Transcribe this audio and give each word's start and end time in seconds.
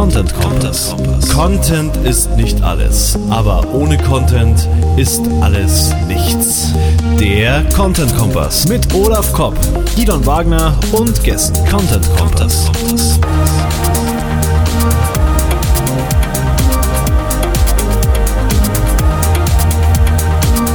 Content 0.00 0.32
Kompass. 0.32 0.96
Content 1.30 1.94
ist 2.06 2.30
nicht 2.30 2.62
alles, 2.62 3.18
aber 3.28 3.68
ohne 3.74 3.98
Content 3.98 4.66
ist 4.96 5.20
alles 5.42 5.94
nichts. 6.08 6.72
Der 7.18 7.62
Content 7.68 8.16
Kompass 8.16 8.66
mit 8.66 8.94
Olaf 8.94 9.30
Kopp, 9.34 9.54
Gidon 9.94 10.24
Wagner 10.24 10.74
und 10.92 11.22
Gästen. 11.22 11.54
Content 11.68 12.08
Kompass. 12.16 12.70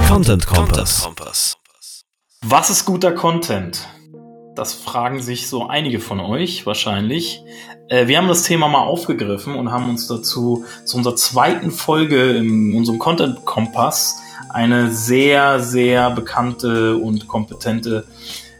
Content 0.07 0.45
Kompass. 0.45 1.07
Was 2.43 2.69
ist 2.69 2.85
guter 2.85 3.11
Content? 3.11 3.87
Das 4.55 4.73
fragen 4.73 5.21
sich 5.21 5.49
so 5.49 5.67
einige 5.67 5.99
von 5.99 6.19
euch 6.19 6.67
wahrscheinlich. 6.67 7.41
Äh, 7.87 8.07
wir 8.07 8.17
haben 8.17 8.27
das 8.27 8.43
Thema 8.43 8.67
mal 8.67 8.83
aufgegriffen 8.83 9.55
und 9.55 9.71
haben 9.71 9.89
uns 9.89 10.07
dazu 10.07 10.65
zu 10.85 10.97
unserer 10.97 11.15
zweiten 11.15 11.71
Folge 11.71 12.31
in 12.31 12.73
unserem 12.75 12.99
Content 12.99 13.45
Kompass 13.45 14.21
eine 14.49 14.91
sehr, 14.91 15.59
sehr 15.59 16.09
bekannte 16.11 16.97
und 16.97 17.27
kompetente 17.27 18.05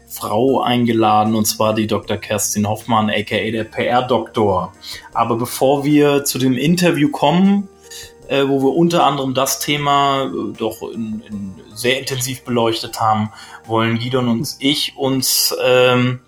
Frau 0.08 0.62
eingeladen, 0.62 1.34
und 1.34 1.44
zwar 1.46 1.74
die 1.74 1.86
Dr. 1.86 2.16
Kerstin 2.16 2.66
Hoffmann, 2.66 3.10
aka 3.10 3.50
der 3.50 3.64
PR-Doktor. 3.64 4.72
Aber 5.12 5.36
bevor 5.36 5.84
wir 5.84 6.24
zu 6.24 6.38
dem 6.38 6.54
Interview 6.54 7.10
kommen, 7.10 7.68
äh, 8.28 8.46
wo 8.46 8.60
wir 8.62 8.74
unter 8.74 9.04
anderem 9.04 9.34
das 9.34 9.60
Thema 9.60 10.24
äh, 10.24 10.56
doch 10.56 10.82
in, 10.82 11.22
in 11.28 11.54
sehr 11.74 11.98
intensiv 11.98 12.44
beleuchtet 12.44 13.00
haben, 13.00 13.30
wollen 13.66 13.98
Gidon 13.98 14.28
und 14.28 14.56
ich 14.58 14.96
uns 14.96 15.54
ähm, 15.62 16.20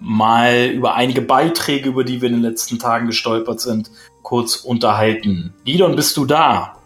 mal 0.00 0.66
über 0.66 0.94
einige 0.94 1.20
Beiträge, 1.20 1.88
über 1.88 2.04
die 2.04 2.20
wir 2.20 2.28
in 2.28 2.36
den 2.36 2.42
letzten 2.42 2.78
Tagen 2.78 3.06
gestolpert 3.06 3.60
sind, 3.60 3.90
kurz 4.22 4.56
unterhalten. 4.56 5.54
Gidon, 5.64 5.94
bist 5.96 6.16
du 6.16 6.24
da? 6.24 6.76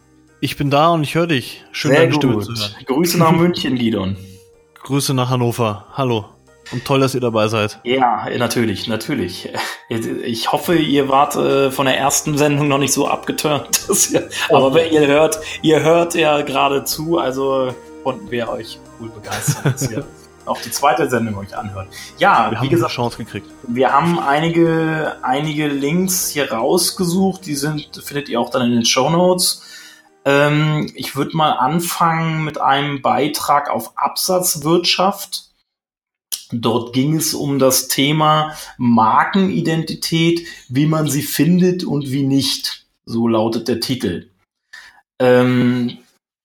Ich 0.41 0.57
bin 0.57 0.71
da 0.71 0.91
und 0.91 1.03
ich 1.03 1.15
höre 1.15 1.27
dich. 1.27 1.65
Schön, 1.73 1.93
Sehr 1.93 2.01
deine 2.01 2.13
gut. 2.13 2.23
Stimme 2.23 2.41
zu 2.43 2.55
hören. 2.55 2.85
Grüße 2.87 3.19
nach 3.19 3.33
München, 3.33 3.77
Gidon. 3.77 4.17
Grüße 4.83 5.15
nach 5.15 5.31
Hannover. 5.31 5.87
Hallo. 5.95 6.27
Und 6.73 6.85
toll, 6.85 7.01
dass 7.01 7.15
ihr 7.15 7.21
dabei 7.21 7.49
seid. 7.49 7.79
Ja, 7.85 8.27
natürlich, 8.39 8.89
natürlich. 8.89 9.51
Ich 9.89 10.51
hoffe, 10.51 10.77
ihr 10.77 11.09
wart 11.09 11.37
äh, 11.37 11.71
von 11.71 11.87
der 11.87 11.99
ersten 11.99 12.39
Sendung 12.39 12.69
noch 12.69 12.79
nicht 12.79 12.93
so 12.93 13.07
abgeturnt. 13.07 13.83
aber 14.51 14.75
wenn 14.75 14.93
ihr 14.93 15.07
hört, 15.07 15.39
ihr 15.63 15.83
hört 15.83 16.15
ja 16.15 16.41
gerade 16.41 16.85
zu, 16.85 17.19
also 17.19 17.75
konnten 18.03 18.31
wir 18.31 18.49
euch 18.49 18.79
cool 19.01 19.11
begeistern, 19.11 19.75
auch 20.47 20.61
die 20.61 20.71
zweite 20.71 21.09
Sendung 21.09 21.37
euch 21.37 21.57
anhört. 21.57 21.89
Ja, 22.19 22.51
wir 22.51 22.61
wie 22.61 22.69
gesagt, 22.69 22.91
eine 22.91 22.97
Chance 22.97 23.17
gekriegt. 23.19 23.47
Wir 23.67 23.93
haben 23.93 24.19
einige, 24.19 25.17
einige 25.23 25.69
Links 25.69 26.29
hier 26.29 26.53
rausgesucht, 26.53 27.47
die 27.47 27.55
sind, 27.55 27.89
findet 28.05 28.29
ihr 28.29 28.41
auch 28.41 28.51
dann 28.51 28.63
in 28.63 28.73
den 28.73 28.85
Show 28.85 29.11
Notes. 29.11 29.63
Ähm, 30.25 30.91
ich 30.95 31.17
würde 31.17 31.37
mal 31.37 31.53
anfangen 31.53 32.45
mit 32.45 32.61
einem 32.61 33.03
Beitrag 33.03 33.71
auf 33.71 33.97
Absatzwirtschaft. 33.97 35.51
Dort 36.53 36.93
ging 36.93 37.17
es 37.17 37.35
um 37.35 37.59
das 37.59 37.89
Thema 37.89 38.55
Markenidentität, 38.77 40.47
wie 40.69 40.87
man 40.87 41.09
sie 41.09 41.23
findet 41.23 41.85
und 41.85 42.11
wie 42.11 42.23
nicht. 42.23 42.87
So 43.07 43.29
lautet 43.29 43.69
der 43.69 43.81
Titel. 43.81 44.31
Ähm, 45.19 45.99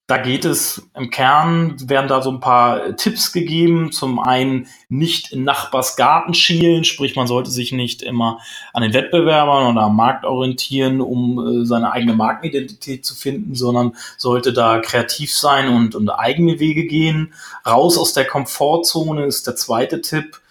da 0.09 0.17
geht 0.17 0.43
es 0.43 0.89
im 0.95 1.11
Kern, 1.11 1.75
werden 1.87 2.07
da 2.07 2.23
so 2.23 2.31
ein 2.31 2.39
paar 2.39 2.95
Tipps 2.95 3.31
gegeben. 3.31 3.91
Zum 3.91 4.17
einen 4.17 4.65
nicht 4.89 5.31
in 5.31 5.43
Nachbars 5.43 5.97
Garten 5.97 6.33
schielen, 6.33 6.83
sprich 6.83 7.15
man 7.15 7.27
sollte 7.27 7.51
sich 7.51 7.71
nicht 7.73 8.01
immer 8.01 8.39
an 8.73 8.81
den 8.81 8.93
Wettbewerbern 8.93 9.71
oder 9.71 9.85
am 9.85 9.95
Markt 9.95 10.25
orientieren, 10.25 10.99
um 10.99 11.61
äh, 11.61 11.65
seine 11.65 11.91
eigene 11.91 12.15
Markenidentität 12.15 13.05
zu 13.05 13.13
finden, 13.13 13.53
sondern 13.53 13.95
sollte 14.17 14.51
da 14.51 14.79
kreativ 14.79 15.31
sein 15.31 15.69
und, 15.69 15.93
und 15.93 16.09
eigene 16.09 16.59
Wege 16.59 16.87
gehen. 16.87 17.31
Raus 17.63 17.95
aus 17.95 18.11
der 18.11 18.25
Komfortzone 18.25 19.25
ist 19.25 19.45
der 19.45 19.55
zweite 19.55 20.01
Tipp 20.01 20.41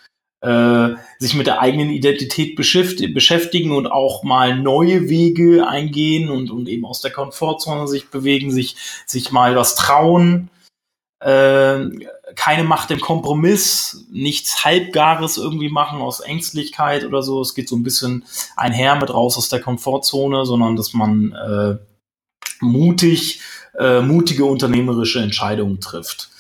äh, 0.40 0.90
sich 1.18 1.34
mit 1.34 1.46
der 1.46 1.60
eigenen 1.60 1.90
Identität 1.90 2.54
beschäftigen 2.54 3.72
und 3.72 3.86
auch 3.88 4.22
mal 4.22 4.56
neue 4.56 5.08
Wege 5.08 5.66
eingehen 5.66 6.30
und, 6.30 6.50
und 6.50 6.68
eben 6.68 6.84
aus 6.84 7.00
der 7.00 7.10
Komfortzone 7.10 7.88
sich 7.88 8.10
bewegen, 8.10 8.50
sich, 8.50 8.76
sich 9.06 9.32
mal 9.32 9.56
was 9.56 9.74
trauen. 9.74 10.50
Äh, 11.20 11.86
keine 12.36 12.62
Macht 12.62 12.92
im 12.92 13.00
Kompromiss, 13.00 14.06
nichts 14.12 14.64
Halbgares 14.64 15.38
irgendwie 15.38 15.70
machen 15.70 16.00
aus 16.00 16.20
Ängstlichkeit 16.20 17.04
oder 17.04 17.22
so. 17.22 17.40
Es 17.40 17.54
geht 17.54 17.68
so 17.68 17.74
ein 17.74 17.82
bisschen 17.82 18.24
einher 18.56 18.94
mit 18.94 19.12
raus 19.12 19.36
aus 19.36 19.48
der 19.48 19.60
Komfortzone, 19.60 20.46
sondern 20.46 20.76
dass 20.76 20.94
man 20.94 21.32
äh, 21.32 21.78
mutig, 22.60 23.40
äh, 23.76 24.00
mutige 24.00 24.44
unternehmerische 24.44 25.20
Entscheidungen 25.20 25.80
trifft 25.80 26.30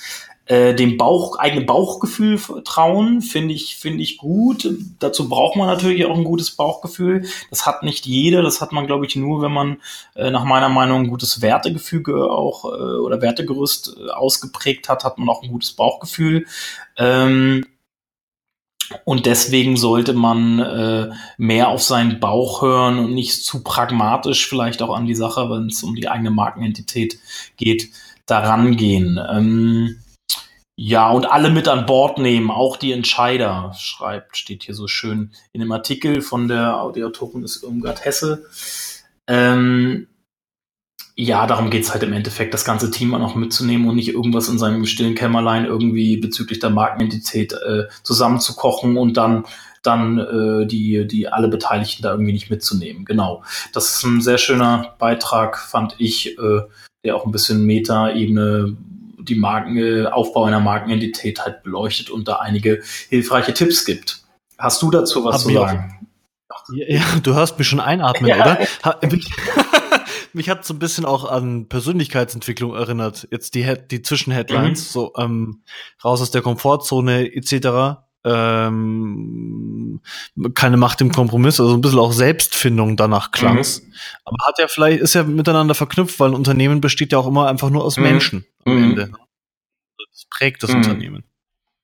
äh, 0.48 0.74
dem 0.74 0.96
Bauch, 0.96 1.38
eigenen 1.38 1.66
Bauchgefühl 1.66 2.40
trauen, 2.64 3.20
finde 3.20 3.52
ich, 3.52 3.76
finde 3.76 4.02
ich 4.02 4.16
gut. 4.16 4.68
Dazu 4.98 5.28
braucht 5.28 5.56
man 5.56 5.66
natürlich 5.66 6.06
auch 6.06 6.16
ein 6.16 6.24
gutes 6.24 6.52
Bauchgefühl. 6.52 7.26
Das 7.50 7.66
hat 7.66 7.82
nicht 7.82 8.06
jeder, 8.06 8.42
das 8.42 8.62
hat 8.62 8.72
man, 8.72 8.86
glaube 8.86 9.04
ich, 9.04 9.14
nur, 9.14 9.42
wenn 9.42 9.52
man 9.52 9.76
äh, 10.14 10.30
nach 10.30 10.44
meiner 10.44 10.70
Meinung 10.70 11.00
ein 11.02 11.10
gutes 11.10 11.42
Wertegefüge 11.42 12.30
auch 12.30 12.64
äh, 12.64 12.98
oder 12.98 13.20
Wertegerüst 13.20 13.96
äh, 13.98 14.10
ausgeprägt 14.10 14.88
hat, 14.88 15.04
hat 15.04 15.18
man 15.18 15.28
auch 15.28 15.42
ein 15.42 15.52
gutes 15.52 15.72
Bauchgefühl. 15.72 16.46
Ähm, 16.96 17.66
und 19.04 19.26
deswegen 19.26 19.76
sollte 19.76 20.14
man 20.14 20.60
äh, 20.60 21.10
mehr 21.36 21.68
auf 21.68 21.82
seinen 21.82 22.20
Bauch 22.20 22.62
hören 22.62 22.98
und 22.98 23.12
nicht 23.12 23.44
zu 23.44 23.62
pragmatisch 23.62 24.48
vielleicht 24.48 24.80
auch 24.80 24.96
an 24.96 25.04
die 25.04 25.14
Sache, 25.14 25.50
wenn 25.50 25.66
es 25.66 25.82
um 25.82 25.94
die 25.94 26.08
eigene 26.08 26.30
Markenentität 26.30 27.18
geht, 27.58 27.90
daran 28.24 28.76
gehen. 28.76 29.20
Ähm, 29.30 29.98
ja, 30.80 31.10
und 31.10 31.28
alle 31.28 31.50
mit 31.50 31.66
an 31.66 31.86
Bord 31.86 32.18
nehmen, 32.18 32.52
auch 32.52 32.76
die 32.76 32.92
Entscheider, 32.92 33.74
schreibt, 33.76 34.36
steht 34.36 34.62
hier 34.62 34.76
so 34.76 34.86
schön 34.86 35.32
in 35.52 35.60
dem 35.60 35.72
Artikel 35.72 36.22
von 36.22 36.46
der, 36.46 36.92
die 36.94 37.02
Autorin 37.02 37.42
ist 37.42 37.64
Irmgard 37.64 38.04
Hesse. 38.04 38.46
Ähm, 39.26 40.06
ja, 41.16 41.48
darum 41.48 41.70
geht's 41.70 41.90
halt 41.90 42.04
im 42.04 42.12
Endeffekt, 42.12 42.54
das 42.54 42.64
ganze 42.64 42.92
Team 42.92 43.12
auch 43.12 43.34
mitzunehmen 43.34 43.88
und 43.88 43.96
nicht 43.96 44.10
irgendwas 44.10 44.48
in 44.48 44.56
seinem 44.60 44.86
stillen 44.86 45.16
Kämmerlein 45.16 45.64
irgendwie 45.64 46.16
bezüglich 46.18 46.60
der 46.60 46.70
Markenidentität 46.70 47.54
äh, 47.54 47.88
zusammenzukochen 48.04 48.96
und 48.96 49.16
dann 49.16 49.46
dann 49.82 50.18
äh, 50.18 50.66
die, 50.66 51.06
die 51.06 51.28
alle 51.28 51.48
Beteiligten 51.48 52.02
da 52.02 52.10
irgendwie 52.12 52.32
nicht 52.32 52.50
mitzunehmen. 52.50 53.04
Genau. 53.04 53.42
Das 53.72 53.90
ist 53.90 54.04
ein 54.04 54.20
sehr 54.20 54.38
schöner 54.38 54.94
Beitrag, 54.98 55.58
fand 55.58 55.94
ich, 55.98 56.38
äh, 56.38 56.60
der 57.04 57.16
auch 57.16 57.24
ein 57.24 57.32
bisschen 57.32 57.64
Meta-Ebene 57.64 58.76
die 59.18 59.34
Marken, 59.34 60.06
Aufbau 60.06 60.44
einer 60.44 60.60
Markenidentität 60.60 61.44
halt 61.44 61.62
beleuchtet 61.62 62.10
und 62.10 62.28
da 62.28 62.36
einige 62.36 62.82
hilfreiche 63.08 63.52
Tipps 63.52 63.84
gibt. 63.84 64.22
Hast 64.58 64.82
du 64.82 64.90
dazu 64.90 65.24
was 65.24 65.34
Hab 65.34 65.40
zu 65.42 65.52
sagen? 65.52 66.08
Ja, 66.70 67.02
du 67.22 67.34
hörst 67.34 67.58
mich 67.58 67.68
schon 67.68 67.80
einatmen, 67.80 68.28
ja. 68.28 68.36
oder? 68.40 68.58
mich 70.32 70.48
hat 70.48 70.64
so 70.64 70.74
ein 70.74 70.78
bisschen 70.78 71.04
auch 71.04 71.30
an 71.30 71.68
Persönlichkeitsentwicklung 71.68 72.74
erinnert. 72.74 73.28
Jetzt 73.30 73.54
die, 73.54 73.64
Head 73.64 73.90
die 73.90 74.02
Zwischenheadlines, 74.02 74.80
mhm. 74.80 74.92
so 74.92 75.12
ähm, 75.16 75.62
raus 76.04 76.20
aus 76.20 76.30
der 76.30 76.42
Komfortzone 76.42 77.34
etc. 77.34 78.00
Ähm, 78.24 80.00
keine 80.54 80.76
Macht 80.76 81.00
im 81.00 81.12
Kompromiss, 81.12 81.60
also 81.60 81.74
ein 81.74 81.80
bisschen 81.80 81.98
auch 81.98 82.12
Selbstfindung 82.12 82.96
danach 82.96 83.30
klangs. 83.30 83.82
Mhm. 83.82 83.94
Aber 84.24 84.36
hat 84.46 84.58
ja 84.58 84.68
vielleicht, 84.68 85.00
ist 85.00 85.14
ja 85.14 85.22
miteinander 85.22 85.74
verknüpft, 85.74 86.18
weil 86.20 86.30
ein 86.30 86.34
Unternehmen 86.34 86.80
besteht 86.80 87.12
ja 87.12 87.18
auch 87.18 87.26
immer 87.26 87.48
einfach 87.48 87.70
nur 87.70 87.84
aus 87.84 87.96
mhm. 87.96 88.02
Menschen 88.02 88.46
am 88.64 88.76
mhm. 88.76 88.84
Ende. 88.84 89.12
Das 90.12 90.26
prägt 90.30 90.62
das 90.62 90.70
mhm. 90.70 90.76
Unternehmen. 90.78 91.24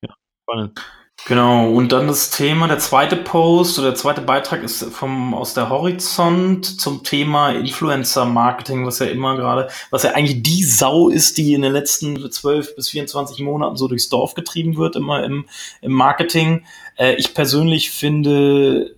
Ja, 0.01 0.13
spannend. 0.43 0.81
Genau, 1.27 1.71
und 1.71 1.91
dann 1.91 2.07
das 2.07 2.29
Thema, 2.29 2.67
der 2.67 2.77
zweite 2.77 3.15
Post 3.15 3.79
oder 3.79 3.87
der 3.87 3.95
zweite 3.95 4.21
Beitrag 4.21 4.61
ist 4.61 4.83
vom, 4.93 5.33
aus 5.33 5.55
der 5.55 5.69
Horizont 5.69 6.79
zum 6.79 7.03
Thema 7.03 7.49
Influencer-Marketing, 7.49 8.85
was 8.85 8.99
ja 8.99 9.07
immer 9.07 9.35
gerade, 9.35 9.67
was 9.89 10.03
ja 10.03 10.11
eigentlich 10.11 10.43
die 10.43 10.63
Sau 10.63 11.09
ist, 11.09 11.39
die 11.39 11.55
in 11.55 11.63
den 11.63 11.73
letzten 11.73 12.31
12 12.31 12.75
bis 12.75 12.89
24 12.89 13.39
Monaten 13.39 13.75
so 13.75 13.87
durchs 13.87 14.09
Dorf 14.09 14.35
getrieben 14.35 14.77
wird, 14.77 14.95
immer 14.95 15.23
im, 15.23 15.45
im 15.81 15.93
Marketing. 15.93 16.63
Äh, 16.95 17.15
ich 17.15 17.33
persönlich 17.33 17.89
finde, 17.89 18.95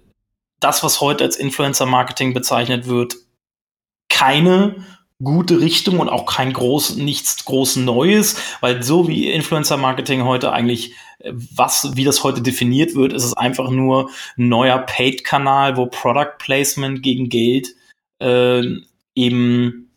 das, 0.60 0.84
was 0.84 1.00
heute 1.00 1.24
als 1.24 1.38
Influencer-Marketing 1.38 2.34
bezeichnet 2.34 2.88
wird, 2.88 3.16
keine 4.10 4.76
gute 5.24 5.62
Richtung 5.62 6.00
und 6.00 6.10
auch 6.10 6.26
kein 6.26 6.54
groß, 6.54 6.98
nichts 6.98 7.46
groß 7.46 7.78
Neues, 7.78 8.36
weil 8.62 8.84
so 8.84 9.08
wie 9.08 9.32
Influencer 9.32 9.78
Marketing 9.78 10.26
heute 10.26 10.52
eigentlich, 10.52 10.94
was, 11.32 11.96
wie 11.96 12.04
das 12.04 12.24
heute 12.24 12.42
definiert 12.42 12.96
wird, 12.96 13.14
ist 13.14 13.24
es 13.24 13.34
einfach 13.34 13.70
nur 13.70 14.10
ein 14.38 14.50
neuer 14.50 14.80
Paid-Kanal, 14.80 15.78
wo 15.78 15.86
Product 15.88 16.38
Placement 16.40 17.02
gegen 17.04 17.30
Geld 17.30 17.76
äh, 18.20 18.64
eben 19.16 19.92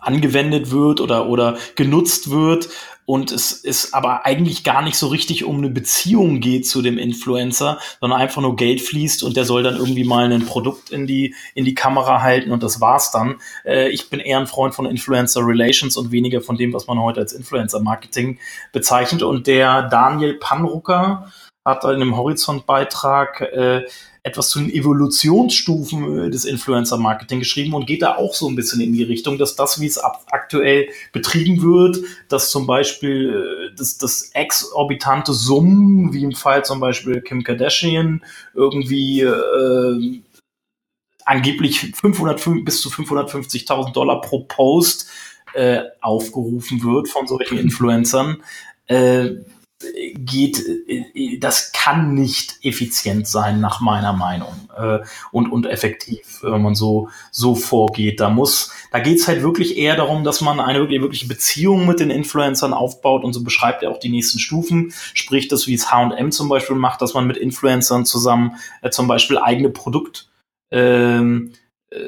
angewendet 0.00 0.70
wird 0.70 1.00
oder, 1.00 1.28
oder 1.28 1.58
genutzt 1.74 2.30
wird, 2.30 2.68
und 3.08 3.32
es 3.32 3.52
ist 3.52 3.94
aber 3.94 4.26
eigentlich 4.26 4.64
gar 4.64 4.82
nicht 4.82 4.96
so 4.96 5.06
richtig 5.06 5.42
um 5.42 5.56
eine 5.56 5.70
Beziehung 5.70 6.40
geht 6.40 6.68
zu 6.68 6.82
dem 6.82 6.98
Influencer, 6.98 7.78
sondern 8.00 8.20
einfach 8.20 8.42
nur 8.42 8.54
Geld 8.54 8.82
fließt 8.82 9.22
und 9.22 9.34
der 9.34 9.46
soll 9.46 9.62
dann 9.62 9.76
irgendwie 9.76 10.04
mal 10.04 10.30
ein 10.30 10.44
Produkt 10.44 10.90
in 10.90 11.06
die, 11.06 11.34
in 11.54 11.64
die 11.64 11.72
Kamera 11.72 12.20
halten 12.20 12.52
und 12.52 12.62
das 12.62 12.82
war's 12.82 13.10
dann. 13.10 13.36
Äh, 13.64 13.88
ich 13.88 14.10
bin 14.10 14.20
eher 14.20 14.38
ein 14.38 14.46
Freund 14.46 14.74
von 14.74 14.84
Influencer 14.84 15.40
Relations 15.42 15.96
und 15.96 16.12
weniger 16.12 16.42
von 16.42 16.58
dem, 16.58 16.74
was 16.74 16.86
man 16.86 16.98
heute 17.00 17.20
als 17.20 17.32
Influencer 17.32 17.80
Marketing 17.80 18.40
bezeichnet. 18.72 19.22
Und 19.22 19.46
der 19.46 19.84
Daniel 19.84 20.34
Panrucker 20.34 21.32
hat 21.64 21.84
in 21.84 21.90
einem 21.90 22.16
Horizont-Beitrag 22.16 23.40
äh, 23.40 23.84
etwas 24.22 24.50
zu 24.50 24.60
den 24.60 24.70
Evolutionsstufen 24.70 26.26
äh, 26.26 26.30
des 26.30 26.44
Influencer-Marketing 26.44 27.40
geschrieben 27.40 27.74
und 27.74 27.86
geht 27.86 28.02
da 28.02 28.16
auch 28.16 28.34
so 28.34 28.48
ein 28.48 28.56
bisschen 28.56 28.80
in 28.80 28.92
die 28.92 29.02
Richtung, 29.02 29.38
dass 29.38 29.56
das, 29.56 29.80
wie 29.80 29.86
es 29.86 29.98
aktuell 29.98 30.88
betrieben 31.12 31.62
wird, 31.62 31.98
dass 32.28 32.50
zum 32.50 32.66
Beispiel 32.66 33.70
äh, 33.70 33.76
das, 33.76 33.98
das 33.98 34.30
exorbitante 34.34 35.32
Summen, 35.32 36.12
wie 36.12 36.24
im 36.24 36.32
Fall 36.32 36.64
zum 36.64 36.80
Beispiel 36.80 37.20
Kim 37.20 37.42
Kardashian, 37.44 38.22
irgendwie 38.54 39.20
äh, 39.20 40.22
angeblich 41.24 41.80
500 41.94 42.64
bis 42.64 42.80
zu 42.80 42.88
550.000 42.88 43.92
Dollar 43.92 44.20
pro 44.22 44.44
Post 44.44 45.10
äh, 45.54 45.82
aufgerufen 46.00 46.82
wird 46.82 47.08
von 47.08 47.26
solchen 47.26 47.58
Influencern. 47.58 48.42
Äh, 48.86 49.32
geht, 50.14 50.58
äh, 50.88 51.38
das 51.38 51.72
kann 51.72 52.14
nicht 52.14 52.58
effizient 52.62 53.28
sein, 53.28 53.60
nach 53.60 53.80
meiner 53.80 54.12
Meinung, 54.12 54.68
äh, 54.76 54.98
und, 55.30 55.50
und 55.50 55.66
effektiv, 55.66 56.40
wenn 56.42 56.62
man 56.62 56.74
so, 56.74 57.08
so 57.30 57.54
vorgeht. 57.54 58.20
Da 58.20 58.28
muss, 58.28 58.72
da 58.90 58.98
geht's 58.98 59.28
halt 59.28 59.42
wirklich 59.42 59.76
eher 59.76 59.96
darum, 59.96 60.24
dass 60.24 60.40
man 60.40 60.60
eine 60.60 60.80
wirklich, 60.80 61.00
wirkliche 61.00 61.28
Beziehung 61.28 61.86
mit 61.86 62.00
den 62.00 62.10
Influencern 62.10 62.72
aufbaut 62.72 63.24
und 63.24 63.32
so 63.32 63.44
beschreibt 63.44 63.82
er 63.82 63.90
auch 63.90 64.00
die 64.00 64.10
nächsten 64.10 64.38
Stufen, 64.38 64.92
sprich 65.14 65.48
das, 65.48 65.66
wie 65.66 65.74
es 65.74 65.90
H&M 65.90 66.32
zum 66.32 66.48
Beispiel 66.48 66.76
macht, 66.76 67.00
dass 67.00 67.14
man 67.14 67.26
mit 67.26 67.36
Influencern 67.36 68.04
zusammen 68.04 68.56
äh, 68.82 68.90
zum 68.90 69.06
Beispiel 69.06 69.38
eigene 69.38 69.70
Produkt, 69.70 70.28
ähm, 70.70 71.52
äh, 71.90 71.98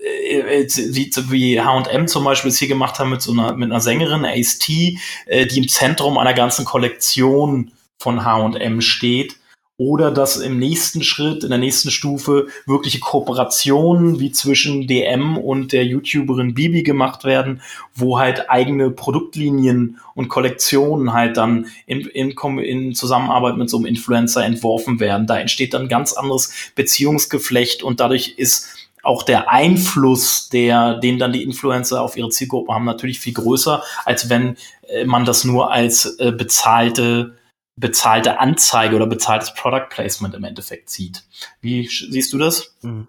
wie 0.00 1.60
H&M 1.60 2.08
zum 2.08 2.24
Beispiel 2.24 2.50
es 2.50 2.58
hier 2.58 2.68
gemacht 2.68 2.98
haben 2.98 3.10
mit 3.10 3.22
so 3.22 3.32
einer, 3.32 3.54
mit 3.54 3.70
einer 3.70 3.80
Sängerin, 3.80 4.24
Ace 4.24 4.58
T, 4.58 4.98
äh, 5.26 5.46
die 5.46 5.58
im 5.58 5.68
Zentrum 5.68 6.18
einer 6.18 6.34
ganzen 6.34 6.64
Kollektion 6.64 7.72
von 7.98 8.24
H&M 8.24 8.80
steht. 8.80 9.36
Oder 9.76 10.10
dass 10.10 10.36
im 10.36 10.58
nächsten 10.58 11.02
Schritt, 11.02 11.42
in 11.42 11.48
der 11.48 11.58
nächsten 11.58 11.90
Stufe 11.90 12.48
wirkliche 12.66 13.00
Kooperationen 13.00 14.20
wie 14.20 14.30
zwischen 14.30 14.86
DM 14.86 15.38
und 15.38 15.72
der 15.72 15.86
YouTuberin 15.86 16.52
Bibi 16.52 16.82
gemacht 16.82 17.24
werden, 17.24 17.62
wo 17.94 18.18
halt 18.18 18.50
eigene 18.50 18.90
Produktlinien 18.90 19.98
und 20.14 20.28
Kollektionen 20.28 21.14
halt 21.14 21.38
dann 21.38 21.68
in, 21.86 22.00
in, 22.00 22.32
in 22.58 22.94
Zusammenarbeit 22.94 23.56
mit 23.56 23.70
so 23.70 23.78
einem 23.78 23.86
Influencer 23.86 24.44
entworfen 24.44 25.00
werden. 25.00 25.26
Da 25.26 25.38
entsteht 25.38 25.72
dann 25.72 25.88
ganz 25.88 26.12
anderes 26.12 26.52
Beziehungsgeflecht 26.74 27.82
und 27.82 28.00
dadurch 28.00 28.34
ist 28.36 28.79
auch 29.02 29.22
der 29.22 29.50
Einfluss, 29.50 30.48
der, 30.48 30.98
den 30.98 31.18
dann 31.18 31.32
die 31.32 31.42
Influencer 31.42 32.02
auf 32.02 32.16
ihre 32.16 32.30
Zielgruppe 32.30 32.72
haben, 32.72 32.84
natürlich 32.84 33.20
viel 33.20 33.34
größer, 33.34 33.82
als 34.04 34.28
wenn 34.28 34.56
äh, 34.88 35.04
man 35.04 35.24
das 35.24 35.44
nur 35.44 35.72
als 35.72 36.18
äh, 36.18 36.32
bezahlte, 36.32 37.38
bezahlte 37.76 38.40
Anzeige 38.40 38.96
oder 38.96 39.06
bezahltes 39.06 39.54
Product 39.54 39.88
Placement 39.90 40.34
im 40.34 40.44
Endeffekt 40.44 40.90
sieht. 40.90 41.24
Wie 41.60 41.86
siehst 41.86 42.32
du 42.32 42.38
das? 42.38 42.76
Mhm. 42.82 43.08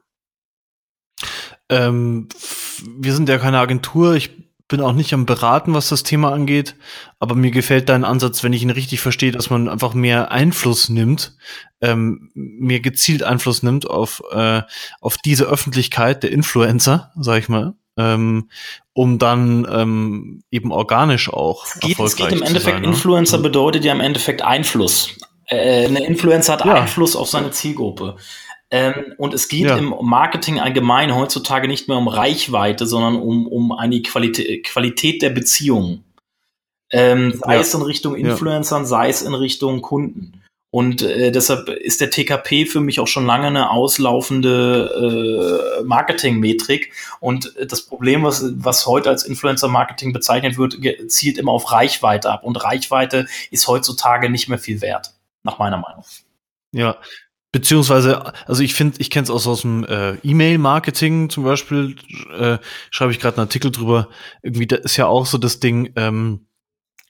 Ähm, 1.69 2.27
wir 2.85 3.13
sind 3.13 3.29
ja 3.29 3.37
keine 3.37 3.59
Agentur. 3.59 4.15
Ich 4.15 4.31
bin 4.71 4.81
auch 4.81 4.93
nicht 4.93 5.13
am 5.13 5.27
Beraten, 5.27 5.75
was 5.75 5.89
das 5.89 6.01
Thema 6.01 6.31
angeht, 6.31 6.75
aber 7.19 7.35
mir 7.35 7.51
gefällt 7.51 7.89
dein 7.89 8.03
Ansatz, 8.03 8.43
wenn 8.43 8.53
ich 8.53 8.63
ihn 8.63 8.71
richtig 8.71 9.01
verstehe, 9.01 9.31
dass 9.31 9.51
man 9.51 9.69
einfach 9.69 9.93
mehr 9.93 10.31
Einfluss 10.31 10.89
nimmt, 10.89 11.35
ähm, 11.81 12.31
mehr 12.33 12.79
gezielt 12.79 13.21
Einfluss 13.21 13.61
nimmt 13.61 13.87
auf, 13.87 14.23
äh, 14.31 14.61
auf 14.99 15.17
diese 15.17 15.45
Öffentlichkeit 15.45 16.23
der 16.23 16.31
Influencer, 16.31 17.11
sag 17.19 17.39
ich 17.39 17.49
mal, 17.49 17.75
ähm, 17.97 18.49
um 18.93 19.19
dann 19.19 19.67
ähm, 19.69 20.43
eben 20.49 20.71
organisch 20.71 21.29
auch 21.29 21.65
es 21.65 21.79
geht, 21.79 21.99
es 21.99 22.15
geht 22.15 22.31
im 22.31 22.41
Endeffekt, 22.41 22.77
sein, 22.77 22.81
ne? 22.81 22.87
Influencer 22.87 23.37
ne? 23.37 23.43
bedeutet 23.43 23.85
ja 23.85 23.91
im 23.91 24.01
Endeffekt 24.01 24.41
Einfluss. 24.41 25.15
Äh, 25.47 25.85
eine 25.85 26.05
Influencer 26.05 26.53
hat 26.53 26.65
ja. 26.65 26.75
Einfluss 26.75 27.15
auf 27.15 27.29
seine 27.29 27.51
Zielgruppe. 27.51 28.15
Ähm, 28.71 29.13
und 29.17 29.33
es 29.33 29.49
geht 29.49 29.65
ja. 29.65 29.77
im 29.77 29.93
Marketing 30.01 30.59
allgemein 30.59 31.13
heutzutage 31.13 31.67
nicht 31.67 31.89
mehr 31.89 31.97
um 31.97 32.07
Reichweite, 32.07 32.87
sondern 32.87 33.17
um, 33.17 33.47
um 33.47 33.73
eine 33.73 34.01
Qualität, 34.01 34.63
Qualität 34.63 35.21
der 35.21 35.29
Beziehungen. 35.29 36.05
Ähm, 36.89 37.39
sei 37.43 37.55
ja. 37.55 37.61
es 37.61 37.73
in 37.73 37.81
Richtung 37.81 38.15
Influencern, 38.15 38.83
ja. 38.83 38.87
sei 38.87 39.09
es 39.09 39.21
in 39.21 39.33
Richtung 39.33 39.81
Kunden. 39.81 40.41
Und 40.73 41.01
äh, 41.01 41.33
deshalb 41.33 41.67
ist 41.67 41.99
der 41.99 42.11
TKP 42.11 42.65
für 42.65 42.79
mich 42.79 43.01
auch 43.01 43.07
schon 43.07 43.25
lange 43.25 43.47
eine 43.47 43.71
auslaufende 43.71 45.81
äh, 45.81 45.83
Marketingmetrik. 45.83 46.93
Und 47.19 47.53
das 47.61 47.85
Problem, 47.85 48.23
was, 48.23 48.53
was 48.55 48.87
heute 48.87 49.09
als 49.09 49.25
Influencer-Marketing 49.25 50.13
bezeichnet 50.13 50.57
wird, 50.57 50.77
zielt 51.11 51.37
immer 51.37 51.51
auf 51.51 51.73
Reichweite 51.73 52.31
ab. 52.31 52.45
Und 52.45 52.63
Reichweite 52.63 53.27
ist 53.51 53.67
heutzutage 53.67 54.29
nicht 54.29 54.47
mehr 54.47 54.59
viel 54.59 54.79
wert, 54.79 55.13
nach 55.43 55.59
meiner 55.59 55.77
Meinung. 55.77 56.05
Ja, 56.71 56.95
Beziehungsweise, 57.51 58.33
also 58.47 58.63
ich 58.63 58.73
finde, 58.73 59.01
ich 59.01 59.09
kenne 59.09 59.23
es 59.23 59.29
auch 59.29 59.45
aus 59.45 59.61
dem 59.61 59.83
äh, 59.83 60.15
E-Mail-Marketing 60.23 61.29
zum 61.29 61.43
Beispiel, 61.43 61.97
äh, 62.37 62.59
schreibe 62.91 63.11
ich 63.11 63.19
gerade 63.19 63.37
einen 63.37 63.47
Artikel 63.47 63.71
drüber. 63.71 64.07
Irgendwie, 64.41 64.67
da 64.67 64.77
ist 64.77 64.95
ja 64.95 65.07
auch 65.07 65.25
so 65.25 65.37
das 65.37 65.59
Ding, 65.59 65.91
ähm, 65.97 66.47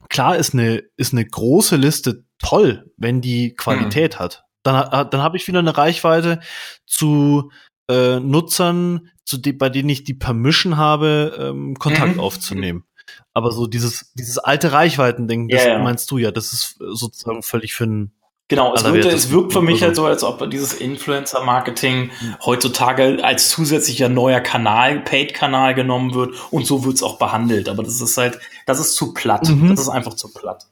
klar 0.10 0.36
ist 0.38 0.54
eine, 0.54 0.84
ist 0.98 1.14
eine 1.14 1.26
große 1.26 1.76
Liste 1.76 2.26
toll, 2.40 2.92
wenn 2.98 3.22
die 3.22 3.54
Qualität 3.54 4.16
mhm. 4.16 4.20
hat. 4.20 4.44
Dann, 4.64 4.88
äh, 4.92 5.10
dann 5.10 5.22
habe 5.22 5.38
ich 5.38 5.48
wieder 5.48 5.60
eine 5.60 5.78
Reichweite 5.78 6.40
zu 6.88 7.52
äh, 7.88 8.20
Nutzern, 8.20 9.10
zu 9.26 9.38
de 9.38 9.54
bei 9.54 9.70
denen 9.70 9.90
ich 9.90 10.04
die 10.04 10.16
Permission 10.16 10.76
habe, 10.76 11.38
ähm, 11.40 11.76
Kontakt 11.76 12.16
mhm. 12.16 12.20
aufzunehmen. 12.20 12.86
Aber 13.34 13.52
so 13.52 13.68
dieses, 13.68 14.12
dieses 14.14 14.40
alte 14.40 14.72
Reichweiten-Ding, 14.72 15.50
das 15.50 15.66
ja. 15.66 15.80
meinst 15.80 16.10
du 16.10 16.18
ja, 16.18 16.32
das 16.32 16.52
ist 16.52 16.78
sozusagen 16.80 17.44
völlig 17.44 17.74
für 17.74 17.86
ein 17.86 18.14
Genau, 18.52 18.74
es, 18.76 18.84
wirkt, 18.84 19.06
es 19.06 19.32
wirkt 19.32 19.54
für 19.54 19.62
mich 19.62 19.82
halt 19.82 19.96
so, 19.96 20.06
als 20.06 20.26
ob 20.26 20.52
dieses 20.52 20.74
Influencer-Marketing 20.74 22.12
heutzutage 22.46 23.24
als 23.24 23.48
zusätzlicher 23.48 24.10
neuer 24.10 24.42
Kanal, 24.42 25.00
Paid-Kanal 25.00 25.74
genommen 25.74 26.14
wird 26.14 26.36
und 26.52 26.68
so 26.68 26.84
wird's 26.84 27.02
auch 27.02 27.18
behandelt. 27.18 27.70
Aber 27.70 27.82
das 27.82 28.02
ist 28.02 28.18
halt, 28.18 28.40
das 28.66 28.82
ist 28.82 28.96
zu 28.96 29.14
platt. 29.14 29.48
Mhm. 29.48 29.70
Das 29.70 29.80
ist 29.80 29.88
einfach 29.88 30.16
zu 30.16 30.34
platt. 30.34 30.66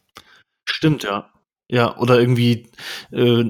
Stimmt, 0.65 1.03
ja. 1.03 1.29
Ja, 1.69 1.97
oder 1.99 2.19
irgendwie 2.19 2.69
äh, 3.13 3.45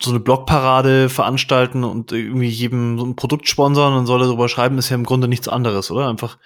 so 0.00 0.10
eine 0.10 0.20
Blogparade 0.20 1.08
veranstalten 1.08 1.82
und 1.82 2.12
irgendwie 2.12 2.46
jedem 2.46 3.00
so 3.00 3.04
ein 3.04 3.16
Produkt 3.16 3.48
sponsern 3.48 3.94
und 3.94 4.06
soll 4.06 4.22
er 4.22 4.26
darüber 4.28 4.48
schreiben, 4.48 4.78
ist 4.78 4.90
ja 4.90 4.94
im 4.94 5.02
Grunde 5.02 5.26
nichts 5.26 5.48
anderes, 5.48 5.90
oder? 5.90 6.06
Einfach 6.06 6.38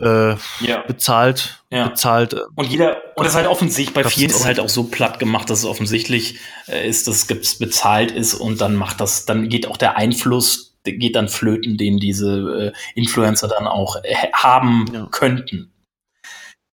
äh, 0.00 0.36
ja. 0.60 0.82
bezahlt, 0.86 1.62
ja. 1.70 1.88
bezahlt. 1.88 2.34
Äh, 2.34 2.40
und 2.54 2.66
jeder, 2.66 2.96
und 3.16 3.24
das 3.24 3.32
ist 3.32 3.36
halt 3.36 3.48
offensichtlich, 3.48 3.94
bei 3.94 4.08
vielen 4.08 4.30
ist 4.30 4.36
es 4.36 4.46
halt 4.46 4.60
auch 4.60 4.68
so 4.68 4.84
platt 4.84 5.18
gemacht, 5.18 5.50
dass 5.50 5.60
es 5.60 5.64
offensichtlich 5.64 6.38
äh, 6.68 6.88
ist, 6.88 7.08
dass 7.08 7.28
es 7.28 7.58
bezahlt 7.58 8.10
ist 8.10 8.34
und 8.34 8.60
dann 8.60 8.76
macht 8.76 9.00
das, 9.00 9.26
dann 9.26 9.48
geht 9.48 9.66
auch 9.66 9.76
der 9.76 9.96
Einfluss, 9.96 10.76
geht 10.84 11.16
dann 11.16 11.28
flöten, 11.28 11.76
den 11.76 11.98
diese 11.98 12.72
äh, 12.74 12.98
Influencer 12.98 13.48
dann 13.48 13.66
auch 13.66 13.96
äh, 14.04 14.14
haben 14.32 14.86
ja. 14.92 15.08
könnten. 15.10 15.72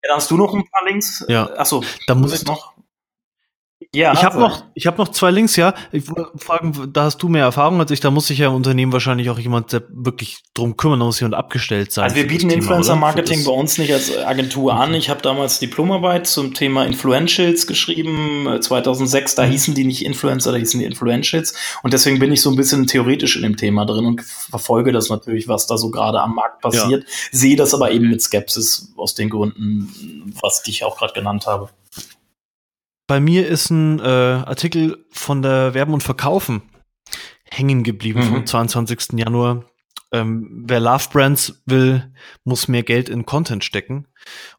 Ja, 0.02 0.10
dann 0.10 0.16
hast 0.16 0.30
du 0.30 0.36
noch 0.36 0.54
ein 0.54 0.64
paar 0.70 0.86
Links? 0.86 1.24
Ja. 1.28 1.50
Achso, 1.56 1.82
da 2.06 2.14
muss 2.14 2.32
ich 2.32 2.46
noch. 2.46 2.75
Ja, 3.94 4.12
ich 4.12 4.24
habe 4.24 4.38
noch, 4.38 4.64
ich 4.74 4.86
habe 4.86 4.98
noch 4.98 5.08
zwei 5.08 5.30
Links, 5.30 5.56
ja. 5.56 5.74
Ich 5.92 6.08
wollte 6.08 6.30
fragen, 6.38 6.90
da 6.92 7.04
hast 7.04 7.18
du 7.22 7.28
mehr 7.28 7.44
Erfahrung 7.44 7.80
als 7.80 7.90
ich. 7.90 8.00
Da 8.00 8.10
muss 8.10 8.26
sich 8.26 8.38
ja 8.38 8.48
im 8.48 8.54
Unternehmen 8.54 8.92
wahrscheinlich 8.92 9.30
auch 9.30 9.38
jemand 9.38 9.72
wirklich 9.88 10.38
drum 10.54 10.76
kümmern, 10.76 11.00
da 11.00 11.06
muss 11.06 11.20
jemand 11.20 11.34
abgestellt 11.34 11.92
sein. 11.92 12.04
Also 12.04 12.16
wir 12.16 12.26
bieten 12.26 12.50
Influencer-Marketing 12.50 13.44
bei 13.44 13.52
uns 13.52 13.78
nicht 13.78 13.92
als 13.92 14.16
Agentur 14.16 14.72
okay. 14.72 14.82
an. 14.82 14.94
Ich 14.94 15.08
habe 15.08 15.22
damals 15.22 15.58
Diplomarbeit 15.58 16.26
zum 16.26 16.54
Thema 16.54 16.84
Influentials 16.84 17.66
geschrieben, 17.66 18.58
2006. 18.60 19.32
Äh, 19.32 19.36
da 19.36 19.46
mhm. 19.46 19.50
hießen 19.50 19.74
die 19.74 19.84
nicht 19.84 20.04
Influencer, 20.04 20.52
da 20.52 20.58
hießen 20.58 20.80
die 20.80 20.86
Influentials. 20.86 21.54
Und 21.82 21.92
deswegen 21.92 22.18
bin 22.18 22.32
ich 22.32 22.42
so 22.42 22.50
ein 22.50 22.56
bisschen 22.56 22.86
theoretisch 22.86 23.36
in 23.36 23.42
dem 23.42 23.56
Thema 23.56 23.86
drin 23.86 24.04
und 24.04 24.22
verfolge 24.22 24.92
das 24.92 25.08
natürlich, 25.10 25.48
was 25.48 25.66
da 25.66 25.76
so 25.76 25.90
gerade 25.90 26.20
am 26.20 26.34
Markt 26.34 26.60
passiert. 26.60 27.04
Ja. 27.04 27.10
Sehe 27.32 27.56
das 27.56 27.74
aber 27.74 27.90
eben 27.90 28.08
mit 28.08 28.22
Skepsis 28.22 28.92
aus 28.96 29.14
den 29.14 29.30
Gründen, 29.30 30.32
was 30.40 30.62
ich 30.66 30.84
auch 30.84 30.98
gerade 30.98 31.12
genannt 31.12 31.46
habe. 31.46 31.70
Bei 33.06 33.20
mir 33.20 33.46
ist 33.46 33.70
ein 33.70 34.00
äh, 34.00 34.02
Artikel 34.02 35.06
von 35.10 35.40
der 35.42 35.74
Werben 35.74 35.94
und 35.94 36.02
Verkaufen 36.02 36.62
hängen 37.48 37.84
geblieben 37.84 38.20
mhm. 38.20 38.28
vom 38.28 38.46
22. 38.46 39.18
Januar. 39.18 39.64
Ähm, 40.12 40.64
wer 40.66 40.80
Love 40.80 41.08
Brands 41.12 41.62
will, 41.66 42.12
muss 42.44 42.68
mehr 42.68 42.82
Geld 42.82 43.08
in 43.08 43.26
Content 43.26 43.64
stecken. 43.64 44.08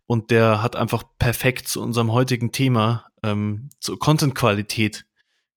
Und 0.05 0.31
der 0.31 0.61
hat 0.61 0.75
einfach 0.75 1.03
perfekt 1.19 1.67
zu 1.67 1.81
unserem 1.81 2.11
heutigen 2.11 2.51
Thema, 2.51 3.05
ähm, 3.23 3.69
zur 3.79 3.99
Content-Qualität 3.99 5.05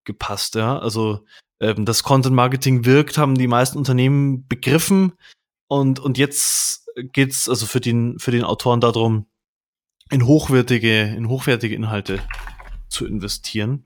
gepasst. 0.04 0.56
Ja? 0.56 0.78
Also 0.78 1.24
ähm, 1.60 1.84
das 1.84 2.02
Content-Marketing 2.02 2.84
wirkt, 2.84 3.18
haben 3.18 3.36
die 3.36 3.46
meisten 3.46 3.78
Unternehmen 3.78 4.48
begriffen. 4.48 5.12
Und, 5.68 6.00
und 6.00 6.18
jetzt 6.18 6.88
geht's 6.96 7.48
also 7.48 7.66
für 7.66 7.80
den, 7.80 8.18
für 8.18 8.32
den 8.32 8.42
Autoren 8.42 8.80
darum, 8.80 9.26
in 10.10 10.26
hochwertige, 10.26 11.02
in 11.02 11.28
hochwertige 11.28 11.76
Inhalte 11.76 12.20
zu 12.90 13.06
investieren. 13.06 13.84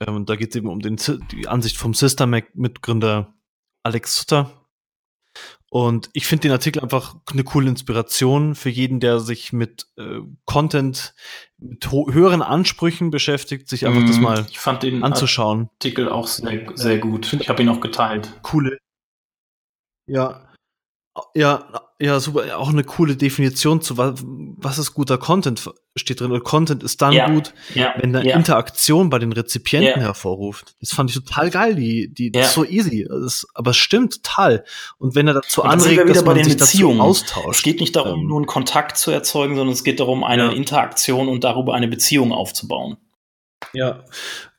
Ähm, 0.00 0.26
da 0.26 0.36
geht 0.36 0.50
es 0.50 0.56
eben 0.56 0.68
um 0.68 0.80
den, 0.80 0.96
die 1.30 1.48
Ansicht 1.48 1.76
vom 1.76 1.94
Sister 1.94 2.26
Mac-Mitgründer 2.26 3.34
Alex 3.82 4.16
Sutter. 4.16 4.50
Und 5.72 6.10
ich 6.14 6.26
finde 6.26 6.42
den 6.42 6.52
Artikel 6.52 6.82
einfach 6.82 7.14
eine 7.30 7.44
coole 7.44 7.68
Inspiration 7.68 8.56
für 8.56 8.70
jeden, 8.70 8.98
der 8.98 9.20
sich 9.20 9.52
mit 9.52 9.86
äh, 9.96 10.18
Content, 10.44 11.14
mit 11.58 11.88
höheren 11.90 12.42
Ansprüchen 12.42 13.12
beschäftigt, 13.12 13.68
sich 13.68 13.86
einfach 13.86 14.02
mm, 14.02 14.06
das 14.06 14.16
mhm. 14.16 14.22
mal 14.22 14.46
ich 14.50 14.58
fand 14.58 14.82
den 14.82 15.04
anzuschauen. 15.04 15.68
Artikel 15.74 16.08
auch 16.08 16.26
sehr, 16.26 16.66
sehr 16.74 16.98
gut. 16.98 17.32
Ich 17.34 17.48
habe 17.48 17.62
ihn 17.62 17.68
auch 17.68 17.80
geteilt. 17.80 18.40
Coole. 18.42 18.78
Ja, 20.06 20.49
ja, 21.34 21.68
ja, 21.98 22.20
super. 22.20 22.56
Auch 22.58 22.70
eine 22.70 22.84
coole 22.84 23.16
Definition 23.16 23.82
zu 23.82 23.98
was, 23.98 24.78
ist 24.78 24.94
guter 24.94 25.18
Content 25.18 25.68
steht 25.96 26.20
drin. 26.20 26.30
Und 26.30 26.44
Content 26.44 26.82
ist 26.82 27.02
dann 27.02 27.12
ja, 27.12 27.28
gut, 27.28 27.52
ja, 27.74 27.94
wenn 27.98 28.12
der 28.12 28.24
ja. 28.24 28.36
Interaktion 28.36 29.10
bei 29.10 29.18
den 29.18 29.32
Rezipienten 29.32 30.00
hervorruft. 30.00 30.76
Das 30.80 30.92
fand 30.92 31.10
ich 31.10 31.16
total 31.16 31.50
geil. 31.50 31.74
Die, 31.74 32.12
die, 32.12 32.30
das 32.30 32.48
ist 32.48 32.54
so 32.54 32.64
easy. 32.64 33.06
Das, 33.08 33.46
aber 33.54 33.72
es 33.72 33.76
stimmt 33.76 34.22
total. 34.22 34.64
Und 34.98 35.14
wenn 35.14 35.26
er 35.26 35.34
dazu 35.34 35.64
anregt, 35.64 36.08
dass 36.08 36.24
man 36.24 36.42
sich 36.42 36.56
Beziehungen. 36.56 36.98
dazu 36.98 37.08
austauscht. 37.08 37.58
Es 37.58 37.62
geht 37.64 37.80
nicht 37.80 37.96
darum, 37.96 38.20
ähm, 38.20 38.26
nur 38.26 38.38
einen 38.38 38.46
Kontakt 38.46 38.96
zu 38.96 39.10
erzeugen, 39.10 39.56
sondern 39.56 39.74
es 39.74 39.84
geht 39.84 40.00
darum, 40.00 40.22
eine 40.22 40.54
Interaktion 40.54 41.28
und 41.28 41.44
darüber 41.44 41.74
eine 41.74 41.88
Beziehung 41.88 42.32
aufzubauen. 42.32 42.96
Ja, 43.72 44.04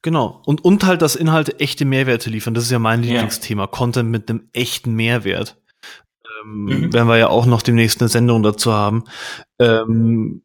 genau. 0.02 0.42
Und, 0.46 0.64
und 0.64 0.84
halt, 0.84 1.02
dass 1.02 1.16
Inhalte 1.16 1.60
echte 1.60 1.86
Mehrwerte 1.86 2.30
liefern. 2.30 2.54
Das 2.54 2.66
ist 2.66 2.72
ja 2.72 2.80
mein 2.80 3.02
Lieblingsthema. 3.02 3.68
Content 3.68 4.10
mit 4.10 4.30
einem 4.30 4.50
echten 4.54 4.94
Mehrwert. 4.94 5.58
Ähm, 6.44 6.66
mhm. 6.66 6.94
Werden 6.94 7.08
wir 7.08 7.18
ja 7.18 7.30
auch 7.30 7.46
noch 7.46 7.62
demnächst 7.62 8.02
eine 8.02 8.10
Sendung 8.10 8.44
dazu 8.44 8.74
haben. 8.74 9.04
Ähm, 9.60 10.44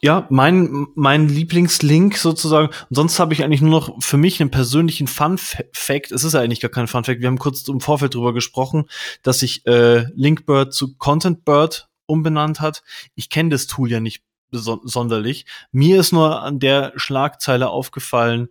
ja, 0.00 0.26
mein, 0.30 0.88
mein 0.94 1.28
Lieblingslink 1.28 2.16
sozusagen. 2.16 2.68
Und 2.68 2.96
sonst 2.96 3.20
habe 3.20 3.34
ich 3.34 3.44
eigentlich 3.44 3.62
nur 3.62 3.70
noch 3.70 4.02
für 4.02 4.16
mich 4.16 4.40
einen 4.40 4.50
persönlichen 4.50 5.06
Fun-Fact. 5.06 6.10
Es 6.10 6.24
ist 6.24 6.32
ja 6.32 6.40
eigentlich 6.40 6.60
gar 6.60 6.70
kein 6.70 6.88
Fun-Fact. 6.88 7.20
Wir 7.20 7.28
haben 7.28 7.38
kurz 7.38 7.66
im 7.68 7.80
Vorfeld 7.80 8.14
drüber 8.14 8.32
gesprochen, 8.32 8.86
dass 9.22 9.40
sich 9.40 9.66
äh, 9.66 10.06
Linkbird 10.14 10.72
zu 10.72 10.96
ContentBird 10.96 11.88
umbenannt 12.06 12.60
hat. 12.60 12.82
Ich 13.14 13.28
kenne 13.28 13.50
das 13.50 13.66
Tool 13.66 13.90
ja 13.90 14.00
nicht 14.00 14.22
sonderlich. 14.50 15.46
Mir 15.70 16.00
ist 16.00 16.12
nur 16.12 16.42
an 16.42 16.58
der 16.58 16.92
Schlagzeile 16.96 17.70
aufgefallen, 17.70 18.48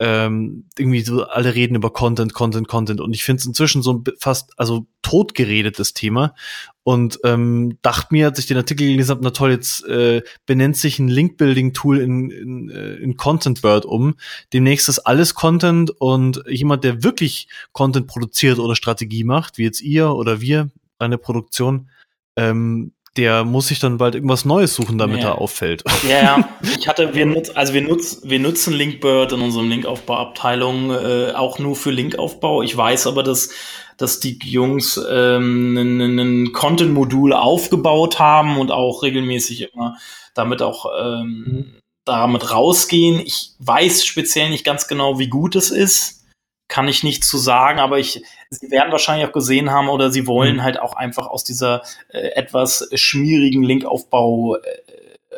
ähm, 0.00 0.68
irgendwie 0.76 1.02
so 1.02 1.24
alle 1.24 1.54
reden 1.54 1.76
über 1.76 1.92
Content, 1.92 2.34
Content, 2.34 2.66
Content 2.66 3.00
und 3.00 3.12
ich 3.14 3.22
finde 3.22 3.40
es 3.40 3.46
inzwischen 3.46 3.82
so 3.82 4.02
fast 4.18 4.58
also 4.58 4.86
totgeredetes 5.02 5.94
Thema 5.94 6.34
und 6.82 7.20
ähm, 7.24 7.78
dachte 7.82 8.08
mir, 8.10 8.28
als 8.28 8.38
ich 8.38 8.46
den 8.46 8.56
Artikel 8.56 8.88
gelesen 8.88 9.10
habe, 9.10 9.20
na 9.22 9.30
toll, 9.30 9.52
jetzt 9.52 9.84
äh, 9.86 10.22
benennt 10.46 10.76
sich 10.76 10.98
ein 10.98 11.08
Link-Building-Tool 11.08 11.98
in, 11.98 12.30
in, 12.30 12.70
äh, 12.70 12.94
in 12.94 13.16
Content 13.16 13.62
Bird 13.62 13.84
um. 13.84 14.16
Demnächst 14.52 14.88
ist 14.88 15.00
alles 15.00 15.34
Content 15.34 15.90
und 15.90 16.42
jemand, 16.48 16.82
der 16.82 17.04
wirklich 17.04 17.48
Content 17.72 18.06
produziert 18.08 18.58
oder 18.58 18.74
Strategie 18.74 19.24
macht, 19.24 19.58
wie 19.58 19.64
jetzt 19.64 19.80
ihr 19.80 20.10
oder 20.10 20.40
wir, 20.40 20.70
eine 20.98 21.18
Produktion, 21.18 21.88
ähm, 22.36 22.92
der 23.16 23.44
muss 23.44 23.68
sich 23.68 23.78
dann 23.78 23.98
bald 23.98 24.14
irgendwas 24.14 24.44
Neues 24.44 24.74
suchen, 24.74 24.98
damit 24.98 25.22
ja. 25.22 25.30
er 25.30 25.38
auffällt. 25.40 25.84
Ja, 26.08 26.22
ja. 26.22 26.48
Ich 26.78 26.88
hatte, 26.88 27.14
wir 27.14 27.26
nutzen, 27.26 27.56
also 27.56 27.72
wir 27.72 27.82
nutzen, 27.82 28.28
wir 28.28 28.40
nutzen 28.40 28.74
Linkbird 28.74 29.32
in 29.32 29.40
unserem 29.40 29.68
Linkaufbauabteilung 29.68 30.90
äh, 30.90 31.32
auch 31.32 31.58
nur 31.58 31.76
für 31.76 31.90
Linkaufbau. 31.90 32.62
Ich 32.62 32.76
weiß 32.76 33.06
aber, 33.06 33.22
dass 33.22 33.50
dass 33.96 34.18
die 34.18 34.38
Jungs 34.42 35.00
ähm, 35.08 35.76
ein 35.76 36.52
Content-Modul 36.52 37.32
aufgebaut 37.32 38.18
haben 38.18 38.58
und 38.58 38.72
auch 38.72 39.04
regelmäßig 39.04 39.72
immer 39.72 39.96
damit 40.34 40.62
auch 40.62 40.86
ähm, 41.00 41.44
mhm. 41.46 41.74
damit 42.04 42.50
rausgehen. 42.50 43.20
Ich 43.20 43.52
weiß 43.60 44.04
speziell 44.04 44.50
nicht 44.50 44.64
ganz 44.64 44.88
genau, 44.88 45.20
wie 45.20 45.28
gut 45.28 45.54
es 45.54 45.70
ist 45.70 46.23
kann 46.68 46.88
ich 46.88 47.02
nicht 47.02 47.24
zu 47.24 47.38
sagen, 47.38 47.78
aber 47.78 47.98
ich, 47.98 48.22
sie 48.50 48.70
werden 48.70 48.90
wahrscheinlich 48.90 49.28
auch 49.28 49.32
gesehen 49.32 49.70
haben 49.70 49.88
oder 49.88 50.10
sie 50.10 50.26
wollen 50.26 50.56
mhm. 50.56 50.62
halt 50.62 50.80
auch 50.80 50.94
einfach 50.94 51.26
aus 51.26 51.44
dieser 51.44 51.82
äh, 52.08 52.28
etwas 52.34 52.88
schmierigen 52.94 53.62
Linkaufbau 53.62 54.56
äh, 54.56 54.60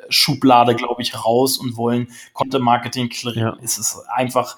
Schublade, 0.09 0.75
glaube 0.75 1.03
ich, 1.03 1.25
raus 1.25 1.59
und 1.59 1.77
wollen 1.77 2.09
Content 2.33 2.63
Marketing 2.63 3.11
ja. 3.35 3.57
Es 3.63 3.79
ist 3.79 3.99
einfach 4.09 4.57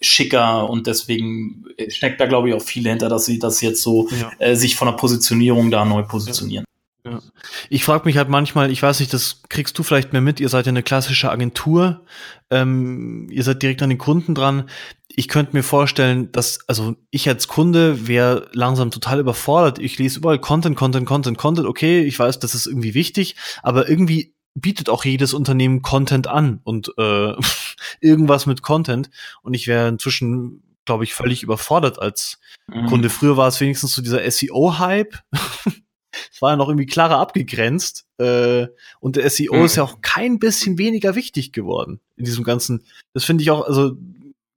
schicker 0.00 0.68
und 0.68 0.86
deswegen 0.86 1.64
steckt 1.88 2.20
da, 2.20 2.26
glaube 2.26 2.48
ich, 2.48 2.54
auch 2.54 2.62
viel 2.62 2.86
hinter, 2.86 3.08
dass 3.08 3.24
sie 3.24 3.38
das 3.38 3.60
jetzt 3.60 3.82
so 3.82 4.08
ja. 4.10 4.30
äh, 4.38 4.54
sich 4.54 4.76
von 4.76 4.88
der 4.88 4.96
Positionierung 4.96 5.70
da 5.70 5.84
neu 5.84 6.02
positionieren. 6.02 6.64
Ja. 7.04 7.20
Ich 7.68 7.84
frage 7.84 8.04
mich 8.04 8.16
halt 8.16 8.28
manchmal, 8.28 8.70
ich 8.70 8.82
weiß 8.82 9.00
nicht, 9.00 9.12
das 9.12 9.42
kriegst 9.48 9.76
du 9.78 9.82
vielleicht 9.82 10.12
mehr 10.12 10.22
mit, 10.22 10.38
ihr 10.38 10.48
seid 10.48 10.66
ja 10.66 10.70
eine 10.70 10.84
klassische 10.84 11.30
Agentur, 11.30 12.04
ähm, 12.50 13.28
ihr 13.30 13.42
seid 13.42 13.62
direkt 13.62 13.82
an 13.82 13.88
den 13.88 13.98
Kunden 13.98 14.34
dran. 14.34 14.68
Ich 15.14 15.28
könnte 15.28 15.54
mir 15.54 15.62
vorstellen, 15.62 16.32
dass, 16.32 16.60
also 16.68 16.96
ich 17.10 17.28
als 17.28 17.48
Kunde 17.48 18.08
wäre 18.08 18.48
langsam 18.52 18.90
total 18.90 19.20
überfordert. 19.20 19.78
Ich 19.78 19.98
lese 19.98 20.18
überall 20.18 20.38
Content, 20.38 20.76
Content, 20.76 21.06
Content, 21.06 21.36
Content. 21.36 21.66
Okay, 21.66 22.02
ich 22.02 22.18
weiß, 22.18 22.38
das 22.38 22.54
ist 22.54 22.66
irgendwie 22.66 22.94
wichtig, 22.94 23.36
aber 23.62 23.88
irgendwie 23.88 24.34
bietet 24.54 24.88
auch 24.88 25.04
jedes 25.04 25.34
Unternehmen 25.34 25.82
Content 25.82 26.26
an 26.26 26.60
und 26.64 26.92
äh, 26.98 27.34
irgendwas 28.00 28.46
mit 28.46 28.62
Content. 28.62 29.10
Und 29.42 29.54
ich 29.54 29.66
wäre 29.66 29.88
inzwischen, 29.88 30.62
glaube 30.84 31.04
ich, 31.04 31.14
völlig 31.14 31.42
überfordert 31.42 32.00
als 32.00 32.38
mhm. 32.66 32.86
Kunde. 32.86 33.10
Früher 33.10 33.36
war 33.36 33.48
es 33.48 33.60
wenigstens 33.60 33.94
so 33.94 34.02
dieser 34.02 34.28
SEO-Hype. 34.30 35.18
Es 36.30 36.42
war 36.42 36.50
ja 36.50 36.56
noch 36.56 36.68
irgendwie 36.68 36.86
klarer 36.86 37.18
abgegrenzt. 37.18 38.06
Äh, 38.18 38.66
und 39.00 39.16
der 39.16 39.28
SEO 39.30 39.54
mhm. 39.54 39.64
ist 39.64 39.76
ja 39.76 39.82
auch 39.82 40.02
kein 40.02 40.38
bisschen 40.38 40.76
weniger 40.76 41.14
wichtig 41.14 41.52
geworden 41.52 42.00
in 42.16 42.26
diesem 42.26 42.44
ganzen. 42.44 42.84
Das 43.14 43.24
finde 43.24 43.42
ich 43.42 43.50
auch, 43.50 43.66
also, 43.66 43.96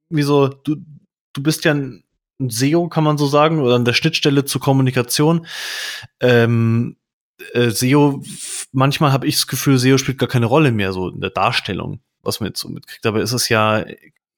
wie 0.10 0.24
so, 0.24 0.48
du, 0.48 0.78
du 1.34 1.44
bist 1.44 1.66
ja 1.66 1.74
ein, 1.74 2.04
SEO, 2.40 2.90
kann 2.90 3.06
man 3.06 3.18
so 3.18 3.28
sagen, 3.28 3.62
oder 3.62 3.76
an 3.76 3.86
der 3.86 3.94
Schnittstelle 3.94 4.44
zur 4.44 4.60
Kommunikation. 4.60 5.48
Ähm, 6.20 6.98
äh, 7.54 7.70
SEO, 7.70 8.24
manchmal 8.72 9.12
habe 9.12 9.28
ich 9.28 9.36
das 9.36 9.48
Gefühl, 9.48 9.78
SEO 9.78 9.98
spielt 9.98 10.18
gar 10.18 10.30
keine 10.30 10.46
Rolle 10.46 10.72
mehr 10.72 10.92
so 10.92 11.10
in 11.10 11.22
der 11.22 11.30
Darstellung, 11.30 12.02
was 12.24 12.40
man 12.40 12.48
jetzt 12.48 12.60
so 12.60 12.70
mitkriegt. 12.70 13.06
Aber 13.06 13.22
ist 13.22 13.32
es 13.32 13.50
ja, 13.50 13.86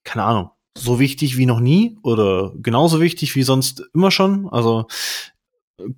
keine 0.03 0.23
Ahnung, 0.23 0.51
so 0.77 0.99
wichtig 0.99 1.37
wie 1.37 1.45
noch 1.45 1.59
nie 1.59 1.97
oder 2.03 2.53
genauso 2.57 3.01
wichtig 3.01 3.35
wie 3.35 3.43
sonst 3.43 3.83
immer 3.93 4.11
schon. 4.11 4.47
Also 4.49 4.87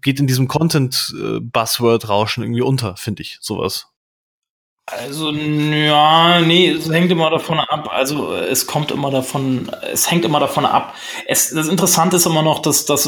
geht 0.02 0.20
in 0.20 0.28
diesem 0.28 0.48
Content-Buzzword-Rauschen 0.48 2.44
irgendwie 2.44 2.62
unter, 2.62 2.96
finde 2.98 3.24
ich, 3.24 3.38
sowas. 3.42 3.89
Also, 4.92 5.32
ja, 5.32 6.42
nee, 6.42 6.72
es 6.72 6.90
hängt 6.90 7.12
immer 7.12 7.30
davon 7.30 7.60
ab. 7.60 7.90
Also, 7.92 8.34
es 8.34 8.66
kommt 8.66 8.92
immer 8.92 9.12
davon, 9.12 9.70
es 9.92 10.10
hängt 10.10 10.26
immer 10.26 10.40
davon 10.40 10.66
ab. 10.66 10.96
Es, 11.26 11.52
das 11.52 11.68
Interessante 11.68 12.16
ist 12.18 12.26
immer 12.26 12.42
noch, 12.42 12.60
dass, 12.60 12.86
dass 12.86 13.06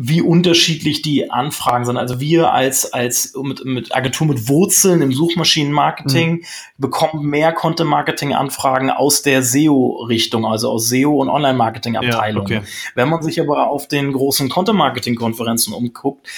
wie 0.00 0.22
unterschiedlich 0.22 1.02
die 1.02 1.28
Anfragen 1.28 1.84
sind. 1.84 1.96
Also 1.96 2.20
wir 2.20 2.52
als, 2.52 2.92
als 2.92 3.34
mit, 3.42 3.64
mit 3.64 3.96
Agentur 3.96 4.28
mit 4.28 4.48
Wurzeln 4.48 5.02
im 5.02 5.12
Suchmaschinenmarketing 5.12 6.34
mhm. 6.34 6.44
bekommen 6.76 7.26
mehr 7.26 7.52
Content-Marketing-Anfragen 7.52 8.90
aus 8.90 9.22
der 9.22 9.42
SEO-Richtung, 9.42 10.46
also 10.46 10.70
aus 10.70 10.88
SEO- 10.88 11.20
und 11.20 11.28
Online-Marketing-Abteilungen. 11.28 12.48
Ja, 12.48 12.58
okay. 12.58 12.68
Wenn 12.94 13.08
man 13.08 13.22
sich 13.22 13.40
aber 13.40 13.70
auf 13.70 13.88
den 13.88 14.12
großen 14.12 14.48
Content-Marketing-Konferenzen 14.48 15.74
umguckt, 15.74 16.28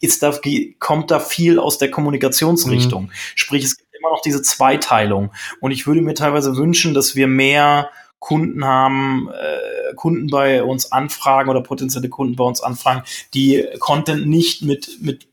ist 0.00 0.22
da, 0.22 0.32
kommt 0.78 1.10
da 1.10 1.18
viel 1.18 1.58
aus 1.58 1.78
der 1.78 1.90
Kommunikationsrichtung. 1.90 3.04
Mhm. 3.04 3.10
Sprich, 3.34 3.64
es 3.64 3.78
gibt 3.78 3.92
immer 3.98 4.10
noch 4.10 4.22
diese 4.22 4.42
Zweiteilung. 4.42 5.32
Und 5.58 5.72
ich 5.72 5.88
würde 5.88 6.02
mir 6.02 6.14
teilweise 6.14 6.56
wünschen, 6.56 6.94
dass 6.94 7.16
wir 7.16 7.26
mehr 7.26 7.90
Kunden 8.22 8.64
haben, 8.64 9.28
äh, 9.32 9.94
Kunden 9.96 10.28
bei 10.28 10.62
uns 10.62 10.92
anfragen 10.92 11.50
oder 11.50 11.60
potenzielle 11.60 12.08
Kunden 12.08 12.36
bei 12.36 12.44
uns 12.44 12.62
anfragen, 12.62 13.02
die 13.34 13.66
Content 13.80 14.28
nicht 14.28 14.62
mit, 14.62 14.98
mit 15.00 15.26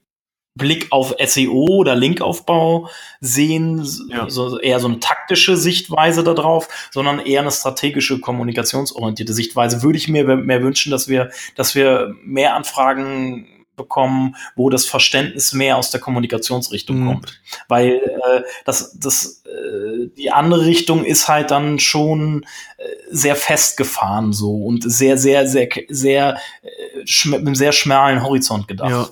Blick 0.55 0.87
auf 0.89 1.13
SEO 1.23 1.67
oder 1.67 1.93
Linkaufbau 1.95 2.89
sehen, 3.21 3.87
ja. 4.09 4.27
so 4.27 4.59
eher 4.59 4.79
so 4.79 4.87
eine 4.87 4.99
taktische 4.99 5.55
Sichtweise 5.55 6.23
darauf, 6.23 6.67
sondern 6.89 7.19
eher 7.19 7.41
eine 7.41 7.51
strategische, 7.51 8.19
kommunikationsorientierte 8.19 9.33
Sichtweise. 9.33 9.83
Würde 9.83 9.99
ich 9.99 10.07
mir 10.07 10.23
mehr 10.23 10.63
wünschen, 10.63 10.89
dass 10.91 11.07
wir, 11.07 11.29
dass 11.55 11.75
wir 11.75 12.15
mehr 12.23 12.55
Anfragen 12.55 13.58
bekommen, 13.79 14.35
wo 14.55 14.69
das 14.69 14.85
Verständnis 14.85 15.53
mehr 15.53 15.77
aus 15.77 15.89
der 15.89 15.99
Kommunikationsrichtung 15.99 16.99
mhm. 16.99 17.07
kommt. 17.07 17.41
Weil 17.67 17.93
äh, 17.93 18.43
das, 18.65 18.97
das, 18.99 19.43
äh, 19.45 20.09
die 20.15 20.31
andere 20.31 20.65
Richtung 20.65 21.03
ist 21.03 21.27
halt 21.27 21.49
dann 21.49 21.79
schon 21.79 22.45
äh, 22.77 22.83
sehr 23.09 23.35
festgefahren 23.35 24.33
so 24.33 24.53
und 24.53 24.83
sehr, 24.83 25.17
sehr, 25.17 25.47
sehr, 25.47 25.69
sehr, 25.87 26.37
äh, 26.61 27.27
mit 27.29 27.39
einem 27.39 27.55
sehr 27.55 27.71
schmalen 27.71 28.23
Horizont 28.23 28.67
gedacht. 28.67 28.91
Ja. 28.91 29.09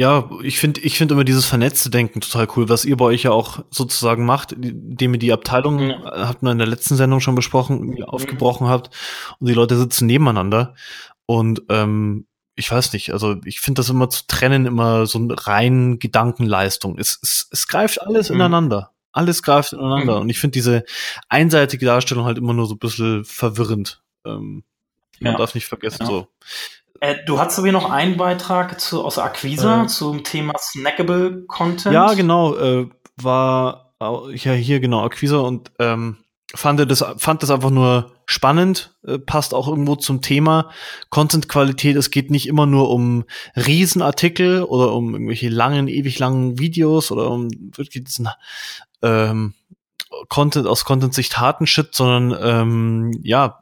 Ja, 0.00 0.30
ich 0.44 0.60
finde 0.60 0.80
ich 0.82 0.96
finde 0.96 1.14
immer 1.14 1.24
dieses 1.24 1.44
vernetzte 1.44 1.90
Denken 1.90 2.20
total 2.20 2.46
cool, 2.54 2.68
was 2.68 2.84
ihr 2.84 2.96
bei 2.96 3.06
euch 3.06 3.24
ja 3.24 3.32
auch 3.32 3.64
sozusagen 3.70 4.24
macht, 4.24 4.52
indem 4.52 5.14
ihr 5.14 5.18
die 5.18 5.32
Abteilung, 5.32 5.80
ja. 5.80 5.96
Äh, 5.96 6.26
habt 6.26 6.42
man 6.44 6.52
in 6.52 6.58
der 6.58 6.68
letzten 6.68 6.94
Sendung 6.94 7.18
schon 7.18 7.34
besprochen, 7.34 7.80
mhm. 7.80 8.04
aufgebrochen 8.04 8.68
habt 8.68 8.94
und 9.40 9.48
die 9.48 9.54
Leute 9.54 9.76
sitzen 9.76 10.06
nebeneinander. 10.06 10.76
Und 11.26 11.62
ähm, 11.68 12.27
ich 12.58 12.70
weiß 12.70 12.92
nicht, 12.92 13.12
also 13.12 13.36
ich 13.44 13.60
finde 13.60 13.78
das 13.78 13.88
immer 13.88 14.10
zu 14.10 14.26
trennen, 14.26 14.66
immer 14.66 15.06
so 15.06 15.18
eine 15.18 15.46
rein 15.46 15.98
Gedankenleistung. 16.00 16.98
Es, 16.98 17.18
es, 17.22 17.48
es 17.52 17.68
greift 17.68 18.02
alles 18.02 18.30
mhm. 18.30 18.36
ineinander. 18.36 18.90
alles 19.12 19.42
greift 19.42 19.72
ineinander. 19.72 20.16
Mhm. 20.16 20.22
Und 20.22 20.28
ich 20.28 20.40
finde 20.40 20.54
diese 20.54 20.84
einseitige 21.28 21.86
Darstellung 21.86 22.24
halt 22.24 22.36
immer 22.36 22.54
nur 22.54 22.66
so 22.66 22.74
ein 22.74 22.78
bisschen 22.78 23.24
verwirrend. 23.24 24.02
Ähm, 24.26 24.64
man 25.20 25.32
ja. 25.32 25.38
darf 25.38 25.54
nicht 25.54 25.66
vergessen, 25.66 26.02
ja. 26.02 26.06
so. 26.06 26.28
Äh, 27.00 27.16
du 27.26 27.38
hast 27.38 27.58
aber 27.58 27.66
hier 27.66 27.72
noch 27.72 27.90
einen 27.90 28.16
Beitrag 28.16 28.80
zu, 28.80 29.04
aus 29.04 29.18
Acquisa 29.18 29.84
äh, 29.84 29.86
zum 29.86 30.24
Thema 30.24 30.54
Snackable 30.58 31.44
Content. 31.46 31.94
Ja, 31.94 32.12
genau. 32.14 32.56
Äh, 32.56 32.88
war 33.16 33.94
ja 34.00 34.52
hier 34.52 34.80
genau 34.80 35.04
Acquisa 35.04 35.38
und 35.38 35.70
ähm, 35.78 36.18
fand 36.54 36.90
das 36.90 37.04
fand 37.18 37.42
das 37.42 37.50
einfach 37.50 37.70
nur 37.70 38.12
spannend, 38.24 38.96
äh, 39.06 39.18
passt 39.18 39.52
auch 39.52 39.68
irgendwo 39.68 39.96
zum 39.96 40.22
Thema 40.22 40.70
Content-Qualität. 41.10 41.96
Es 41.96 42.10
geht 42.10 42.30
nicht 42.30 42.46
immer 42.48 42.66
nur 42.66 42.90
um 42.90 43.24
Riesenartikel 43.54 44.62
oder 44.62 44.94
um 44.94 45.12
irgendwelche 45.14 45.50
langen, 45.50 45.88
ewig 45.88 46.18
langen 46.18 46.58
Videos 46.58 47.10
oder 47.10 47.30
um 47.30 47.48
wirklich 47.76 48.04
diesen 48.04 48.28
ähm, 49.02 49.54
Content 50.28 50.66
aus 50.66 50.84
Content-Sicht 50.84 51.38
harten 51.38 51.66
Shit, 51.66 51.94
sondern 51.94 52.38
ähm, 52.40 53.20
ja 53.22 53.60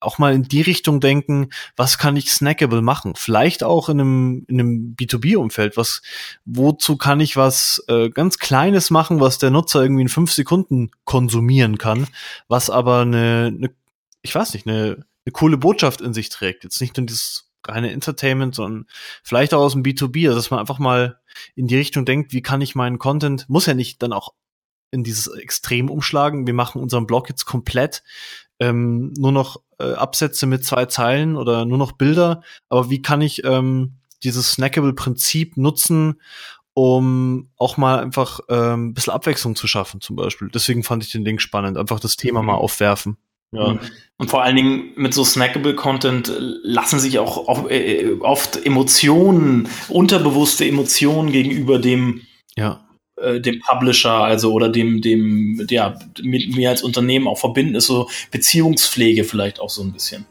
auch 0.00 0.18
mal 0.18 0.34
in 0.34 0.42
die 0.42 0.62
Richtung 0.62 1.00
denken, 1.00 1.50
was 1.76 1.98
kann 1.98 2.16
ich 2.16 2.32
snackable 2.32 2.82
machen? 2.82 3.14
Vielleicht 3.16 3.62
auch 3.62 3.88
in 3.88 4.00
einem, 4.00 4.44
in 4.48 4.60
einem 4.60 4.96
B2B-Umfeld. 4.98 5.76
Was, 5.76 6.02
wozu 6.44 6.96
kann 6.96 7.20
ich 7.20 7.36
was 7.36 7.82
äh, 7.88 8.10
ganz 8.10 8.38
Kleines 8.38 8.90
machen, 8.90 9.20
was 9.20 9.38
der 9.38 9.50
Nutzer 9.50 9.82
irgendwie 9.82 10.02
in 10.02 10.08
fünf 10.08 10.32
Sekunden 10.32 10.90
konsumieren 11.04 11.78
kann, 11.78 12.06
was 12.48 12.70
aber 12.70 13.00
eine, 13.00 13.52
eine 13.54 13.70
ich 14.22 14.34
weiß 14.34 14.54
nicht, 14.54 14.66
eine, 14.66 15.04
eine 15.24 15.32
coole 15.32 15.56
Botschaft 15.56 16.00
in 16.00 16.12
sich 16.12 16.28
trägt. 16.28 16.64
Jetzt 16.64 16.80
nicht 16.80 16.96
nur 16.96 17.06
dieses 17.06 17.50
reine 17.66 17.92
Entertainment, 17.92 18.54
sondern 18.54 18.86
vielleicht 19.22 19.54
auch 19.54 19.60
aus 19.60 19.72
dem 19.72 19.82
B2B, 19.82 20.26
also 20.26 20.38
dass 20.38 20.50
man 20.50 20.60
einfach 20.60 20.78
mal 20.78 21.20
in 21.54 21.66
die 21.66 21.76
Richtung 21.76 22.04
denkt, 22.04 22.32
wie 22.32 22.42
kann 22.42 22.60
ich 22.60 22.74
meinen 22.74 22.98
Content, 22.98 23.48
muss 23.48 23.66
ja 23.66 23.74
nicht 23.74 24.02
dann 24.02 24.12
auch 24.12 24.34
in 24.90 25.04
dieses 25.04 25.26
Extrem 25.26 25.90
umschlagen. 25.90 26.46
Wir 26.46 26.54
machen 26.54 26.80
unseren 26.80 27.06
Blog 27.06 27.28
jetzt 27.28 27.44
komplett 27.44 28.02
ähm, 28.60 29.12
nur 29.16 29.32
noch 29.32 29.60
äh, 29.78 29.92
Absätze 29.92 30.46
mit 30.46 30.64
zwei 30.64 30.86
Zeilen 30.86 31.36
oder 31.36 31.64
nur 31.64 31.78
noch 31.78 31.92
Bilder. 31.92 32.42
Aber 32.68 32.90
wie 32.90 33.02
kann 33.02 33.20
ich 33.20 33.44
ähm, 33.44 33.96
dieses 34.22 34.52
Snackable-Prinzip 34.52 35.56
nutzen, 35.56 36.20
um 36.74 37.50
auch 37.56 37.76
mal 37.76 38.00
einfach 38.00 38.40
ähm, 38.48 38.88
ein 38.88 38.94
bisschen 38.94 39.12
Abwechslung 39.12 39.56
zu 39.56 39.66
schaffen, 39.66 40.00
zum 40.00 40.16
Beispiel. 40.16 40.48
Deswegen 40.52 40.82
fand 40.82 41.04
ich 41.04 41.12
den 41.12 41.24
Link 41.24 41.40
spannend, 41.40 41.78
einfach 41.78 42.00
das 42.00 42.16
Thema 42.16 42.42
mal 42.42 42.54
mhm. 42.54 42.58
aufwerfen. 42.58 43.16
Ja. 43.52 43.74
Mhm. 43.74 43.80
Und 44.18 44.30
vor 44.30 44.42
allen 44.42 44.56
Dingen 44.56 44.92
mit 44.96 45.14
so 45.14 45.24
snackable 45.24 45.74
Content 45.74 46.32
lassen 46.38 46.98
sich 46.98 47.18
auch 47.18 47.68
äh, 47.70 48.12
oft 48.20 48.64
Emotionen, 48.64 49.68
unterbewusste 49.88 50.66
Emotionen 50.66 51.30
gegenüber 51.32 51.78
dem 51.78 52.22
ja 52.56 52.85
äh, 53.16 53.40
dem 53.40 53.60
Publisher, 53.60 54.12
also 54.12 54.52
oder 54.52 54.68
dem, 54.68 55.00
dem, 55.00 55.66
ja, 55.70 55.98
mit 56.22 56.54
mir 56.54 56.70
als 56.70 56.82
Unternehmen 56.82 57.28
auch 57.28 57.38
verbinden, 57.38 57.74
ist 57.74 57.86
so 57.86 58.08
Beziehungspflege 58.30 59.24
vielleicht 59.24 59.60
auch 59.60 59.70
so 59.70 59.82
ein 59.82 59.92
bisschen. 59.92 60.26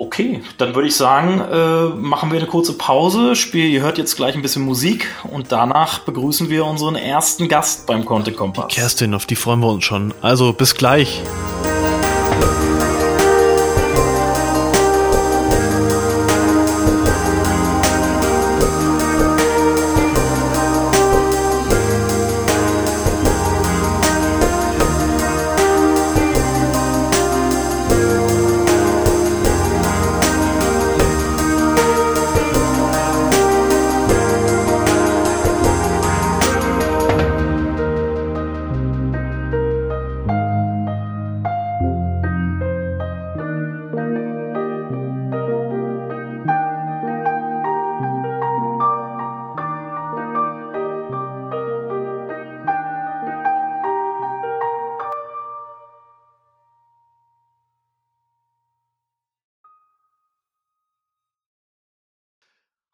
Okay, 0.00 0.40
dann 0.58 0.76
würde 0.76 0.86
ich 0.86 0.94
sagen, 0.94 1.40
äh, 1.40 1.86
machen 1.96 2.30
wir 2.30 2.38
eine 2.38 2.46
kurze 2.46 2.78
Pause. 2.78 3.34
Spiel, 3.34 3.68
ihr 3.68 3.82
hört 3.82 3.98
jetzt 3.98 4.14
gleich 4.14 4.36
ein 4.36 4.42
bisschen 4.42 4.62
Musik 4.62 5.08
und 5.32 5.50
danach 5.50 6.00
begrüßen 6.00 6.50
wir 6.50 6.66
unseren 6.66 6.94
ersten 6.94 7.48
Gast 7.48 7.86
beim 7.88 8.04
Content 8.04 8.36
Kompass. 8.36 8.68
Kerstin, 8.68 9.12
auf 9.12 9.26
die 9.26 9.34
freuen 9.34 9.58
wir 9.58 9.68
uns 9.68 9.84
schon. 9.84 10.14
Also 10.22 10.52
bis 10.52 10.76
gleich. 10.76 11.20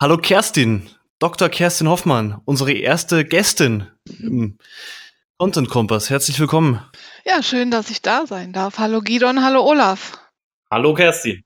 Hallo 0.01 0.19
Kerstin, 0.19 0.89
Dr. 1.19 1.49
Kerstin 1.49 1.89
Hoffmann, 1.89 2.41
unsere 2.45 2.73
erste 2.73 3.25
Gästin 3.25 3.87
im 4.19 4.59
Content 5.39 5.69
Kompass. 5.69 6.11
Herzlich 6.11 6.39
willkommen. 6.39 6.81
Ja, 7.25 7.43
schön, 7.43 7.71
dass 7.71 7.91
ich 7.91 8.03
da 8.03 8.27
sein 8.27 8.53
darf. 8.53 8.79
Hallo 8.79 9.01
Gidon, 9.01 9.43
hallo 9.43 9.63
Olaf. 9.63 10.19
Hallo 10.71 10.95
Kerstin 10.95 11.45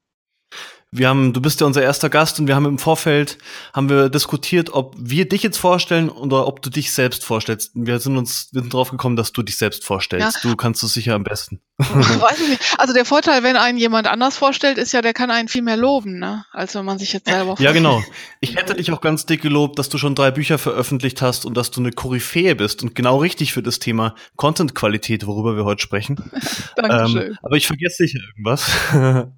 wir 0.90 1.08
haben, 1.08 1.32
du 1.32 1.40
bist 1.40 1.60
ja 1.60 1.66
unser 1.66 1.82
erster 1.82 2.08
Gast 2.08 2.40
und 2.40 2.46
wir 2.46 2.56
haben 2.56 2.64
im 2.64 2.78
Vorfeld, 2.78 3.38
haben 3.74 3.90
wir 3.90 4.08
diskutiert, 4.08 4.72
ob 4.72 4.94
wir 4.98 5.28
dich 5.28 5.42
jetzt 5.42 5.58
vorstellen 5.58 6.08
oder 6.08 6.46
ob 6.46 6.62
du 6.62 6.70
dich 6.70 6.92
selbst 6.92 7.24
vorstellst. 7.24 7.72
Wir 7.74 7.98
sind 7.98 8.16
uns, 8.16 8.48
wir 8.52 8.62
sind 8.62 8.72
drauf 8.72 8.90
gekommen, 8.90 9.16
dass 9.16 9.32
du 9.32 9.42
dich 9.42 9.56
selbst 9.56 9.84
vorstellst. 9.84 10.42
Ja. 10.42 10.50
Du 10.50 10.56
kannst 10.56 10.82
es 10.82 10.94
sicher 10.94 11.14
am 11.14 11.24
besten. 11.24 11.60
Weiß 11.88 12.40
ich 12.40 12.48
nicht. 12.48 12.74
Also 12.78 12.92
der 12.92 13.04
Vorteil, 13.04 13.44
wenn 13.44 13.56
einen 13.56 13.78
jemand 13.78 14.08
anders 14.08 14.36
vorstellt, 14.36 14.78
ist 14.78 14.92
ja, 14.92 15.00
der 15.00 15.14
kann 15.14 15.30
einen 15.30 15.46
viel 15.46 15.62
mehr 15.62 15.76
loben, 15.76 16.18
ne? 16.18 16.44
als 16.50 16.74
wenn 16.74 16.84
man 16.84 16.98
sich 16.98 17.12
jetzt 17.12 17.28
selber 17.28 17.56
vorstellt. 17.56 17.68
Ja, 17.68 17.72
genau. 17.72 18.02
Ich 18.40 18.56
hätte 18.56 18.74
dich 18.74 18.90
auch 18.90 19.00
ganz 19.00 19.26
dick 19.26 19.42
gelobt, 19.42 19.78
dass 19.78 19.88
du 19.88 19.96
schon 19.96 20.16
drei 20.16 20.32
Bücher 20.32 20.58
veröffentlicht 20.58 21.22
hast 21.22 21.46
und 21.46 21.56
dass 21.56 21.70
du 21.70 21.80
eine 21.80 21.92
Koryphäe 21.92 22.56
bist 22.56 22.82
und 22.82 22.96
genau 22.96 23.18
richtig 23.18 23.52
für 23.52 23.62
das 23.62 23.78
Thema 23.78 24.16
Content-Qualität, 24.36 25.26
worüber 25.26 25.56
wir 25.56 25.64
heute 25.64 25.80
sprechen. 25.80 26.16
Dankeschön. 26.76 27.22
Ähm, 27.22 27.38
aber 27.42 27.56
ich 27.56 27.68
vergesse 27.68 27.96
sicher 28.04 28.18
irgendwas. 28.18 28.64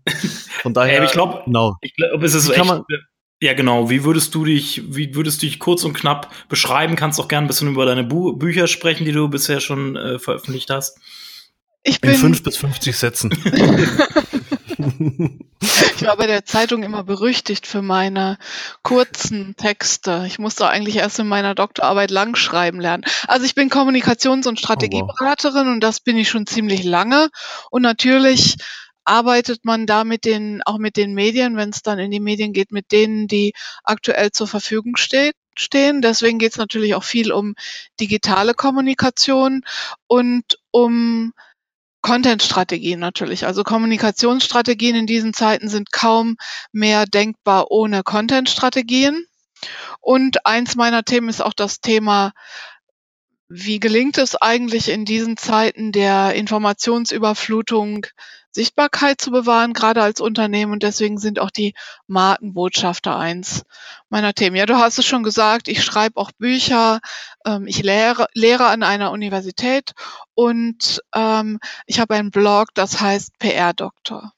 Von 0.62 0.72
daher. 0.72 1.02
Äh, 1.02 1.04
ich 1.04 1.12
glaube, 1.12 1.42
Genau. 1.50 1.76
Ich 1.80 1.94
glaube, 1.94 2.24
es 2.24 2.34
ist 2.34 2.44
so 2.44 2.52
echt, 2.52 2.64
man, 2.64 2.84
ja, 3.42 3.54
genau. 3.54 3.90
Wie 3.90 4.04
würdest 4.04 4.34
du 4.34 4.44
dich, 4.44 4.82
wie 4.94 5.14
würdest 5.14 5.42
du 5.42 5.46
dich 5.46 5.58
kurz 5.58 5.84
und 5.84 5.94
knapp 5.94 6.30
beschreiben? 6.48 6.94
Kannst 6.94 7.18
auch 7.18 7.28
gerne 7.28 7.46
ein 7.46 7.48
bisschen 7.48 7.68
über 7.68 7.86
deine 7.86 8.04
Bu 8.04 8.36
Bücher 8.36 8.66
sprechen, 8.66 9.04
die 9.04 9.12
du 9.12 9.28
bisher 9.28 9.60
schon 9.60 9.96
äh, 9.96 10.18
veröffentlicht 10.18 10.70
hast. 10.70 10.98
Ich 11.82 12.00
bin 12.00 12.10
In 12.10 12.16
fünf 12.16 12.42
bis 12.42 12.56
50 12.58 12.96
Sätzen. 12.96 13.30
ich 15.60 16.06
war 16.06 16.16
bei 16.16 16.26
der 16.26 16.44
Zeitung 16.44 16.82
immer 16.82 17.04
berüchtigt 17.04 17.66
für 17.66 17.82
meine 17.82 18.38
kurzen 18.82 19.54
Texte. 19.56 20.24
Ich 20.26 20.38
musste 20.38 20.68
eigentlich 20.68 20.96
erst 20.96 21.18
in 21.18 21.28
meiner 21.28 21.54
Doktorarbeit 21.54 22.10
lang 22.10 22.36
schreiben 22.36 22.80
lernen. 22.80 23.04
Also 23.26 23.44
ich 23.44 23.54
bin 23.54 23.70
Kommunikations- 23.70 24.48
und 24.48 24.58
Strategieberaterin 24.58 25.68
oh, 25.68 25.72
und 25.72 25.80
das 25.80 26.00
bin 26.00 26.16
ich 26.16 26.28
schon 26.28 26.46
ziemlich 26.46 26.84
lange. 26.84 27.28
Und 27.70 27.82
natürlich 27.82 28.56
arbeitet 29.04 29.64
man 29.64 29.86
da 29.86 30.04
mit 30.04 30.24
den, 30.24 30.62
auch 30.64 30.78
mit 30.78 30.96
den 30.96 31.14
Medien, 31.14 31.56
wenn 31.56 31.70
es 31.70 31.82
dann 31.82 31.98
in 31.98 32.10
die 32.10 32.20
Medien 32.20 32.52
geht, 32.52 32.70
mit 32.72 32.92
denen, 32.92 33.26
die 33.26 33.52
aktuell 33.84 34.30
zur 34.30 34.46
Verfügung 34.46 34.96
steht, 34.96 35.34
stehen. 35.56 36.00
Deswegen 36.00 36.38
geht 36.38 36.52
es 36.52 36.58
natürlich 36.58 36.94
auch 36.94 37.04
viel 37.04 37.32
um 37.32 37.54
digitale 37.98 38.54
Kommunikation 38.54 39.62
und 40.06 40.58
um 40.70 41.32
Content-Strategien 42.02 42.98
natürlich. 42.98 43.46
Also 43.46 43.62
Kommunikationsstrategien 43.62 44.96
in 44.96 45.06
diesen 45.06 45.34
Zeiten 45.34 45.68
sind 45.68 45.92
kaum 45.92 46.36
mehr 46.72 47.06
denkbar 47.06 47.70
ohne 47.70 48.02
Content-Strategien. 48.02 49.26
Und 50.00 50.46
eins 50.46 50.76
meiner 50.76 51.04
Themen 51.04 51.28
ist 51.28 51.42
auch 51.42 51.52
das 51.52 51.80
Thema 51.80 52.32
wie 53.52 53.80
gelingt 53.80 54.16
es 54.16 54.36
eigentlich 54.36 54.88
in 54.88 55.04
diesen 55.04 55.36
Zeiten 55.36 55.90
der 55.90 56.34
Informationsüberflutung 56.34 58.06
Sichtbarkeit 58.52 59.20
zu 59.20 59.30
bewahren, 59.30 59.72
gerade 59.72 60.02
als 60.02 60.20
Unternehmen. 60.20 60.72
Und 60.72 60.82
deswegen 60.82 61.18
sind 61.18 61.38
auch 61.38 61.50
die 61.50 61.74
Markenbotschafter 62.06 63.16
eins 63.16 63.62
meiner 64.08 64.34
Themen. 64.34 64.56
Ja, 64.56 64.66
du 64.66 64.76
hast 64.76 64.98
es 64.98 65.06
schon 65.06 65.22
gesagt, 65.22 65.68
ich 65.68 65.84
schreibe 65.84 66.16
auch 66.16 66.32
Bücher, 66.32 67.00
ähm, 67.46 67.66
ich 67.66 67.82
lehre, 67.82 68.26
lehre 68.34 68.66
an 68.66 68.82
einer 68.82 69.12
Universität 69.12 69.92
und 70.34 71.00
ähm, 71.14 71.60
ich 71.86 72.00
habe 72.00 72.14
einen 72.14 72.30
Blog, 72.30 72.68
das 72.74 73.00
heißt 73.00 73.38
PR-Doktor. 73.38 74.32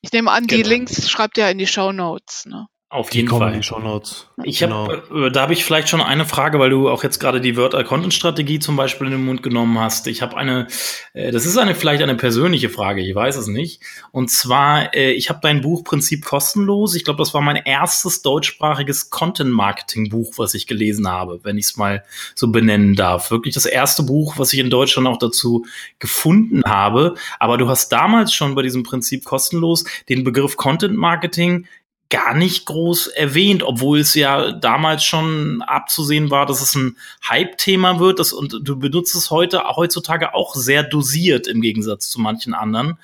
Ich 0.00 0.12
nehme 0.12 0.30
an, 0.30 0.46
genau. 0.46 0.62
die 0.62 0.68
Links 0.68 1.08
schreibt 1.08 1.38
ihr 1.38 1.48
in 1.48 1.58
die 1.58 1.66
Show 1.66 1.92
Notes. 1.92 2.46
Ne? 2.46 2.66
Auf 2.92 3.14
jeden 3.14 3.26
die 3.26 3.34
Fall. 3.34 3.52
Die 3.54 3.62
Shownotes. 3.62 4.26
Ich 4.44 4.58
genau. 4.58 4.86
hab, 4.86 5.10
äh, 5.10 5.30
da 5.30 5.40
habe 5.40 5.54
ich 5.54 5.64
vielleicht 5.64 5.88
schon 5.88 6.02
eine 6.02 6.26
Frage, 6.26 6.58
weil 6.58 6.68
du 6.68 6.90
auch 6.90 7.02
jetzt 7.02 7.20
gerade 7.20 7.40
die 7.40 7.56
Wörter 7.56 7.82
Content 7.84 8.12
Strategie 8.12 8.58
zum 8.58 8.76
Beispiel 8.76 9.06
in 9.06 9.14
den 9.14 9.24
Mund 9.24 9.42
genommen 9.42 9.78
hast. 9.78 10.06
Ich 10.08 10.20
habe 10.20 10.36
eine, 10.36 10.66
äh, 11.14 11.30
das 11.30 11.46
ist 11.46 11.56
eine 11.56 11.74
vielleicht 11.74 12.02
eine 12.02 12.16
persönliche 12.16 12.68
Frage, 12.68 13.00
ich 13.00 13.14
weiß 13.14 13.36
es 13.36 13.46
nicht. 13.46 13.80
Und 14.10 14.30
zwar, 14.30 14.94
äh, 14.94 15.12
ich 15.12 15.30
habe 15.30 15.38
dein 15.42 15.62
Buch 15.62 15.84
Prinzip 15.84 16.26
kostenlos. 16.26 16.94
Ich 16.94 17.04
glaube, 17.04 17.16
das 17.16 17.32
war 17.32 17.40
mein 17.40 17.56
erstes 17.56 18.20
deutschsprachiges 18.20 19.08
Content 19.08 19.52
Marketing 19.52 20.10
Buch, 20.10 20.34
was 20.36 20.52
ich 20.52 20.66
gelesen 20.66 21.08
habe, 21.08 21.40
wenn 21.44 21.56
ich 21.56 21.64
es 21.64 21.78
mal 21.78 22.04
so 22.34 22.48
benennen 22.48 22.94
darf. 22.94 23.30
Wirklich 23.30 23.54
das 23.54 23.64
erste 23.64 24.02
Buch, 24.02 24.34
was 24.36 24.52
ich 24.52 24.58
in 24.58 24.68
Deutschland 24.68 25.08
auch 25.08 25.18
dazu 25.18 25.64
gefunden 25.98 26.60
habe. 26.66 27.14
Aber 27.38 27.56
du 27.56 27.70
hast 27.70 27.88
damals 27.88 28.34
schon 28.34 28.54
bei 28.54 28.60
diesem 28.60 28.82
Prinzip 28.82 29.24
kostenlos 29.24 29.84
den 30.10 30.24
Begriff 30.24 30.58
Content 30.58 30.94
Marketing 30.94 31.66
gar 32.12 32.34
nicht 32.34 32.66
groß 32.66 33.06
erwähnt, 33.06 33.62
obwohl 33.62 33.98
es 33.98 34.14
ja 34.14 34.52
damals 34.52 35.02
schon 35.02 35.62
abzusehen 35.62 36.30
war, 36.30 36.44
dass 36.44 36.60
es 36.60 36.74
ein 36.74 36.98
Hype-Thema 37.26 38.00
wird. 38.00 38.18
Das, 38.18 38.34
und 38.34 38.60
du 38.62 38.78
benutzt 38.78 39.14
es 39.14 39.30
heute, 39.30 39.62
heutzutage 39.76 40.34
auch 40.34 40.54
sehr 40.54 40.82
dosiert 40.82 41.46
im 41.46 41.62
Gegensatz 41.62 42.10
zu 42.10 42.20
manchen 42.20 42.52
anderen. 42.52 42.98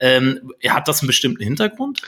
Ähm, 0.00 0.52
hat 0.68 0.88
das 0.88 1.00
einen 1.00 1.06
bestimmten 1.06 1.42
Hintergrund? 1.42 2.02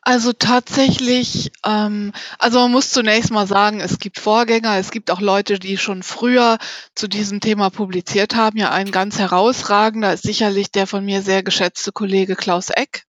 Also 0.00 0.32
tatsächlich, 0.32 1.50
ähm, 1.66 2.12
also 2.38 2.60
man 2.60 2.70
muss 2.70 2.90
zunächst 2.90 3.32
mal 3.32 3.48
sagen, 3.48 3.80
es 3.80 3.98
gibt 3.98 4.20
Vorgänger, 4.20 4.78
es 4.78 4.92
gibt 4.92 5.10
auch 5.10 5.20
Leute, 5.20 5.58
die 5.58 5.76
schon 5.76 6.04
früher 6.04 6.58
zu 6.94 7.08
diesem 7.08 7.40
Thema 7.40 7.70
publiziert 7.70 8.36
haben. 8.36 8.58
Ja, 8.58 8.70
ein 8.70 8.92
ganz 8.92 9.18
herausragender 9.18 10.12
ist 10.12 10.22
sicherlich 10.22 10.70
der 10.70 10.86
von 10.86 11.04
mir 11.04 11.20
sehr 11.22 11.42
geschätzte 11.42 11.90
Kollege 11.90 12.36
Klaus 12.36 12.70
Eck, 12.70 13.06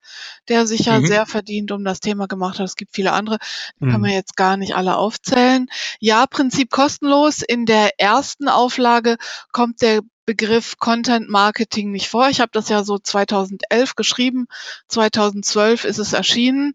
der 0.50 0.65
sich 0.65 0.86
ja 0.86 1.00
mhm. 1.00 1.06
sehr 1.06 1.26
verdient 1.28 1.72
um 1.72 1.84
das 1.84 2.00
Thema 2.00 2.28
gemacht 2.28 2.58
hat. 2.58 2.65
Es 2.65 2.76
gibt 2.76 2.96
viele 2.96 3.12
andere, 3.12 3.38
die 3.80 3.86
mhm. 3.86 3.91
kann 3.91 4.02
man 4.02 4.12
jetzt 4.12 4.36
gar 4.36 4.58
nicht 4.58 4.76
alle 4.76 4.98
aufzählen. 4.98 5.67
Ja, 6.00 6.26
Prinzip 6.26 6.72
kostenlos. 6.72 7.43
In 7.43 7.67
der 7.67 8.00
ersten 8.00 8.50
Auflage 8.50 9.17
kommt 9.52 9.82
der 9.82 10.02
Begriff 10.25 10.77
Content 10.77 11.29
Marketing 11.29 11.91
nicht 11.91 12.07
vor. 12.09 12.29
Ich 12.29 12.39
habe 12.39 12.51
das 12.53 12.69
ja 12.69 12.83
so 12.83 12.97
2011 12.97 13.95
geschrieben, 13.95 14.47
2012 14.88 15.83
ist 15.86 15.99
es 15.99 16.13
erschienen. 16.13 16.73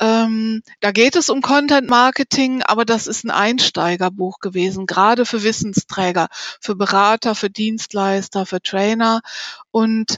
Ähm, 0.00 0.62
da 0.80 0.90
geht 0.90 1.14
es 1.14 1.30
um 1.30 1.42
Content 1.42 1.88
Marketing, 1.88 2.62
aber 2.62 2.84
das 2.84 3.06
ist 3.06 3.24
ein 3.24 3.30
Einsteigerbuch 3.30 4.40
gewesen, 4.40 4.86
gerade 4.86 5.24
für 5.24 5.44
Wissensträger, 5.44 6.26
für 6.60 6.74
Berater, 6.74 7.36
für 7.36 7.50
Dienstleister, 7.50 8.44
für 8.44 8.60
Trainer. 8.60 9.20
Und 9.70 10.16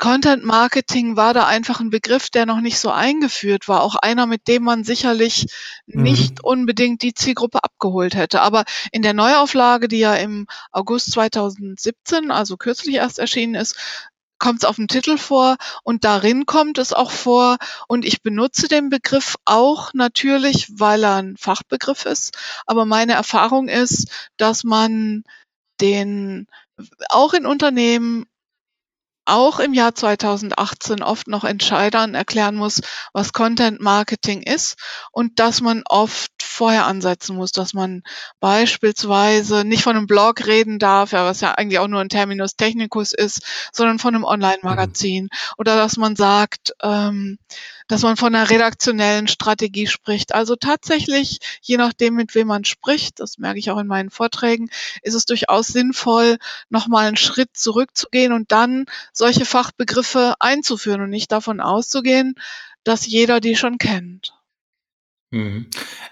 Content 0.00 0.44
Marketing 0.44 1.16
war 1.16 1.34
da 1.34 1.46
einfach 1.46 1.78
ein 1.78 1.90
Begriff, 1.90 2.30
der 2.30 2.46
noch 2.46 2.60
nicht 2.60 2.80
so 2.80 2.90
eingeführt 2.90 3.68
war. 3.68 3.82
Auch 3.82 3.94
einer, 3.94 4.26
mit 4.26 4.48
dem 4.48 4.64
man 4.64 4.82
sicherlich 4.82 5.46
mhm. 5.86 6.02
nicht 6.02 6.42
unbedingt 6.42 7.02
die 7.02 7.14
Zielgruppe 7.14 7.62
abgeholt 7.62 8.16
hätte. 8.16 8.40
Aber 8.40 8.64
in 8.90 9.02
der 9.02 9.14
Neuauflage, 9.14 9.86
die 9.86 9.98
ja 9.98 10.14
im 10.14 10.46
August 10.72 11.12
2017, 11.12 12.30
also 12.30 12.56
kürzlich 12.56 12.96
erst 12.96 13.20
erschienen 13.20 13.54
ist, 13.54 13.76
kommt 14.38 14.60
es 14.60 14.64
auf 14.64 14.76
dem 14.76 14.88
Titel 14.88 15.18
vor 15.18 15.56
und 15.84 16.04
darin 16.04 16.46
kommt 16.46 16.78
es 16.78 16.94
auch 16.94 17.10
vor 17.10 17.58
und 17.86 18.06
ich 18.06 18.22
benutze 18.22 18.68
den 18.68 18.88
Begriff 18.88 19.36
auch 19.44 19.92
natürlich, 19.92 20.66
weil 20.78 21.04
er 21.04 21.16
ein 21.16 21.36
Fachbegriff 21.36 22.06
ist. 22.06 22.36
Aber 22.64 22.86
meine 22.86 23.12
Erfahrung 23.12 23.68
ist, 23.68 24.08
dass 24.38 24.64
man 24.64 25.24
den 25.80 26.46
auch 27.10 27.34
in 27.34 27.44
Unternehmen 27.44 28.24
auch 29.24 29.60
im 29.60 29.74
Jahr 29.74 29.94
2018 29.94 31.02
oft 31.02 31.28
noch 31.28 31.44
Entscheidern 31.44 32.14
erklären 32.14 32.56
muss, 32.56 32.80
was 33.12 33.32
Content 33.32 33.80
Marketing 33.80 34.42
ist 34.42 34.76
und 35.12 35.38
dass 35.38 35.60
man 35.60 35.82
oft 35.86 36.32
vorher 36.42 36.86
ansetzen 36.86 37.36
muss, 37.36 37.52
dass 37.52 37.72
man 37.74 38.02
beispielsweise 38.40 39.64
nicht 39.64 39.82
von 39.82 39.96
einem 39.96 40.06
Blog 40.06 40.46
reden 40.46 40.78
darf, 40.78 41.12
ja, 41.12 41.24
was 41.24 41.40
ja 41.40 41.52
eigentlich 41.52 41.78
auch 41.78 41.88
nur 41.88 42.00
ein 42.00 42.08
Terminus 42.08 42.56
technicus 42.56 43.12
ist, 43.12 43.42
sondern 43.72 43.98
von 43.98 44.14
einem 44.14 44.24
Online-Magazin. 44.24 45.24
Mhm. 45.24 45.28
Oder 45.56 45.76
dass 45.76 45.96
man 45.96 46.16
sagt, 46.16 46.72
ähm, 46.82 47.38
dass 47.90 48.02
man 48.02 48.16
von 48.16 48.32
einer 48.32 48.48
redaktionellen 48.48 49.26
Strategie 49.26 49.88
spricht. 49.88 50.32
Also 50.32 50.54
tatsächlich, 50.54 51.40
je 51.60 51.76
nachdem, 51.76 52.14
mit 52.14 52.36
wem 52.36 52.46
man 52.46 52.64
spricht, 52.64 53.18
das 53.18 53.38
merke 53.38 53.58
ich 53.58 53.68
auch 53.72 53.78
in 53.78 53.88
meinen 53.88 54.10
Vorträgen, 54.10 54.70
ist 55.02 55.14
es 55.14 55.24
durchaus 55.24 55.66
sinnvoll, 55.66 56.38
nochmal 56.68 57.08
einen 57.08 57.16
Schritt 57.16 57.50
zurückzugehen 57.52 58.32
und 58.32 58.52
dann 58.52 58.86
solche 59.12 59.44
Fachbegriffe 59.44 60.34
einzuführen 60.38 61.00
und 61.00 61.10
nicht 61.10 61.32
davon 61.32 61.60
auszugehen, 61.60 62.36
dass 62.84 63.06
jeder 63.06 63.40
die 63.40 63.56
schon 63.56 63.76
kennt. 63.76 64.39
Mhm. 65.32 65.66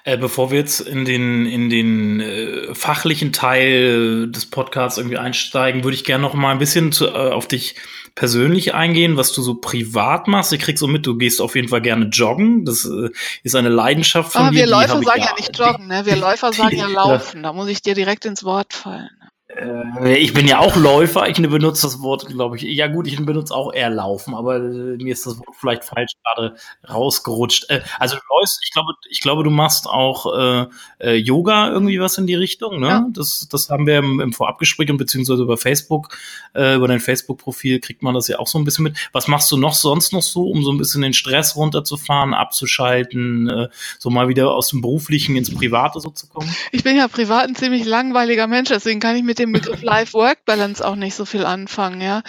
Äh, 0.05 0.17
bevor 0.17 0.53
wir 0.53 0.59
jetzt 0.59 0.81
in 0.81 1.05
den, 1.05 1.45
in 1.45 1.71
den 1.71 2.21
äh, 2.21 2.73
fachlichen 2.75 3.33
Teil 3.33 4.31
des 4.31 4.47
Podcasts 4.47 4.97
irgendwie 4.97 5.19
einsteigen, 5.19 5.83
würde 5.83 5.97
ich 5.97 6.05
gerne 6.05 6.23
noch 6.23 6.35
mal 6.35 6.53
ein 6.53 6.59
bisschen 6.59 6.93
zu, 6.93 7.09
äh, 7.09 7.33
auf 7.33 7.49
dich 7.49 7.75
persönlich 8.15 8.75
eingehen, 8.75 9.17
was 9.17 9.33
du 9.33 9.43
so 9.43 9.57
privat 9.57 10.29
machst. 10.29 10.53
Ich 10.53 10.61
krieg 10.61 10.79
so 10.79 10.87
mit, 10.87 11.05
du 11.05 11.17
gehst 11.17 11.41
auf 11.41 11.57
jeden 11.57 11.69
Fall 11.69 11.83
gerne 11.83 12.07
joggen. 12.07 12.65
Das 12.65 12.85
äh, 12.85 13.11
ist 13.43 13.57
eine 13.57 13.71
Leidenschaft 13.71 14.33
von 14.33 14.43
Aber 14.43 14.51
dir. 14.53 14.59
Wir 14.59 14.67
Läufer 14.69 15.03
sagen 15.03 15.21
ja, 15.21 15.35
nicht 15.37 15.59
joggen, 15.59 15.89
ne? 15.89 16.07
Wir 16.07 16.17
Läufer 16.21 16.53
sagen 16.53 16.77
ja 16.77 16.87
laufen. 16.87 17.43
Da 17.43 17.53
muss 17.53 17.69
ich 17.69 17.83
dir 17.83 17.95
direkt 17.95 18.25
ins 18.25 18.45
Wort 18.45 18.73
fallen. 18.73 19.11
Äh, 19.59 20.17
ich 20.19 20.33
bin 20.33 20.47
ja 20.47 20.59
auch 20.59 20.77
Läufer. 20.77 21.29
Ich 21.29 21.37
benutze 21.37 21.83
das 21.83 22.01
Wort, 22.01 22.27
glaube 22.27 22.57
ich. 22.57 22.63
Ja 22.63 22.87
gut, 22.87 23.07
ich 23.07 23.25
benutze 23.25 23.55
auch 23.55 23.73
eher 23.73 23.91
Laufen, 23.91 24.35
aber 24.35 24.57
äh, 24.57 24.97
mir 24.97 25.13
ist 25.13 25.27
das 25.27 25.39
Wort 25.39 25.57
vielleicht 25.59 25.85
falsch 25.85 26.13
gerade 26.25 26.57
rausgerutscht. 26.89 27.71
Äh, 27.71 27.81
also 27.99 28.17
du 28.17 28.23
läufst, 28.39 28.61
ich 28.65 28.73
glaube, 28.73 28.93
ich 29.09 29.21
glaube, 29.21 29.45
du 29.45 29.51
machst 29.51 29.87
auch 29.87 30.39
äh, 30.39 30.67
äh, 31.01 31.15
Yoga 31.15 31.71
irgendwie 31.71 32.01
was 32.01 32.19
in 32.19 32.27
die 32.27 32.35
Richtung. 32.35 32.81
Ne? 32.81 32.89
Ja. 32.89 33.07
Das, 33.11 33.49
das 33.51 33.71
haben 33.71 33.87
wir 33.87 33.99
im, 33.99 34.21
im 34.21 34.33
Vorabgespräch 34.33 34.91
und 34.91 34.99
beziehungsweise 34.99 35.43
über 35.43 35.57
Facebook, 35.57 36.17
äh, 36.55 36.77
über 36.77 36.89
dein 36.89 37.01
Facebook-Profil 37.01 37.81
kriegt 37.81 38.03
man 38.03 38.15
das 38.15 38.29
ja 38.29 38.39
auch 38.39 38.47
so 38.47 38.59
ein 38.59 38.65
bisschen 38.65 38.85
mit. 38.85 38.97
Was 39.13 39.29
machst 39.29 39.51
du 39.51 39.57
noch 39.57 39.75
sonst 39.75 40.13
noch 40.13 40.23
so, 40.23 40.49
um 40.49 40.63
so 40.63 40.73
ein 40.73 40.79
bisschen 40.79 41.03
den 41.03 41.15
Stress 41.15 41.57
runterzufahren, 41.57 42.35
abzuschalten, 42.35 43.49
äh, 43.49 43.69
so 43.99 44.11
mal 44.11 44.29
wieder 44.29 44.55
aus 44.55 44.69
dem 44.69 44.81
Beruflichen 44.81 45.37
ins 45.37 45.55
Private 45.55 46.01
so 46.01 46.11
zu 46.11 46.29
kommen? 46.29 46.55
Ich 46.73 46.85
bin 46.85 46.97
ja 46.97 47.09
privat 47.09 47.49
ein 47.49 47.55
ziemlich 47.55 47.85
langweiliger 47.85 48.47
Mensch, 48.47 48.69
deswegen 48.69 49.01
kann 49.01 49.17
ich 49.17 49.23
mit 49.23 49.39
dem 49.39 49.48
Begriff 49.53 49.83
Life-Work-Balance 49.83 50.87
auch 50.87 50.97
nicht 50.97 51.15
so 51.15 51.25
viel 51.25 51.45
anfangen. 51.45 52.01
Ja, 52.01 52.23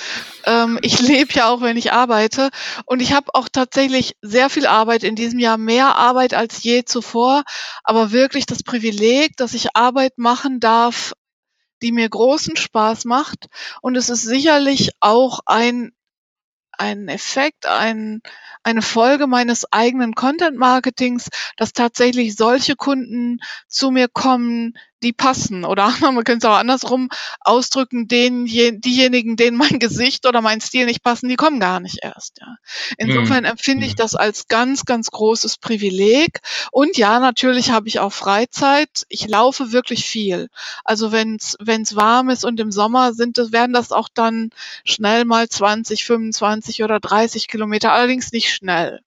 ähm, 0.45 0.79
ich 0.81 0.99
lebe 0.99 1.33
ja 1.33 1.49
auch, 1.49 1.61
wenn 1.61 1.77
ich 1.77 1.91
arbeite, 1.91 2.49
und 2.85 3.01
ich 3.01 3.13
habe 3.13 3.33
auch 3.33 3.49
tatsächlich 3.51 4.15
sehr 4.21 4.49
viel 4.49 4.65
Arbeit 4.65 5.03
in 5.03 5.15
diesem 5.15 5.39
Jahr, 5.39 5.57
mehr 5.57 5.95
Arbeit 5.95 6.33
als 6.33 6.63
je 6.63 6.83
zuvor, 6.85 7.43
aber 7.83 8.11
wirklich 8.11 8.45
das 8.45 8.63
Privileg, 8.63 9.37
dass 9.37 9.53
ich 9.53 9.75
Arbeit 9.75 10.17
machen 10.17 10.59
darf, 10.59 11.13
die 11.81 11.91
mir 11.91 12.09
großen 12.09 12.55
Spaß 12.57 13.05
macht. 13.05 13.47
Und 13.81 13.95
es 13.95 14.09
ist 14.09 14.23
sicherlich 14.23 14.91
auch 14.99 15.39
ein 15.45 15.91
ein 16.79 17.09
Effekt, 17.09 17.65
ein, 17.65 18.21
eine 18.63 18.81
Folge 18.81 19.27
meines 19.27 19.71
eigenen 19.71 20.15
Content-Marketings, 20.15 21.27
dass 21.57 21.73
tatsächlich 21.73 22.35
solche 22.35 22.75
Kunden 22.75 23.39
zu 23.67 23.91
mir 23.91 24.07
kommen, 24.07 24.77
die 25.03 25.13
passen. 25.13 25.65
Oder 25.65 25.93
man 26.01 26.23
könnte 26.23 26.47
es 26.47 26.51
auch 26.51 26.57
andersrum 26.57 27.09
ausdrücken, 27.41 28.07
denen, 28.07 28.45
diejenigen, 28.45 29.35
denen 29.35 29.57
mein 29.57 29.79
Gesicht 29.79 30.25
oder 30.25 30.41
mein 30.41 30.61
Stil 30.61 30.85
nicht 30.85 31.03
passen, 31.03 31.29
die 31.29 31.35
kommen 31.35 31.59
gar 31.59 31.79
nicht 31.79 31.99
erst. 32.01 32.39
Ja. 32.39 32.55
Insofern 32.97 33.43
mhm. 33.43 33.51
empfinde 33.51 33.85
ich 33.85 33.93
mhm. 33.93 33.97
das 33.97 34.15
als 34.15 34.47
ganz, 34.47 34.85
ganz 34.85 35.11
großes 35.11 35.57
Privileg. 35.57 36.39
Und 36.71 36.97
ja, 36.97 37.19
natürlich 37.19 37.71
habe 37.71 37.87
ich 37.87 37.99
auch 37.99 38.13
Freizeit. 38.13 39.05
Ich 39.09 39.27
laufe 39.27 39.71
wirklich 39.71 40.05
viel. 40.05 40.49
Also 40.83 41.11
wenn 41.11 41.35
es 41.35 41.95
warm 41.95 42.29
ist 42.29 42.45
und 42.45 42.59
im 42.59 42.71
Sommer 42.71 43.13
sind 43.13 43.37
das, 43.37 43.51
werden 43.51 43.73
das 43.73 43.91
auch 43.91 44.09
dann 44.13 44.49
schnell 44.83 45.25
mal 45.25 45.47
20, 45.47 46.05
25 46.05 46.83
oder 46.83 46.99
30 46.99 47.47
Kilometer, 47.47 47.91
allerdings 47.91 48.31
nicht 48.31 48.53
schnell. 48.53 49.01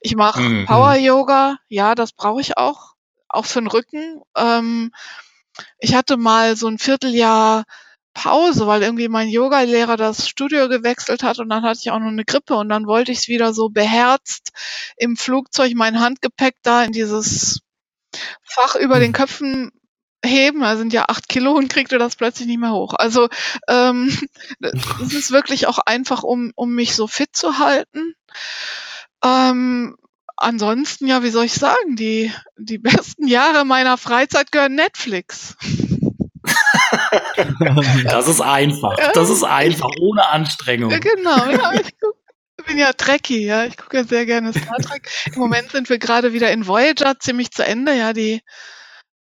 Ich 0.00 0.16
mache 0.16 0.40
mhm. 0.40 0.66
Power 0.66 0.94
Yoga, 0.94 1.58
ja, 1.68 1.94
das 1.94 2.12
brauche 2.12 2.40
ich 2.40 2.56
auch 2.56 2.91
auch 3.32 3.46
für 3.46 3.60
den 3.60 3.68
Rücken. 3.68 4.20
Ähm, 4.36 4.92
ich 5.78 5.94
hatte 5.94 6.16
mal 6.16 6.56
so 6.56 6.68
ein 6.68 6.78
Vierteljahr 6.78 7.64
Pause, 8.14 8.66
weil 8.66 8.82
irgendwie 8.82 9.08
mein 9.08 9.28
Yoga-Lehrer 9.28 9.96
das 9.96 10.28
Studio 10.28 10.68
gewechselt 10.68 11.22
hat 11.22 11.38
und 11.38 11.48
dann 11.48 11.62
hatte 11.62 11.80
ich 11.82 11.90
auch 11.90 11.98
noch 11.98 12.08
eine 12.08 12.24
Grippe 12.24 12.54
und 12.54 12.68
dann 12.68 12.86
wollte 12.86 13.10
ich 13.10 13.18
es 13.18 13.28
wieder 13.28 13.54
so 13.54 13.70
beherzt 13.70 14.52
im 14.96 15.16
Flugzeug 15.16 15.72
mein 15.74 15.98
Handgepäck 15.98 16.56
da 16.62 16.84
in 16.84 16.92
dieses 16.92 17.60
Fach 18.42 18.74
über 18.76 19.00
den 19.00 19.12
mhm. 19.12 19.14
Köpfen 19.14 19.72
heben, 20.24 20.60
da 20.60 20.76
sind 20.76 20.92
ja 20.92 21.06
acht 21.08 21.28
Kilo 21.28 21.52
und 21.52 21.68
kriegte 21.68 21.98
das 21.98 22.16
plötzlich 22.16 22.46
nicht 22.46 22.60
mehr 22.60 22.72
hoch. 22.72 22.94
Also 22.94 23.28
ähm, 23.68 24.16
es 24.60 25.14
ist 25.14 25.30
wirklich 25.32 25.66
auch 25.66 25.78
einfach, 25.78 26.22
um, 26.22 26.52
um 26.54 26.74
mich 26.74 26.94
so 26.94 27.06
fit 27.06 27.34
zu 27.34 27.58
halten. 27.58 28.14
Ähm, 29.24 29.96
ansonsten, 30.36 31.06
ja, 31.06 31.22
wie 31.22 31.30
soll 31.30 31.44
ich 31.44 31.54
sagen, 31.54 31.96
die, 31.96 32.32
die 32.56 32.78
besten 32.78 33.26
Jahre 33.26 33.64
meiner 33.64 33.98
Freizeit 33.98 34.52
gehören 34.52 34.74
Netflix. 34.74 35.56
das 38.04 38.28
ist 38.28 38.40
einfach. 38.40 38.96
Das 39.14 39.30
ist 39.30 39.44
einfach, 39.44 39.90
ohne 40.00 40.26
Anstrengung. 40.28 40.90
Genau, 40.90 41.50
ja, 41.50 41.72
ich 41.74 41.98
gucke 41.98 42.22
bin 42.66 42.78
ja 42.78 42.92
Trekkie, 42.92 43.44
ja. 43.44 43.64
Ich 43.64 43.76
gucke 43.76 43.98
ja 43.98 44.04
sehr 44.04 44.26
gerne 44.26 44.52
Star 44.52 44.78
Trek. 44.78 45.08
Im 45.34 45.40
Moment 45.40 45.70
sind 45.70 45.88
wir 45.88 45.98
gerade 45.98 46.32
wieder 46.32 46.50
in 46.52 46.66
Voyager 46.66 47.18
ziemlich 47.18 47.50
zu 47.50 47.64
Ende, 47.64 47.96
ja. 47.96 48.12
Die, 48.12 48.42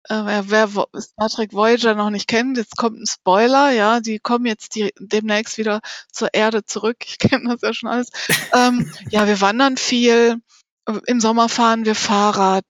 äh, 0.09 0.23
wer, 0.25 0.51
wer 0.51 0.69
Star 1.01 1.29
Trek 1.29 1.53
Voyager 1.53 1.95
noch 1.95 2.11
nicht 2.11 2.29
kennt, 2.29 2.57
jetzt 2.57 2.77
kommt 2.77 3.01
ein 3.01 3.07
Spoiler, 3.07 3.71
ja. 3.71 4.01
Die 4.01 4.19
kommen 4.19 4.47
jetzt 4.47 4.75
die, 4.75 4.93
demnächst 4.99 5.59
wieder 5.59 5.81
zur 6.13 6.35
Erde 6.35 6.65
zurück. 6.65 6.97
Ich 7.07 7.19
kenne 7.19 7.51
das 7.51 7.63
ja 7.63 7.73
schon 7.73 7.91
alles. 7.91 8.11
Ähm, 8.55 8.93
ja, 9.11 9.27
wir 9.27 9.41
wandern 9.41 9.77
viel. 9.77 10.37
Im 11.07 11.21
Sommer 11.21 11.49
fahren 11.49 11.85
wir 11.85 11.95
Fahrrad. 11.95 12.65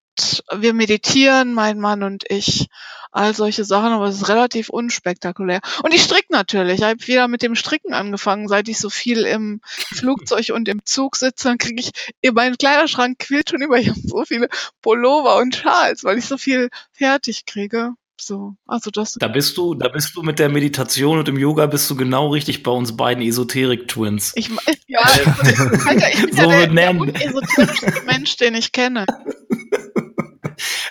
Wir 0.52 0.74
meditieren, 0.74 1.54
mein 1.54 1.78
Mann 1.78 2.02
und 2.02 2.24
ich 2.28 2.66
all 3.12 3.34
solche 3.34 3.64
Sachen, 3.64 3.92
aber 3.92 4.06
es 4.06 4.16
ist 4.16 4.28
relativ 4.28 4.68
unspektakulär. 4.68 5.60
Und 5.82 5.94
ich 5.94 6.02
stricke 6.02 6.26
natürlich. 6.30 6.80
Ich 6.80 6.84
habe 6.84 7.06
wieder 7.06 7.28
mit 7.28 7.42
dem 7.42 7.54
Stricken 7.54 7.94
angefangen, 7.94 8.48
seit 8.48 8.68
ich 8.68 8.78
so 8.78 8.90
viel 8.90 9.24
im 9.24 9.60
Flugzeug 9.64 10.50
und 10.52 10.68
im 10.68 10.84
Zug 10.84 11.16
sitze, 11.16 11.48
dann 11.48 11.58
kriege 11.58 11.80
ich, 11.80 11.92
mein 12.32 12.56
Kleiderschrank 12.56 13.18
quillt 13.18 13.50
schon 13.50 13.62
über, 13.62 13.78
ich 13.78 13.90
habe 13.90 14.00
so 14.02 14.24
viele 14.24 14.48
Pullover 14.82 15.36
und 15.36 15.54
Schals, 15.54 16.04
weil 16.04 16.18
ich 16.18 16.26
so 16.26 16.36
viel 16.36 16.68
fertig 16.92 17.46
kriege. 17.46 17.92
So, 18.20 18.56
also 18.66 18.90
das. 18.90 19.14
Da 19.14 19.28
bist 19.28 19.56
du, 19.56 19.74
da 19.74 19.88
bist 19.88 20.16
du 20.16 20.22
mit 20.22 20.38
der 20.38 20.48
Meditation 20.48 21.18
und 21.18 21.28
dem 21.28 21.38
Yoga 21.38 21.66
bist 21.66 21.88
du 21.88 21.96
genau 21.96 22.28
richtig 22.28 22.62
bei 22.62 22.72
uns 22.72 22.96
beiden 22.96 23.22
Esoterik-Twins. 23.22 24.32
Ich, 24.34 24.50
ja, 24.88 25.00
Alter, 25.00 26.12
ich 26.12 26.22
bin 26.22 26.32
so 26.36 26.50
ja 26.50 26.66
der, 26.66 26.92
der 26.92 27.26
esoterischste 27.26 28.02
Mensch, 28.06 28.36
den 28.36 28.54
ich 28.54 28.72
kenne. 28.72 29.06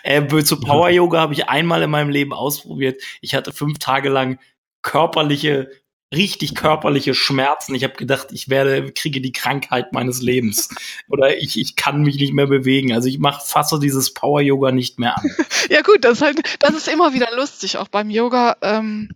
Äh, 0.04 0.26
zu 0.46 0.62
Power 0.62 0.90
Yoga 0.90 1.20
habe 1.20 1.34
ich 1.34 1.50
einmal 1.50 1.84
in 1.84 1.90
meinem 1.90 2.10
Leben 2.10 2.32
ausprobiert. 2.32 3.02
Ich 3.20 3.36
hatte 3.36 3.52
fünf 3.52 3.78
Tage 3.80 4.08
lang 4.08 4.40
körperliche, 4.82 5.70
richtig 6.14 6.56
körperliche 6.56 7.14
Schmerzen. 7.14 7.76
Ich 7.76 7.84
habe 7.84 7.96
gedacht, 7.96 8.28
ich 8.32 8.50
werde, 8.50 8.92
kriege 8.92 9.22
die 9.22 9.32
Krankheit 9.32 9.94
meines 9.94 10.22
Lebens. 10.22 10.70
Oder 11.10 11.38
ich, 11.38 11.60
ich 11.60 11.76
kann 11.76 12.02
mich 12.02 12.18
nicht 12.18 12.34
mehr 12.34 12.48
bewegen. 12.48 12.94
Also 12.94 13.10
ich 13.10 13.20
mache 13.20 13.46
fasse 13.46 13.80
dieses 13.80 14.14
Power 14.14 14.42
Yoga 14.42 14.72
nicht 14.72 15.00
mehr 15.00 15.18
an. 15.18 15.30
ja 15.70 15.82
gut, 15.82 16.04
das 16.04 16.14
ist 16.14 16.22
halt, 16.22 16.58
das 16.60 16.76
ist 16.76 16.88
immer 16.88 17.14
wieder 17.14 17.36
lustig, 17.36 17.78
auch 17.78 17.88
beim 17.90 18.10
Yoga. 18.10 18.58
Ähm 18.62 19.10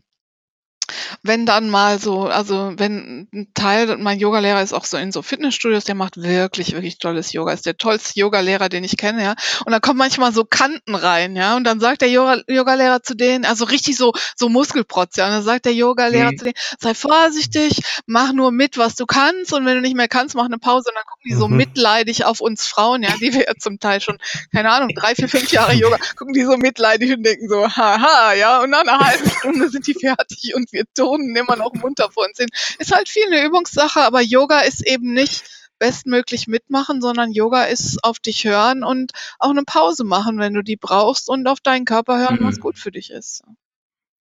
wenn 1.24 1.46
dann 1.46 1.70
mal 1.70 2.00
so, 2.00 2.24
also 2.24 2.74
wenn 2.78 3.28
ein 3.34 3.48
Teil, 3.54 3.98
mein 3.98 4.20
Yogalehrer 4.20 4.62
ist 4.62 4.74
auch 4.74 4.86
so 4.86 4.98
in 4.98 5.12
so 5.12 5.22
Fitnessstudios, 5.22 5.84
der 5.84 5.96
macht 5.96 6.22
wirklich, 6.22 6.74
wirklich 6.74 6.98
tolles 6.98 7.34
Yoga, 7.34 7.54
ist 7.54 7.66
der 7.66 7.78
tollste 7.78 8.20
Yogalehrer, 8.20 8.70
den 8.70 8.84
ich 8.84 8.98
kenne, 8.98 9.24
ja. 9.24 9.36
Und 9.66 9.72
da 9.72 9.80
kommen 9.80 9.98
manchmal 9.98 10.34
so 10.34 10.46
Kanten 10.46 10.96
rein, 10.96 11.36
ja. 11.36 11.56
Und 11.56 11.64
dann 11.64 11.80
sagt 11.80 12.02
der 12.02 12.10
Yoga, 12.10 12.42
Yogalehrer 12.48 13.04
zu 13.04 13.16
denen, 13.16 13.46
also 13.46 13.66
richtig 13.66 13.98
so, 13.98 14.14
so 14.36 14.50
Muskelprotz, 14.50 15.18
ja. 15.18 15.26
Und 15.26 15.32
dann 15.32 15.44
sagt 15.44 15.66
der 15.66 15.74
Yogalehrer 15.74 16.32
mhm. 16.32 16.38
zu 16.38 16.44
denen, 16.46 16.56
sei 16.80 16.94
vorsichtig, 16.94 17.82
mach 18.06 18.34
nur 18.34 18.52
mit, 18.52 18.78
was 18.78 18.96
du 18.96 19.06
kannst. 19.06 19.54
Und 19.54 19.66
wenn 19.66 19.76
du 19.76 19.82
nicht 19.82 19.96
mehr 19.96 20.08
kannst, 20.08 20.36
mach 20.36 20.46
eine 20.46 20.58
Pause. 20.58 20.90
Und 20.90 20.96
dann 20.96 21.06
gucken 21.06 21.24
die 21.26 21.36
so 21.36 21.48
mhm. 21.48 21.58
mitleidig 21.58 22.26
auf 22.26 22.42
uns 22.42 22.66
Frauen, 22.66 23.04
ja, 23.04 23.14
die 23.20 23.34
wir 23.34 23.46
ja 23.46 23.54
zum 23.58 23.80
Teil 23.80 24.02
schon, 24.02 24.18
keine 24.52 24.72
Ahnung, 24.72 24.90
drei, 24.96 25.16
vier, 25.16 25.30
fünf 25.30 25.52
Jahre 25.52 25.74
Yoga, 25.74 25.98
gucken 26.16 26.34
die 26.34 26.44
so 26.44 26.58
mitleidig 26.58 27.14
und 27.14 27.24
denken 27.24 27.48
so, 27.50 27.68
haha, 27.68 28.34
ja. 28.34 28.62
Und 28.62 28.70
nach 28.70 28.82
einer 28.82 29.00
halben 29.00 29.30
Stunde 29.30 29.70
sind 29.70 29.88
die 29.88 29.94
fertig 29.94 30.54
und 30.56 30.72
wir 30.72 30.81
Personen 30.86 31.36
immer 31.36 31.56
noch 31.56 31.74
munter 31.74 32.10
vor 32.12 32.26
uns 32.26 32.38
sind. 32.38 32.52
Ist 32.80 32.96
halt 32.96 33.10
viel 33.10 33.26
eine 33.28 33.46
Übungssache, 33.46 34.02
aber 34.02 34.22
Yoga 34.22 34.60
ist 34.60 34.86
eben 34.86 35.14
nicht 35.14 35.44
bestmöglich 35.80 36.48
mitmachen, 36.48 37.02
sondern 37.02 37.32
Yoga 37.32 37.64
ist 37.64 38.04
auf 38.04 38.20
dich 38.20 38.46
hören 38.46 38.84
und 38.84 39.12
auch 39.40 39.50
eine 39.50 39.64
Pause 39.64 40.04
machen, 40.04 40.38
wenn 40.38 40.54
du 40.54 40.62
die 40.62 40.78
brauchst 40.78 41.28
und 41.28 41.48
auf 41.48 41.60
deinen 41.60 41.86
Körper 41.86 42.20
hören, 42.20 42.38
mhm. 42.40 42.48
was 42.48 42.60
gut 42.60 42.78
für 42.78 42.92
dich 42.92 43.10
ist. 43.10 43.44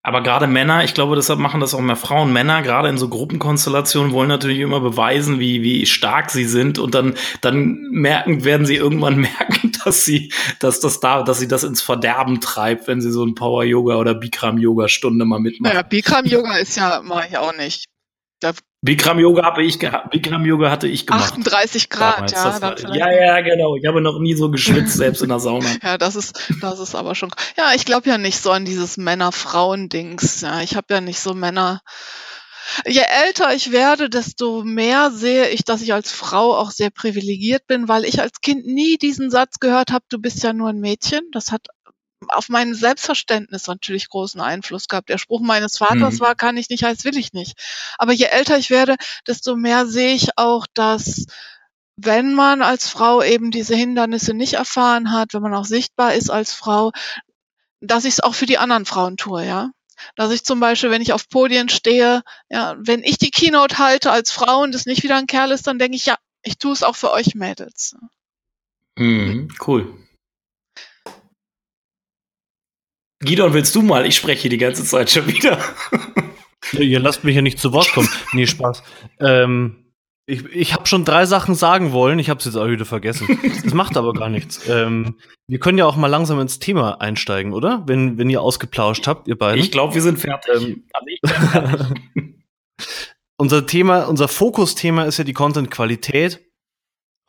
Aber 0.03 0.23
gerade 0.23 0.47
Männer, 0.47 0.83
ich 0.83 0.95
glaube, 0.95 1.15
deshalb 1.15 1.39
machen 1.41 1.61
das 1.61 1.75
auch 1.75 1.81
mehr 1.81 1.97
Frauen. 1.97 2.33
Männer, 2.33 2.63
gerade 2.63 2.89
in 2.89 2.97
so 2.97 3.11
Gruppenkonstellationen, 3.11 4.13
wollen 4.13 4.31
natürlich 4.31 4.61
immer 4.61 4.81
beweisen, 4.81 5.39
wie, 5.39 5.63
wie 5.63 5.85
stark 5.85 6.31
sie 6.31 6.47
sind. 6.47 6.79
Und 6.79 6.95
dann, 6.95 7.17
dann 7.43 7.83
merken, 7.91 8.45
werden 8.45 8.65
sie 8.65 8.77
irgendwann 8.77 9.17
merken, 9.21 9.70
dass 9.85 10.05
sie, 10.05 10.33
dass 10.59 10.81
das 10.81 11.01
da, 11.01 11.23
dass 11.23 11.39
sie 11.39 11.49
das 11.49 11.65
ins 11.65 11.83
Verderben 11.83 12.41
treibt, 12.41 12.87
wenn 12.87 13.01
sie 13.01 13.11
so 13.11 13.25
ein 13.25 13.35
Power 13.35 13.65
Yoga 13.65 13.97
oder 13.97 14.15
Bikram 14.15 14.59
Yoga 14.59 14.89
Stunde 14.89 15.25
mal 15.25 15.41
mitmachen. 15.41 15.73
Naja, 15.73 15.83
Bikram 15.83 16.27
Yoga 16.27 16.57
ist 16.57 16.77
ja, 16.77 17.01
mache 17.03 17.29
ich 17.29 17.39
auch 17.39 17.57
nicht. 17.57 17.85
Da 18.41 18.53
Bikram 18.83 19.19
Yoga 19.19 19.45
habe 19.45 19.63
ich 19.63 19.79
gehabt. 19.79 20.11
Bikram 20.11 20.47
Yoga 20.47 20.71
hatte 20.71 20.89
ich 20.89 21.07
gemacht. 21.07 21.33
38 21.33 21.91
Grad, 21.91 22.33
ja. 22.33 22.63
War, 22.63 22.97
ja, 22.97 23.13
ja, 23.13 23.41
genau. 23.43 23.77
Ich 23.77 23.87
habe 23.87 24.01
noch 24.01 24.19
nie 24.19 24.35
so 24.35 24.51
geschwitzt, 24.51 24.97
selbst 24.97 25.21
in 25.21 25.29
der 25.29 25.39
Sauna. 25.39 25.69
ja, 25.83 25.99
das 25.99 26.17
ist, 26.17 26.51
das 26.63 26.79
ist 26.79 26.95
aber 26.95 27.15
schon. 27.15 27.31
Ja, 27.59 27.73
ich 27.75 27.85
glaube 27.85 28.09
ja 28.09 28.17
nicht 28.17 28.41
so 28.41 28.51
an 28.51 28.65
dieses 28.65 28.97
Männer-Frauen-Dings. 28.97 30.41
Ja, 30.41 30.63
ich 30.63 30.77
habe 30.77 30.95
ja 30.95 31.03
nicht 31.03 31.21
so 31.21 31.35
Männer. 31.35 31.83
Je 32.87 33.01
älter 33.01 33.55
ich 33.55 33.73
werde, 33.73 34.11
desto 34.11 34.63
mehr 34.65 35.11
sehe 35.11 35.49
ich, 35.49 35.65
dass 35.65 35.83
ich 35.83 35.93
als 35.93 36.13
Frau 36.13 36.57
auch 36.57 36.71
sehr 36.71 36.91
privilegiert 36.91 37.67
bin, 37.67 37.89
weil 37.89 38.05
ich 38.05 38.21
als 38.21 38.41
Kind 38.41 38.67
nie 38.67 38.97
diesen 38.99 39.31
Satz 39.31 39.59
gehört 39.59 39.93
habe, 39.93 40.05
du 40.09 40.19
bist 40.19 40.43
ja 40.43 40.53
nur 40.53 40.69
ein 40.69 40.81
Mädchen. 40.81 41.23
Das 41.33 41.53
hat 41.53 41.67
auf 42.29 42.49
mein 42.49 42.75
Selbstverständnis 42.75 43.67
natürlich 43.67 44.09
großen 44.09 44.41
Einfluss 44.41 44.89
gehabt. 44.89 45.09
Der 45.09 45.19
Spruch 45.19 45.41
meines 45.41 45.79
Vaters 45.79 46.15
mhm. 46.15 46.21
war, 46.21 46.35
kann 46.35 46.57
ich 46.57 46.69
nicht, 46.69 46.85
heißt 46.85 47.05
will 47.05 47.17
ich 47.17 47.33
nicht. 47.33 47.59
Aber 47.99 48.13
je 48.13 48.27
älter 48.27 48.59
ich 48.59 48.71
werde, 48.71 48.97
desto 49.27 49.57
mehr 49.57 49.87
sehe 49.87 50.15
ich 50.15 50.37
auch, 50.37 50.67
dass 50.75 51.27
wenn 51.97 52.35
man 52.35 52.63
als 52.63 52.89
Frau 52.89 53.23
eben 53.23 53.51
diese 53.51 53.75
Hindernisse 53.75 54.35
nicht 54.35 54.55
erfahren 54.55 55.13
hat, 55.13 55.35
wenn 55.35 55.43
man 55.43 55.55
auch 55.55 55.65
sichtbar 55.65 56.15
ist 56.15 56.31
als 56.31 56.55
Frau, 56.55 56.93
dass 57.81 58.05
ich 58.05 58.15
es 58.15 58.21
auch 58.21 58.35
für 58.35 58.47
die 58.47 58.59
anderen 58.59 58.87
Frauen 58.87 59.17
tue, 59.17 59.45
ja. 59.47 59.71
Dass 60.17 60.31
ich 60.33 60.45
zum 60.45 60.61
Beispiel, 60.61 60.91
wenn 60.91 61.03
ich 61.03 61.13
auf 61.13 61.29
Podien 61.29 61.69
stehe, 61.69 62.23
ja, 62.49 62.77
wenn 62.79 63.03
ich 63.03 63.19
die 63.19 63.31
Keynote 63.31 63.79
halte 63.79 64.11
als 64.11 64.31
Frau 64.31 64.63
und 64.63 64.75
es 64.75 64.87
nicht 64.87 65.03
wieder 65.03 65.17
ein 65.17 65.27
Kerl 65.27 65.53
ist, 65.53 65.67
dann 65.67 65.79
denke 65.79 65.97
ich, 65.97 66.07
ja, 66.07 66.17
ich 66.43 66.59
tue 66.59 66.73
es 66.73 66.83
auch 66.83 66.97
für 66.97 67.11
euch 67.11 67.35
Mädels. 67.35 67.97
Mhm, 68.97 69.49
cool. 69.67 69.97
Gidon, 73.23 73.53
willst 73.53 73.75
du 73.75 73.83
mal? 73.83 74.07
Ich 74.07 74.17
spreche 74.17 74.49
die 74.49 74.57
ganze 74.57 74.85
Zeit 74.85 75.11
schon 75.11 75.27
wieder. 75.27 75.63
Ihr 76.73 77.01
lasst 77.01 77.25
mich 77.25 77.37
ja 77.37 77.43
nicht 77.43 77.59
zu 77.59 77.73
Wort 77.73 77.93
kommen. 77.93 78.09
Nee, 78.33 78.47
Spaß. 78.47 78.83
Ähm, 79.21 79.90
ich 80.31 80.45
ich 80.47 80.75
habe 80.75 80.87
schon 80.87 81.05
drei 81.05 81.27
Sachen 81.27 81.55
sagen 81.55 81.93
wollen. 81.93 82.19
Ich 82.19 82.31
habe 82.31 82.39
es 82.39 82.47
jetzt 82.47 82.57
auch 82.57 82.69
wieder 82.69 82.85
vergessen. 82.85 83.39
Das 83.65 83.75
macht 83.75 83.97
aber 83.97 84.13
gar 84.13 84.29
nichts. 84.29 84.61
Ähm, 84.71 85.17
wir 85.49 85.59
können 85.59 85.79
ja 85.79 85.87
auch 85.87 85.97
mal 85.97 86.07
langsam 86.07 86.39
ins 86.39 86.61
Thema 86.61 87.01
einsteigen, 87.01 87.53
oder? 87.53 87.83
Wenn, 87.87 88.19
wenn 88.19 88.31
ihr 88.31 88.41
ausgeplauscht 88.41 89.07
habt, 89.09 89.27
ihr 89.27 89.37
beiden. 89.37 89.59
Ich 89.59 89.73
glaube, 89.73 89.95
wir 89.95 90.03
sind 90.03 90.19
fertig. 90.19 90.79
Ähm, 90.95 92.37
unser 93.37 93.67
Thema, 93.67 94.05
unser 94.05 94.29
Fokusthema 94.29 95.05
ist 95.05 95.19
ja 95.19 95.25
die 95.25 95.33
Content-Qualität 95.33 96.47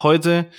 heute. 0.03 0.51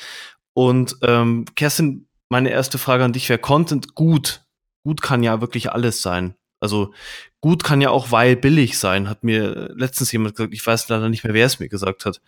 Und 0.54 0.96
ähm, 1.02 1.44
Kerstin, 1.54 2.08
meine 2.30 2.50
erste 2.50 2.78
Frage 2.78 3.04
an 3.04 3.12
dich 3.12 3.28
wäre 3.28 3.38
Content 3.38 3.94
gut 3.94 4.42
gut 4.84 5.02
kann 5.02 5.22
ja 5.22 5.40
wirklich 5.40 5.72
alles 5.72 6.02
sein. 6.02 6.34
Also 6.62 6.94
gut 7.40 7.64
kann 7.64 7.80
ja 7.80 7.90
auch 7.90 8.12
weil 8.12 8.36
billig 8.36 8.78
sein, 8.78 9.08
hat 9.08 9.24
mir 9.24 9.72
letztens 9.74 10.12
jemand 10.12 10.36
gesagt, 10.36 10.54
ich 10.54 10.64
weiß 10.64 10.88
leider 10.88 11.08
nicht 11.08 11.24
mehr, 11.24 11.34
wer 11.34 11.46
es 11.46 11.58
mir 11.58 11.68
gesagt 11.68 12.04
hat. 12.04 12.22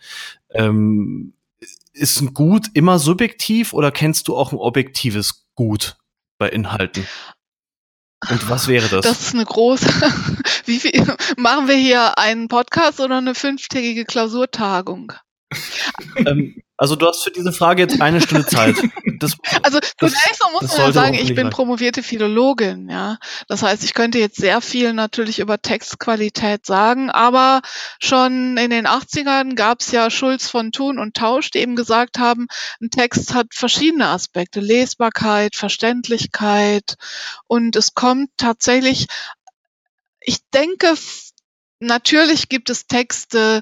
Ähm, 0.49 1.33
ist 1.93 2.19
ein 2.19 2.33
Gut 2.33 2.67
immer 2.73 2.99
subjektiv 2.99 3.71
oder 3.71 3.91
kennst 3.91 4.27
du 4.27 4.35
auch 4.35 4.51
ein 4.51 4.57
objektives 4.57 5.45
Gut 5.55 5.95
bei 6.37 6.49
Inhalten? 6.49 7.07
Und 8.29 8.49
was 8.49 8.67
wäre 8.67 8.89
das? 8.89 9.05
Das 9.05 9.21
ist 9.21 9.33
eine 9.33 9.45
große. 9.45 9.87
Wie 10.65 10.79
viel 10.79 11.15
machen 11.37 11.69
wir 11.69 11.75
hier 11.75 12.17
einen 12.17 12.49
Podcast 12.49 12.99
oder 12.99 13.17
eine 13.17 13.35
fünftägige 13.35 14.03
Klausurtagung? 14.03 15.13
ähm, 16.17 16.61
also 16.77 16.95
du 16.95 17.07
hast 17.07 17.23
für 17.23 17.31
diese 17.31 17.53
Frage 17.53 17.83
jetzt 17.83 18.01
eine 18.01 18.21
Stunde 18.21 18.45
Zeit. 18.45 18.75
Das, 19.17 19.37
also 19.63 19.79
zunächst 19.97 20.43
mal 20.43 20.51
muss 20.51 20.77
man 20.77 20.87
ja 20.87 20.91
sagen, 20.91 21.13
ich 21.13 21.33
bin 21.33 21.49
promovierte 21.49 22.03
Philologin, 22.03 22.89
ja. 22.89 23.17
Das 23.47 23.63
heißt, 23.63 23.85
ich 23.85 23.93
könnte 23.93 24.19
jetzt 24.19 24.35
sehr 24.35 24.59
viel 24.59 24.91
natürlich 24.91 25.39
über 25.39 25.61
Textqualität 25.61 26.65
sagen, 26.65 27.09
aber 27.09 27.61
schon 28.01 28.57
in 28.57 28.71
den 28.71 28.87
80ern 28.87 29.55
gab 29.55 29.79
es 29.79 29.91
ja 29.91 30.09
Schulz 30.09 30.49
von 30.49 30.73
Thun 30.73 30.99
und 30.99 31.15
Tausch, 31.15 31.49
die 31.49 31.59
eben 31.59 31.77
gesagt 31.77 32.19
haben, 32.19 32.47
ein 32.81 32.89
Text 32.89 33.33
hat 33.33 33.47
verschiedene 33.53 34.07
Aspekte, 34.07 34.59
Lesbarkeit, 34.59 35.55
Verständlichkeit 35.55 36.95
und 37.47 37.77
es 37.77 37.93
kommt 37.93 38.31
tatsächlich, 38.35 39.07
ich 40.19 40.39
denke, 40.53 40.95
Natürlich 41.81 42.47
gibt 42.47 42.69
es 42.69 42.87
Texte, 42.87 43.61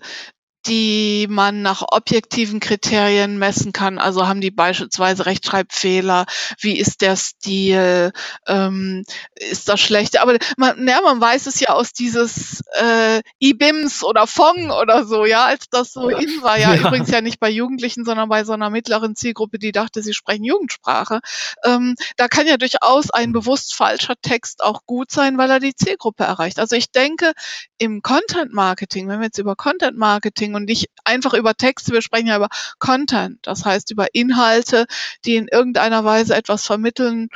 die 0.65 1.28
man 1.30 1.62
nach 1.62 1.84
objektiven 1.88 2.60
Kriterien 2.60 3.38
messen 3.38 3.73
kann. 3.73 3.99
Also 3.99 4.28
haben 4.28 4.41
die 4.41 4.52
beispielsweise 4.52 5.26
Rechtschreibfehler, 5.26 6.26
wie 6.60 6.80
ist 6.80 7.02
der 7.02 7.15
Stil, 7.15 8.12
ähm, 8.47 9.04
ist 9.36 9.69
das 9.69 9.80
schlecht? 9.80 10.19
Aber 10.21 10.38
man, 10.58 10.88
ja, 10.88 11.02
man 11.02 11.19
weiß 11.19 11.47
es 11.47 11.60
ja 11.60 11.69
aus 11.69 11.93
dieses 11.93 12.62
äh, 12.73 13.21
IBIMS 13.39 14.04
oder 14.04 14.28
Fong 14.28 14.71
oder 14.71 15.06
so, 15.06 15.26
ja, 15.26 15.45
als 15.45 15.69
das 15.69 15.91
so 15.91 16.10
in 16.10 16.41
war. 16.41 16.58
Ja, 16.60 16.73
ja, 16.73 16.88
übrigens 16.88 17.12
ja 17.12 17.21
nicht 17.21 17.39
bei 17.39 17.49
Jugendlichen, 17.49 18.06
sondern 18.06 18.30
bei 18.30 18.43
so 18.43 18.54
einer 18.54 18.69
mittleren 18.69 19.15
Zielgruppe, 19.15 19.60
die 19.60 19.71
dachte, 19.71 20.02
sie 20.02 20.13
sprechen 20.13 20.43
Jugendsprache. 20.43 21.19
Ähm, 21.65 21.95
da 22.17 22.28
kann 22.28 22.47
ja 22.47 22.58
durchaus 22.58 23.10
ein 23.12 23.30
mhm. 23.30 23.34
bewusst 23.34 23.76
falscher 23.76 24.15
Text 24.21 24.63
auch 24.63 24.82
gut 24.86 25.12
sein, 25.12 25.38
weil 25.38 25.49
er 25.49 25.60
die 25.60 25.76
Zielgruppe 25.76 26.23
erreicht. 26.23 26.60
Also 26.60 26.76
ich 26.76 26.91
denke, 26.91 27.34
im 27.78 28.02
Content 28.02 28.54
Marketing, 28.54 29.08
wenn 29.10 29.19
wir 29.19 29.26
jetzt 29.26 29.39
über 29.39 29.56
Content 29.56 29.97
Marketing 29.97 30.52
sprechen 30.53 30.55
und 30.55 30.65
nicht 30.65 30.89
einfach 31.03 31.33
über 31.33 31.55
Texte, 31.55 31.93
wir 31.93 32.01
sprechen 32.01 32.27
ja 32.27 32.37
über 32.37 32.49
Content, 32.79 33.39
das 33.43 33.65
heißt 33.65 33.91
über 33.91 34.13
Inhalte, 34.13 34.85
die 35.25 35.35
in 35.35 35.47
irgendeiner 35.47 36.03
Weise 36.05 36.35
etwas 36.35 36.65
vermitteln 36.65 37.29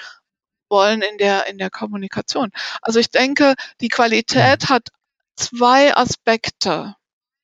wollen 0.69 1.01
in 1.01 1.17
der, 1.17 1.47
in 1.47 1.58
der 1.58 1.69
Kommunikation. 1.69 2.51
Also 2.82 2.99
ich 2.99 3.10
denke, 3.10 3.56
die 3.82 3.89
Qualität 3.89 4.69
hat 4.69 4.89
zwei 5.36 5.95
Aspekte 5.95 6.95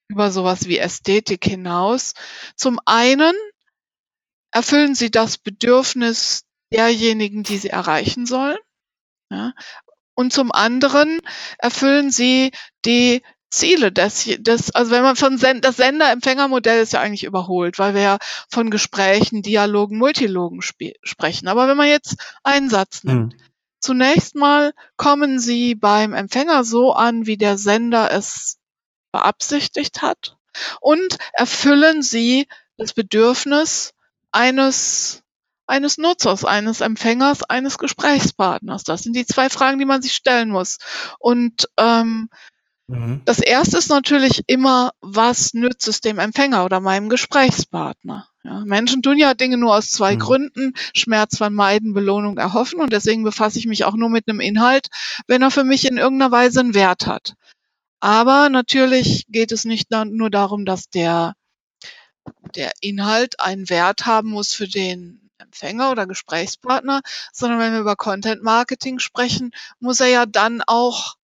über 0.09 0.31
sowas 0.31 0.67
wie 0.67 0.77
Ästhetik 0.77 1.45
hinaus. 1.45 2.13
Zum 2.55 2.79
einen 2.86 3.33
erfüllen 4.51 4.95
sie 4.95 5.09
das 5.09 5.38
Bedürfnis 5.38 6.43
derjenigen, 6.71 7.43
die 7.43 7.57
sie 7.57 7.69
erreichen 7.69 8.25
sollen. 8.25 8.57
Ja. 9.31 9.53
Und 10.15 10.31
zum 10.33 10.51
anderen 10.51 11.19
erfüllen 11.57 12.12
sie 12.12 12.51
die 12.86 13.23
Ziele 13.54 13.92
des, 13.92 14.28
des 14.39 14.72
also 14.72 14.89
wenn 14.92 15.04
man 15.04 15.16
von 15.16 15.38
Send, 15.38 15.63
das 15.63 15.78
Sender-Empfänger-Modell 15.78 16.82
ist 16.82 16.94
ja 16.94 17.02
eigentlich 17.02 17.24
überholt, 17.24 17.78
weil 17.78 17.94
wir 17.94 18.02
ja 18.02 18.18
von 18.50 18.72
Gesprächen, 18.72 19.44
Dialogen, 19.44 20.00
Multilogen 20.00 20.62
sprechen. 20.62 21.48
Aber 21.48 21.68
wenn 21.68 21.78
man 21.78 21.88
jetzt 21.88 22.16
einen 22.42 22.70
Satz 22.70 23.04
nimmt, 23.04 23.34
hm. 23.34 23.39
zunächst 23.80 24.34
mal 24.36 24.74
kommen 24.98 25.39
sie 25.39 25.76
beim 25.76 26.13
Empfänger 26.13 26.63
so 26.63 26.94
an, 26.94 27.28
wie 27.28 27.38
der 27.38 27.60
Sender 27.60 28.12
es 28.12 28.58
beabsichtigt 29.12 30.02
hat 30.02 30.36
und 30.82 31.18
erfüllen 31.34 32.02
sie 32.02 32.48
das 32.78 32.94
Bedürfnis 32.94 33.94
eines 34.32 35.22
eines 35.66 35.98
Nutzers, 35.98 36.44
eines 36.44 36.82
Empfängers, 36.82 37.44
eines 37.44 37.78
Gesprächspartners. 37.78 38.84
Das 38.84 39.04
sind 39.04 39.16
die 39.16 39.26
zwei 39.26 39.50
Fragen, 39.50 39.80
die 39.80 39.86
man 39.86 40.02
sich 40.02 40.13
stellen 40.13 40.50
muss. 40.50 40.78
Und 41.20 41.70
ähm, 41.78 42.30
mhm. 42.88 43.22
das 43.26 43.39
erste 43.39 43.78
ist 43.78 43.89
natürlich 43.89 44.43
immer, 44.48 44.91
was 45.02 45.54
nützt 45.54 45.88
es 45.88 46.02
dem 46.02 46.19
Empfänger 46.19 46.65
oder 46.65 46.80
meinem 46.80 47.10
Gesprächspartner? 47.10 48.28
Ja, 48.43 48.65
Menschen 48.65 49.02
tun 49.02 49.17
ja 49.17 49.34
Dinge 49.34 49.58
nur 49.58 49.76
aus 49.76 49.91
zwei 49.91 50.15
mhm. 50.15 50.19
Gründen. 50.19 50.74
Schmerz 50.93 51.38
vermeiden, 51.38 51.93
Belohnung 51.93 52.38
erhoffen. 52.38 52.82
Und 52.82 52.91
deswegen 52.91 53.24
befasse 53.24 53.58
ich 53.58 53.67
mich 53.67 53.86
auch 53.86 53.96
nur 53.96 54.10
mit 54.10 54.28
einem 54.28 54.41
Inhalt, 54.41 54.88
wenn 55.28 55.41
er 55.41 55.52
für 55.52 55.63
mich 55.63 55.88
in 55.88 55.98
irgendeiner 55.98 56.32
Weise 56.32 56.60
einen 56.60 56.74
Wert 56.74 57.08
hat. 57.08 57.36
Aber 58.02 58.50
natürlich 58.50 59.28
geht 59.30 59.54
es 59.54 59.63
nicht 59.63 59.89
nur 59.91 60.30
darum, 60.30 60.65
dass 60.65 60.89
der, 60.89 61.36
der 62.54 62.74
Inhalt 62.82 63.39
einen 63.39 63.69
Wert 63.69 64.06
haben 64.06 64.30
muss 64.30 64.52
für 64.52 64.67
den 64.67 65.30
Empfänger 65.38 65.91
oder 65.91 66.06
Gesprächspartner, 66.06 67.02
sondern 67.32 67.60
wenn 67.60 67.72
wir 67.72 67.80
über 67.80 67.96
Content 67.96 68.43
Marketing 68.43 69.00
sprechen, 69.00 69.52
muss 69.80 70.02
er 70.02 70.08
ja 70.08 70.26
dann 70.26 70.62
auch 70.67 71.15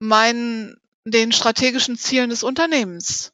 meinen, 0.00 0.76
den 1.04 1.32
strategischen 1.32 1.96
Zielen 1.96 2.30
des 2.30 2.42
Unternehmens 2.42 3.32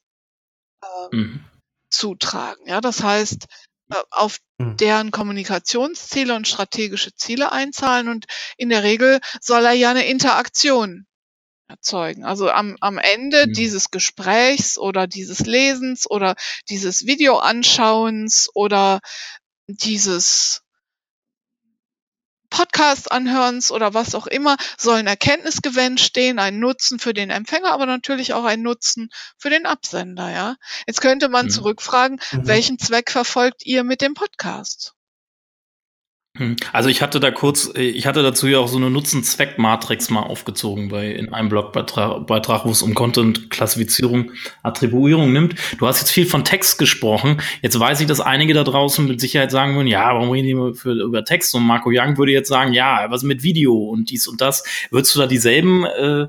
äh, 0.83 1.17
mhm. 1.17 1.45
zutragen. 1.91 2.67
Ja, 2.67 2.81
das 2.81 3.03
heißt, 3.03 3.47
äh, 3.91 3.97
auf 4.11 4.39
mhm. 4.59 4.77
deren 4.77 5.11
Kommunikationsziele 5.11 6.35
und 6.35 6.47
strategische 6.47 7.15
Ziele 7.15 7.53
einzahlen 7.53 8.09
und 8.09 8.27
in 8.57 8.69
der 8.69 8.83
Regel 8.83 9.21
soll 9.41 9.65
er 9.65 9.73
ja 9.73 9.91
eine 9.91 10.07
Interaktion 10.07 11.07
erzeugen. 11.69 12.25
Also 12.25 12.51
am, 12.51 12.77
am 12.81 12.99
Ende 12.99 13.47
mhm. 13.47 13.53
dieses 13.53 13.91
Gesprächs 13.91 14.79
oder 14.79 15.07
dieses 15.07 15.41
Lesens 15.41 16.09
oder 16.09 16.37
dieses 16.69 17.07
Videoanschauens 17.07 18.51
oder 18.55 19.01
dieses 19.69 20.63
Podcast 22.51 23.13
anhörens 23.13 23.71
oder 23.71 23.95
was 23.95 24.15
auch 24.15 24.27
immer, 24.27 24.57
soll 24.77 24.97
ein 24.97 25.07
Erkenntnisgewinn 25.07 25.99
stehen, 25.99 26.39
ein 26.39 26.59
Nutzen 26.59 26.99
für 26.99 27.15
den 27.15 27.31
Empfänger, 27.31 27.73
aber 27.73 27.87
natürlich 27.87 28.35
auch 28.35 28.45
ein 28.45 28.63
Nutzen 28.63 29.11
für 29.39 29.51
den 29.51 29.67
Absender, 29.67 30.31
ja. 30.31 30.57
Jetzt 30.87 31.01
könnte 31.01 31.29
man 31.29 31.47
mhm. 31.47 31.51
zurückfragen, 31.51 32.21
mhm. 32.33 32.47
welchen 32.47 32.79
Zweck 32.79 33.11
verfolgt 33.11 33.65
ihr 33.65 33.85
mit 33.85 34.01
dem 34.01 34.15
Podcast? 34.15 34.96
Hm. 36.39 36.57
Also 36.73 36.89
ich 36.89 37.03
hatte 37.03 37.21
da 37.21 37.31
kurz, 37.31 37.71
ich 37.75 38.07
hatte 38.07 38.23
dazu 38.23 38.47
ja 38.47 38.59
auch 38.59 38.69
so 38.69 38.77
eine 38.77 38.91
Nutzen-Zweck-Matrix 38.91 40.11
mal 40.11 40.23
aufgezogen 40.23 40.89
bei 40.89 41.11
in 41.11 41.33
einem 41.33 41.49
Blogbeitrag, 41.49 42.27
Beitrag, 42.27 42.65
wo 42.65 42.71
es 42.71 42.83
um 42.83 42.95
Content-Klassifizierung, 42.95 44.33
Attribuierung 44.63 45.33
nimmt. 45.33 45.55
Du 45.79 45.87
hast 45.87 46.01
jetzt 46.01 46.11
viel 46.11 46.27
von 46.27 46.45
Text 46.45 46.79
gesprochen. 46.79 47.41
Jetzt 47.63 47.79
weiß 47.79 48.01
ich, 48.01 48.07
dass 48.07 48.21
einige 48.21 48.55
da 48.55 48.65
draußen 48.65 49.07
mit 49.07 49.21
Sicherheit 49.21 49.51
sagen 49.51 49.77
würden, 49.77 49.89
ja, 49.89 50.15
warum 50.15 50.31
reden 50.31 50.49
immer 50.49 50.75
für, 50.75 50.93
über 50.93 51.25
Text? 51.25 51.55
Und 51.55 51.63
Marco 51.63 51.91
Young 51.93 52.19
würde 52.19 52.33
jetzt 52.33 52.49
sagen, 52.49 52.73
ja, 52.73 53.07
was 53.11 53.23
mit 53.23 53.43
Video 53.43 53.75
und 53.75 54.11
dies 54.11 54.29
und 54.29 54.41
das. 54.41 54.65
Würdest 54.91 55.15
du 55.15 55.21
da 55.21 55.27
dieselben 55.27 55.85
äh, 55.85 56.23
äh 56.23 56.29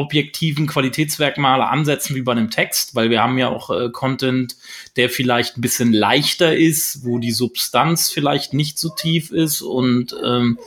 objektiven 0.00 0.66
Qualitätsmerkmale 0.66 1.68
ansetzen 1.68 2.16
wie 2.16 2.22
bei 2.22 2.32
einem 2.32 2.50
Text, 2.50 2.94
weil 2.94 3.10
wir 3.10 3.22
haben 3.22 3.38
ja 3.38 3.48
auch 3.48 3.70
äh, 3.70 3.90
Content, 3.90 4.56
der 4.96 5.10
vielleicht 5.10 5.56
ein 5.56 5.60
bisschen 5.60 5.92
leichter 5.92 6.56
ist, 6.56 7.04
wo 7.04 7.18
die 7.18 7.32
Substanz 7.32 8.10
vielleicht 8.10 8.54
nicht 8.54 8.78
so 8.78 8.88
tief 8.88 9.30
ist 9.30 9.62
und 9.62 10.14
ähm, 10.24 10.58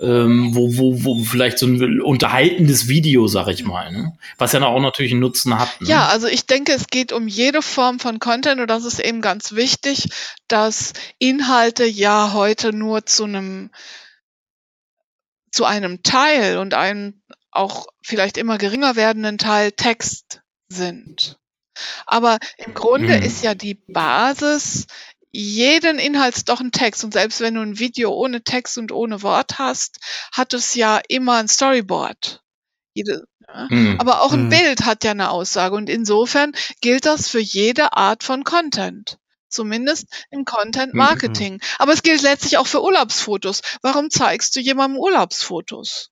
ähm, 0.00 0.54
wo, 0.54 0.76
wo, 0.76 1.04
wo 1.04 1.22
vielleicht 1.22 1.58
so 1.58 1.66
ein 1.66 2.00
unterhaltendes 2.00 2.88
Video, 2.88 3.28
sag 3.28 3.48
ich 3.48 3.64
mal, 3.64 3.92
ne? 3.92 4.18
was 4.36 4.52
ja 4.52 4.64
auch 4.64 4.80
natürlich 4.80 5.12
einen 5.12 5.20
Nutzen 5.20 5.58
hat. 5.58 5.80
Ne? 5.80 5.88
Ja, 5.88 6.08
also 6.08 6.26
ich 6.26 6.46
denke, 6.46 6.72
es 6.72 6.88
geht 6.88 7.12
um 7.12 7.28
jede 7.28 7.62
Form 7.62 8.00
von 8.00 8.18
Content 8.18 8.60
und 8.60 8.68
das 8.68 8.84
ist 8.84 8.98
eben 8.98 9.20
ganz 9.20 9.52
wichtig, 9.52 10.08
dass 10.48 10.92
Inhalte 11.18 11.84
ja 11.84 12.32
heute 12.32 12.72
nur 12.72 13.06
zu 13.06 13.24
einem 13.24 13.70
zu 15.52 15.66
einem 15.66 16.02
Teil 16.02 16.56
und 16.58 16.74
einem 16.74 17.20
auch 17.52 17.86
vielleicht 18.02 18.36
immer 18.36 18.58
geringer 18.58 18.96
werdenden 18.96 19.38
Teil 19.38 19.72
Text 19.72 20.42
sind. 20.68 21.38
Aber 22.06 22.38
im 22.58 22.74
Grunde 22.74 23.18
mhm. 23.18 23.22
ist 23.22 23.44
ja 23.44 23.54
die 23.54 23.74
Basis 23.74 24.86
jeden 25.30 25.98
Inhalts 25.98 26.44
doch 26.44 26.60
ein 26.60 26.72
Text. 26.72 27.04
Und 27.04 27.12
selbst 27.12 27.40
wenn 27.40 27.54
du 27.54 27.62
ein 27.62 27.78
Video 27.78 28.12
ohne 28.12 28.42
Text 28.42 28.76
und 28.78 28.92
ohne 28.92 29.22
Wort 29.22 29.58
hast, 29.58 29.98
hat 30.32 30.52
es 30.52 30.74
ja 30.74 31.00
immer 31.08 31.36
ein 31.36 31.48
Storyboard. 31.48 32.42
Jede, 32.94 33.24
ja. 33.48 33.66
mhm. 33.70 33.96
Aber 33.98 34.22
auch 34.22 34.32
ein 34.32 34.44
mhm. 34.44 34.50
Bild 34.50 34.84
hat 34.84 35.04
ja 35.04 35.12
eine 35.12 35.30
Aussage. 35.30 35.74
Und 35.74 35.88
insofern 35.88 36.52
gilt 36.80 37.06
das 37.06 37.28
für 37.28 37.40
jede 37.40 37.94
Art 37.94 38.22
von 38.22 38.44
Content. 38.44 39.18
Zumindest 39.48 40.06
im 40.30 40.44
Content 40.44 40.92
mhm, 40.92 40.98
Marketing. 40.98 41.54
Mhm. 41.54 41.60
Aber 41.78 41.92
es 41.92 42.02
gilt 42.02 42.22
letztlich 42.22 42.58
auch 42.58 42.66
für 42.66 42.82
Urlaubsfotos. 42.82 43.62
Warum 43.80 44.10
zeigst 44.10 44.54
du 44.56 44.60
jemandem 44.60 44.98
Urlaubsfotos? 44.98 46.11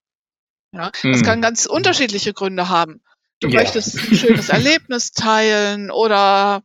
Ja, 0.73 0.91
das 0.91 1.03
hm. 1.03 1.23
kann 1.23 1.43
ganz 1.43 1.67
unterschiedliche 1.67 2.33
Gründe 2.33 2.69
haben. 2.69 3.03
Du 3.41 3.49
ja. 3.49 3.61
möchtest 3.61 3.97
ein 3.97 4.17
schönes 4.17 4.49
Erlebnis 4.51 5.13
teilen 5.13 5.91
oder 5.91 6.63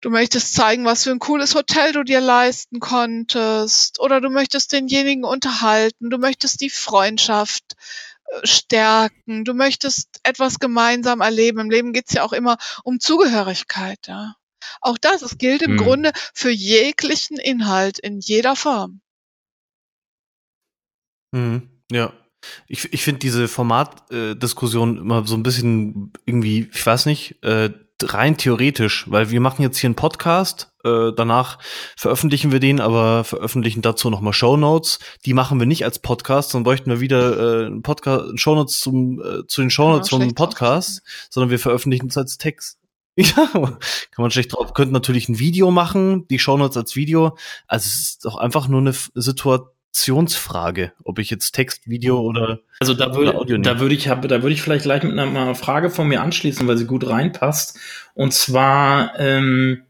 du 0.00 0.10
möchtest 0.10 0.54
zeigen, 0.54 0.84
was 0.84 1.04
für 1.04 1.10
ein 1.10 1.20
cooles 1.20 1.54
Hotel 1.54 1.92
du 1.92 2.02
dir 2.02 2.20
leisten 2.20 2.80
konntest 2.80 4.00
oder 4.00 4.20
du 4.20 4.28
möchtest 4.28 4.72
denjenigen 4.72 5.24
unterhalten, 5.24 6.10
du 6.10 6.18
möchtest 6.18 6.60
die 6.60 6.68
Freundschaft 6.68 7.76
äh, 8.26 8.46
stärken, 8.46 9.44
du 9.44 9.54
möchtest 9.54 10.20
etwas 10.24 10.58
gemeinsam 10.58 11.20
erleben. 11.20 11.60
Im 11.60 11.70
Leben 11.70 11.92
geht's 11.92 12.12
ja 12.12 12.24
auch 12.24 12.32
immer 12.32 12.58
um 12.82 13.00
Zugehörigkeit. 13.00 14.00
Ja. 14.06 14.34
Auch 14.80 14.98
das, 14.98 15.22
es 15.22 15.38
gilt 15.38 15.62
im 15.62 15.78
hm. 15.78 15.84
Grunde 15.84 16.12
für 16.34 16.50
jeglichen 16.50 17.38
Inhalt 17.38 17.98
in 17.98 18.20
jeder 18.20 18.56
Form. 18.56 19.00
Hm. 21.34 21.70
Ja, 21.90 22.12
ich, 22.66 22.92
ich 22.92 23.02
finde 23.02 23.20
diese 23.20 23.48
Formatdiskussion 23.48 24.96
äh, 24.96 25.00
immer 25.00 25.26
so 25.26 25.34
ein 25.34 25.42
bisschen 25.42 26.12
irgendwie, 26.24 26.68
ich 26.72 26.86
weiß 26.86 27.06
nicht, 27.06 27.42
äh, 27.42 27.70
rein 28.02 28.36
theoretisch, 28.36 29.04
weil 29.08 29.30
wir 29.30 29.40
machen 29.40 29.62
jetzt 29.62 29.78
hier 29.78 29.88
einen 29.88 29.94
Podcast, 29.94 30.72
äh, 30.84 31.12
danach 31.16 31.58
veröffentlichen 31.96 32.52
wir 32.52 32.60
den, 32.60 32.80
aber 32.80 33.24
veröffentlichen 33.24 33.82
dazu 33.82 34.10
nochmal 34.10 34.32
Shownotes. 34.32 34.98
Die 35.24 35.34
machen 35.34 35.58
wir 35.58 35.66
nicht 35.66 35.84
als 35.84 35.98
Podcast, 35.98 36.54
dann 36.54 36.64
bräuchten 36.64 36.90
wir 36.90 37.00
wieder 37.00 37.66
äh, 37.66 37.80
Podcast, 37.80 38.38
Shownotes 38.38 38.80
zum, 38.80 39.20
äh, 39.20 39.46
zu 39.46 39.60
den 39.60 39.70
Shownotes 39.70 40.10
ja, 40.10 40.18
vom 40.18 40.34
Podcast, 40.34 40.98
drauf. 40.98 41.28
sondern 41.30 41.50
wir 41.50 41.58
veröffentlichen 41.58 42.08
es 42.08 42.16
als 42.16 42.38
Text. 42.38 42.78
Ja, 43.16 43.46
kann 43.52 43.78
man 44.18 44.32
schlecht 44.32 44.52
drauf. 44.52 44.74
Könnten 44.74 44.92
natürlich 44.92 45.28
ein 45.28 45.38
Video 45.38 45.70
machen, 45.70 46.26
die 46.26 46.40
Shownotes 46.40 46.76
als 46.76 46.96
Video. 46.96 47.36
Also 47.68 47.86
es 47.86 48.02
ist 48.02 48.24
doch 48.24 48.34
einfach 48.36 48.66
nur 48.66 48.80
eine 48.80 48.92
Situation 48.92 49.68
Interpretationsfrage, 49.94 50.92
ob 51.04 51.18
ich 51.18 51.30
jetzt 51.30 51.52
Text, 51.52 51.88
Video 51.88 52.20
oder 52.20 52.60
also 52.80 52.94
da 52.94 53.14
würde 53.14 53.60
da 53.60 53.78
würde 53.78 53.94
ich 53.94 54.04
da 54.04 54.20
würde 54.20 54.50
ich 54.50 54.62
vielleicht 54.62 54.84
gleich 54.84 55.02
mit 55.02 55.18
einer 55.18 55.54
Frage 55.54 55.88
von 55.88 56.08
mir 56.08 56.20
anschließen, 56.20 56.66
weil 56.66 56.76
sie 56.76 56.86
gut 56.86 57.06
reinpasst. 57.06 57.78
Und 58.14 58.34
zwar 58.34 59.18
ähm, 59.18 59.82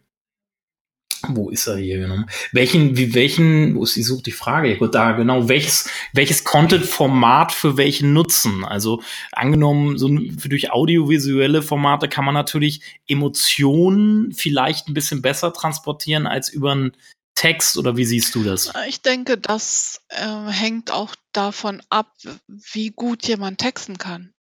wo 1.28 1.48
ist 1.48 1.66
er 1.66 1.78
hier 1.78 1.96
genommen? 1.96 2.26
Welchen, 2.52 2.98
wie 2.98 3.14
welchen, 3.14 3.76
wo 3.76 3.84
ist 3.84 3.96
die 3.96 4.02
sucht 4.02 4.26
die 4.26 4.32
Frage? 4.32 4.76
Gut, 4.76 4.94
da 4.94 5.12
genau, 5.12 5.48
welches, 5.48 5.88
welches 6.12 6.44
Content-Format 6.44 7.50
für 7.50 7.78
welchen 7.78 8.12
nutzen? 8.12 8.62
Also 8.62 9.02
angenommen, 9.32 9.96
so 9.96 10.08
durch 10.08 10.70
audiovisuelle 10.70 11.62
Formate 11.62 12.08
kann 12.08 12.26
man 12.26 12.34
natürlich 12.34 12.82
Emotionen 13.08 14.32
vielleicht 14.32 14.88
ein 14.88 14.94
bisschen 14.94 15.22
besser 15.22 15.54
transportieren 15.54 16.26
als 16.26 16.50
über 16.50 16.74
ein 16.74 16.92
Text 17.34 17.76
oder 17.76 17.96
wie 17.96 18.04
siehst 18.04 18.34
du 18.34 18.44
das? 18.44 18.72
Ich 18.86 19.02
denke, 19.02 19.38
das 19.38 20.00
äh, 20.08 20.46
hängt 20.48 20.90
auch 20.90 21.14
davon 21.32 21.82
ab, 21.90 22.12
wie 22.48 22.90
gut 22.90 23.26
jemand 23.26 23.58
texten 23.58 23.98
kann. 23.98 24.32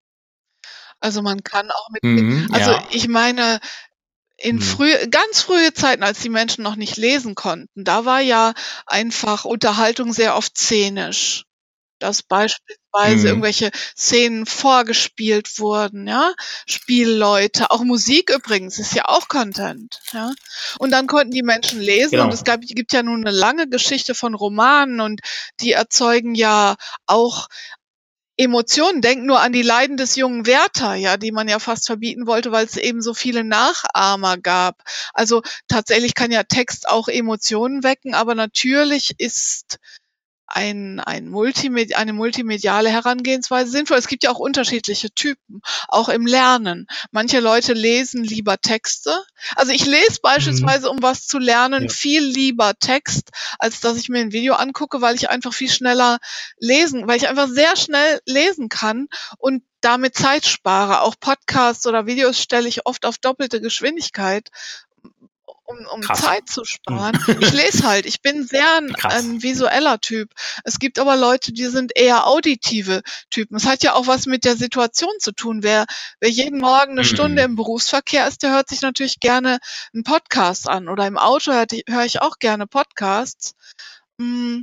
Also 0.99 1.21
man 1.21 1.43
kann 1.43 1.69
auch 1.69 1.89
mit, 1.89 2.03
Mhm, 2.03 2.47
also 2.53 2.71
ja. 2.71 2.79
ich 2.91 3.07
meine, 3.07 3.59
in 4.37 4.59
Hm. 4.59 4.61
früh, 4.61 4.91
ganz 5.09 5.41
frühe 5.41 5.73
Zeiten, 5.73 6.03
als 6.03 6.19
die 6.19 6.29
Menschen 6.29 6.63
noch 6.63 6.75
nicht 6.75 6.97
lesen 6.97 7.35
konnten, 7.35 7.83
da 7.83 8.05
war 8.05 8.21
ja 8.21 8.53
einfach 8.85 9.45
Unterhaltung 9.45 10.13
sehr 10.13 10.35
oft 10.35 10.57
szenisch. 10.57 11.45
Dass 11.99 12.23
beispielsweise 12.93 13.23
Mhm. 13.23 13.27
irgendwelche 13.27 13.71
Szenen 13.97 14.45
vorgespielt 14.45 15.59
wurden, 15.59 16.07
ja. 16.07 16.33
Spielleute, 16.67 17.71
auch 17.71 17.81
Musik 17.83 18.29
übrigens 18.29 18.79
ist 18.79 18.93
ja 18.95 19.05
auch 19.09 19.27
Content, 19.27 19.99
ja. 20.13 20.31
Und 20.79 20.91
dann 20.91 21.07
konnten 21.07 21.31
die 21.31 21.43
Menschen 21.43 21.81
lesen 21.81 22.11
Genau. 22.11 22.25
und 22.25 22.33
es 22.33 22.43
gab, 22.43 22.61
gibt 22.61 22.93
ja 22.93 23.03
nun 23.03 23.25
eine 23.25 23.35
lange 23.35 23.67
Geschichte 23.67 24.15
von 24.15 24.35
Romanen 24.35 24.99
und 25.01 25.21
die 25.59 25.71
erzeugen 25.73 26.35
ja 26.35 26.75
auch 27.05 27.47
Emotionen. 28.37 29.01
Denk 29.01 29.23
nur 29.25 29.41
an 29.41 29.53
die 29.53 29.61
Leiden 29.61 29.97
des 29.97 30.15
jungen 30.15 30.45
Werther, 30.47 30.95
ja, 30.95 31.17
die 31.17 31.31
man 31.31 31.47
ja 31.47 31.59
fast 31.59 31.85
verbieten 31.85 32.25
wollte, 32.25 32.51
weil 32.51 32.65
es 32.65 32.77
eben 32.77 33.01
so 33.01 33.13
viele 33.13 33.43
Nachahmer 33.43 34.37
gab. 34.37 34.81
Also 35.13 35.43
tatsächlich 35.67 36.15
kann 36.15 36.31
ja 36.31 36.43
Text 36.43 36.89
auch 36.89 37.07
Emotionen 37.07 37.83
wecken, 37.83 38.15
aber 38.15 38.33
natürlich 38.35 39.13
ist 39.19 39.77
ein, 40.47 40.99
ein 40.99 41.27
Multimed 41.29 41.95
eine 41.95 42.13
multimediale 42.13 42.89
Herangehensweise 42.89 43.71
sinnvoll. 43.71 43.97
Es 43.97 44.07
gibt 44.07 44.23
ja 44.23 44.31
auch 44.31 44.39
unterschiedliche 44.39 45.11
Typen, 45.11 45.61
auch 45.87 46.09
im 46.09 46.25
Lernen. 46.25 46.87
Manche 47.11 47.39
Leute 47.39 47.73
lesen 47.73 48.23
lieber 48.23 48.59
Texte. 48.59 49.23
Also 49.55 49.71
ich 49.71 49.85
lese 49.85 50.19
beispielsweise, 50.21 50.89
um 50.89 51.01
was 51.01 51.25
zu 51.27 51.39
lernen, 51.39 51.83
Ja. 51.83 51.89
viel 51.89 52.23
lieber 52.23 52.73
Text, 52.79 53.29
als 53.59 53.79
dass 53.79 53.97
ich 53.97 54.09
mir 54.09 54.19
ein 54.19 54.31
Video 54.33 54.53
angucke, 54.55 55.01
weil 55.01 55.15
ich 55.15 55.29
einfach 55.29 55.53
viel 55.53 55.69
schneller 55.69 56.19
lesen, 56.57 57.07
weil 57.07 57.17
ich 57.17 57.27
einfach 57.27 57.47
sehr 57.47 57.75
schnell 57.75 58.19
lesen 58.25 58.69
kann 58.69 59.07
und 59.37 59.63
damit 59.81 60.15
Zeit 60.15 60.45
spare. 60.45 61.01
Auch 61.01 61.15
Podcasts 61.19 61.85
oder 61.87 62.05
Videos 62.05 62.39
stelle 62.41 62.67
ich 62.69 62.85
oft 62.85 63.05
auf 63.05 63.17
doppelte 63.17 63.59
Geschwindigkeit, 63.59 64.49
um, 65.79 65.85
um 65.87 66.01
Krass. 66.01 66.21
Zeit 66.21 66.47
zu 66.49 66.65
sparen. 66.65 67.17
Ich 67.39 67.51
lese 67.53 67.83
halt. 67.87 68.05
Ich 68.05 68.21
bin 68.21 68.45
sehr 68.45 68.77
ein, 68.77 68.95
ein 69.03 69.43
visueller 69.43 69.99
Typ. 69.99 70.31
Es 70.63 70.79
gibt 70.79 70.99
aber 70.99 71.15
Leute, 71.15 71.53
die 71.53 71.65
sind 71.65 71.91
eher 71.95 72.27
auditive 72.27 73.01
Typen. 73.29 73.57
Es 73.57 73.65
hat 73.65 73.83
ja 73.83 73.93
auch 73.93 74.07
was 74.07 74.25
mit 74.25 74.45
der 74.45 74.55
Situation 74.55 75.13
zu 75.19 75.31
tun. 75.31 75.63
Wer, 75.63 75.85
wer 76.19 76.29
jeden 76.29 76.59
Morgen 76.59 76.91
eine 76.93 77.01
Mhm. 77.01 77.05
Stunde 77.05 77.41
im 77.43 77.55
Berufsverkehr 77.55 78.27
ist, 78.27 78.43
der 78.43 78.51
hört 78.51 78.69
sich 78.69 78.81
natürlich 78.81 79.19
gerne 79.19 79.59
einen 79.93 80.03
Podcast 80.03 80.67
an. 80.69 80.89
Oder 80.89 81.07
im 81.07 81.17
Auto 81.17 81.51
höre 81.51 81.65
hör 81.87 82.05
ich 82.05 82.21
auch 82.21 82.39
gerne 82.39 82.67
Podcasts. 82.67 83.55
Mm, 84.17 84.61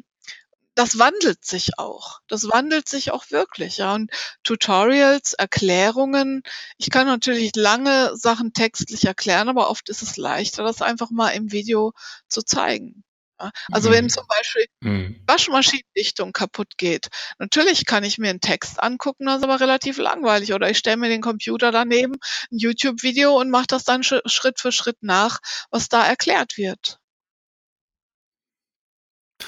Das 0.77 0.99
wandelt 0.99 1.45
sich 1.45 1.79
auch. 1.79 2.21
Das 2.29 2.45
wandelt 2.45 2.89
sich 2.89 3.11
auch 3.11 3.31
wirklich, 3.31 3.79
ja. 3.79 3.95
Und 3.95 4.11
Tutorials, 4.45 5.35
Erklärungen. 5.35 6.43
Ich 6.79 6.91
kann 6.91 7.07
natürlich 7.07 7.55
lange 7.57 8.17
Sachen 8.17 8.53
textlich 8.53 9.05
erklären, 9.05 9.49
aber 9.49 9.69
oft 9.69 9.89
ist 9.89 10.03
es 10.03 10.17
leichter, 10.17 10.63
das 10.63 10.81
einfach 10.81 11.11
mal 11.11 11.31
im 11.31 11.51
Video 11.53 11.93
zu 12.29 12.43
zeigen. 12.43 13.03
Ja. 13.41 13.51
Also 13.73 13.91
wenn 13.91 14.05
Mhm. 14.05 14.09
zum 14.11 14.25
Beispiel 14.29 14.67
Mhm. 14.81 15.23
Waschmaschinendichtung 15.27 16.33
kaputt 16.33 16.79
geht. 16.79 17.09
Natürlich 17.39 17.85
kann 17.85 18.05
ich 18.05 18.19
mir 18.19 18.31
einen 18.31 18.41
Text 18.41 18.81
angucken, 18.83 19.27
das 19.27 19.39
ist 19.39 19.45
aber 19.45 19.61
relativ 19.61 19.99
langweilig. 19.99 20.53
Oder 20.55 20.71
ich 20.71 20.79
stelle 20.79 20.99
mir 20.99 21.09
den 21.09 21.21
Computer 21.23 21.73
daneben, 21.73 22.15
ein 22.53 22.59
YouTube-Video 22.59 23.39
und 23.39 23.51
mache 23.51 23.67
das 23.69 23.85
dann 23.85 24.03
Sch- 24.03 24.23
Schritt 24.29 24.61
für 24.61 24.73
Schritt 24.73 24.99
nach, 25.03 25.41
was 25.71 25.89
da 25.89 26.07
erklärt 26.07 26.57
wird. 26.57 27.00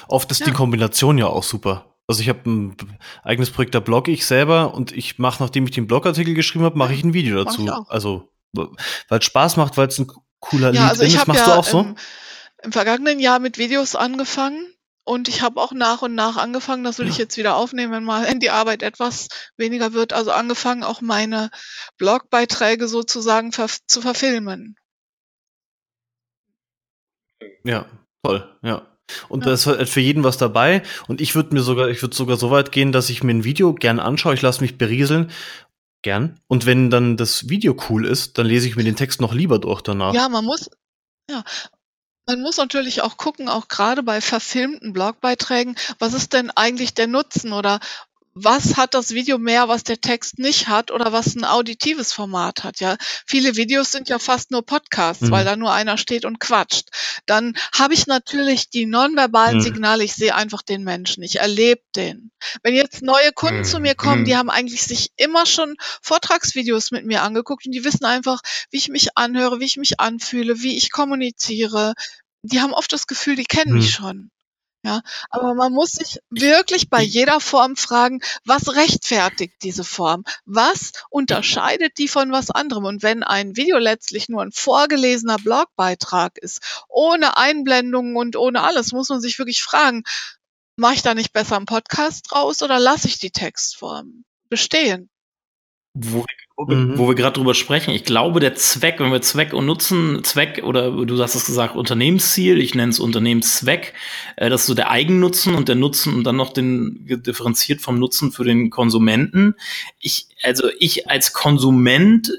Oft 0.07 0.31
ist 0.31 0.39
Ja. 0.41 0.45
die 0.47 0.51
Kombination 0.53 1.17
ja 1.17 1.27
auch 1.27 1.43
super. 1.43 1.95
Also 2.07 2.21
ich 2.21 2.29
habe 2.29 2.49
ein 2.49 2.75
eigenes 3.23 3.49
Projekt, 3.49 3.75
da 3.75 3.79
blogge 3.79 4.11
ich 4.11 4.25
selber 4.25 4.73
und 4.73 4.91
ich 4.91 5.19
mache, 5.19 5.41
nachdem 5.41 5.65
ich 5.65 5.71
den 5.71 5.87
Blogartikel 5.87 6.33
geschrieben 6.33 6.65
habe, 6.65 6.77
mache 6.77 6.93
ich 6.93 7.03
ein 7.03 7.13
Video 7.13 7.43
dazu. 7.43 7.65
Also 7.87 8.29
weil 8.53 9.19
es 9.19 9.25
Spaß 9.25 9.57
macht, 9.57 9.77
weil 9.77 9.87
es 9.87 9.97
ein 9.99 10.11
cooler 10.39 10.73
Ja, 10.73 10.81
Lied 10.81 10.89
also 10.89 11.03
ich 11.03 11.13
ist. 11.13 11.19
habe 11.21 11.31
Machst 11.31 11.47
ja 11.47 11.53
du 11.53 11.59
auch 11.59 11.63
so? 11.63 11.79
im, 11.79 11.95
im 12.63 12.71
vergangenen 12.71 13.19
Jahr 13.19 13.39
mit 13.39 13.57
Videos 13.57 13.95
angefangen 13.95 14.67
und 15.05 15.27
ich 15.27 15.41
habe 15.41 15.59
auch 15.59 15.71
nach 15.71 16.01
und 16.01 16.13
nach 16.13 16.37
angefangen, 16.37 16.83
das 16.83 16.99
will 16.99 17.07
ich 17.07 17.17
jetzt 17.17 17.37
wieder 17.37 17.55
aufnehmen, 17.55 17.91
wenn 17.91 18.03
mal 18.03 18.37
die 18.39 18.49
Arbeit 18.51 18.83
etwas 18.83 19.27
weniger 19.57 19.93
wird, 19.93 20.13
also 20.13 20.31
angefangen, 20.31 20.83
auch 20.83 21.01
meine 21.01 21.49
Blogbeiträge 21.97 22.87
sozusagen 22.87 23.51
ver 23.51 23.67
zu 23.87 24.01
verfilmen. 24.01 24.75
Ja, 27.63 27.85
toll, 28.23 28.57
ja. 28.61 28.92
Und 29.29 29.41
Ja. 29.41 29.47
da 29.47 29.53
ist 29.53 29.65
halt 29.65 29.89
für 29.89 29.99
jeden 29.99 30.23
was 30.23 30.37
dabei. 30.37 30.83
Und 31.07 31.21
ich 31.21 31.35
würde 31.35 31.53
mir 31.53 31.61
sogar, 31.61 31.89
ich 31.89 32.01
würde 32.01 32.15
sogar 32.15 32.37
so 32.37 32.51
weit 32.51 32.71
gehen, 32.71 32.91
dass 32.91 33.09
ich 33.09 33.23
mir 33.23 33.33
ein 33.33 33.43
Video 33.43 33.73
gern 33.73 33.99
anschaue. 33.99 34.33
Ich 34.33 34.41
lasse 34.41 34.61
mich 34.61 34.77
berieseln. 34.77 35.31
Gern. 36.03 36.39
Und 36.47 36.65
wenn 36.65 36.89
dann 36.89 37.15
das 37.15 37.47
Video 37.49 37.75
cool 37.89 38.05
ist, 38.05 38.37
dann 38.37 38.45
lese 38.45 38.67
ich 38.67 38.75
mir 38.75 38.83
den 38.83 38.95
Text 38.97 39.21
noch 39.21 39.33
lieber 39.33 39.59
durch 39.59 39.81
danach. 39.81 40.13
Ja, 40.13 40.27
man 40.27 40.43
muss, 40.43 40.69
ja, 41.29 41.43
man 42.27 42.41
muss 42.41 42.57
natürlich 42.57 43.01
auch 43.01 43.17
gucken, 43.17 43.47
auch 43.49 43.67
gerade 43.69 44.03
bei 44.03 44.19
verfilmten 44.19 44.91
Blogbeiträgen, 44.93 45.75
was 45.99 46.13
ist 46.13 46.33
denn 46.33 46.51
eigentlich 46.51 46.93
der 46.93 47.07
Nutzen 47.07 47.53
oder 47.53 47.79
was 48.35 48.77
hat 48.77 48.93
das 48.95 49.11
Video 49.11 49.37
mehr, 49.37 49.67
was 49.69 49.83
der 49.83 50.01
Text 50.01 50.39
nicht 50.39 50.67
hat 50.67 50.91
oder 50.91 51.11
was 51.13 51.35
ein 51.35 51.45
auditives 51.45 52.13
Format 52.13 52.63
hat, 52.63 52.79
ja. 52.79 52.97
Viele 53.27 53.55
Videos 53.55 53.91
sind 53.91 54.09
ja 54.09 54.19
fast 54.19 54.51
nur 54.51 54.65
Podcasts, 54.65 55.29
Mhm. 55.29 55.31
weil 55.31 55.45
da 55.45 55.55
nur 55.55 55.71
einer 55.71 55.97
steht 55.97 56.25
und 56.25 56.39
quatscht. 56.39 56.89
Dann 57.27 57.55
habe 57.73 57.93
ich 57.93 58.07
natürlich 58.07 58.69
die 58.69 58.85
nonverbalen 58.87 59.59
Mhm. 59.59 59.59
Signale, 59.59 60.03
ich 60.03 60.15
sehe 60.15 60.35
einfach 60.35 60.61
den 60.63 60.83
Menschen, 60.83 61.23
ich 61.23 61.39
erlebe 61.39 61.81
den. 61.95 62.31
Wenn 62.63 62.73
jetzt 62.75 63.01
neue 63.03 63.31
Kunden 63.33 63.63
zu 63.63 63.79
Mhm. 63.79 63.81
mir 63.81 63.95
kommen, 63.95 64.25
die 64.25 64.35
Mhm. 64.35 64.37
haben 64.37 64.49
eigentlich 64.49 64.83
sich 64.83 65.11
immer 65.17 65.45
schon 65.45 65.75
Vortragsvideos 66.01 66.91
mit 66.91 67.05
mir 67.05 67.21
angeguckt 67.23 67.65
und 67.65 67.71
die 67.71 67.83
wissen 67.85 68.05
einfach, 68.05 68.39
wie 68.71 68.77
ich 68.77 68.89
mich 68.89 69.17
anhöre, 69.17 69.59
wie 69.59 69.65
ich 69.65 69.77
mich 69.77 69.99
anfühle, 69.99 70.61
wie 70.61 70.75
ich 70.77 70.91
kommuniziere. 70.91 71.93
Die 72.41 72.61
haben 72.61 72.73
oft 72.73 72.91
das 72.93 73.07
Gefühl, 73.07 73.35
die 73.35 73.45
kennen 73.45 73.73
mich 73.73 73.89
Hm. 73.89 73.91
schon. 73.91 74.29
Ja, 74.85 75.01
aber 75.29 75.53
man 75.53 75.71
muss 75.71 75.93
sich 75.93 76.19
wirklich 76.29 76.89
bei 76.89 77.01
jeder 77.01 77.39
Form 77.39 77.77
fragen, 77.77 78.19
was 78.43 78.75
rechtfertigt 78.75 79.55
diese 79.63 79.85
Form? 79.85 80.25
Was 80.45 80.91
unterscheidet 81.09 81.97
die 81.97 82.09
von 82.09 82.33
was 82.33 82.51
anderem? 82.51 82.83
Und 82.83 83.01
wenn 83.01 83.23
ein 83.23 83.55
Video 83.55 83.77
letztlich 83.77 84.27
nur 84.27 84.41
ein 84.41 84.51
vorgelesener 84.51 85.37
Blogbeitrag 85.37 86.37
ist, 86.37 86.83
ohne 86.89 87.37
Einblendungen 87.37 88.17
und 88.17 88.35
ohne 88.35 88.61
alles, 88.61 88.91
muss 88.91 89.07
man 89.07 89.21
sich 89.21 89.39
wirklich 89.39 89.63
fragen, 89.63 90.03
mache 90.75 90.95
ich 90.95 91.01
da 91.01 91.13
nicht 91.13 91.31
besser 91.31 91.55
einen 91.55 91.65
Podcast 91.65 92.25
draus 92.29 92.61
oder 92.61 92.77
lasse 92.77 93.07
ich 93.07 93.19
die 93.19 93.31
Textform 93.31 94.25
bestehen? 94.49 95.09
Wo, 95.95 96.25
wir- 96.67 96.75
Mhm. 96.75 96.97
wo 96.97 97.07
wir 97.07 97.15
gerade 97.15 97.33
drüber 97.33 97.53
sprechen, 97.53 97.93
ich 97.93 98.03
glaube, 98.03 98.39
der 98.39 98.55
Zweck, 98.55 98.99
wenn 98.99 99.11
wir 99.11 99.21
Zweck 99.21 99.53
und 99.53 99.65
Nutzen, 99.65 100.23
Zweck 100.23 100.63
oder 100.63 100.91
du 100.91 101.21
hast 101.21 101.35
es 101.35 101.45
gesagt, 101.45 101.75
Unternehmensziel, 101.75 102.59
ich 102.61 102.73
nenne 102.73 102.91
es 102.91 102.99
Unternehmenszweck, 102.99 103.93
äh, 104.37 104.49
das 104.49 104.61
ist 104.61 104.67
so 104.67 104.73
der 104.73 104.89
Eigennutzen 104.89 105.55
und 105.55 105.67
der 105.67 105.75
Nutzen 105.75 106.13
und 106.15 106.23
dann 106.23 106.35
noch 106.35 106.53
den 106.53 107.05
differenziert 107.05 107.81
vom 107.81 107.99
Nutzen 107.99 108.31
für 108.31 108.43
den 108.43 108.69
Konsumenten. 108.69 109.55
Ich, 109.99 110.27
also 110.43 110.67
ich 110.79 111.09
als 111.09 111.33
Konsument 111.33 112.31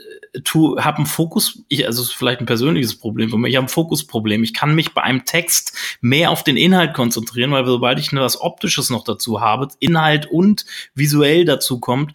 tu, 0.42 0.76
habe 0.80 0.98
ein 1.02 1.06
Fokus, 1.06 1.60
ich, 1.68 1.86
also 1.86 2.02
es 2.02 2.08
ist 2.08 2.14
vielleicht 2.14 2.40
ein 2.40 2.46
persönliches 2.46 2.96
Problem 2.96 3.30
für 3.30 3.38
mich, 3.38 3.50
ich 3.50 3.56
habe 3.56 3.66
ein 3.66 3.68
Fokusproblem. 3.68 4.42
Ich 4.42 4.52
kann 4.54 4.74
mich 4.74 4.92
bei 4.94 5.02
einem 5.02 5.24
Text 5.24 5.76
mehr 6.00 6.30
auf 6.32 6.42
den 6.42 6.56
Inhalt 6.56 6.92
konzentrieren, 6.94 7.52
weil 7.52 7.64
sobald 7.66 8.00
ich 8.00 8.12
was 8.12 8.40
Optisches 8.40 8.90
noch 8.90 9.04
dazu 9.04 9.40
habe, 9.40 9.68
Inhalt 9.78 10.26
und 10.26 10.66
visuell 10.94 11.44
dazu 11.44 11.78
kommt, 11.78 12.14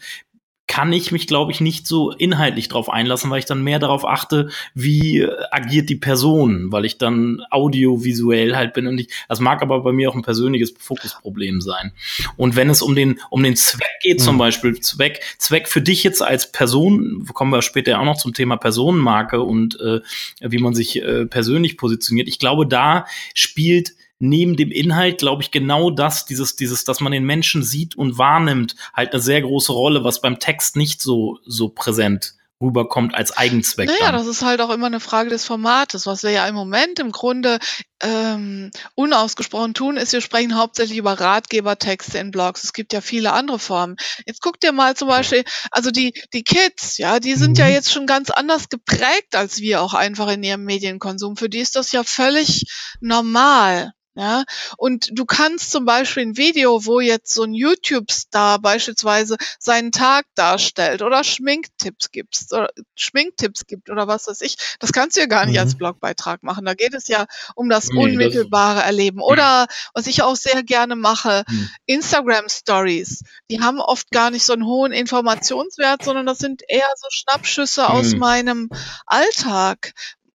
kann 0.70 0.94
ich 0.94 1.12
mich, 1.12 1.28
glaube 1.28 1.52
ich, 1.52 1.62
nicht 1.62 1.88
so 1.88 2.12
inhaltlich 2.12 2.70
drauf 2.70 2.90
einlassen, 2.90 3.30
weil 3.32 3.40
ich 3.40 3.46
dann 3.46 3.64
mehr 3.64 3.80
darauf 3.80 4.06
achte, 4.06 4.50
wie 4.76 5.28
agiert 5.52 5.90
die 5.90 5.96
Person, 5.96 6.72
weil 6.72 6.86
ich 6.86 7.00
dann 7.00 7.42
audiovisuell 7.50 8.56
halt 8.56 8.74
bin 8.74 8.86
und 8.86 9.00
ich, 9.00 9.10
das 9.28 9.40
mag 9.40 9.64
aber 9.64 9.82
bei 9.82 9.92
mir 9.92 10.10
auch 10.10 10.16
ein 10.16 10.22
persönliches 10.22 10.74
Fokusproblem 10.78 11.60
sein. 11.60 11.92
Und 12.38 12.56
wenn 12.56 12.70
es 12.70 12.84
um 12.84 12.96
den, 12.96 13.20
um 13.32 13.42
den 13.44 13.56
Zweck 13.56 14.00
geht, 14.02 14.22
zum 14.22 14.36
Mhm. 14.36 14.40
Beispiel 14.40 14.80
Zweck, 14.80 15.22
Zweck 15.40 15.68
für 15.68 15.82
dich 15.82 16.04
jetzt 16.04 16.22
als 16.22 16.52
Person, 16.52 17.26
kommen 17.34 17.52
wir 17.52 17.64
später 17.64 18.00
auch 18.00 18.06
noch 18.06 18.18
zum 18.18 18.36
Thema 18.36 18.56
Personenmarke 18.56 19.42
und 19.42 19.80
äh, 19.82 20.02
wie 20.40 20.60
man 20.60 20.76
sich 20.76 21.02
äh, 21.02 21.26
persönlich 21.26 21.78
positioniert. 21.78 22.28
Ich 22.28 22.38
glaube, 22.38 22.68
da 22.68 23.06
spielt 23.34 23.96
neben 24.20 24.56
dem 24.58 24.72
Inhalt, 24.72 25.20
glaube 25.20 25.42
ich, 25.42 25.52
genau 25.52 25.90
das, 25.90 26.26
dieses, 26.26 26.56
dieses, 26.56 26.84
dass 26.84 27.00
man 27.00 27.12
den 27.12 27.24
Menschen 27.24 27.64
sieht 27.64 27.96
und 27.96 28.18
wahrnimmt, 28.18 28.76
halt 28.94 29.14
eine 29.14 29.22
sehr 29.22 29.42
große 29.42 29.72
Rolle, 29.72 30.04
was 30.04 30.22
beim 30.22 30.40
Text 30.40 30.76
nicht 30.76 31.02
so, 31.02 31.40
so 31.46 31.70
präsent 31.70 32.36
rüberkommt 32.62 33.16
als 33.16 33.38
Eigenzweck. 33.38 33.88
Naja, 33.88 34.08
dann. 34.08 34.16
das 34.16 34.28
ist 34.28 34.44
halt 34.44 34.60
auch 34.60 34.70
immer 34.70 34.88
eine 34.88 35.00
Frage 35.00 35.30
des 35.30 35.46
Formates. 35.46 36.06
Was 36.06 36.24
wir 36.24 36.32
ja 36.32 36.46
im 36.46 36.56
Moment 36.56 37.00
im 37.00 37.14
Grunde 37.14 37.58
ähm, 38.02 38.72
unausgesprochen 38.96 39.74
tun, 39.74 39.96
ist, 39.96 40.12
wir 40.12 40.20
sprechen 40.20 40.58
hauptsächlich 40.58 40.98
über 40.98 41.14
Ratgebertexte 41.14 42.18
in 42.18 42.32
Blogs. 42.32 42.66
Es 42.66 42.74
gibt 42.74 42.92
ja 42.92 43.00
viele 43.00 43.32
andere 43.32 43.60
Formen. 43.60 43.96
Jetzt 44.26 44.42
guck 44.42 44.60
dir 44.60 44.74
mal 44.74 44.96
zum 44.98 45.08
Beispiel, 45.08 45.46
also 45.72 45.90
die, 45.90 46.14
die 46.34 46.44
Kids, 46.44 46.98
ja, 46.98 47.22
die 47.22 47.36
sind 47.36 47.58
ja 47.58 47.66
Mhm. 47.68 47.72
jetzt 47.72 47.94
schon 47.94 48.06
ganz 48.06 48.30
anders 48.30 48.68
geprägt 48.68 49.36
als 49.36 49.62
wir 49.62 49.82
auch 49.82 49.94
einfach 49.94 50.28
in 50.30 50.44
ihrem 50.44 50.66
Medienkonsum. 50.66 51.38
Für 51.38 51.48
die 51.48 51.60
ist 51.60 51.78
das 51.78 51.94
ja 51.94 52.04
völlig 52.04 52.66
normal. 53.00 53.94
Ja, 54.20 54.44
und 54.76 55.12
du 55.14 55.24
kannst 55.24 55.72
zum 55.72 55.86
Beispiel 55.86 56.24
ein 56.24 56.36
Video, 56.36 56.86
wo 56.86 57.00
jetzt 57.00 57.34
so 57.34 57.44
ein 57.44 57.54
YouTube-Star 57.54 58.60
beispielsweise 58.60 59.38
seinen 59.60 59.94
Tag 59.94 60.26
darstellt 60.36 61.02
oder 61.02 61.24
Schminktipps 61.24 62.12
gibt, 62.12 62.38
oder 62.52 62.68
Schminktipps 62.98 63.66
gibt 63.66 63.90
oder 63.90 64.10
was 64.10 64.28
weiß 64.28 64.42
ich, 64.42 64.58
das 64.80 64.92
kannst 64.92 65.16
du 65.16 65.22
ja 65.22 65.28
gar 65.28 65.46
nicht 65.46 65.56
mhm. 65.56 65.62
als 65.62 65.78
Blogbeitrag 65.78 66.44
machen. 66.44 66.66
Da 66.66 66.74
geht 66.74 66.94
es 66.94 67.08
ja 67.08 67.28
um 67.56 67.70
das 67.70 67.88
nee, 67.88 68.04
unmittelbare 68.04 68.80
das 68.80 68.88
Erleben. 68.88 69.22
Oder 69.22 69.68
was 69.94 70.06
ich 70.06 70.22
auch 70.22 70.36
sehr 70.36 70.64
gerne 70.64 70.98
mache, 70.98 71.46
mhm. 71.48 71.70
Instagram 71.86 72.50
Stories. 72.50 73.24
Die 73.50 73.62
haben 73.62 73.80
oft 73.80 74.12
gar 74.12 74.32
nicht 74.32 74.44
so 74.44 74.52
einen 74.52 74.66
hohen 74.66 74.92
Informationswert, 74.92 76.04
sondern 76.04 76.26
das 76.26 76.40
sind 76.40 76.62
eher 76.68 76.90
so 76.98 77.08
Schnappschüsse 77.10 77.84
mhm. 77.84 77.88
aus 77.88 78.16
meinem 78.16 78.70
Alltag, 79.06 79.94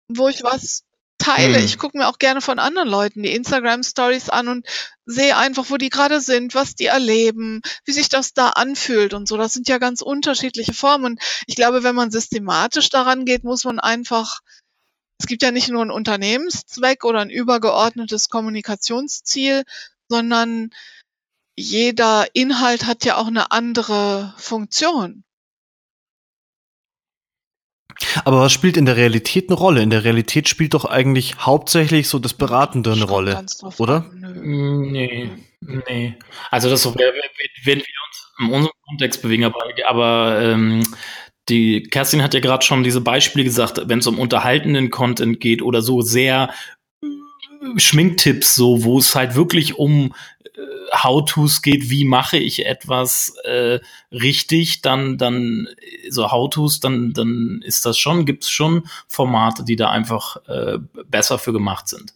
wo 0.07 0.29
ich 0.29 0.41
was 0.41 0.85
teile. 1.23 1.57
Hm. 1.57 1.65
Ich 1.65 1.77
gucke 1.77 1.97
mir 1.97 2.07
auch 2.07 2.19
gerne 2.19 2.41
von 2.41 2.59
anderen 2.59 2.89
Leuten 2.89 3.23
die 3.23 3.33
Instagram-Stories 3.33 4.29
an 4.29 4.47
und 4.47 4.67
sehe 5.05 5.37
einfach, 5.37 5.69
wo 5.69 5.77
die 5.77 5.89
gerade 5.89 6.21
sind, 6.21 6.55
was 6.55 6.75
die 6.75 6.85
erleben, 6.85 7.61
wie 7.85 7.91
sich 7.91 8.09
das 8.09 8.33
da 8.33 8.49
anfühlt 8.49 9.13
und 9.13 9.27
so. 9.27 9.37
Das 9.37 9.53
sind 9.53 9.67
ja 9.67 9.77
ganz 9.77 10.01
unterschiedliche 10.01 10.73
Formen. 10.73 11.05
Und 11.05 11.21
ich 11.47 11.55
glaube, 11.55 11.83
wenn 11.83 11.95
man 11.95 12.11
systematisch 12.11 12.89
daran 12.89 13.25
geht, 13.25 13.43
muss 13.43 13.63
man 13.63 13.79
einfach, 13.79 14.41
es 15.19 15.27
gibt 15.27 15.41
ja 15.41 15.51
nicht 15.51 15.69
nur 15.69 15.81
einen 15.81 15.91
Unternehmenszweck 15.91 17.05
oder 17.05 17.21
ein 17.21 17.29
übergeordnetes 17.29 18.29
Kommunikationsziel, 18.29 19.63
sondern 20.09 20.69
jeder 21.55 22.27
Inhalt 22.33 22.85
hat 22.85 23.05
ja 23.05 23.17
auch 23.17 23.27
eine 23.27 23.51
andere 23.51 24.33
Funktion. 24.37 25.23
Aber 28.25 28.41
was 28.41 28.51
spielt 28.51 28.77
in 28.77 28.85
der 28.85 28.95
Realität 28.95 29.49
eine 29.49 29.57
Rolle? 29.57 29.81
In 29.81 29.89
der 29.89 30.03
Realität 30.03 30.49
spielt 30.49 30.73
doch 30.73 30.85
eigentlich 30.85 31.35
hauptsächlich 31.39 32.07
so 32.07 32.19
das 32.19 32.33
Beratende 32.33 32.91
eine 32.91 33.05
Rolle, 33.05 33.45
oder? 33.77 34.01
Mm, 34.01 34.91
nee, 34.91 35.29
nee. 35.61 36.15
Also 36.51 36.69
das 36.69 36.85
wenn 36.85 36.97
wir 36.97 37.83
uns 37.83 38.31
in 38.39 38.45
unserem 38.45 38.73
Kontext 38.87 39.21
bewegen, 39.21 39.45
aber, 39.45 39.59
aber 39.87 40.41
ähm, 40.41 40.83
die 41.49 41.83
Kerstin 41.83 42.23
hat 42.23 42.33
ja 42.33 42.39
gerade 42.39 42.65
schon 42.65 42.83
diese 42.83 43.01
Beispiele 43.01 43.43
gesagt, 43.43 43.81
wenn 43.85 43.99
es 43.99 44.07
um 44.07 44.19
unterhaltenden 44.19 44.89
Content 44.89 45.39
geht 45.39 45.61
oder 45.61 45.81
so 45.81 46.01
sehr 46.01 46.53
äh, 47.01 47.79
Schminktipps, 47.79 48.55
so 48.55 48.83
wo 48.83 48.97
es 48.99 49.15
halt 49.15 49.35
wirklich 49.35 49.75
um 49.75 50.13
How-Tos 50.93 51.61
geht, 51.61 51.89
wie 51.89 52.05
mache 52.05 52.37
ich 52.37 52.65
etwas 52.65 53.35
äh, 53.43 53.79
richtig, 54.11 54.81
dann, 54.81 55.17
dann, 55.17 55.67
so 56.09 56.31
How-Tos, 56.31 56.79
dann, 56.79 57.13
dann 57.13 57.61
ist 57.63 57.85
das 57.85 57.97
schon, 57.97 58.25
gibt 58.25 58.43
es 58.43 58.49
schon 58.49 58.87
Formate, 59.07 59.63
die 59.63 59.75
da 59.75 59.89
einfach 59.89 60.37
äh, 60.47 60.77
besser 61.07 61.39
für 61.39 61.53
gemacht 61.53 61.87
sind. 61.87 62.13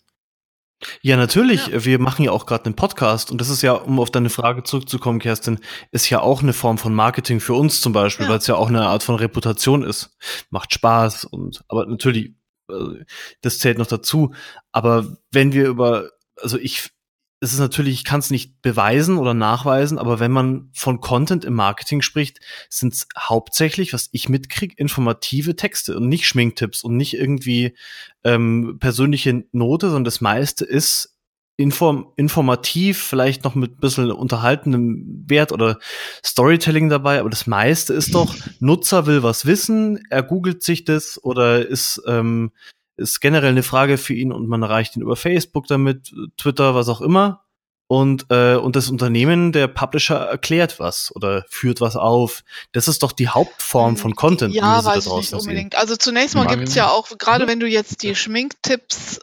Ja, 1.01 1.17
natürlich. 1.17 1.67
Ja. 1.67 1.85
Wir 1.85 1.99
machen 1.99 2.23
ja 2.23 2.31
auch 2.31 2.45
gerade 2.45 2.65
einen 2.65 2.75
Podcast 2.75 3.31
und 3.31 3.41
das 3.41 3.49
ist 3.49 3.63
ja, 3.63 3.73
um 3.73 3.99
auf 3.99 4.11
deine 4.11 4.29
Frage 4.29 4.63
zurückzukommen, 4.63 5.19
Kerstin, 5.19 5.59
ist 5.91 6.09
ja 6.09 6.21
auch 6.21 6.43
eine 6.43 6.53
Form 6.53 6.77
von 6.77 6.93
Marketing 6.93 7.39
für 7.39 7.55
uns 7.55 7.81
zum 7.81 7.93
Beispiel, 7.93 8.25
ja. 8.25 8.31
weil 8.31 8.37
es 8.37 8.47
ja 8.47 8.55
auch 8.55 8.67
eine 8.67 8.85
Art 8.85 9.01
von 9.01 9.15
Reputation 9.15 9.83
ist. 9.83 10.15
Macht 10.51 10.73
Spaß 10.73 11.25
und, 11.25 11.63
aber 11.67 11.87
natürlich, 11.87 12.33
äh, 12.69 13.03
das 13.41 13.57
zählt 13.57 13.79
noch 13.79 13.87
dazu. 13.87 14.33
Aber 14.71 15.17
wenn 15.31 15.51
wir 15.51 15.67
über, 15.67 16.11
also 16.39 16.59
ich, 16.59 16.91
es 17.39 17.53
ist 17.53 17.59
natürlich, 17.59 17.93
ich 17.93 18.03
kann 18.03 18.19
es 18.19 18.31
nicht 18.31 18.61
beweisen 18.61 19.17
oder 19.17 19.33
nachweisen, 19.33 19.99
aber 19.99 20.19
wenn 20.19 20.31
man 20.31 20.69
von 20.73 21.01
Content 21.01 21.45
im 21.45 21.53
Marketing 21.53 22.01
spricht, 22.01 22.39
sind 22.69 22.93
es 22.93 23.07
hauptsächlich, 23.17 23.93
was 23.93 24.09
ich 24.11 24.27
mitkriege, 24.27 24.75
informative 24.77 25.55
Texte 25.55 25.97
und 25.97 26.09
nicht 26.09 26.27
Schminktipps 26.27 26.83
und 26.83 26.97
nicht 26.97 27.13
irgendwie 27.13 27.75
ähm, 28.23 28.77
persönliche 28.79 29.45
Note, 29.51 29.87
sondern 29.87 30.05
das 30.05 30.21
meiste 30.21 30.65
ist 30.65 31.13
inform 31.57 32.13
informativ, 32.15 33.01
vielleicht 33.01 33.43
noch 33.43 33.55
mit 33.55 33.73
ein 33.73 33.79
bisschen 33.79 34.11
unterhaltendem 34.11 35.25
Wert 35.27 35.51
oder 35.51 35.79
Storytelling 36.23 36.87
dabei, 36.89 37.19
aber 37.19 37.31
das 37.31 37.47
meiste 37.47 37.93
ist 37.93 38.13
doch, 38.13 38.35
Nutzer 38.59 39.07
will 39.07 39.23
was 39.23 39.45
wissen, 39.45 40.03
er 40.09 40.21
googelt 40.21 40.61
sich 40.61 40.85
das 40.85 41.23
oder 41.23 41.67
ist 41.67 42.01
ähm, 42.07 42.51
ist 42.97 43.21
generell 43.21 43.51
eine 43.51 43.63
Frage 43.63 43.97
für 43.97 44.13
ihn 44.13 44.31
und 44.33 44.47
man 44.47 44.63
erreicht 44.63 44.95
ihn 44.95 45.01
über 45.01 45.15
Facebook 45.15 45.67
damit, 45.67 46.13
Twitter, 46.37 46.75
was 46.75 46.89
auch 46.89 47.01
immer. 47.01 47.43
Und, 47.89 48.25
äh, 48.31 48.55
und 48.55 48.75
das 48.75 48.89
Unternehmen, 48.89 49.53
der 49.53 49.69
Publisher 49.69 50.17
erklärt 50.17 50.77
was 50.77 51.15
oder 51.15 51.45
führt 51.47 51.79
was 51.79 51.95
auf. 51.95 52.43
Das 52.73 52.89
ist 52.89 53.01
doch 53.01 53.13
die 53.13 53.29
Hauptform 53.29 53.95
von 53.95 54.13
Content. 54.13 54.53
Ja, 54.53 54.83
weiß 54.83 55.05
ich 55.05 55.13
nicht 55.13 55.33
unbedingt. 55.33 55.73
Sehen. 55.73 55.79
Also 55.79 55.95
zunächst 55.95 56.35
mal 56.35 56.47
gibt 56.47 56.67
es 56.67 56.75
ja 56.75 56.89
auch, 56.89 57.07
gerade 57.17 57.47
wenn 57.47 57.61
du 57.61 57.67
jetzt 57.67 58.03
die 58.03 58.13
Schminktipps 58.13 59.21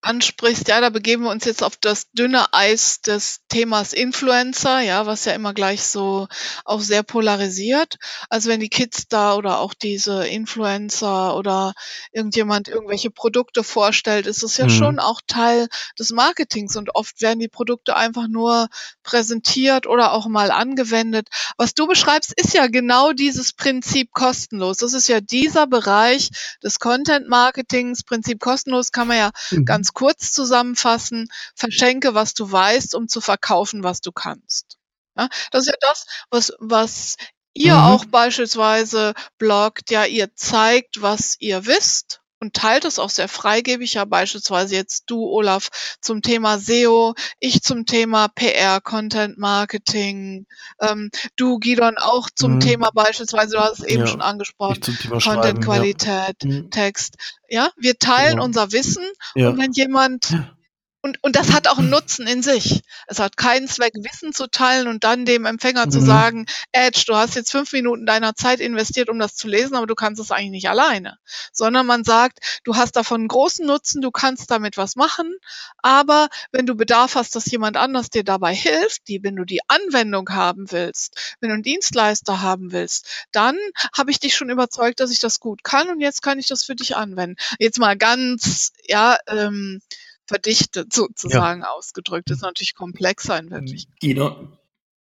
ansprichst, 0.00 0.68
ja, 0.68 0.80
da 0.80 0.90
begeben 0.90 1.24
wir 1.24 1.30
uns 1.30 1.44
jetzt 1.44 1.62
auf 1.62 1.76
das 1.76 2.10
dünne 2.12 2.52
Eis 2.52 3.00
des 3.00 3.40
Themas 3.48 3.92
Influencer, 3.92 4.80
ja, 4.80 5.06
was 5.06 5.24
ja 5.24 5.32
immer 5.32 5.52
gleich 5.54 5.82
so 5.82 6.28
auch 6.64 6.80
sehr 6.80 7.02
polarisiert. 7.02 7.96
Also 8.28 8.48
wenn 8.48 8.60
die 8.60 8.68
Kids 8.68 9.08
da 9.08 9.34
oder 9.34 9.58
auch 9.58 9.74
diese 9.74 10.26
Influencer 10.26 11.36
oder 11.36 11.74
irgendjemand 12.12 12.68
irgendwelche 12.68 13.10
Produkte 13.10 13.64
vorstellt, 13.64 14.26
ist 14.26 14.42
es 14.42 14.56
ja 14.56 14.66
mhm. 14.66 14.70
schon 14.70 14.98
auch 15.00 15.20
Teil 15.26 15.68
des 15.98 16.10
Marketings 16.10 16.76
und 16.76 16.94
oft 16.94 17.20
werden 17.20 17.40
die 17.40 17.48
Produkte 17.48 17.96
einfach 17.96 18.28
nur 18.28 18.68
präsentiert 19.02 19.86
oder 19.86 20.12
auch 20.12 20.28
mal 20.28 20.50
angewendet. 20.50 21.28
Was 21.56 21.74
du 21.74 21.86
beschreibst, 21.86 22.32
ist 22.40 22.54
ja 22.54 22.68
genau 22.68 23.12
dieses 23.12 23.52
Prinzip 23.52 24.12
kostenlos. 24.12 24.78
Das 24.78 24.94
ist 24.94 25.08
ja 25.08 25.20
dieser 25.20 25.66
Bereich 25.66 26.30
des 26.62 26.78
Content 26.78 27.28
Marketings. 27.28 28.04
Prinzip 28.04 28.38
kostenlos 28.40 28.92
kann 28.92 29.08
man 29.08 29.16
ja 29.16 29.30
mhm. 29.50 29.64
ganz 29.64 29.87
ganz 29.88 29.94
kurz 29.94 30.32
zusammenfassen, 30.32 31.28
verschenke, 31.54 32.14
was 32.14 32.34
du 32.34 32.50
weißt, 32.50 32.94
um 32.94 33.08
zu 33.08 33.20
verkaufen, 33.20 33.82
was 33.82 34.00
du 34.00 34.12
kannst. 34.12 34.78
Ja, 35.16 35.28
das 35.50 35.62
ist 35.62 35.68
ja 35.68 35.78
das, 35.80 36.06
was, 36.30 36.52
was 36.58 37.16
ihr 37.54 37.74
mhm. 37.74 37.80
auch 37.80 38.04
beispielsweise 38.04 39.14
bloggt, 39.38 39.90
ja, 39.90 40.04
ihr 40.04 40.34
zeigt, 40.34 41.00
was 41.00 41.36
ihr 41.40 41.66
wisst 41.66 42.17
und 42.40 42.54
teilt 42.54 42.84
es 42.84 42.98
auch 42.98 43.10
sehr 43.10 43.28
freigebig, 43.28 43.94
ja 43.94 44.04
beispielsweise 44.04 44.74
jetzt 44.74 45.04
du, 45.06 45.26
Olaf, 45.26 45.68
zum 46.00 46.22
Thema 46.22 46.58
SEO, 46.58 47.14
ich 47.40 47.62
zum 47.62 47.86
Thema 47.86 48.28
PR, 48.28 48.80
Content 48.80 49.38
Marketing, 49.38 50.46
ähm, 50.80 51.10
du, 51.36 51.58
Gidon, 51.58 51.96
auch 51.98 52.28
zum 52.34 52.54
mhm. 52.54 52.60
Thema 52.60 52.90
beispielsweise, 52.92 53.56
du 53.56 53.60
hast 53.60 53.80
es 53.80 53.84
eben 53.84 54.02
ja, 54.02 54.06
schon 54.06 54.20
angesprochen, 54.20 54.80
Content 55.22 55.64
Qualität, 55.64 56.36
ja. 56.42 56.48
Mhm. 56.48 56.70
Text. 56.70 57.16
Ja, 57.48 57.70
wir 57.76 57.98
teilen 57.98 58.34
genau. 58.34 58.44
unser 58.44 58.72
Wissen 58.72 59.04
ja. 59.34 59.48
und 59.48 59.58
wenn 59.58 59.72
jemand 59.72 60.36
und, 61.00 61.22
und 61.22 61.36
das 61.36 61.52
hat 61.52 61.68
auch 61.68 61.78
einen 61.78 61.90
Nutzen 61.90 62.26
in 62.26 62.42
sich. 62.42 62.82
Es 63.06 63.20
hat 63.20 63.36
keinen 63.36 63.68
Zweck, 63.68 63.92
Wissen 63.94 64.32
zu 64.32 64.48
teilen 64.48 64.88
und 64.88 65.04
dann 65.04 65.24
dem 65.24 65.46
Empfänger 65.46 65.86
mhm. 65.86 65.90
zu 65.92 66.00
sagen, 66.00 66.46
Edge, 66.72 67.04
du 67.06 67.14
hast 67.14 67.36
jetzt 67.36 67.52
fünf 67.52 67.72
Minuten 67.72 68.04
deiner 68.04 68.34
Zeit 68.34 68.58
investiert, 68.58 69.08
um 69.08 69.18
das 69.18 69.36
zu 69.36 69.46
lesen, 69.46 69.76
aber 69.76 69.86
du 69.86 69.94
kannst 69.94 70.20
es 70.20 70.32
eigentlich 70.32 70.50
nicht 70.50 70.68
alleine. 70.68 71.18
Sondern 71.52 71.86
man 71.86 72.02
sagt, 72.02 72.60
du 72.64 72.74
hast 72.74 72.96
davon 72.96 73.20
einen 73.20 73.28
großen 73.28 73.64
Nutzen, 73.64 74.02
du 74.02 74.10
kannst 74.10 74.50
damit 74.50 74.76
was 74.76 74.96
machen, 74.96 75.36
aber 75.78 76.28
wenn 76.50 76.66
du 76.66 76.74
Bedarf 76.74 77.14
hast, 77.14 77.36
dass 77.36 77.46
jemand 77.46 77.76
anders 77.76 78.10
dir 78.10 78.24
dabei 78.24 78.54
hilft, 78.54 79.06
die, 79.06 79.22
wenn 79.22 79.36
du 79.36 79.44
die 79.44 79.60
Anwendung 79.68 80.28
haben 80.30 80.72
willst, 80.72 81.36
wenn 81.40 81.50
du 81.50 81.54
einen 81.54 81.62
Dienstleister 81.62 82.42
haben 82.42 82.72
willst, 82.72 83.26
dann 83.30 83.56
habe 83.96 84.10
ich 84.10 84.18
dich 84.18 84.34
schon 84.34 84.50
überzeugt, 84.50 84.98
dass 84.98 85.12
ich 85.12 85.20
das 85.20 85.38
gut 85.38 85.62
kann 85.62 85.88
und 85.88 86.00
jetzt 86.00 86.22
kann 86.22 86.40
ich 86.40 86.48
das 86.48 86.64
für 86.64 86.74
dich 86.74 86.96
anwenden. 86.96 87.36
Jetzt 87.60 87.78
mal 87.78 87.96
ganz, 87.96 88.72
ja, 88.88 89.16
ähm, 89.28 89.80
verdichtet 90.28 90.92
sozusagen 90.92 91.62
ja. 91.62 91.68
ausgedrückt. 91.70 92.30
Das 92.30 92.38
ist 92.38 92.42
natürlich 92.42 92.74
komplexer 92.74 93.38
in 93.38 93.50
Wirklichkeit. 93.50 94.00
Guido, 94.00 94.48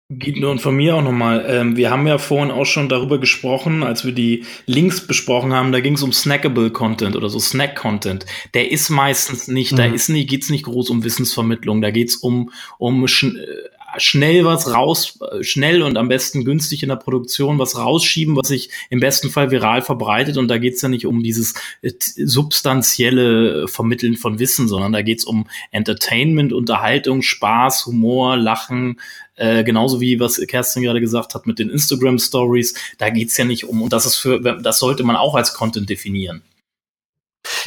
Guido 0.10 0.52
und 0.52 0.60
von 0.60 0.76
mir 0.76 0.96
auch 0.96 1.02
nochmal. 1.02 1.46
Ähm, 1.48 1.78
wir 1.78 1.90
haben 1.90 2.06
ja 2.06 2.18
vorhin 2.18 2.52
auch 2.52 2.66
schon 2.66 2.90
darüber 2.90 3.20
gesprochen, 3.20 3.84
als 3.84 4.06
wir 4.06 4.12
die 4.12 4.46
Links 4.66 5.08
besprochen 5.08 5.54
haben, 5.54 5.72
da 5.72 5.80
ging 5.80 5.96
es 5.96 6.04
um 6.04 6.12
Snackable 6.12 6.72
Content 6.72 7.16
oder 7.16 7.30
so 7.30 7.40
Snack 7.40 7.76
Content. 7.76 8.26
Der 8.54 8.70
ist 8.72 8.90
meistens 8.90 9.48
nicht, 9.48 9.72
mhm. 9.72 9.78
da 9.78 9.86
ist 9.86 10.10
nicht, 10.10 10.30
geht's 10.30 10.50
nicht 10.50 10.66
groß 10.66 10.90
um 10.90 11.04
Wissensvermittlung, 11.04 11.82
da 11.82 11.92
geht's 11.92 12.18
um, 12.18 12.52
um 12.78 13.06
äh, 13.06 13.08
schnell 13.98 14.46
was 14.46 14.74
raus, 14.74 15.20
schnell 15.42 15.84
und 15.84 15.98
am 15.98 16.08
besten 16.08 16.46
günstig 16.46 16.84
in 16.84 16.90
der 16.90 16.96
Produktion 16.96 17.60
was 17.60 17.78
rausschieben, 17.78 18.36
was 18.36 18.48
sich 18.48 18.70
im 18.90 19.00
besten 19.00 19.30
Fall 19.30 19.52
viral 19.52 19.82
verbreitet. 19.82 20.38
Und 20.38 20.48
da 20.48 20.58
geht's 20.58 20.82
ja 20.82 20.90
nicht 20.90 21.06
um 21.06 21.24
dieses 21.24 21.54
äh, 21.82 21.92
substanzielle 22.00 23.68
Vermitteln 23.68 24.18
von 24.18 24.40
Wissen, 24.40 24.68
sondern 24.68 24.94
da 24.94 25.02
geht's 25.02 25.26
um 25.26 25.48
Entertainment, 25.72 26.54
Unterhaltung, 26.54 27.22
Spaß, 27.22 27.86
Humor, 27.86 28.38
Lachen, 28.38 29.00
äh, 29.36 29.64
genauso 29.64 30.00
wie 30.00 30.20
was 30.20 30.42
Kerstin 30.48 30.84
gerade 30.84 31.02
gesagt 31.02 31.36
hat 31.36 31.48
mit 31.48 31.60
den 31.60 31.70
Instagram 31.70 32.20
Stories. 32.20 32.76
Da 32.98 33.10
geht's 33.10 33.38
ja 33.38 33.46
nicht 33.46 33.66
um, 33.66 33.82
und 33.82 33.94
das 33.94 34.06
ist 34.06 34.16
für, 34.16 34.40
das 34.40 34.80
sollte 34.80 35.04
man 35.04 35.16
auch 35.16 35.36
als 35.36 35.54
Content 35.54 35.90
definieren. 35.90 36.42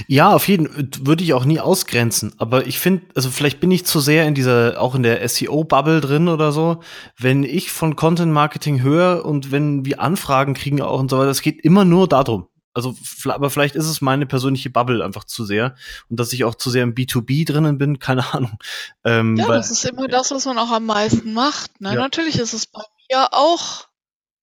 Ja, 0.09 0.33
auf 0.33 0.49
jeden 0.49 0.91
würde 1.07 1.25
ich 1.25 1.35
auch 1.35 1.45
nie 1.45 1.61
ausgrenzen. 1.61 2.33
Aber 2.39 2.67
ich 2.67 2.79
finde, 2.79 3.07
also 3.15 3.31
vielleicht 3.31 3.61
bin 3.61 3.71
ich 3.71 3.85
zu 3.85 4.01
sehr 4.01 4.27
in 4.27 4.35
dieser, 4.35 4.81
auch 4.81 4.95
in 4.95 5.03
der 5.03 5.27
SEO-Bubble 5.27 6.01
drin 6.01 6.29
oder 6.29 6.53
so. 6.53 6.81
Wenn 7.19 7.43
ich 7.45 7.71
von 7.71 7.97
Content 7.97 8.33
Marketing 8.33 8.83
höre 8.83 9.25
und 9.25 9.53
wenn 9.53 9.85
wir 9.85 10.01
Anfragen 10.01 10.55
kriegen 10.55 10.81
auch 10.81 11.01
und 11.01 11.11
so 11.11 11.19
weiter, 11.19 11.31
es 11.31 11.43
geht 11.43 11.63
immer 11.65 11.85
nur 11.85 12.09
darum. 12.09 12.49
also, 12.75 12.95
aber 13.25 13.51
vielleicht 13.51 13.75
ist 13.75 13.87
es 13.87 14.01
meine 14.01 14.27
persönliche 14.27 14.71
Bubble 14.71 15.05
einfach 15.05 15.25
zu 15.25 15.45
sehr 15.45 15.75
und 16.09 16.21
dass 16.21 16.33
ich 16.33 16.45
auch 16.45 16.55
zu 16.55 16.71
sehr 16.71 16.83
im 16.83 16.95
B2B 16.95 17.47
drinnen 17.47 17.79
bin, 17.79 17.99
keine 17.99 18.33
Ahnung. 18.35 18.59
Ähm, 19.05 19.37
ja, 19.37 19.47
das 19.49 19.71
ist 19.71 19.85
immer 19.85 20.09
das, 20.09 20.31
was 20.31 20.47
man 20.47 20.59
auch 20.59 20.71
am 20.71 20.87
meisten 20.87 21.33
macht. 21.33 21.81
Ne? 21.81 21.95
Ja. 21.95 22.01
Natürlich 22.01 22.39
ist 22.39 22.55
es 22.55 22.67
bei 22.67 22.83
mir 23.11 23.29
auch 23.33 23.89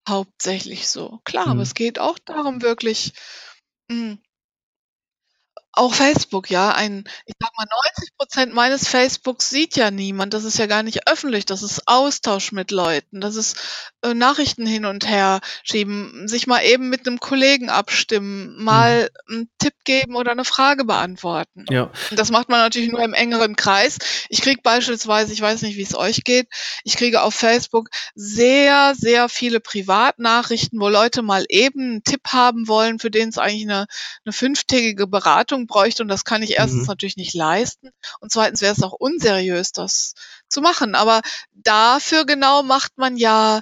hauptsächlich 0.08 0.88
so. 0.90 1.22
Klar, 1.24 1.46
mhm. 1.46 1.52
aber 1.54 1.62
es 1.62 1.74
geht 1.74 2.00
auch 2.00 2.20
darum, 2.20 2.62
wirklich 2.62 3.14
mh, 3.90 3.96
hm, 3.96 4.20
auch 5.74 5.94
Facebook, 5.94 6.50
ja. 6.50 6.72
Ein, 6.72 7.04
ich 7.26 7.34
sag 7.40 7.50
mal, 7.58 7.66
90 7.98 8.16
Prozent 8.18 8.54
meines 8.54 8.88
Facebooks 8.88 9.50
sieht 9.50 9.76
ja 9.76 9.92
niemand. 9.92 10.34
Das 10.34 10.44
ist 10.44 10.60
ja 10.60 10.68
gar 10.68 10.84
nicht 10.84 11.08
öffentlich. 11.08 11.46
Das 11.46 11.64
ist 11.64 11.88
Austausch 11.88 12.52
mit 12.52 12.70
Leuten. 12.70 13.22
Das 13.22 13.36
ist 13.36 13.58
äh, 14.04 14.14
Nachrichten 14.14 14.68
hin 14.68 14.86
und 14.86 15.08
her 15.08 15.42
schieben, 15.64 16.28
sich 16.28 16.46
mal 16.46 16.64
eben 16.64 16.90
mit 16.90 17.08
einem 17.08 17.20
Kollegen 17.20 17.70
abstimmen, 17.70 18.56
mal 18.64 19.10
mhm. 19.28 19.36
einen 19.36 19.50
Tipp 19.58 19.74
geben 19.84 20.16
oder 20.16 20.32
eine 20.32 20.46
Frage 20.46 20.86
beantworten. 20.86 21.66
Ja. 21.70 21.90
Und 22.12 22.20
das 22.20 22.30
macht 22.30 22.50
man 22.50 22.60
natürlich 22.60 22.92
nur 22.92 23.04
im 23.04 23.16
engeren 23.16 23.56
Kreis. 23.56 23.98
Ich 24.30 24.42
kriege 24.42 24.62
beispielsweise, 24.62 25.34
ich 25.34 25.42
weiß 25.42 25.64
nicht, 25.64 25.78
wie 25.78 25.84
es 25.84 25.96
euch 25.96 26.24
geht, 26.24 26.48
ich 26.84 26.98
kriege 26.98 27.24
auf 27.24 27.34
Facebook 27.34 27.90
sehr, 28.14 28.94
sehr 28.96 29.28
viele 29.28 29.60
Privatnachrichten, 29.60 30.80
wo 30.80 30.88
Leute 30.88 31.24
mal 31.24 31.46
eben 31.50 31.82
einen 31.82 32.04
Tipp 32.04 32.28
haben 32.28 32.68
wollen, 32.68 33.00
für 33.00 33.10
den 33.10 33.30
es 33.30 33.40
eigentlich 33.40 33.64
eine, 33.64 33.88
eine 34.26 34.34
fünftägige 34.34 35.08
Beratung 35.08 35.63
Beratung 35.64 35.68
bräuchte 35.68 36.04
und 36.04 36.10
das 36.10 36.24
kann 36.24 36.44
ich 36.44 36.58
erstens 36.58 36.84
mhm. 36.84 36.88
natürlich 36.88 37.18
nicht 37.18 37.34
leisten 37.34 37.90
und 38.20 38.32
zweitens 38.32 38.62
wäre 38.62 38.74
es 38.74 38.84
auch 38.84 38.94
unseriös, 38.94 39.72
das 39.72 40.14
zu 40.48 40.62
machen. 40.62 40.96
Aber 40.96 41.22
dafür 41.52 42.26
genau 42.26 42.64
macht 42.64 42.98
man 42.98 43.18
ja, 43.18 43.62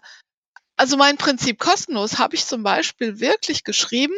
also 0.77 0.97
mein 0.97 1.17
Prinzip 1.17 1.59
kostenlos 1.59 2.19
habe 2.19 2.35
ich 2.35 2.45
zum 2.45 2.63
Beispiel 2.63 3.19
wirklich 3.19 3.63
geschrieben, 3.63 4.15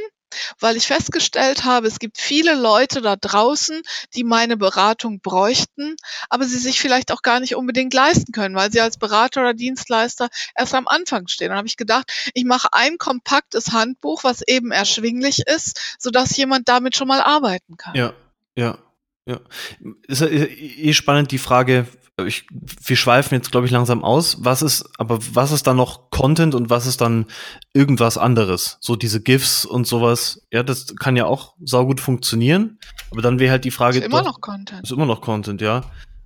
weil 0.59 0.77
ich 0.77 0.87
festgestellt 0.87 1.65
habe, 1.65 1.87
es 1.87 1.99
gibt 1.99 2.17
viele 2.17 2.55
Leute 2.55 3.01
da 3.01 3.15
draußen, 3.15 3.81
die 4.15 4.23
meine 4.23 4.57
Beratung 4.57 5.19
bräuchten, 5.19 5.95
aber 6.29 6.45
sie 6.45 6.57
sich 6.57 6.79
vielleicht 6.79 7.11
auch 7.11 7.21
gar 7.21 7.39
nicht 7.39 7.55
unbedingt 7.55 7.93
leisten 7.93 8.31
können, 8.31 8.55
weil 8.55 8.71
sie 8.71 8.81
als 8.81 8.97
Berater 8.97 9.41
oder 9.41 9.53
Dienstleister 9.53 10.29
erst 10.55 10.73
am 10.75 10.87
Anfang 10.87 11.27
stehen. 11.27 11.49
Dann 11.49 11.57
habe 11.57 11.67
ich 11.67 11.77
gedacht, 11.77 12.11
ich 12.33 12.45
mache 12.45 12.69
ein 12.71 12.97
kompaktes 12.97 13.71
Handbuch, 13.71 14.23
was 14.23 14.41
eben 14.47 14.71
erschwinglich 14.71 15.43
ist, 15.47 15.97
sodass 15.99 16.35
jemand 16.37 16.69
damit 16.69 16.95
schon 16.95 17.07
mal 17.07 17.21
arbeiten 17.21 17.77
kann. 17.77 17.95
Ja, 17.95 18.13
ja. 18.55 18.77
Ja, 19.25 19.39
ist 20.05 20.21
eh 20.21 20.91
spannend 20.91 21.31
die 21.31 21.37
Frage, 21.37 21.87
ich, 22.21 22.45
wir 22.51 22.95
schweifen 22.95 23.35
jetzt, 23.35 23.51
glaube 23.51 23.65
ich, 23.65 23.71
langsam 23.71 24.03
aus. 24.03 24.37
Was 24.41 24.61
ist, 24.61 24.87
aber 24.99 25.19
was 25.33 25.51
ist 25.51 25.65
dann 25.65 25.77
noch 25.77 26.11
Content 26.11 26.53
und 26.53 26.69
was 26.69 26.85
ist 26.85 27.01
dann 27.01 27.25
irgendwas 27.73 28.17
anderes? 28.17 28.77
So 28.81 28.95
diese 28.95 29.21
GIFs 29.21 29.65
und 29.65 29.87
sowas. 29.87 30.45
Ja, 30.51 30.61
das 30.61 30.95
kann 30.95 31.15
ja 31.15 31.25
auch 31.25 31.55
saugut 31.63 31.99
funktionieren. 31.99 32.77
Aber 33.11 33.21
dann 33.21 33.39
wäre 33.39 33.51
halt 33.51 33.65
die 33.65 33.71
Frage. 33.71 33.99
Ist 33.99 34.05
immer 34.05 34.21
noch 34.21 34.41
Content. 34.41 34.83
Ist 34.83 34.91
immer 34.91 35.07
noch 35.07 35.21
Content, 35.21 35.61
ja. 35.61 35.81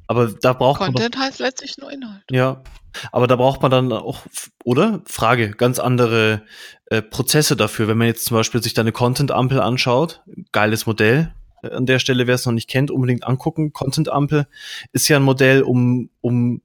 Aber 0.07 0.27
da 0.27 0.53
braucht 0.53 0.79
Content 0.79 0.95
man. 0.95 1.03
Content 1.03 1.25
heißt 1.25 1.39
letztlich 1.39 1.77
nur 1.77 1.91
Inhalt. 1.91 2.23
Ja. 2.31 2.63
Aber 3.11 3.27
da 3.27 3.35
braucht 3.35 3.61
man 3.61 3.71
dann 3.71 3.91
auch, 3.93 4.21
oder? 4.63 5.01
Frage, 5.05 5.51
ganz 5.51 5.79
andere 5.79 6.43
äh, 6.87 7.01
Prozesse 7.01 7.55
dafür. 7.55 7.87
Wenn 7.87 7.97
man 7.97 8.07
jetzt 8.07 8.25
zum 8.25 8.35
Beispiel 8.35 8.61
sich 8.61 8.73
da 8.73 8.81
eine 8.81 8.91
Content-Ampel 8.91 9.61
anschaut, 9.61 10.23
geiles 10.51 10.85
Modell, 10.85 11.33
an 11.61 11.85
der 11.85 11.99
Stelle, 11.99 12.27
wer 12.27 12.35
es 12.35 12.45
noch 12.45 12.53
nicht 12.53 12.69
kennt, 12.69 12.91
unbedingt 12.91 13.25
angucken. 13.25 13.73
Content 13.73 14.09
Ampel 14.09 14.47
ist 14.93 15.07
ja 15.07 15.17
ein 15.17 15.23
Modell, 15.23 15.61
um, 15.61 16.09
um, 16.21 16.61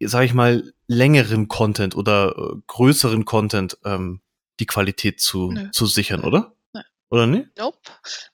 sag 0.00 0.24
ich 0.24 0.34
mal, 0.34 0.72
längeren 0.86 1.48
Content 1.48 1.96
oder 1.96 2.36
äh, 2.36 2.56
größeren 2.66 3.24
Content 3.24 3.78
ähm, 3.84 4.20
die 4.60 4.66
Qualität 4.66 5.20
zu, 5.20 5.54
zu 5.72 5.86
sichern, 5.86 6.22
oder? 6.24 6.55
Oder 7.08 7.28
nicht? 7.28 7.56
Nope. 7.56 7.78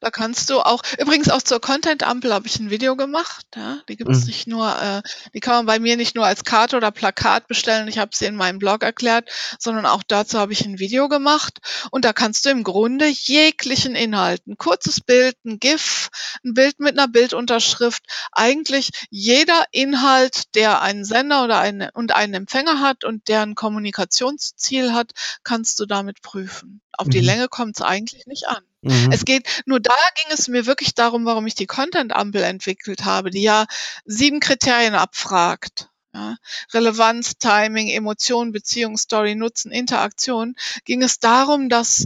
Da 0.00 0.10
kannst 0.10 0.48
du 0.48 0.60
auch, 0.60 0.82
übrigens 0.98 1.28
auch 1.28 1.42
zur 1.42 1.60
Content-Ampel 1.60 2.32
habe 2.32 2.46
ich 2.46 2.58
ein 2.58 2.70
Video 2.70 2.96
gemacht. 2.96 3.46
Ja? 3.54 3.80
Die 3.88 3.96
gibt 3.96 4.10
es 4.10 4.22
mhm. 4.22 4.26
nicht 4.26 4.46
nur, 4.46 4.74
äh, 4.80 5.02
die 5.34 5.40
kann 5.40 5.56
man 5.56 5.66
bei 5.66 5.78
mir 5.78 5.98
nicht 5.98 6.14
nur 6.14 6.24
als 6.24 6.44
Karte 6.44 6.78
oder 6.78 6.90
Plakat 6.90 7.48
bestellen, 7.48 7.86
ich 7.86 7.98
habe 7.98 8.16
sie 8.16 8.24
in 8.24 8.34
meinem 8.34 8.58
Blog 8.58 8.82
erklärt, 8.82 9.28
sondern 9.58 9.84
auch 9.84 10.02
dazu 10.02 10.38
habe 10.38 10.54
ich 10.54 10.64
ein 10.64 10.78
Video 10.78 11.10
gemacht. 11.10 11.58
Und 11.90 12.06
da 12.06 12.14
kannst 12.14 12.46
du 12.46 12.50
im 12.50 12.64
Grunde 12.64 13.08
jeglichen 13.08 13.94
Inhalt, 13.94 14.46
ein 14.46 14.56
kurzes 14.56 15.00
Bild, 15.00 15.36
ein 15.44 15.58
GIF, 15.58 16.08
ein 16.42 16.54
Bild 16.54 16.80
mit 16.80 16.98
einer 16.98 17.08
Bildunterschrift, 17.08 18.02
eigentlich 18.32 18.88
jeder 19.10 19.64
Inhalt, 19.70 20.54
der 20.54 20.80
einen 20.80 21.04
Sender 21.04 21.44
oder 21.44 21.58
einen, 21.58 21.90
und 21.92 22.14
einen 22.14 22.34
Empfänger 22.34 22.80
hat 22.80 23.04
und 23.04 23.28
der 23.28 23.42
ein 23.42 23.54
Kommunikationsziel 23.54 24.94
hat, 24.94 25.12
kannst 25.44 25.78
du 25.78 25.84
damit 25.84 26.22
prüfen. 26.22 26.80
Auf 26.96 27.08
die 27.08 27.20
mhm. 27.20 27.26
Länge 27.26 27.48
kommt 27.48 27.76
es 27.76 27.82
eigentlich 27.82 28.26
nicht 28.26 28.48
an. 28.48 28.61
Mhm. 28.82 29.12
Es 29.12 29.24
geht, 29.24 29.62
nur 29.64 29.80
da 29.80 29.94
ging 30.16 30.34
es 30.34 30.48
mir 30.48 30.66
wirklich 30.66 30.94
darum, 30.94 31.24
warum 31.24 31.46
ich 31.46 31.54
die 31.54 31.66
Content-Ampel 31.66 32.42
entwickelt 32.42 33.04
habe, 33.04 33.30
die 33.30 33.42
ja 33.42 33.66
sieben 34.04 34.40
Kriterien 34.40 34.94
abfragt. 34.94 35.88
Ja, 36.14 36.36
Relevanz, 36.74 37.38
Timing, 37.38 37.88
Emotion, 37.88 38.52
Beziehung, 38.52 38.98
Story, 38.98 39.34
Nutzen, 39.34 39.72
Interaktion, 39.72 40.56
ging 40.84 41.02
es 41.02 41.20
darum, 41.20 41.70
dass 41.70 42.04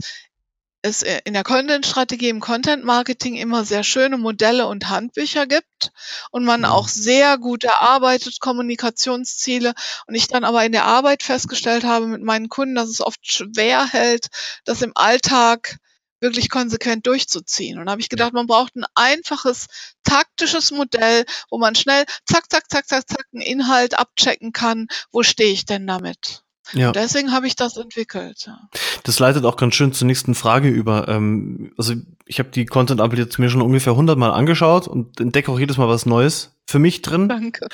es 0.87 1.03
in 1.03 1.33
der 1.33 1.43
Content-Strategie 1.43 2.29
im 2.29 2.39
Content-Marketing 2.39 3.35
immer 3.35 3.65
sehr 3.65 3.83
schöne 3.83 4.19
Modelle 4.19 4.69
und 4.69 4.89
Handbücher 4.89 5.47
gibt 5.47 5.91
und 6.31 6.45
man 6.45 6.61
mhm. 6.61 6.67
auch 6.67 6.87
sehr 6.87 7.39
gut 7.39 7.65
erarbeitet 7.65 8.39
Kommunikationsziele 8.39 9.75
und 10.07 10.15
ich 10.15 10.29
dann 10.29 10.45
aber 10.45 10.65
in 10.65 10.71
der 10.73 10.85
Arbeit 10.85 11.25
festgestellt 11.25 11.83
habe 11.83 12.07
mit 12.07 12.23
meinen 12.23 12.49
Kunden, 12.49 12.77
dass 12.77 12.89
es 12.89 13.01
oft 13.01 13.21
schwer 13.23 13.87
hält, 13.87 14.29
das 14.65 14.83
im 14.83 14.93
Alltag 14.95 15.79
wirklich 16.21 16.49
konsequent 16.49 17.07
durchzuziehen. 17.07 17.79
Und 17.79 17.87
da 17.87 17.93
habe 17.93 18.01
ich 18.01 18.09
gedacht, 18.09 18.33
man 18.33 18.47
braucht 18.47 18.77
ein 18.77 18.85
einfaches 18.95 19.67
taktisches 20.03 20.71
Modell, 20.71 21.25
wo 21.51 21.59
man 21.59 21.75
schnell 21.75 22.05
zack, 22.27 22.51
zack, 22.51 22.71
zack, 22.71 22.89
zack, 22.89 23.09
zack 23.09 23.27
einen 23.33 23.43
Inhalt 23.43 23.99
abchecken 23.99 24.53
kann, 24.53 24.89
wo 25.13 25.23
stehe 25.23 25.53
ich 25.53 25.67
denn 25.67 25.87
damit? 25.87 26.43
Ja. 26.73 26.91
deswegen 26.91 27.31
habe 27.33 27.47
ich 27.47 27.55
das 27.55 27.77
entwickelt. 27.77 28.47
Ja. 28.47 28.59
Das 29.05 29.19
leitet 29.21 29.45
auch 29.45 29.57
ganz 29.57 29.77
schön 29.77 29.93
zur 29.93 30.07
nächsten 30.07 30.35
Frage 30.35 30.69
über. 30.69 31.07
Ähm, 31.09 31.73
also 31.77 31.95
ich 32.25 32.41
habe 32.41 32.49
die 32.49 32.67
Content-Ampel 32.67 33.21
jetzt 33.21 33.39
mir 33.39 33.51
schon 33.51 33.63
ungefähr 33.63 33.93
100 33.93 34.19
Mal 34.19 34.33
angeschaut 34.33 34.89
und 34.89 35.21
entdecke 35.21 35.53
auch 35.53 35.61
jedes 35.61 35.77
Mal 35.77 35.89
was 35.89 36.07
Neues 36.07 36.57
für 36.67 36.81
mich 36.81 37.03
drin. 37.03 37.29
Danke. 37.29 37.69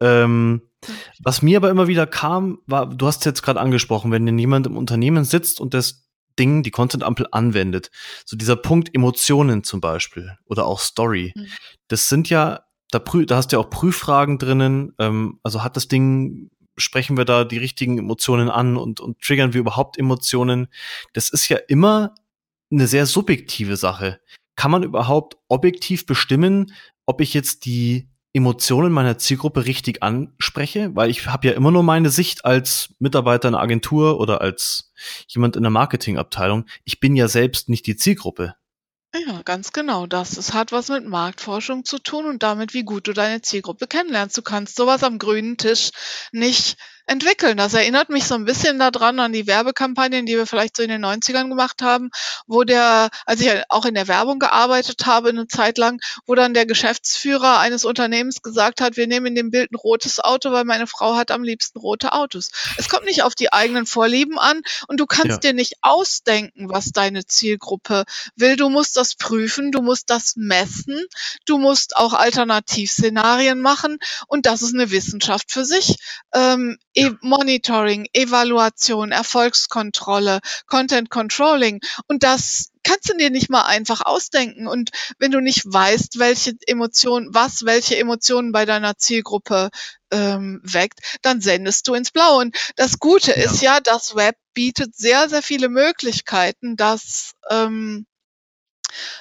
Ähm, 0.00 0.62
was 1.18 1.42
mir 1.42 1.58
aber 1.58 1.70
immer 1.70 1.88
wieder 1.88 2.06
kam, 2.06 2.60
war, 2.66 2.86
du 2.86 3.06
hast 3.06 3.18
es 3.18 3.24
jetzt 3.24 3.42
gerade 3.42 3.60
angesprochen, 3.60 4.12
wenn 4.12 4.24
denn 4.24 4.38
jemand 4.38 4.66
im 4.66 4.76
Unternehmen 4.76 5.24
sitzt 5.24 5.60
und 5.60 5.74
das 5.74 6.07
Ding, 6.38 6.62
die 6.62 6.70
Content-Ampel 6.70 7.26
anwendet, 7.32 7.90
so 8.24 8.36
dieser 8.36 8.56
Punkt 8.56 8.94
Emotionen 8.94 9.64
zum 9.64 9.80
Beispiel 9.80 10.36
oder 10.46 10.66
auch 10.66 10.80
Story, 10.80 11.32
mhm. 11.34 11.46
das 11.88 12.08
sind 12.08 12.30
ja, 12.30 12.60
da, 12.90 12.98
da 12.98 13.36
hast 13.36 13.52
du 13.52 13.56
ja 13.56 13.60
auch 13.60 13.70
Prüffragen 13.70 14.38
drinnen, 14.38 14.94
ähm, 14.98 15.40
also 15.42 15.62
hat 15.62 15.76
das 15.76 15.88
Ding 15.88 16.50
sprechen 16.78 17.16
wir 17.16 17.24
da 17.24 17.44
die 17.44 17.58
richtigen 17.58 17.98
Emotionen 17.98 18.48
an 18.48 18.76
und, 18.76 19.00
und 19.00 19.20
triggern 19.20 19.52
wir 19.52 19.60
überhaupt 19.60 19.98
Emotionen? 19.98 20.68
Das 21.12 21.28
ist 21.28 21.48
ja 21.48 21.58
immer 21.68 22.14
eine 22.70 22.86
sehr 22.86 23.06
subjektive 23.06 23.76
Sache. 23.76 24.20
Kann 24.56 24.70
man 24.70 24.82
überhaupt 24.82 25.36
objektiv 25.48 26.06
bestimmen, 26.06 26.72
ob 27.06 27.20
ich 27.20 27.34
jetzt 27.34 27.64
die 27.64 28.08
Emotionen 28.32 28.92
meiner 28.92 29.18
Zielgruppe 29.18 29.64
richtig 29.64 30.02
anspreche? 30.02 30.90
Weil 30.94 31.10
ich 31.10 31.26
habe 31.26 31.48
ja 31.48 31.54
immer 31.54 31.70
nur 31.70 31.82
meine 31.82 32.10
Sicht 32.10 32.44
als 32.44 32.94
Mitarbeiter 32.98 33.48
einer 33.48 33.60
Agentur 33.60 34.20
oder 34.20 34.40
als 34.40 34.92
jemand 35.28 35.56
in 35.56 35.62
der 35.62 35.70
Marketingabteilung. 35.70 36.66
Ich 36.84 37.00
bin 37.00 37.16
ja 37.16 37.28
selbst 37.28 37.68
nicht 37.68 37.86
die 37.86 37.96
Zielgruppe. 37.96 38.54
Ja, 39.14 39.40
ganz 39.42 39.72
genau 39.72 40.06
das. 40.06 40.36
Es 40.36 40.52
hat 40.52 40.70
was 40.70 40.90
mit 40.90 41.06
Marktforschung 41.06 41.84
zu 41.84 41.98
tun 41.98 42.26
und 42.26 42.42
damit, 42.42 42.74
wie 42.74 42.84
gut 42.84 43.08
du 43.08 43.14
deine 43.14 43.40
Zielgruppe 43.40 43.86
kennenlernst. 43.86 44.36
Du 44.36 44.42
kannst 44.42 44.76
sowas 44.76 45.02
am 45.02 45.18
grünen 45.18 45.56
Tisch 45.56 45.90
nicht 46.30 46.76
entwickeln. 47.08 47.56
Das 47.56 47.74
erinnert 47.74 48.10
mich 48.10 48.24
so 48.24 48.34
ein 48.34 48.44
bisschen 48.44 48.78
daran 48.78 49.18
an 49.18 49.32
die 49.32 49.46
Werbekampagnen, 49.46 50.26
die 50.26 50.36
wir 50.36 50.46
vielleicht 50.46 50.76
so 50.76 50.82
in 50.82 50.90
den 50.90 51.04
90ern 51.04 51.48
gemacht 51.48 51.82
haben, 51.82 52.10
wo 52.46 52.64
der, 52.64 53.08
als 53.24 53.40
ich 53.40 53.50
auch 53.68 53.86
in 53.86 53.94
der 53.94 54.08
Werbung 54.08 54.38
gearbeitet 54.38 55.06
habe 55.06 55.30
eine 55.30 55.48
Zeit 55.48 55.78
lang, 55.78 56.00
wo 56.26 56.34
dann 56.34 56.54
der 56.54 56.66
Geschäftsführer 56.66 57.58
eines 57.58 57.84
Unternehmens 57.84 58.42
gesagt 58.42 58.80
hat, 58.80 58.96
wir 58.96 59.06
nehmen 59.06 59.26
in 59.26 59.34
dem 59.34 59.50
Bild 59.50 59.72
ein 59.72 59.76
rotes 59.76 60.20
Auto, 60.20 60.52
weil 60.52 60.64
meine 60.64 60.86
Frau 60.86 61.16
hat 61.16 61.30
am 61.30 61.42
liebsten 61.42 61.78
rote 61.78 62.12
Autos. 62.12 62.50
Es 62.76 62.88
kommt 62.88 63.06
nicht 63.06 63.22
auf 63.22 63.34
die 63.34 63.52
eigenen 63.52 63.86
Vorlieben 63.86 64.38
an 64.38 64.60
und 64.86 65.00
du 65.00 65.06
kannst 65.06 65.44
ja. 65.44 65.50
dir 65.50 65.52
nicht 65.54 65.76
ausdenken, 65.80 66.68
was 66.68 66.92
deine 66.92 67.24
Zielgruppe 67.24 68.04
will. 68.36 68.56
Du 68.56 68.68
musst 68.68 68.96
das 68.96 69.14
prüfen, 69.14 69.72
du 69.72 69.80
musst 69.80 70.10
das 70.10 70.34
messen, 70.36 71.02
du 71.46 71.58
musst 71.58 71.96
auch 71.96 72.12
Alternativszenarien 72.12 73.60
machen 73.60 73.98
und 74.26 74.44
das 74.44 74.62
ist 74.62 74.74
eine 74.74 74.90
Wissenschaft 74.90 75.50
für 75.50 75.64
sich. 75.64 75.96
Ähm, 76.34 76.76
E 76.98 77.12
Monitoring, 77.20 78.08
Evaluation, 78.12 79.12
Erfolgskontrolle, 79.12 80.40
Content 80.66 81.10
Controlling. 81.10 81.80
Und 82.08 82.24
das 82.24 82.72
kannst 82.82 83.08
du 83.08 83.16
dir 83.16 83.30
nicht 83.30 83.50
mal 83.50 83.62
einfach 83.62 84.00
ausdenken. 84.00 84.66
Und 84.66 84.90
wenn 85.18 85.30
du 85.30 85.40
nicht 85.40 85.62
weißt, 85.64 86.18
welche 86.18 86.54
Emotionen, 86.66 87.28
was 87.32 87.64
welche 87.64 87.96
Emotionen 87.96 88.50
bei 88.50 88.64
deiner 88.64 88.96
Zielgruppe 88.96 89.70
ähm, 90.10 90.60
weckt, 90.64 90.98
dann 91.22 91.40
sendest 91.40 91.86
du 91.86 91.94
ins 91.94 92.10
Blaue. 92.10 92.40
Und 92.40 92.56
das 92.74 92.98
Gute 92.98 93.30
ja. 93.30 93.44
ist 93.44 93.62
ja, 93.62 93.78
das 93.78 94.16
Web 94.16 94.34
bietet 94.52 94.96
sehr, 94.96 95.28
sehr 95.28 95.42
viele 95.42 95.68
Möglichkeiten, 95.68 96.74
das 96.74 97.30
ähm, 97.48 98.06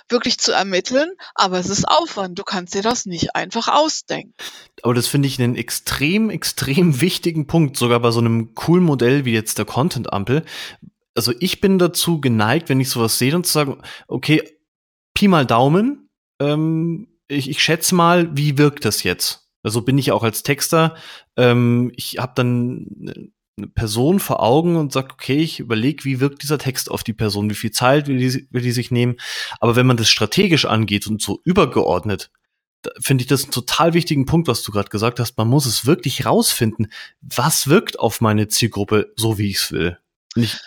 wirklich 0.09 0.39
zu 0.39 0.51
ermitteln, 0.51 1.11
aber 1.35 1.59
es 1.59 1.69
ist 1.69 1.87
Aufwand. 1.87 2.37
Du 2.37 2.43
kannst 2.43 2.73
dir 2.73 2.81
das 2.81 3.05
nicht 3.05 3.35
einfach 3.35 3.67
ausdenken. 3.67 4.33
Aber 4.83 4.93
das 4.93 5.07
finde 5.07 5.27
ich 5.27 5.41
einen 5.41 5.55
extrem, 5.55 6.29
extrem 6.29 7.01
wichtigen 7.01 7.47
Punkt, 7.47 7.77
sogar 7.77 7.99
bei 7.99 8.11
so 8.11 8.19
einem 8.19 8.53
coolen 8.55 8.83
Modell 8.83 9.25
wie 9.25 9.33
jetzt 9.33 9.57
der 9.57 9.65
Content-Ampel. 9.65 10.43
Also 11.15 11.33
ich 11.39 11.61
bin 11.61 11.79
dazu 11.79 12.21
geneigt, 12.21 12.69
wenn 12.69 12.79
ich 12.79 12.89
sowas 12.89 13.17
sehe, 13.17 13.35
und 13.35 13.45
zu 13.45 13.53
sagen, 13.53 13.81
okay, 14.07 14.43
Pi 15.13 15.27
mal 15.27 15.45
Daumen, 15.45 16.09
ähm, 16.39 17.07
ich, 17.27 17.49
ich 17.49 17.61
schätze 17.61 17.95
mal, 17.95 18.35
wie 18.37 18.57
wirkt 18.57 18.85
das 18.85 19.03
jetzt? 19.03 19.47
Also 19.63 19.81
bin 19.81 19.97
ich 19.97 20.11
auch 20.11 20.23
als 20.23 20.43
Texter. 20.43 20.95
Ähm, 21.35 21.91
ich 21.95 22.19
habe 22.19 22.33
dann 22.35 23.33
eine 23.57 23.67
Person 23.67 24.19
vor 24.19 24.43
Augen 24.43 24.75
und 24.75 24.93
sage, 24.93 25.09
okay, 25.13 25.39
ich 25.39 25.59
überlege, 25.59 26.05
wie 26.05 26.19
wirkt 26.19 26.43
dieser 26.43 26.59
Text 26.59 26.91
auf 26.91 27.03
die 27.03 27.13
Person, 27.13 27.49
wie 27.49 27.55
viel 27.55 27.71
Zeit 27.71 28.07
will 28.07 28.17
die, 28.17 28.47
will 28.51 28.61
die 28.61 28.71
sich 28.71 28.91
nehmen. 28.91 29.17
Aber 29.59 29.75
wenn 29.75 29.87
man 29.87 29.97
das 29.97 30.09
strategisch 30.09 30.65
angeht 30.65 31.07
und 31.07 31.21
so 31.21 31.41
übergeordnet, 31.43 32.29
finde 32.99 33.23
ich 33.23 33.27
das 33.27 33.43
einen 33.43 33.51
total 33.51 33.93
wichtigen 33.93 34.25
Punkt, 34.25 34.47
was 34.47 34.63
du 34.63 34.71
gerade 34.71 34.89
gesagt 34.89 35.19
hast. 35.19 35.37
Man 35.37 35.47
muss 35.47 35.65
es 35.65 35.85
wirklich 35.85 36.25
rausfinden, 36.25 36.91
was 37.21 37.67
wirkt 37.67 37.99
auf 37.99 38.21
meine 38.21 38.47
Zielgruppe 38.47 39.11
so, 39.15 39.37
wie 39.37 39.49
ich 39.49 39.57
es 39.57 39.71
will. 39.71 39.97
Und 40.35 40.43
ich 40.43 40.57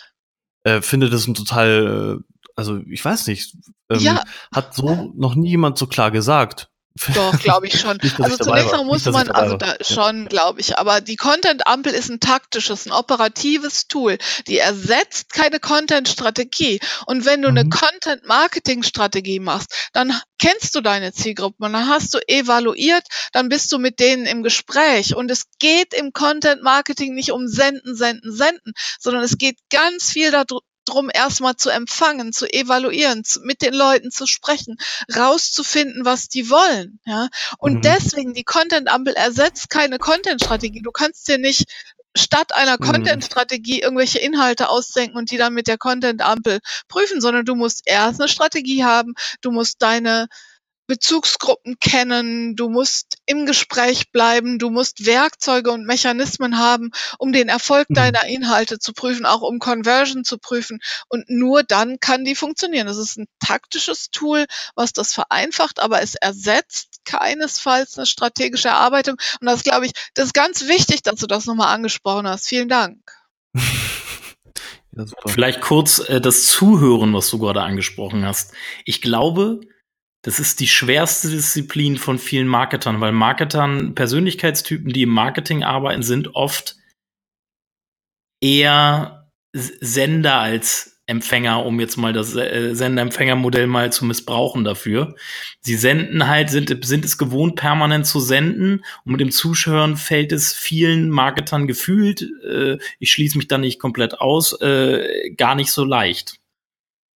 äh, 0.63 0.81
finde 0.81 1.09
das 1.09 1.27
ein 1.27 1.33
total, 1.33 2.19
äh, 2.19 2.41
also 2.55 2.81
ich 2.89 3.03
weiß 3.03 3.27
nicht, 3.27 3.55
ähm, 3.89 3.99
ja. 3.99 4.23
hat 4.53 4.75
so 4.75 5.11
noch 5.15 5.35
nie 5.35 5.49
jemand 5.49 5.77
so 5.77 5.87
klar 5.87 6.11
gesagt. 6.11 6.70
Doch, 7.13 7.39
glaube 7.39 7.67
ich 7.67 7.79
schon. 7.79 7.97
Nicht, 8.03 8.19
also 8.19 8.37
zunächst 8.37 8.71
mal 8.71 8.83
muss 8.83 9.05
man, 9.05 9.29
also 9.31 9.55
da 9.55 9.75
schon, 9.81 10.27
glaube 10.27 10.59
ich, 10.59 10.77
aber 10.77 10.99
die 10.99 11.15
Content-Ampel 11.15 11.93
ist 11.93 12.09
ein 12.09 12.19
taktisches, 12.19 12.85
ein 12.85 12.91
operatives 12.91 13.87
Tool. 13.87 14.17
Die 14.47 14.57
ersetzt 14.57 15.31
keine 15.31 15.59
Content-Strategie. 15.59 16.79
Und 17.05 17.25
wenn 17.25 17.41
du 17.41 17.49
mhm. 17.49 17.57
eine 17.57 17.69
Content-Marketing-Strategie 17.69 19.39
machst, 19.39 19.89
dann 19.93 20.13
kennst 20.37 20.75
du 20.75 20.81
deine 20.81 21.13
Zielgruppen, 21.13 21.71
dann 21.71 21.87
hast 21.87 22.13
du 22.13 22.19
evaluiert, 22.27 23.03
dann 23.31 23.47
bist 23.47 23.71
du 23.71 23.77
mit 23.79 23.99
denen 23.99 24.25
im 24.25 24.43
Gespräch. 24.43 25.15
Und 25.15 25.31
es 25.31 25.45
geht 25.59 25.93
im 25.93 26.11
Content-Marketing 26.11 27.13
nicht 27.13 27.31
um 27.31 27.47
Senden, 27.47 27.95
Senden, 27.95 28.31
Senden, 28.33 28.73
sondern 28.99 29.23
es 29.23 29.37
geht 29.37 29.57
ganz 29.69 30.09
viel 30.09 30.31
darum, 30.31 30.61
drum, 30.85 31.09
erstmal 31.13 31.55
zu 31.55 31.69
empfangen, 31.69 32.33
zu 32.33 32.51
evaluieren, 32.51 33.23
zu, 33.23 33.41
mit 33.41 33.61
den 33.61 33.73
Leuten 33.73 34.11
zu 34.11 34.25
sprechen, 34.27 34.77
rauszufinden, 35.15 36.05
was 36.05 36.27
die 36.27 36.49
wollen. 36.49 36.99
Ja? 37.05 37.29
Und 37.57 37.75
mhm. 37.75 37.81
deswegen, 37.81 38.33
die 38.33 38.43
Content-Ampel 38.43 39.13
ersetzt 39.13 39.69
keine 39.69 39.99
Content-Strategie. 39.99 40.81
Du 40.81 40.91
kannst 40.91 41.27
dir 41.27 41.37
nicht 41.37 41.65
statt 42.15 42.53
einer 42.55 42.77
mhm. 42.79 42.85
Content-Strategie 42.85 43.81
irgendwelche 43.81 44.19
Inhalte 44.19 44.69
ausdenken 44.69 45.17
und 45.17 45.31
die 45.31 45.37
dann 45.37 45.53
mit 45.53 45.67
der 45.67 45.77
Content-Ampel 45.77 46.59
prüfen, 46.87 47.21
sondern 47.21 47.45
du 47.45 47.55
musst 47.55 47.83
erst 47.85 48.19
eine 48.19 48.27
Strategie 48.27 48.83
haben, 48.83 49.13
du 49.41 49.51
musst 49.51 49.81
deine 49.81 50.27
Bezugsgruppen 50.91 51.79
kennen, 51.79 52.57
du 52.57 52.67
musst 52.67 53.15
im 53.25 53.45
Gespräch 53.45 54.11
bleiben, 54.11 54.59
du 54.59 54.69
musst 54.69 55.05
Werkzeuge 55.05 55.71
und 55.71 55.85
Mechanismen 55.85 56.57
haben, 56.57 56.91
um 57.17 57.31
den 57.31 57.47
Erfolg 57.47 57.89
mhm. 57.89 57.93
deiner 57.93 58.25
Inhalte 58.25 58.77
zu 58.77 58.91
prüfen, 58.91 59.25
auch 59.25 59.39
um 59.39 59.59
Conversion 59.59 60.25
zu 60.25 60.37
prüfen. 60.37 60.81
Und 61.07 61.29
nur 61.29 61.63
dann 61.63 62.01
kann 62.01 62.25
die 62.25 62.35
funktionieren. 62.35 62.87
Das 62.87 62.97
ist 62.97 63.17
ein 63.17 63.27
taktisches 63.39 64.09
Tool, 64.11 64.47
was 64.75 64.91
das 64.91 65.13
vereinfacht, 65.13 65.79
aber 65.79 66.01
es 66.01 66.15
ersetzt 66.15 66.99
keinesfalls 67.05 67.97
eine 67.97 68.05
strategische 68.05 68.67
Erarbeitung. 68.67 69.15
Und 69.39 69.47
das 69.47 69.63
glaube 69.63 69.85
ich, 69.85 69.93
das 70.13 70.25
ist 70.25 70.33
ganz 70.33 70.67
wichtig, 70.67 71.03
dass 71.03 71.21
du 71.21 71.25
das 71.25 71.45
nochmal 71.45 71.73
angesprochen 71.73 72.27
hast. 72.27 72.49
Vielen 72.49 72.67
Dank. 72.67 72.99
Ja, 74.93 75.05
Vielleicht 75.25 75.61
kurz 75.61 75.99
äh, 75.99 76.19
das 76.19 76.47
Zuhören, 76.47 77.13
was 77.13 77.29
du 77.29 77.39
gerade 77.39 77.61
angesprochen 77.61 78.25
hast. 78.25 78.51
Ich 78.83 79.01
glaube, 79.01 79.61
das 80.23 80.39
ist 80.39 80.59
die 80.59 80.67
schwerste 80.67 81.29
Disziplin 81.29 81.97
von 81.97 82.19
vielen 82.19 82.47
Marketern, 82.47 83.01
weil 83.01 83.11
Marketern, 83.11 83.95
Persönlichkeitstypen, 83.95 84.93
die 84.93 85.03
im 85.03 85.09
Marketing 85.09 85.63
arbeiten, 85.63 86.03
sind 86.03 86.35
oft 86.35 86.75
eher 88.39 89.31
Sender 89.53 90.39
als 90.39 91.01
Empfänger, 91.07 91.65
um 91.65 91.79
jetzt 91.79 91.97
mal 91.97 92.13
das 92.13 92.35
äh, 92.35 92.73
Sender-Empfänger-Modell 92.73 93.67
mal 93.67 93.91
zu 93.91 94.05
missbrauchen 94.05 94.63
dafür. 94.63 95.15
Sie 95.59 95.75
senden 95.75 96.27
halt, 96.27 96.49
sind, 96.49 96.85
sind 96.85 97.03
es 97.03 97.17
gewohnt, 97.17 97.55
permanent 97.55 98.05
zu 98.05 98.19
senden 98.19 98.85
und 99.03 99.11
mit 99.11 99.19
dem 99.19 99.31
Zuschauern 99.31 99.97
fällt 99.97 100.31
es 100.31 100.53
vielen 100.53 101.09
Marketern 101.09 101.67
gefühlt, 101.67 102.21
äh, 102.45 102.77
ich 102.99 103.11
schließe 103.11 103.37
mich 103.37 103.49
da 103.49 103.57
nicht 103.57 103.79
komplett 103.79 104.21
aus, 104.21 104.53
äh, 104.61 105.31
gar 105.31 105.55
nicht 105.55 105.71
so 105.71 105.83
leicht. 105.83 106.35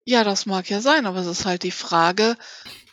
Ja, 0.04 0.24
das 0.24 0.46
mag 0.46 0.70
ja 0.70 0.80
sein, 0.80 1.04
aber 1.04 1.18
es 1.18 1.26
ist 1.26 1.44
halt 1.44 1.62
die 1.62 1.70
Frage, 1.70 2.36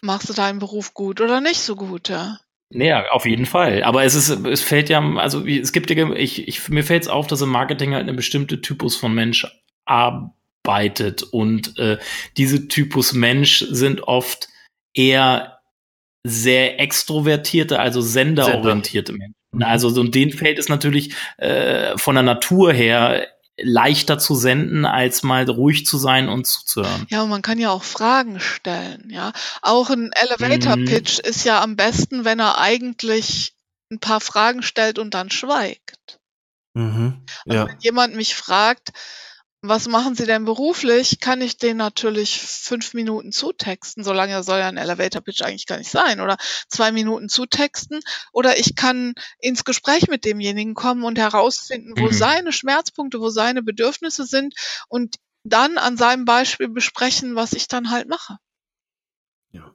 machst 0.02 0.30
du 0.30 0.34
deinen 0.34 0.60
Beruf 0.60 0.94
gut 0.94 1.22
oder 1.22 1.42
nicht 1.42 1.60
so 1.60 1.76
gut, 1.76 2.10
ja? 2.10 2.38
Naja, 2.72 3.10
auf 3.12 3.26
jeden 3.26 3.46
Fall. 3.46 3.84
Aber 3.84 4.04
es 4.04 4.14
ist, 4.14 4.30
es 4.30 4.62
fällt 4.62 4.90
ja, 4.90 5.02
also 5.16 5.46
es 5.46 5.72
gibt 5.72 5.90
ja, 5.90 6.12
ich, 6.14 6.48
ich, 6.48 6.70
mir 6.70 6.84
fällt 6.84 7.04
es 7.04 7.10
auf, 7.10 7.26
dass 7.26 7.42
im 7.42 7.50
Marketing 7.50 7.94
halt 7.94 8.04
eine 8.04 8.14
bestimmte 8.14 8.62
Typus 8.62 8.96
von 8.96 9.14
Mensch 9.14 9.48
arbeitet. 9.86 11.24
Und 11.24 11.78
äh, 11.80 11.98
diese 12.38 12.68
Typus 12.68 13.14
Mensch 13.14 13.66
sind 13.70 14.02
oft 14.02 14.50
eher 14.94 15.60
sehr 16.24 16.80
extrovertierte, 16.80 17.80
also 17.80 18.02
senderorientierte 18.02 19.14
Sender. 19.14 19.26
Menschen. 19.26 19.36
Mhm. 19.52 19.64
Also 19.64 19.90
so 19.90 20.02
und 20.02 20.14
denen 20.14 20.32
fällt 20.32 20.60
es 20.60 20.70
natürlich 20.70 21.14
äh, 21.38 21.98
von 21.98 22.16
der 22.16 22.24
Natur 22.24 22.72
her 22.72 23.28
leichter 23.64 24.20
zu 24.20 24.36
senden, 24.36 24.86
als 24.86 25.24
mal 25.24 25.50
ruhig 25.50 25.86
zu 25.86 25.98
sein 25.98 26.30
und 26.30 26.46
zuzuhören. 26.46 27.06
Ja, 27.10 27.24
und 27.24 27.30
man 27.30 27.42
kann 27.42 27.60
ja 27.60 27.72
auch 27.72 27.84
Fragen 27.84 28.40
stellen, 28.40 29.10
ja. 29.10 29.32
Auch 29.62 29.90
ein 29.90 30.12
Elevator 30.14 30.76
Pitch 30.76 31.18
mhm. 31.18 31.30
ist 31.30 31.44
ja 31.44 31.62
am 31.62 31.76
besten, 31.76 32.26
wenn 32.26 32.40
er 32.40 32.58
eigentlich 32.60 33.54
ein 33.92 34.00
paar 34.00 34.22
Fragen 34.22 34.62
stellt 34.62 35.00
und 35.00 35.14
dann 35.14 35.32
schweigt. 35.32 36.20
Mhm. 36.74 37.26
Also 37.46 37.58
ja. 37.58 37.68
wenn 37.68 37.80
jemand 37.80 38.16
mich 38.16 38.36
fragt, 38.36 38.90
was 39.62 39.88
machen 39.90 40.16
Sie 40.16 40.26
denn 40.26 40.46
beruflich? 40.46 41.20
Kann 41.20 41.42
ich 41.42 41.58
den 41.58 41.78
natürlich 41.78 42.40
fünf 42.42 42.94
Minuten 42.94 43.32
zutexten, 43.32 44.04
solange 44.04 44.42
soll 44.44 44.60
ja 44.60 44.70
ein 44.70 44.78
Elevator 44.78 45.22
Pitch 45.22 45.42
eigentlich 45.42 45.66
gar 45.66 45.78
nicht 45.78 45.92
sein, 45.92 46.22
oder 46.22 46.38
zwei 46.70 46.92
Minuten 46.92 47.28
zutexten, 47.28 48.00
oder 48.32 48.58
ich 48.58 48.76
kann 48.76 49.14
ins 49.40 49.66
Gespräch 49.66 50.08
mit 50.08 50.24
demjenigen 50.24 50.76
kommen 50.76 51.04
und 51.04 51.18
herausfinden, 51.18 51.94
wo 51.98 52.06
mhm. 52.06 52.14
seine 52.14 52.52
Schmerzpunkte, 52.54 53.20
wo 53.20 53.30
seine 53.30 53.62
Bedürfnisse 53.62 54.26
sind 54.26 54.54
und 54.88 55.18
dann 55.44 55.78
an 55.78 55.98
seinem 55.98 56.26
Beispiel 56.26 56.70
besprechen, 56.70 57.36
was 57.36 57.54
ich 57.54 57.68
dann 57.68 57.92
halt 57.92 58.08
mache. 58.08 58.38
Ja. 59.52 59.74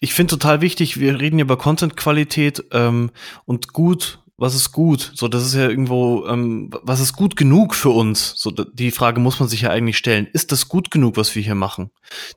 Ich 0.00 0.12
finde 0.12 0.32
total 0.32 0.60
wichtig, 0.60 1.00
wir 1.00 1.18
reden 1.18 1.38
über 1.38 1.56
Content-Qualität 1.56 2.64
ähm, 2.72 3.10
und 3.46 3.72
gut 3.72 4.22
was 4.38 4.54
ist 4.54 4.72
gut? 4.72 5.12
So, 5.14 5.28
das 5.28 5.46
ist 5.46 5.54
ja 5.54 5.66
irgendwo, 5.68 6.26
ähm, 6.26 6.68
was 6.82 7.00
ist 7.00 7.14
gut 7.14 7.36
genug 7.36 7.74
für 7.74 7.88
uns? 7.88 8.34
So, 8.36 8.50
die 8.50 8.90
Frage 8.90 9.18
muss 9.18 9.40
man 9.40 9.48
sich 9.48 9.62
ja 9.62 9.70
eigentlich 9.70 9.96
stellen. 9.96 10.26
Ist 10.30 10.52
das 10.52 10.68
gut 10.68 10.90
genug, 10.90 11.16
was 11.16 11.34
wir 11.34 11.42
hier 11.42 11.54
machen? 11.54 11.90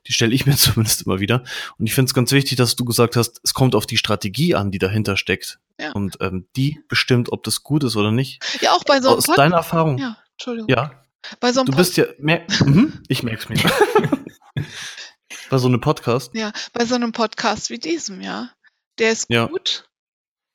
Die 0.06 0.14
stelle 0.14 0.34
ich 0.34 0.46
mir 0.46 0.56
zumindest 0.56 1.02
immer 1.02 1.20
wieder. 1.20 1.44
Und 1.78 1.86
ich 1.86 1.94
finde 1.94 2.08
es 2.08 2.14
ganz 2.14 2.32
wichtig, 2.32 2.56
dass 2.56 2.74
du 2.74 2.86
gesagt 2.86 3.16
hast, 3.16 3.40
es 3.44 3.52
kommt 3.52 3.74
auf 3.74 3.86
die 3.86 3.98
Strategie 3.98 4.54
an, 4.54 4.70
die 4.70 4.78
dahinter 4.78 5.18
steckt. 5.18 5.58
Ja. 5.78 5.92
Und 5.92 6.16
ähm, 6.20 6.46
die 6.56 6.80
bestimmt, 6.88 7.32
ob 7.32 7.42
das 7.42 7.62
gut 7.62 7.84
ist 7.84 7.96
oder 7.96 8.12
nicht. 8.12 8.42
Ja, 8.62 8.72
auch 8.72 8.84
bei 8.84 9.00
so 9.02 9.08
einem 9.10 9.18
Aus 9.18 9.26
Pod 9.26 9.36
deiner 9.36 9.56
Erfahrung. 9.56 9.98
Ja, 9.98 10.16
Entschuldigung. 10.32 10.70
Ja. 10.70 10.92
Bei 11.38 11.52
so 11.52 11.60
einem 11.60 11.70
du 11.70 11.76
bist 11.76 11.98
ja, 11.98 12.06
mehr, 12.18 12.46
mhm, 12.64 13.02
ich 13.08 13.22
merk's 13.22 13.50
mir. 13.50 13.58
bei 15.50 15.58
so 15.58 15.68
einem 15.68 15.82
Podcast? 15.82 16.34
Ja, 16.34 16.50
bei 16.72 16.86
so 16.86 16.94
einem 16.94 17.12
Podcast 17.12 17.68
wie 17.68 17.78
diesem, 17.78 18.22
ja. 18.22 18.50
Der 18.98 19.12
ist 19.12 19.26
ja. 19.28 19.46
gut 19.46 19.89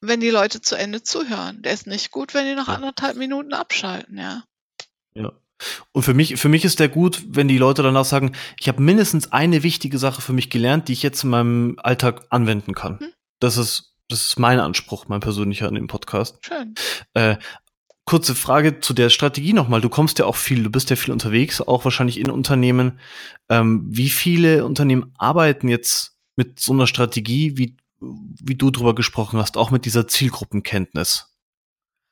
wenn 0.08 0.20
die 0.20 0.30
Leute 0.30 0.62
zu 0.62 0.76
Ende 0.76 1.04
zuhören. 1.04 1.62
Der 1.62 1.74
ist 1.74 1.88
nicht 1.88 2.12
gut, 2.12 2.34
wenn 2.34 2.46
die 2.46 2.56
nach 2.56 2.68
anderthalb 2.68 3.18
Minuten 3.18 3.54
abschalten, 3.54 4.18
ja. 4.18 4.44
Ja. 5.16 5.32
Und 5.94 6.04
für 6.04 6.14
mich, 6.14 6.36
für 6.38 6.50
mich 6.50 6.66
ist 6.66 6.80
der 6.80 6.90
gut, 6.90 7.24
wenn 7.30 7.48
die 7.48 7.58
Leute 7.58 7.82
danach 7.82 8.06
sagen, 8.06 8.36
ich 8.60 8.68
habe 8.68 8.82
mindestens 8.82 9.32
eine 9.32 9.64
wichtige 9.64 9.98
Sache 9.98 10.22
für 10.22 10.34
mich 10.34 10.50
gelernt, 10.50 10.88
die 10.88 10.94
ich 10.94 11.04
jetzt 11.04 11.24
in 11.24 11.30
meinem 11.30 11.80
Alltag 11.82 12.26
anwenden 12.30 12.74
kann. 12.74 13.00
Hm. 13.00 13.08
Das 13.40 13.58
ist, 13.58 13.96
das 14.10 14.26
ist 14.26 14.40
mein 14.40 14.60
Anspruch, 14.60 15.08
mein 15.08 15.22
persönlicher 15.22 15.68
an 15.68 15.76
dem 15.76 15.88
Podcast. 15.88 16.38
Schön. 16.42 16.76
Äh, 17.14 17.38
kurze 18.06 18.36
Frage 18.36 18.80
zu 18.80 18.94
der 18.94 19.10
Strategie 19.10 19.54
nochmal. 19.54 19.82
Du 19.82 19.90
kommst 19.90 20.20
ja 20.20 20.26
auch 20.26 20.36
viel, 20.36 20.64
du 20.64 20.70
bist 20.70 20.90
ja 20.90 20.96
viel 20.96 21.12
unterwegs, 21.12 21.62
auch 21.62 21.86
wahrscheinlich 21.86 22.20
in 22.20 22.30
Unternehmen. 22.30 23.00
Ähm, 23.50 23.86
wie 23.90 24.10
viele 24.10 24.66
Unternehmen 24.66 25.14
arbeiten 25.18 25.68
jetzt 25.68 26.18
mit 26.36 26.60
so 26.60 26.74
einer 26.74 26.88
Strategie, 26.88 27.58
wie 27.58 27.78
wie 28.42 28.56
du 28.56 28.72
drüber 28.72 28.96
gesprochen 28.96 29.40
hast, 29.40 29.58
auch 29.58 29.72
mit 29.72 29.86
dieser 29.86 30.08
Zielgruppenkenntnis. 30.08 31.36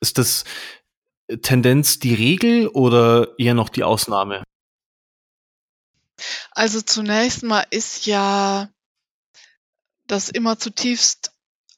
Ist 0.01 0.17
das 0.17 0.43
Tendenz 1.41 1.99
die 1.99 2.13
Regel 2.13 2.67
oder 2.67 3.37
eher 3.37 3.53
noch 3.53 3.69
die 3.69 3.83
Ausnahme? 3.83 4.43
Also 6.51 6.81
zunächst 6.81 7.43
mal 7.43 7.65
ist 7.69 8.05
ja 8.05 8.69
das 10.07 10.29
immer 10.29 10.59
zutiefst 10.59 11.31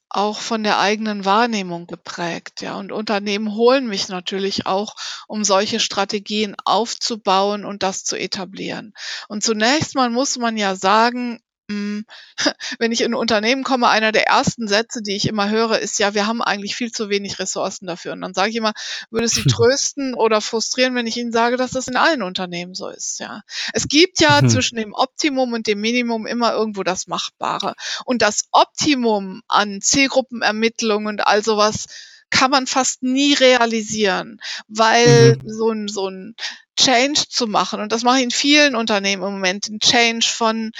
auch 0.08 0.40
von 0.40 0.62
der 0.62 0.78
eigenen 0.78 1.24
Wahrnehmung 1.24 1.86
geprägt, 1.86 2.62
ja. 2.62 2.76
Und 2.76 2.92
Unternehmen 2.92 3.54
holen 3.54 3.86
mich 3.86 4.08
natürlich 4.08 4.66
auch, 4.66 4.94
um 5.26 5.44
solche 5.44 5.80
Strategien 5.80 6.56
aufzubauen 6.64 7.64
und 7.64 7.82
das 7.82 8.04
zu 8.04 8.16
etablieren. 8.16 8.92
Und 9.28 9.42
zunächst 9.42 9.94
mal 9.94 10.10
muss 10.10 10.38
man 10.38 10.56
ja 10.56 10.74
sagen, 10.76 11.40
wenn 12.78 12.92
ich 12.92 13.00
in 13.00 13.12
ein 13.12 13.14
Unternehmen 13.14 13.64
komme, 13.64 13.88
einer 13.88 14.12
der 14.12 14.26
ersten 14.26 14.68
Sätze, 14.68 15.02
die 15.02 15.16
ich 15.16 15.26
immer 15.26 15.50
höre, 15.50 15.78
ist 15.78 15.98
ja, 15.98 16.14
wir 16.14 16.26
haben 16.26 16.42
eigentlich 16.42 16.76
viel 16.76 16.92
zu 16.92 17.08
wenig 17.08 17.38
Ressourcen 17.38 17.86
dafür. 17.86 18.12
Und 18.12 18.20
dann 18.20 18.34
sage 18.34 18.50
ich 18.50 18.56
immer, 18.56 18.72
würde 19.10 19.26
es 19.26 19.34
Sie 19.36 19.44
trösten 19.44 20.14
oder 20.14 20.40
frustrieren, 20.40 20.94
wenn 20.94 21.06
ich 21.06 21.16
Ihnen 21.16 21.32
sage, 21.32 21.56
dass 21.56 21.72
das 21.72 21.88
in 21.88 21.96
allen 21.96 22.22
Unternehmen 22.22 22.74
so 22.74 22.88
ist, 22.88 23.20
ja. 23.20 23.42
Es 23.72 23.88
gibt 23.88 24.20
ja 24.20 24.40
mhm. 24.40 24.48
zwischen 24.48 24.76
dem 24.76 24.92
Optimum 24.92 25.52
und 25.52 25.66
dem 25.66 25.80
Minimum 25.80 26.26
immer 26.26 26.52
irgendwo 26.52 26.82
das 26.82 27.06
Machbare. 27.06 27.74
Und 28.04 28.22
das 28.22 28.44
Optimum 28.52 29.42
an 29.48 29.80
Zielgruppenermittlung 29.80 31.06
und 31.06 31.26
all 31.26 31.42
sowas 31.42 31.86
kann 32.30 32.50
man 32.50 32.66
fast 32.66 33.02
nie 33.02 33.34
realisieren, 33.34 34.40
weil 34.68 35.36
mhm. 35.36 35.50
so 35.50 35.70
ein, 35.70 35.88
so 35.88 36.08
ein 36.08 36.34
Change 36.78 37.28
zu 37.28 37.46
machen, 37.46 37.80
und 37.80 37.92
das 37.92 38.02
mache 38.02 38.18
ich 38.18 38.24
in 38.24 38.30
vielen 38.30 38.76
Unternehmen 38.76 39.22
im 39.22 39.32
Moment, 39.32 39.68
ein 39.68 39.78
Change 39.80 40.26
von 40.26 40.72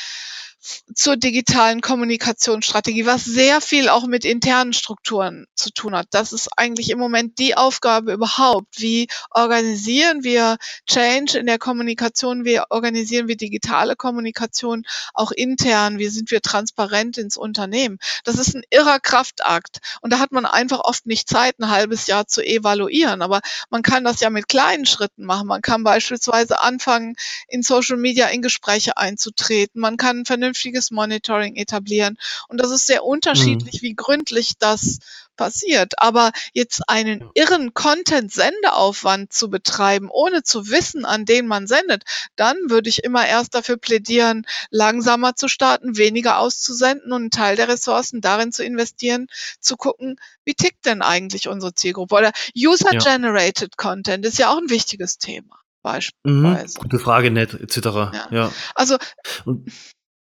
zur 0.95 1.17
digitalen 1.17 1.81
Kommunikationsstrategie, 1.81 3.07
was 3.07 3.25
sehr 3.25 3.61
viel 3.61 3.89
auch 3.89 4.07
mit 4.07 4.25
internen 4.25 4.73
Strukturen 4.73 5.47
zu 5.55 5.71
tun 5.71 5.95
hat. 5.95 6.09
Das 6.11 6.33
ist 6.33 6.49
eigentlich 6.57 6.91
im 6.91 6.99
Moment 6.99 7.39
die 7.39 7.57
Aufgabe 7.57 8.13
überhaupt. 8.13 8.81
Wie 8.81 9.09
organisieren 9.31 10.25
wir 10.25 10.57
Change 10.87 11.39
in 11.39 11.47
der 11.47 11.59
Kommunikation? 11.59 12.45
Wie 12.45 12.61
organisieren 12.71 13.29
wir 13.29 13.37
digitale 13.37 13.97
Kommunikation 13.97 14.85
auch 15.15 15.31
intern? 15.31 15.99
Wie 15.99 16.09
sind 16.09 16.31
wir 16.31 16.43
transparent 16.43 17.19
ins 17.19 17.37
Unternehmen? 17.37 17.99
Das 18.25 18.37
ist 18.37 18.55
ein 18.55 18.65
irrer 18.71 18.99
Kraftakt. 19.01 19.79
Und 20.01 20.13
da 20.13 20.19
hat 20.19 20.33
man 20.33 20.47
einfach 20.47 20.81
oft 20.81 21.07
nicht 21.07 21.29
Zeit, 21.29 21.59
ein 21.59 21.71
halbes 21.71 22.07
Jahr 22.07 22.27
zu 22.27 22.43
evaluieren. 22.45 23.23
Aber 23.23 23.41
man 23.71 23.83
kann 23.83 24.05
das 24.05 24.21
ja 24.21 24.31
mit 24.31 24.49
kleinen 24.49 24.87
Schritten 24.87 25.25
machen. 25.25 25.47
Man 25.47 25.63
kann 25.63 25.85
beispielsweise 25.85 26.61
anfangen, 26.61 27.15
in 27.49 27.63
Social 27.63 27.97
Media 27.97 28.27
in 28.29 28.43
Gespräche 28.43 28.97
einzutreten. 28.97 29.81
Man 29.81 29.97
kann 29.97 30.25
vernünftig 30.25 30.56
vernünftiges 30.57 30.91
Monitoring 30.91 31.57
etablieren. 31.57 32.17
Und 32.49 32.61
das 32.61 32.71
ist 32.71 32.87
sehr 32.87 33.05
unterschiedlich, 33.05 33.83
mhm. 33.83 33.87
wie 33.87 33.95
gründlich 33.95 34.55
das 34.59 34.99
passiert. 35.37 35.99
Aber 35.99 36.33
jetzt 36.55 36.89
einen 36.89 37.29
irren 37.35 37.75
Content-Sendeaufwand 37.75 39.33
zu 39.33 39.51
betreiben, 39.51 40.09
ohne 40.11 40.43
zu 40.43 40.71
wissen, 40.71 41.05
an 41.05 41.27
den 41.27 41.47
man 41.47 41.67
sendet, 41.67 42.05
dann 42.37 42.57
würde 42.69 42.89
ich 42.89 43.05
immer 43.05 43.27
erst 43.27 43.55
dafür 43.55 43.77
plädieren, 43.77 44.47
langsamer 44.71 45.35
zu 45.35 45.49
starten, 45.49 45.99
weniger 45.99 46.39
auszusenden 46.39 47.13
und 47.13 47.21
einen 47.21 47.31
Teil 47.31 47.57
der 47.57 47.69
Ressourcen 47.69 48.23
darin 48.23 48.51
zu 48.51 48.65
investieren, 48.65 49.27
zu 49.61 49.77
gucken, 49.77 50.19
wie 50.45 50.55
tickt 50.55 50.87
denn 50.87 51.03
eigentlich 51.03 51.49
unsere 51.49 51.75
Zielgruppe? 51.75 52.15
Oder 52.15 52.33
User-Generated 52.57 53.73
ja. 53.73 53.77
Content 53.77 54.25
ist 54.25 54.39
ja 54.39 54.51
auch 54.51 54.59
ein 54.59 54.71
wichtiges 54.71 55.19
Thema. 55.19 55.57
Mhm. 55.87 56.43
Beispielsweise. 56.43 56.79
Mhm, 56.79 56.83
gute 56.83 56.99
Frage, 56.99 57.31
nett, 57.31 57.55
etc. 57.55 57.77
Ja. 57.87 58.29
ja. 58.31 58.53
Also 58.75 58.97
und 59.45 59.71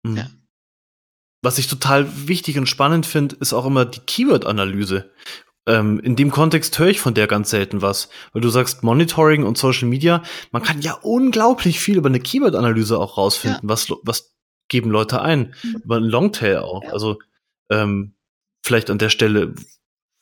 Mhm. 0.03 0.17
Ja. 0.17 0.29
Was 1.43 1.57
ich 1.57 1.67
total 1.67 2.27
wichtig 2.27 2.57
und 2.57 2.67
spannend 2.67 3.05
finde, 3.05 3.35
ist 3.37 3.53
auch 3.53 3.65
immer 3.65 3.85
die 3.85 3.99
Keyword-Analyse. 3.99 5.11
Ähm, 5.67 5.99
in 5.99 6.15
dem 6.15 6.31
Kontext 6.31 6.77
höre 6.79 6.87
ich 6.87 6.99
von 6.99 7.13
der 7.13 7.27
ganz 7.27 7.49
selten 7.49 7.81
was, 7.81 8.09
weil 8.33 8.41
du 8.41 8.49
sagst 8.49 8.83
Monitoring 8.83 9.43
und 9.43 9.57
Social 9.57 9.87
Media. 9.87 10.23
Man 10.51 10.63
kann 10.63 10.81
ja 10.81 10.93
unglaublich 10.93 11.79
viel 11.79 11.97
über 11.97 12.09
eine 12.09 12.19
Keyword-Analyse 12.19 12.97
auch 12.97 13.17
rausfinden. 13.17 13.61
Ja. 13.63 13.69
Was, 13.69 13.91
was 14.03 14.35
geben 14.69 14.89
Leute 14.89 15.21
ein? 15.21 15.53
Mhm. 15.63 15.81
Über 15.83 15.97
ein 15.97 16.03
Longtail 16.03 16.59
auch. 16.59 16.83
Ja. 16.83 16.91
Also 16.91 17.19
ähm, 17.69 18.15
vielleicht 18.63 18.89
an 18.89 18.97
der 18.97 19.09
Stelle 19.09 19.55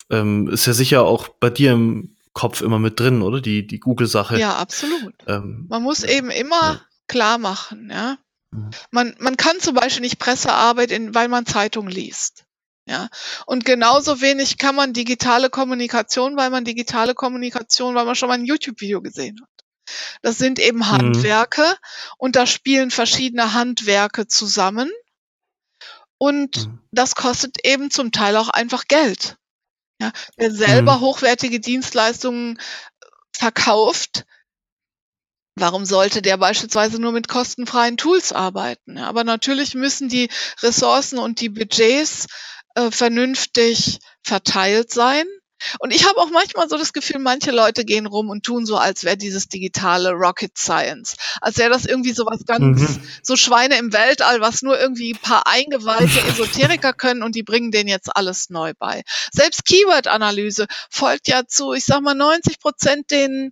ähm, 0.10 0.50
ist 0.50 0.66
ja 0.66 0.74
sicher 0.74 1.04
auch 1.04 1.28
bei 1.28 1.50
dir 1.50 1.74
im 1.74 2.16
Kopf 2.34 2.62
immer 2.62 2.80
mit 2.80 3.00
drin, 3.00 3.22
oder? 3.22 3.42
Die, 3.42 3.66
die 3.68 3.80
Google-Sache. 3.80 4.40
Ja, 4.40 4.56
absolut. 4.58 5.14
Ähm, 5.28 5.66
Man 5.70 5.84
muss 5.84 6.04
eben 6.04 6.30
immer 6.32 6.82
klar 7.08 7.38
machen, 7.38 7.90
ja. 7.92 8.18
Mhm. 8.52 8.70
Man, 8.92 9.16
man 9.20 9.38
kann 9.38 9.60
zum 9.60 9.76
Beispiel 9.76 10.02
nicht 10.02 10.20
Pressearbeit, 10.20 10.92
in, 10.92 11.14
weil 11.16 11.28
man 11.28 11.46
Zeitung 11.46 11.88
liest. 11.88 12.46
Ja. 12.86 13.10
Und 13.46 13.66
genauso 13.66 14.20
wenig 14.20 14.58
kann 14.58 14.76
man 14.76 14.94
digitale 14.94 15.50
Kommunikation, 15.50 16.36
weil 16.38 16.50
man 16.50 16.66
digitale 16.66 17.14
Kommunikation, 17.14 17.94
weil 17.94 18.06
man 18.06 18.16
schon 18.16 18.30
mal 18.30 18.36
ein 18.36 18.46
YouTube-Video 18.46 19.02
gesehen 19.02 19.40
hat. 19.42 19.60
Das 20.22 20.38
sind 20.38 20.60
eben 20.60 20.80
mhm. 20.80 20.90
Handwerke 20.90 21.62
mhm. 21.62 22.14
und 22.18 22.36
da 22.36 22.46
spielen 22.46 22.92
verschiedene 22.92 23.54
Handwerke 23.54 24.28
zusammen. 24.28 24.90
Und 26.18 26.68
mhm. 26.68 26.82
das 26.92 27.16
kostet 27.16 27.64
eben 27.64 27.92
zum 27.92 28.12
Teil 28.12 28.36
auch 28.38 28.50
einfach 28.50 28.86
Geld. 28.88 29.38
Ja, 30.02 30.12
wer 30.38 30.52
selber 30.52 30.98
mhm. 30.98 31.02
hochwertige 31.02 31.60
Dienstleistungen 31.60 32.60
verkauft, 33.34 34.26
Warum 35.60 35.86
sollte 35.86 36.22
der 36.22 36.38
beispielsweise 36.38 37.00
nur 37.00 37.12
mit 37.12 37.28
kostenfreien 37.28 37.98
Tools 37.98 38.32
arbeiten? 38.32 38.98
Aber 38.98 39.24
natürlich 39.24 39.76
müssen 39.76 40.10
die 40.10 40.30
Ressourcen 40.62 41.20
und 41.20 41.42
die 41.42 41.50
Budgets 41.50 42.28
äh, 42.76 42.92
vernünftig 42.92 44.00
verteilt 44.24 44.92
sein. 44.92 45.26
Und 45.80 45.94
ich 45.94 46.08
habe 46.08 46.18
auch 46.20 46.30
manchmal 46.30 46.70
so 46.70 46.78
das 46.78 46.94
Gefühl, 46.94 47.20
manche 47.20 47.52
Leute 47.52 47.84
gehen 47.84 48.06
rum 48.06 48.30
und 48.30 48.46
tun 48.46 48.66
so, 48.66 48.78
als 48.78 49.04
wäre 49.04 49.18
dieses 49.18 49.50
digitale 49.50 50.12
Rocket 50.12 50.58
Science. 50.58 51.16
Als 51.42 51.58
wäre 51.58 51.70
das 51.70 51.86
irgendwie 51.86 52.14
so 52.14 52.26
was 52.26 52.46
ganz, 52.46 52.80
mhm. 52.80 53.02
so 53.22 53.36
Schweine 53.36 53.78
im 53.78 53.92
Weltall, 53.92 54.40
was 54.40 54.62
nur 54.62 54.80
irgendwie 54.80 55.14
ein 55.14 55.22
paar 55.22 55.48
eingeweihte 55.48 56.22
Esoteriker 56.30 56.94
können 56.94 57.24
und 57.24 57.36
die 57.36 57.44
bringen 57.44 57.72
denen 57.72 57.90
jetzt 57.90 58.16
alles 58.16 58.50
neu 58.50 58.74
bei. 58.80 59.04
Selbst 59.34 59.66
Keyword-Analyse 59.66 60.68
folgt 60.90 61.28
ja 61.28 61.46
zu, 61.46 61.74
ich 61.74 61.84
sag 61.84 62.02
mal, 62.02 62.16
90 62.16 62.60
Prozent 62.60 63.12
den 63.12 63.52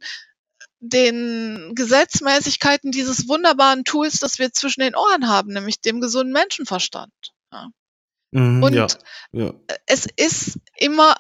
den 0.79 1.73
Gesetzmäßigkeiten 1.75 2.91
dieses 2.91 3.27
wunderbaren 3.27 3.83
Tools, 3.83 4.19
das 4.19 4.39
wir 4.39 4.51
zwischen 4.53 4.81
den 4.81 4.95
Ohren 4.95 5.27
haben, 5.27 5.53
nämlich 5.53 5.81
dem 5.81 6.01
gesunden 6.01 6.33
Menschenverstand. 6.33 7.13
Ja. 7.51 7.69
Mhm, 8.37 8.61
und 8.61 8.73
ja, 8.75 8.85
ja. 9.31 9.51
es 9.87 10.05
ist 10.15 10.59
immer, 10.75 11.15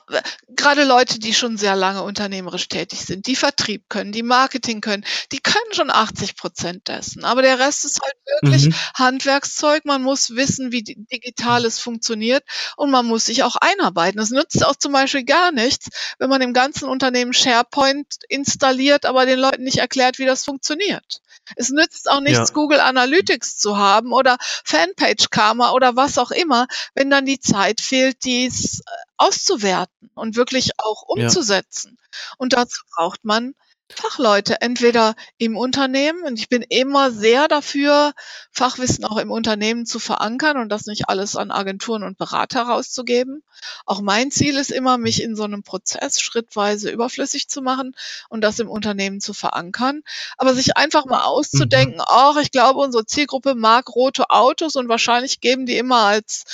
gerade 0.49 0.83
Leute, 0.83 1.17
die 1.17 1.33
schon 1.33 1.57
sehr 1.57 1.75
lange 1.75 2.03
unternehmerisch 2.03 2.67
tätig 2.67 2.99
sind, 2.99 3.25
die 3.25 3.35
Vertrieb 3.35 3.89
können, 3.89 4.11
die 4.11 4.21
Marketing 4.21 4.81
können, 4.81 5.03
die 5.31 5.39
können 5.39 5.73
schon 5.73 5.89
80 5.89 6.35
Prozent 6.35 6.87
dessen. 6.87 7.25
Aber 7.25 7.41
der 7.41 7.57
Rest 7.57 7.85
ist 7.85 8.01
halt 8.03 8.13
wirklich 8.25 8.67
mhm. 8.67 8.75
Handwerkszeug. 8.93 9.83
Man 9.85 10.03
muss 10.03 10.35
wissen, 10.35 10.71
wie 10.71 10.83
Digitales 10.83 11.79
funktioniert 11.79 12.43
und 12.75 12.91
man 12.91 13.07
muss 13.07 13.25
sich 13.25 13.41
auch 13.41 13.55
einarbeiten. 13.55 14.21
Es 14.21 14.29
nützt 14.29 14.63
auch 14.63 14.75
zum 14.75 14.91
Beispiel 14.91 15.23
gar 15.23 15.51
nichts, 15.51 15.89
wenn 16.19 16.29
man 16.29 16.43
im 16.43 16.53
ganzen 16.53 16.87
Unternehmen 16.87 17.33
SharePoint 17.33 18.05
installiert, 18.29 19.07
aber 19.07 19.25
den 19.25 19.39
Leuten 19.39 19.63
nicht 19.63 19.79
erklärt, 19.79 20.19
wie 20.19 20.25
das 20.25 20.45
funktioniert. 20.45 21.21
Es 21.55 21.69
nützt 21.69 22.09
auch 22.09 22.19
nichts, 22.19 22.49
ja. 22.49 22.53
Google 22.53 22.79
Analytics 22.79 23.57
zu 23.57 23.77
haben 23.77 24.13
oder 24.13 24.37
Fanpage 24.39 25.29
Karma 25.29 25.71
oder 25.71 25.95
was 25.95 26.17
auch 26.17 26.31
immer, 26.31 26.67
wenn 26.93 27.09
dann 27.09 27.25
die 27.25 27.39
Zeit 27.39 27.81
fehlt, 27.81 28.23
dies 28.23 28.79
äh, 28.79 28.83
auszuwerten 29.17 30.11
und 30.15 30.35
wirklich 30.35 30.71
auch 30.77 31.03
umzusetzen. 31.03 31.97
Ja. 31.99 32.17
Und 32.37 32.53
dazu 32.53 32.83
braucht 32.95 33.23
man 33.23 33.53
Fachleute, 33.89 34.61
entweder 34.61 35.15
im 35.37 35.55
Unternehmen, 35.55 36.23
und 36.23 36.37
ich 36.37 36.49
bin 36.49 36.61
immer 36.61 37.09
sehr 37.11 37.47
dafür, 37.47 38.13
Fachwissen 38.51 39.05
auch 39.05 39.17
im 39.17 39.31
Unternehmen 39.31 39.85
zu 39.85 39.99
verankern 39.99 40.57
und 40.57 40.69
das 40.69 40.87
nicht 40.87 41.07
alles 41.07 41.35
an 41.37 41.51
Agenturen 41.51 42.03
und 42.03 42.17
Berater 42.17 42.63
rauszugeben. 42.63 43.43
Auch 43.85 44.01
mein 44.01 44.29
Ziel 44.29 44.57
ist 44.57 44.71
immer, 44.71 44.97
mich 44.97 45.23
in 45.23 45.35
so 45.35 45.43
einem 45.43 45.63
Prozess 45.63 46.19
schrittweise 46.19 46.91
überflüssig 46.91 47.47
zu 47.47 47.61
machen 47.61 47.95
und 48.29 48.41
das 48.41 48.59
im 48.59 48.69
Unternehmen 48.69 49.21
zu 49.21 49.33
verankern. 49.33 50.01
Aber 50.37 50.53
sich 50.53 50.75
einfach 50.75 51.05
mal 51.05 51.23
auszudenken, 51.23 52.01
ach, 52.05 52.35
ich 52.37 52.51
glaube, 52.51 52.79
unsere 52.79 53.05
Zielgruppe 53.05 53.55
mag 53.55 53.95
rote 53.95 54.29
Autos 54.29 54.75
und 54.75 54.89
wahrscheinlich 54.89 55.39
geben 55.39 55.65
die 55.65 55.77
immer 55.77 56.01
als 56.01 56.45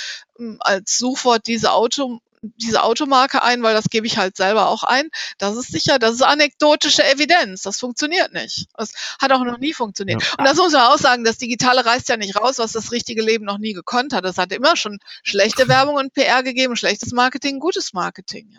als 0.60 0.98
Suchwort 0.98 1.46
diese 1.46 1.70
Auto, 1.72 2.20
diese 2.56 2.82
Automarke 2.82 3.42
ein, 3.42 3.62
weil 3.62 3.74
das 3.74 3.90
gebe 3.90 4.06
ich 4.06 4.18
halt 4.18 4.36
selber 4.36 4.68
auch 4.68 4.82
ein. 4.82 5.08
Das 5.38 5.56
ist 5.56 5.72
sicher, 5.72 5.98
das 5.98 6.14
ist 6.14 6.22
anekdotische 6.22 7.04
Evidenz. 7.04 7.62
Das 7.62 7.78
funktioniert 7.78 8.32
nicht. 8.32 8.66
Das 8.76 8.92
hat 9.20 9.32
auch 9.32 9.44
noch 9.44 9.58
nie 9.58 9.72
funktioniert. 9.72 10.22
Ja. 10.22 10.34
Und 10.38 10.44
das 10.44 10.56
muss 10.56 10.72
man 10.72 10.82
auch 10.82 10.98
sagen, 10.98 11.24
das 11.24 11.38
Digitale 11.38 11.84
reißt 11.84 12.08
ja 12.08 12.16
nicht 12.16 12.36
raus, 12.36 12.58
was 12.58 12.72
das 12.72 12.92
richtige 12.92 13.22
Leben 13.22 13.44
noch 13.44 13.58
nie 13.58 13.72
gekonnt 13.72 14.12
hat. 14.12 14.24
Es 14.24 14.38
hat 14.38 14.52
immer 14.52 14.76
schon 14.76 14.98
schlechte 15.22 15.68
Werbung 15.68 15.96
und 15.96 16.12
PR 16.12 16.42
gegeben, 16.42 16.76
schlechtes 16.76 17.12
Marketing, 17.12 17.58
gutes 17.58 17.92
Marketing. 17.92 18.56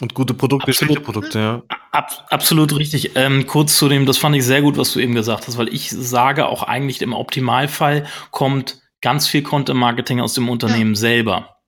Und 0.00 0.14
gute 0.14 0.32
Produkte, 0.32 0.70
absolut, 0.70 0.76
schlechte 0.76 1.04
Produkte, 1.04 1.38
ja. 1.38 1.62
Ab, 1.92 2.26
absolut 2.30 2.74
richtig. 2.76 3.16
Ähm, 3.16 3.46
kurz 3.46 3.76
zu 3.76 3.88
dem, 3.88 4.06
das 4.06 4.16
fand 4.16 4.34
ich 4.34 4.44
sehr 4.44 4.62
gut, 4.62 4.78
was 4.78 4.92
du 4.94 5.00
eben 5.00 5.14
gesagt 5.14 5.46
hast, 5.46 5.58
weil 5.58 5.68
ich 5.68 5.90
sage 5.90 6.46
auch 6.46 6.62
eigentlich 6.62 7.02
im 7.02 7.12
Optimalfall 7.12 8.06
kommt 8.30 8.80
ganz 9.02 9.26
viel 9.26 9.42
Content 9.42 9.78
Marketing 9.78 10.20
aus 10.20 10.34
dem 10.34 10.48
Unternehmen 10.48 10.94
ja. 10.94 11.00
selber. 11.00 11.59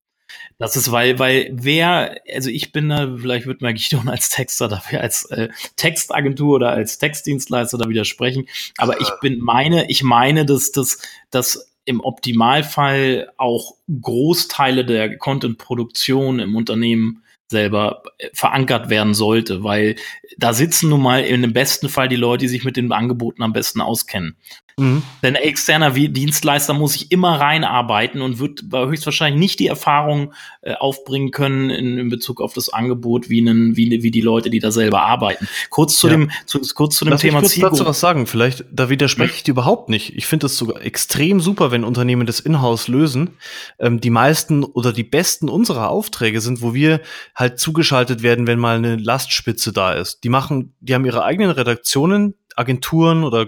Das 0.58 0.76
ist, 0.76 0.92
weil, 0.92 1.18
weil 1.18 1.50
wer, 1.52 2.16
also 2.32 2.50
ich 2.50 2.72
bin 2.72 2.88
da, 2.88 3.16
vielleicht 3.16 3.46
wird 3.46 3.62
mir 3.62 3.74
Gideon 3.74 4.08
als 4.08 4.28
Texter 4.28 4.68
dafür, 4.68 5.00
als 5.00 5.24
äh, 5.26 5.48
Textagentur 5.76 6.56
oder 6.56 6.70
als 6.70 6.98
Textdienstleister 6.98 7.78
da 7.78 7.88
widersprechen, 7.88 8.46
aber 8.78 9.00
ich 9.00 9.08
bin 9.20 9.40
meine, 9.40 9.90
ich 9.90 10.02
meine, 10.02 10.46
dass, 10.46 10.72
dass, 10.72 10.98
dass 11.30 11.72
im 11.84 12.00
Optimalfall 12.00 13.32
auch 13.36 13.74
Großteile 13.88 14.84
der 14.84 15.18
Content-Produktion 15.18 16.38
im 16.38 16.54
Unternehmen 16.54 17.22
selber 17.52 18.02
äh, 18.18 18.28
verankert 18.32 18.90
werden 18.90 19.14
sollte, 19.14 19.62
weil 19.62 19.96
da 20.38 20.52
sitzen 20.52 20.88
nun 20.88 21.02
mal 21.02 21.22
in 21.22 21.42
dem 21.42 21.52
besten 21.52 21.88
Fall 21.88 22.08
die 22.08 22.16
Leute, 22.16 22.42
die 22.42 22.48
sich 22.48 22.64
mit 22.64 22.76
den 22.76 22.90
Angeboten 22.90 23.42
am 23.42 23.52
besten 23.52 23.80
auskennen. 23.80 24.36
Mhm. 24.76 25.02
Denn 25.22 25.34
externer 25.34 25.90
Dienstleister 25.90 26.74
muss 26.74 26.94
sich 26.94 27.10
immer 27.10 27.40
reinarbeiten 27.40 28.22
und 28.22 28.38
wird 28.38 28.64
höchstwahrscheinlich 28.72 29.38
nicht 29.38 29.60
die 29.60 29.66
Erfahrung 29.66 30.32
äh, 30.62 30.74
aufbringen 30.74 31.30
können 31.30 31.70
in, 31.70 31.98
in, 31.98 32.08
Bezug 32.08 32.40
auf 32.40 32.52
das 32.54 32.68
Angebot 32.68 33.28
wie, 33.28 33.40
einen, 33.40 33.76
wie, 33.76 34.02
wie 34.02 34.10
die 34.10 34.20
Leute, 34.20 34.50
die 34.50 34.60
da 34.60 34.70
selber 34.70 35.02
arbeiten. 35.02 35.48
Kurz 35.70 35.98
zu 35.98 36.08
ja. 36.08 36.12
dem, 36.12 36.30
zu, 36.46 36.60
kurz 36.74 36.96
zu 36.96 37.04
dem 37.04 37.12
Lass 37.12 37.20
Thema 37.20 37.42
ich 37.42 37.60
kurz 37.60 37.78
dazu 37.78 37.86
was 37.86 38.00
sagen. 38.00 38.26
Vielleicht, 38.26 38.64
da 38.70 38.88
widerspreche 38.88 39.34
ich 39.34 39.42
dir 39.42 39.52
überhaupt 39.52 39.88
nicht. 39.88 40.16
Ich 40.16 40.26
finde 40.26 40.46
es 40.46 40.56
sogar 40.56 40.82
extrem 40.82 41.40
super, 41.40 41.70
wenn 41.70 41.84
Unternehmen 41.84 42.26
das 42.26 42.40
Inhouse 42.40 42.88
lösen. 42.88 43.30
Ähm, 43.78 44.00
die 44.00 44.10
meisten 44.10 44.64
oder 44.64 44.92
die 44.92 45.04
besten 45.04 45.48
unserer 45.48 45.90
Aufträge 45.90 46.40
sind, 46.40 46.62
wo 46.62 46.74
wir 46.74 47.00
halt 47.34 47.58
zugeschaltet 47.58 48.22
werden, 48.22 48.46
wenn 48.46 48.58
mal 48.58 48.76
eine 48.76 48.96
Lastspitze 48.96 49.72
da 49.72 49.92
ist. 49.92 50.24
Die 50.24 50.28
machen, 50.28 50.74
die 50.80 50.94
haben 50.94 51.04
ihre 51.04 51.24
eigenen 51.24 51.50
Redaktionen, 51.50 52.34
Agenturen 52.56 53.24
oder 53.24 53.46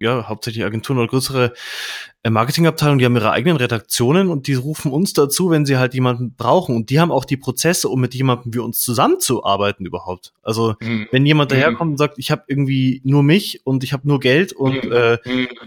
ja, 0.00 0.28
hauptsächlich 0.28 0.64
Agenturen 0.64 0.98
oder 0.98 1.08
größere 1.08 1.52
äh, 2.22 2.30
Marketingabteilungen, 2.30 2.98
die 2.98 3.04
haben 3.04 3.16
ihre 3.16 3.30
eigenen 3.30 3.56
Redaktionen 3.56 4.28
und 4.28 4.46
die 4.46 4.54
rufen 4.54 4.92
uns 4.92 5.12
dazu, 5.14 5.50
wenn 5.50 5.64
sie 5.64 5.78
halt 5.78 5.94
jemanden 5.94 6.34
brauchen. 6.34 6.74
Und 6.74 6.90
die 6.90 7.00
haben 7.00 7.10
auch 7.10 7.24
die 7.24 7.36
Prozesse, 7.36 7.88
um 7.88 8.00
mit 8.00 8.14
jemandem 8.14 8.52
wie 8.52 8.58
uns 8.58 8.80
zusammenzuarbeiten 8.80 9.86
überhaupt. 9.86 10.32
Also 10.42 10.74
mhm. 10.80 11.06
wenn 11.12 11.24
jemand 11.24 11.52
daherkommt 11.52 11.92
und 11.92 11.96
sagt, 11.98 12.18
ich 12.18 12.30
habe 12.30 12.44
irgendwie 12.46 13.00
nur 13.04 13.22
mich 13.22 13.60
und 13.64 13.84
ich 13.84 13.92
habe 13.92 14.08
nur 14.08 14.20
Geld 14.20 14.52
und 14.52 14.84
mhm. 14.84 14.92
äh, 14.92 15.18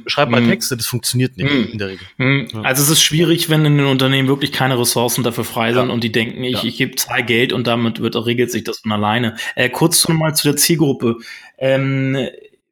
schreib 0.08 0.30
mal 0.30 0.42
mhm. 0.42 0.50
Texte, 0.50 0.78
das 0.78 0.86
funktioniert 0.88 1.38
nicht 1.38 1.52
mhm. 1.52 1.70
in 1.72 1.78
der 1.78 1.88
Regel. 1.90 2.08
Mhm. 2.18 2.48
Ja. 2.54 2.62
Also 2.62 2.84
es 2.84 2.90
ist 2.90 3.02
schwierig, 3.02 3.50
wenn 3.50 3.66
in 3.66 3.78
den 3.78 3.88
Unternehmen 3.88 4.28
wirklich 4.28 4.52
keine 4.52 4.80
Ressourcen 4.80 5.24
dafür 5.24 5.44
frei 5.44 5.74
sind 5.74 5.88
ja. 5.88 5.94
und 5.94 6.04
die 6.04 6.12
denken, 6.12 6.44
ich, 6.44 6.62
ja. 6.62 6.64
ich 6.64 6.78
gebe 6.78 6.96
zwei 6.96 7.22
Geld 7.22 7.54
und 7.54 7.68
damit 7.68 8.00
wird 8.00 8.16
regelt 8.16 8.52
sich 8.52 8.64
das 8.64 8.80
von 8.80 8.92
alleine. 8.92 9.36
Äh, 9.56 9.70
kurz 9.70 10.08
nochmal 10.08 10.36
zu 10.36 10.44
der 10.44 10.56
Zielgruppe. 10.58 11.18
Ähm, 11.58 12.18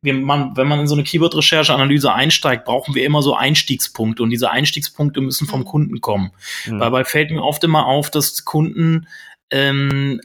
wir, 0.02 0.14
man, 0.16 0.58
wenn 0.58 0.68
man 0.68 0.80
in 0.80 0.88
so 0.88 0.96
eine 0.96 1.04
Keyword-Recherche-Analyse 1.04 2.12
einsteigt, 2.12 2.66
brauchen 2.66 2.96
wir 2.96 3.06
immer 3.06 3.22
so 3.22 3.36
Einstiegspunkte 3.36 4.24
und 4.24 4.32
diese 4.32 4.50
Einstiegspunkte 4.50 5.22
müssen 5.22 5.48
vom 5.48 5.62
mhm. 5.62 5.66
Kunden 5.66 6.02
kommen. 6.02 6.32
Mhm. 6.66 6.80
Dabei 6.80 7.06
fällt 7.06 7.32
mir 7.32 7.44
oft 7.44 7.64
immer 7.64 7.86
auf, 7.86 8.10
dass 8.10 8.44
Kunden 8.44 9.08
ähm, 9.52 10.20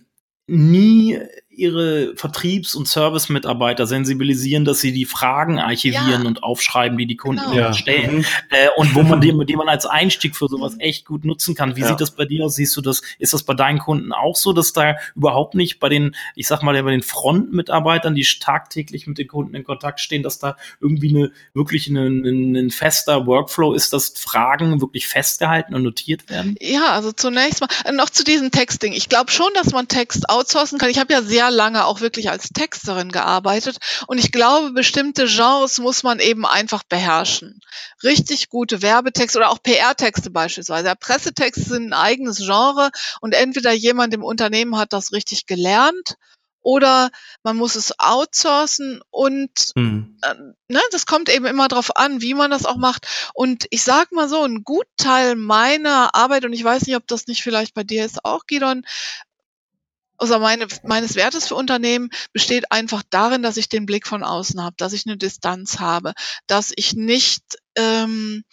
nie 0.47 1.19
ihre 1.57 2.15
Vertriebs- 2.17 2.75
und 2.75 2.87
Service-Mitarbeiter 2.87 3.87
sensibilisieren, 3.87 4.65
dass 4.65 4.81
sie 4.81 4.93
die 4.93 5.07
Fragen 5.07 5.59
archivieren 5.59 6.23
ja. 6.23 6.29
und 6.29 6.43
aufschreiben, 6.43 6.99
die 6.99 7.07
die 7.07 7.17
Kunden 7.17 7.43
genau. 7.43 7.57
ja. 7.57 7.73
stellen. 7.73 8.19
Mhm. 8.19 8.25
Äh, 8.51 8.69
und 8.77 8.95
wo 8.95 9.03
man 9.03 9.21
die, 9.21 9.35
die 9.47 9.57
man 9.57 9.69
als 9.69 9.87
Einstieg 9.87 10.37
für 10.37 10.49
sowas 10.49 10.77
echt 10.79 11.07
gut 11.07 11.25
nutzen 11.25 11.55
kann. 11.55 11.77
Wie 11.77 11.81
ja. 11.81 11.89
sieht 11.89 12.01
das 12.01 12.11
bei 12.11 12.25
dir 12.25 12.45
aus? 12.45 12.57
Siehst 12.57 12.77
du 12.77 12.81
das? 12.81 13.03
Ist 13.19 13.33
das 13.33 13.43
bei 13.43 13.55
deinen 13.55 13.79
Kunden 13.79 14.13
auch 14.13 14.37
so, 14.37 14.53
dass 14.53 14.73
da 14.73 14.97
überhaupt 15.15 15.55
nicht 15.55 15.81
bei 15.81 15.89
den, 15.89 16.15
ich 16.35 16.47
sag 16.47 16.63
mal, 16.63 16.81
bei 16.83 16.91
den 16.91 17.03
Front-Mitarbeitern, 17.03 18.15
die 18.15 18.27
tagtäglich 18.39 19.07
mit 19.07 19.19
den 19.19 19.29
Kunden 19.29 19.55
in 19.55 19.65
Kontakt 19.65 20.01
stehen, 20.01 20.23
dass 20.23 20.39
da 20.39 20.57
irgendwie 20.81 21.17
eine 21.17 21.33
wirklich 21.55 21.89
ein, 21.89 22.55
ein 22.57 22.71
fester 22.71 23.27
Workflow 23.27 23.73
ist, 23.73 23.93
dass 23.93 24.11
Fragen 24.17 24.81
wirklich 24.81 25.07
festgehalten 25.07 25.75
und 25.75 25.83
notiert 25.83 26.29
werden? 26.29 26.57
Ja, 26.61 26.91
also 26.91 27.13
zunächst 27.13 27.61
mal 27.61 27.69
noch 27.93 28.11
zu 28.11 28.25
diesem 28.25 28.51
Texting. 28.51 28.93
Ich 28.93 29.09
glaube 29.09 29.31
schon, 29.31 29.49
dass 29.55 29.73
man 29.73 29.89
Text 29.89 30.29
outsourcen 30.29 30.79
kann. 30.79 30.91
Ich 30.91 30.99
habe 30.99 31.13
ja 31.13 31.23
sehr 31.23 31.46
sehr 31.47 31.57
lange 31.57 31.85
auch 31.85 32.01
wirklich 32.01 32.31
als 32.31 32.49
Texterin 32.49 33.11
gearbeitet 33.11 33.79
und 34.07 34.19
ich 34.19 34.33
glaube, 34.33 34.73
bestimmte 34.73 35.27
Genres 35.27 35.79
muss 35.79 36.03
man 36.03 36.19
eben 36.19 36.45
einfach 36.45 36.83
beherrschen. 36.89 37.61
Richtig 38.03 38.49
gute 38.49 38.83
Werbetexte 38.83 39.39
oder 39.39 39.51
auch 39.51 39.63
PR-Texte 39.63 40.31
beispielsweise. 40.31 40.89
Ja, 40.89 40.95
Pressetexte 40.95 41.63
sind 41.63 41.89
ein 41.89 41.93
eigenes 41.93 42.39
Genre 42.39 42.91
und 43.21 43.33
entweder 43.33 43.73
jemand 43.73 44.15
im 44.15 44.25
Unternehmen 44.25 44.77
hat 44.77 44.93
das 44.93 45.13
richtig 45.13 45.47
gelernt 45.47 46.17
oder 46.63 47.11
man 47.45 47.57
muss 47.57 47.77
es 47.77 47.97
outsourcen 48.01 49.01
und 49.11 49.71
mhm. 49.77 50.19
äh, 50.23 50.35
ne, 50.67 50.81
das 50.91 51.07
kommt 51.07 51.29
eben 51.29 51.45
immer 51.45 51.69
darauf 51.69 51.97
an, 51.97 52.21
wie 52.23 52.35
man 52.35 52.51
das 52.51 52.67
auch 52.67 52.77
macht. 52.77 53.07
Und 53.35 53.67
ich 53.71 53.85
sag 53.85 54.11
mal 54.11 54.29
so, 54.29 54.43
ein 54.43 54.65
Gutteil 54.65 55.37
meiner 55.37 56.17
Arbeit, 56.17 56.45
und 56.45 56.53
ich 56.53 56.65
weiß 56.65 56.87
nicht, 56.89 56.97
ob 56.97 57.07
das 57.07 57.29
nicht 57.29 57.45
vielleicht 57.45 57.73
bei 57.73 57.85
dir 57.85 58.05
ist 58.05 58.25
auch, 58.25 58.47
Gidon, 58.49 58.83
also 60.19 60.39
meine, 60.39 60.67
meines 60.83 61.15
Wertes 61.15 61.49
für 61.49 61.55
Unternehmen 61.55 62.11
besteht 62.33 62.73
einfach 62.73 63.03
darin, 63.11 63.43
dass 63.43 63.57
ich 63.57 63.69
den 63.69 63.87
Blick 63.87 64.07
von 64.07 64.23
außen 64.23 64.63
habe, 64.63 64.77
dass 64.79 64.93
ich 64.93 65.07
eine 65.07 65.17
Distanz 65.17 65.79
habe, 65.79 66.13
dass 66.47 66.73
ich 66.75 66.95
nicht 66.95 67.43
ähm, 67.77 68.45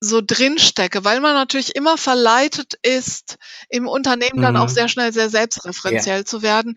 so 0.00 0.20
drinstecke, 0.24 1.04
weil 1.04 1.20
man 1.20 1.34
natürlich 1.34 1.74
immer 1.74 1.96
verleitet 1.96 2.74
ist, 2.82 3.38
im 3.68 3.88
Unternehmen 3.88 4.38
mhm. 4.38 4.42
dann 4.42 4.56
auch 4.56 4.68
mhm. 4.68 4.74
sehr 4.74 4.88
schnell 4.88 5.12
sehr 5.12 5.30
selbstreferenziell 5.30 6.18
ja. 6.18 6.24
zu 6.24 6.42
werden 6.42 6.76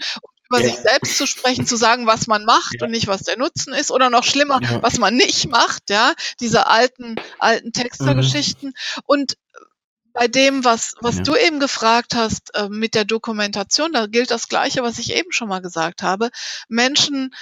über 0.50 0.62
ja. 0.62 0.68
sich 0.68 0.78
selbst 0.80 1.18
zu 1.18 1.28
sprechen, 1.28 1.68
zu 1.68 1.76
sagen, 1.76 2.08
was 2.08 2.28
man 2.28 2.44
macht 2.44 2.78
ja. 2.80 2.86
und 2.86 2.92
nicht, 2.92 3.08
was 3.08 3.22
der 3.22 3.38
Nutzen 3.38 3.74
ist, 3.74 3.92
oder 3.92 4.10
noch 4.10 4.24
schlimmer, 4.24 4.60
ja. 4.62 4.82
was 4.82 4.98
man 4.98 5.16
nicht 5.16 5.48
macht, 5.48 5.90
ja, 5.90 6.14
diese 6.40 6.66
alten, 6.68 7.16
alten 7.38 7.72
Textergeschichten. 7.72 8.70
Mhm. 8.70 9.04
Und 9.06 9.38
bei 10.20 10.28
dem, 10.28 10.66
was, 10.66 10.96
was 11.00 11.16
ja. 11.16 11.24
du 11.24 11.36
eben 11.38 11.62
gefragt 11.62 12.14
hast 12.14 12.54
äh, 12.54 12.68
mit 12.68 12.94
der 12.94 13.06
Dokumentation, 13.06 13.94
da 13.94 14.06
gilt 14.06 14.32
das 14.32 14.50
Gleiche, 14.50 14.84
was 14.84 15.00
ich 15.00 15.14
eben 15.16 15.32
schon 15.32 15.48
mal 15.48 15.62
gesagt 15.62 16.04
habe. 16.04 16.30
Menschen 16.68 17.34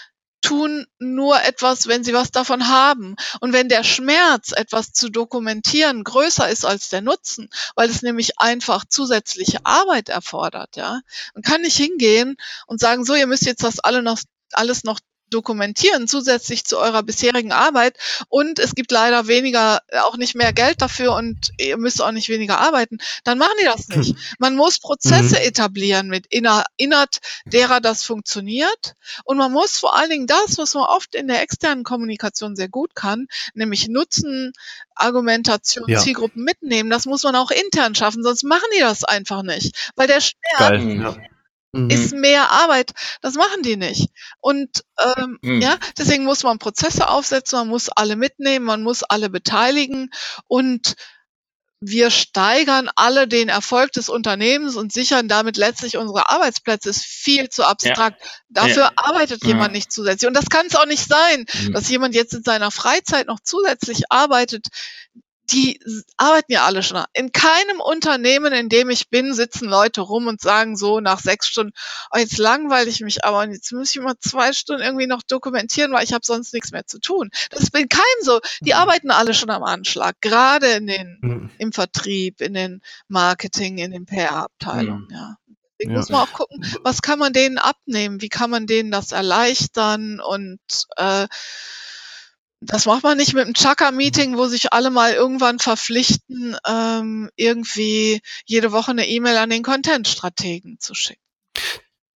tun 0.42 0.86
nur 1.00 1.42
etwas, 1.42 1.88
wenn 1.88 2.04
sie 2.04 2.14
was 2.14 2.30
davon 2.30 2.68
haben. 2.68 3.16
Und 3.40 3.52
wenn 3.52 3.68
der 3.68 3.84
Schmerz, 3.84 4.52
etwas 4.52 4.92
zu 4.92 5.10
dokumentieren, 5.10 6.04
größer 6.04 6.48
ist 6.52 6.66
als 6.66 6.90
der 6.90 7.02
Nutzen, 7.02 7.50
weil 7.76 7.90
es 7.90 8.04
nämlich 8.04 8.40
einfach 8.40 8.86
zusätzliche 8.88 9.66
Arbeit 9.66 10.10
erfordert, 10.10 10.76
ja, 10.76 11.02
man 11.34 11.42
kann 11.42 11.62
nicht 11.62 11.78
hingehen 11.78 12.38
und 12.68 12.80
sagen, 12.80 13.06
so, 13.06 13.16
ihr 13.16 13.26
müsst 13.26 13.48
jetzt 13.48 13.64
das 13.64 13.80
alle 13.80 14.04
noch 14.04 14.20
alles 14.54 14.84
noch 14.84 15.00
dokumentieren 15.30 16.08
zusätzlich 16.08 16.66
zu 16.66 16.78
eurer 16.78 17.04
bisherigen 17.04 17.52
Arbeit. 17.52 17.98
Und 18.30 18.60
es 18.60 18.76
gibt 18.76 18.92
leider 18.92 19.28
weniger, 19.28 19.82
äh, 19.88 20.00
auch 20.00 20.18
nicht 20.18 20.36
mehr 20.36 20.54
Geld 20.54 20.82
dafür 20.82 21.14
und 21.14 21.52
ihr 21.58 21.78
müsst 21.78 22.02
auch 22.02 22.12
nicht 22.12 22.30
weniger 22.30 22.60
arbeiten, 22.60 22.98
dann 23.24 23.38
machen 23.38 23.56
die 23.62 23.66
das 23.66 23.88
nicht. 23.90 24.16
Man 24.40 24.56
muss 24.56 24.80
Prozesse 24.80 25.36
mhm. 25.36 25.48
etablieren 25.48 26.08
mit 26.08 26.28
inner, 26.28 26.66
innert 26.78 27.18
derer 27.46 27.82
das 27.82 28.04
funktioniert. 28.04 28.96
Und 29.24 29.38
man 29.38 29.52
muss 29.52 29.78
vor 29.78 29.98
allen 29.98 30.10
Dingen 30.10 30.28
das, 30.28 30.58
was 30.58 30.74
man 30.74 30.84
oft 30.84 31.16
in 31.16 31.28
der 31.28 31.42
externen 31.42 31.84
Kommunikation 31.84 32.56
sehr 32.56 32.70
gut 32.70 32.96
kann, 32.96 33.28
nämlich 33.54 33.88
Nutzen, 33.88 34.54
Argumentation, 34.96 35.90
ja. 35.90 36.00
Zielgruppen 36.00 36.44
mitnehmen, 36.44 36.90
das 36.90 37.06
muss 37.06 37.24
man 37.24 37.36
auch 37.36 37.52
intern 37.52 37.96
schaffen, 37.96 38.24
sonst 38.24 38.44
machen 38.44 38.68
die 38.76 38.80
das 38.80 39.04
einfach 39.04 39.44
nicht, 39.44 39.92
weil 39.96 40.08
der 40.08 40.22
Schmerz 40.22 40.58
Geil, 40.58 41.00
ja 41.00 41.16
mhm. 41.72 41.90
ist 41.90 42.14
mehr 42.14 42.52
Arbeit. 42.52 42.92
Das 43.22 43.36
machen 43.36 43.64
die 43.64 43.78
nicht. 43.78 44.10
Und 44.40 44.84
ähm, 45.00 45.38
mhm. 45.42 45.62
ja, 45.62 45.78
deswegen 45.98 46.26
muss 46.26 46.44
man 46.44 46.60
Prozesse 46.60 47.10
aufsetzen, 47.10 47.60
man 47.60 47.70
muss 47.70 47.90
alle 47.90 48.16
mitnehmen, 48.16 48.66
man 48.66 48.84
muss 48.84 49.04
alle 49.04 49.30
beteiligen 49.30 50.10
und 50.48 50.96
wir 51.80 52.10
steigern 52.10 52.90
alle 52.96 53.28
den 53.28 53.50
Erfolg 53.50 53.92
des 53.92 54.10
Unternehmens 54.10 54.76
und 54.76 54.92
sichern 54.92 55.28
damit 55.28 55.58
letztlich 55.58 55.98
unsere 55.98 56.30
Arbeitsplätze. 56.30 56.90
Ist 56.90 57.06
viel 57.06 57.50
zu 57.50 57.64
abstrakt. 57.66 58.20
Ja. 58.24 58.30
Dafür 58.50 58.84
ja. 58.84 58.92
arbeitet 58.96 59.44
ja. 59.44 59.50
jemand 59.50 59.74
nicht 59.74 59.92
zusätzlich. 59.92 60.28
Und 60.28 60.34
das 60.34 60.50
kann 60.50 60.66
es 60.66 60.76
auch 60.76 60.88
nicht 60.88 61.08
sein, 61.08 61.46
mhm. 61.54 61.74
dass 61.74 61.90
jemand 61.90 62.16
jetzt 62.16 62.34
in 62.34 62.44
seiner 62.44 62.72
Freizeit 62.72 63.28
noch 63.28 63.40
zusätzlich 63.44 64.12
arbeitet 64.12 64.68
die 65.50 65.80
arbeiten 66.18 66.52
ja 66.52 66.66
alle 66.66 66.84
schon. 66.84 67.04
In 67.14 67.32
keinem 67.32 67.80
Unternehmen, 67.80 68.52
in 68.54 68.70
dem 68.70 68.90
ich 68.90 69.10
bin, 69.10 69.34
sitzen 69.34 69.68
Leute 69.68 70.02
rum 70.02 70.28
und 70.28 70.42
sagen 70.42 70.76
so 70.76 71.00
nach 71.00 71.20
sechs 71.20 71.48
Stunden, 71.48 71.74
oh, 72.12 72.18
jetzt 72.18 72.38
langweile 72.38 72.90
ich 72.90 73.02
mich 73.02 73.24
aber 73.24 73.40
und 73.40 73.52
jetzt 73.52 73.72
muss 73.72 73.96
ich 73.96 74.02
mal 74.02 74.16
zwei 74.20 74.52
Stunden 74.52 74.84
irgendwie 74.84 75.08
noch 75.08 75.24
dokumentieren, 75.24 75.94
weil 75.94 76.04
ich 76.04 76.14
habe 76.14 76.26
sonst 76.26 76.54
nichts 76.54 76.72
mehr 76.72 76.86
zu 76.86 77.00
tun. 77.00 77.30
Das 77.52 77.62
ist 77.62 77.78
in 77.78 77.88
keinem 77.88 78.04
so. 78.22 78.40
Die 78.62 78.74
mhm. 78.74 78.78
arbeiten 78.78 79.12
alle 79.12 79.34
schon 79.34 79.50
am 79.50 79.64
Anschlag, 79.64 80.20
gerade 80.22 80.68
in 80.68 80.88
den, 80.88 81.18
mhm. 81.22 81.50
im 81.58 81.72
Vertrieb, 81.72 82.42
in 82.42 82.54
den 82.54 82.82
Marketing, 83.08 83.78
in 83.78 83.92
den 83.92 84.06
PR-Abteilungen, 84.06 85.08
mhm. 85.10 85.16
ja. 85.16 85.38
Deswegen 85.80 85.94
ja. 85.94 86.00
muss 86.00 86.10
man 86.10 86.22
auch 86.22 86.34
gucken, 86.34 86.66
was 86.84 87.02
kann 87.02 87.20
man 87.20 87.34
denen 87.34 87.60
abnehmen, 87.60 88.22
wie 88.22 88.30
kann 88.30 88.50
man 88.50 88.66
denen 88.66 88.90
das 88.90 89.12
erleichtern 89.12 90.20
und 90.20 90.60
äh, 90.96 91.28
das 92.62 92.86
macht 92.86 93.04
man 93.04 93.18
nicht 93.18 93.34
mit 93.34 93.46
einem 93.46 93.54
Chaka-Meeting, 93.54 94.38
wo 94.38 94.48
sich 94.48 94.74
alle 94.74 94.90
mal 94.90 95.14
irgendwann 95.14 95.60
verpflichten, 95.60 96.56
ähm, 96.68 97.30
irgendwie 97.36 98.22
jede 98.46 98.72
Woche 98.72 98.92
eine 98.92 99.08
E-Mail 99.08 99.38
an 99.38 99.50
den 99.50 99.64
Content-Strategen 99.64 100.80
zu 100.80 100.96
schicken. 100.96 101.22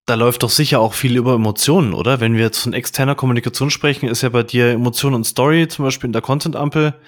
Da 0.07 0.15
läuft 0.15 0.41
doch 0.43 0.49
sicher 0.49 0.79
auch 0.79 0.93
viel 0.93 1.15
über 1.15 1.35
Emotionen, 1.35 1.93
oder? 1.93 2.19
Wenn 2.19 2.33
wir 2.33 2.41
jetzt 2.41 2.57
von 2.57 2.73
externer 2.73 3.15
Kommunikation 3.15 3.69
sprechen, 3.69 4.09
ist 4.09 4.23
ja 4.23 4.29
bei 4.29 4.43
dir 4.43 4.71
Emotion 4.71 5.13
und 5.13 5.25
Story, 5.25 5.67
zum 5.67 5.85
Beispiel 5.85 6.07
in 6.07 6.13
der 6.13 6.23
Content-Ampel, 6.23 6.99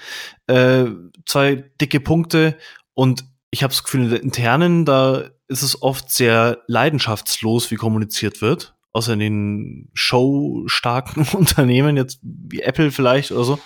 äh, 0.47 0.85
zwei 1.25 1.55
dicke 1.81 1.99
Punkte. 1.99 2.57
Und 2.93 3.25
ich 3.49 3.63
habe 3.63 3.73
das 3.73 3.83
Gefühl, 3.83 4.03
in 4.03 4.09
der 4.11 4.21
internen, 4.21 4.85
da 4.85 5.31
ist 5.47 5.63
es 5.63 5.81
oft 5.81 6.11
sehr 6.11 6.61
leidenschaftslos, 6.67 7.71
wie 7.71 7.75
kommuniziert 7.75 8.41
wird 8.41 8.75
außer 8.93 9.13
in 9.13 9.19
den 9.19 9.89
showstarken 9.93 11.27
Unternehmen, 11.33 11.97
jetzt 11.97 12.19
wie 12.21 12.61
Apple 12.61 12.91
vielleicht 12.91 13.31
oder 13.31 13.43
so, 13.43 13.59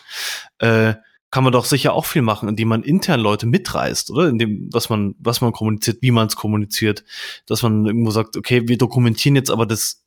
äh, 0.59 0.95
kann 1.29 1.43
man 1.43 1.51
doch 1.51 1.65
sicher 1.65 1.93
auch 1.93 2.05
viel 2.05 2.21
machen, 2.21 2.47
indem 2.47 2.69
man 2.69 2.83
intern 2.83 3.19
Leute 3.19 3.45
mitreißt, 3.45 4.11
oder? 4.11 4.29
Indem, 4.29 4.69
was 4.71 4.89
man, 4.89 5.13
was 5.19 5.41
man 5.41 5.51
kommuniziert, 5.51 5.97
wie 6.01 6.11
man 6.11 6.27
es 6.27 6.37
kommuniziert. 6.37 7.03
Dass 7.45 7.63
man 7.63 7.85
irgendwo 7.85 8.11
sagt, 8.11 8.37
okay, 8.37 8.67
wir 8.67 8.77
dokumentieren 8.77 9.35
jetzt 9.35 9.51
aber 9.51 9.65
das, 9.65 10.05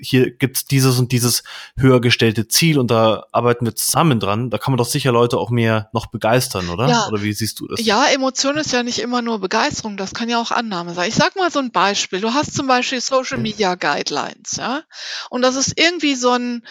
hier 0.00 0.30
gibt's 0.30 0.64
dieses 0.64 0.98
und 0.98 1.12
dieses 1.12 1.42
höher 1.76 2.00
gestellte 2.00 2.48
Ziel 2.48 2.78
und 2.78 2.90
da 2.90 3.26
arbeiten 3.32 3.64
wir 3.64 3.74
zusammen 3.74 4.20
dran. 4.20 4.50
Da 4.50 4.58
kann 4.58 4.72
man 4.72 4.78
doch 4.78 4.86
sicher 4.86 5.12
Leute 5.12 5.38
auch 5.38 5.50
mehr 5.50 5.88
noch 5.92 6.06
begeistern, 6.06 6.68
oder? 6.68 6.88
Ja. 6.88 7.08
Oder 7.08 7.22
wie 7.22 7.32
siehst 7.32 7.60
du 7.60 7.68
das? 7.68 7.84
Ja, 7.84 8.06
Emotion 8.06 8.56
ist 8.56 8.72
ja 8.72 8.82
nicht 8.82 8.98
immer 8.98 9.22
nur 9.22 9.40
Begeisterung, 9.40 9.96
das 9.96 10.14
kann 10.14 10.28
ja 10.28 10.40
auch 10.40 10.50
Annahme 10.50 10.94
sein. 10.94 11.08
Ich 11.08 11.14
sag 11.14 11.36
mal 11.36 11.50
so 11.50 11.58
ein 11.58 11.72
Beispiel. 11.72 12.20
Du 12.20 12.34
hast 12.34 12.54
zum 12.54 12.66
Beispiel 12.66 13.00
Social 13.00 13.38
Media 13.38 13.74
Guidelines, 13.74 14.56
ja? 14.56 14.82
Und 15.30 15.42
das 15.42 15.56
ist 15.56 15.78
irgendwie 15.78 16.14
so 16.14 16.30
ein 16.30 16.62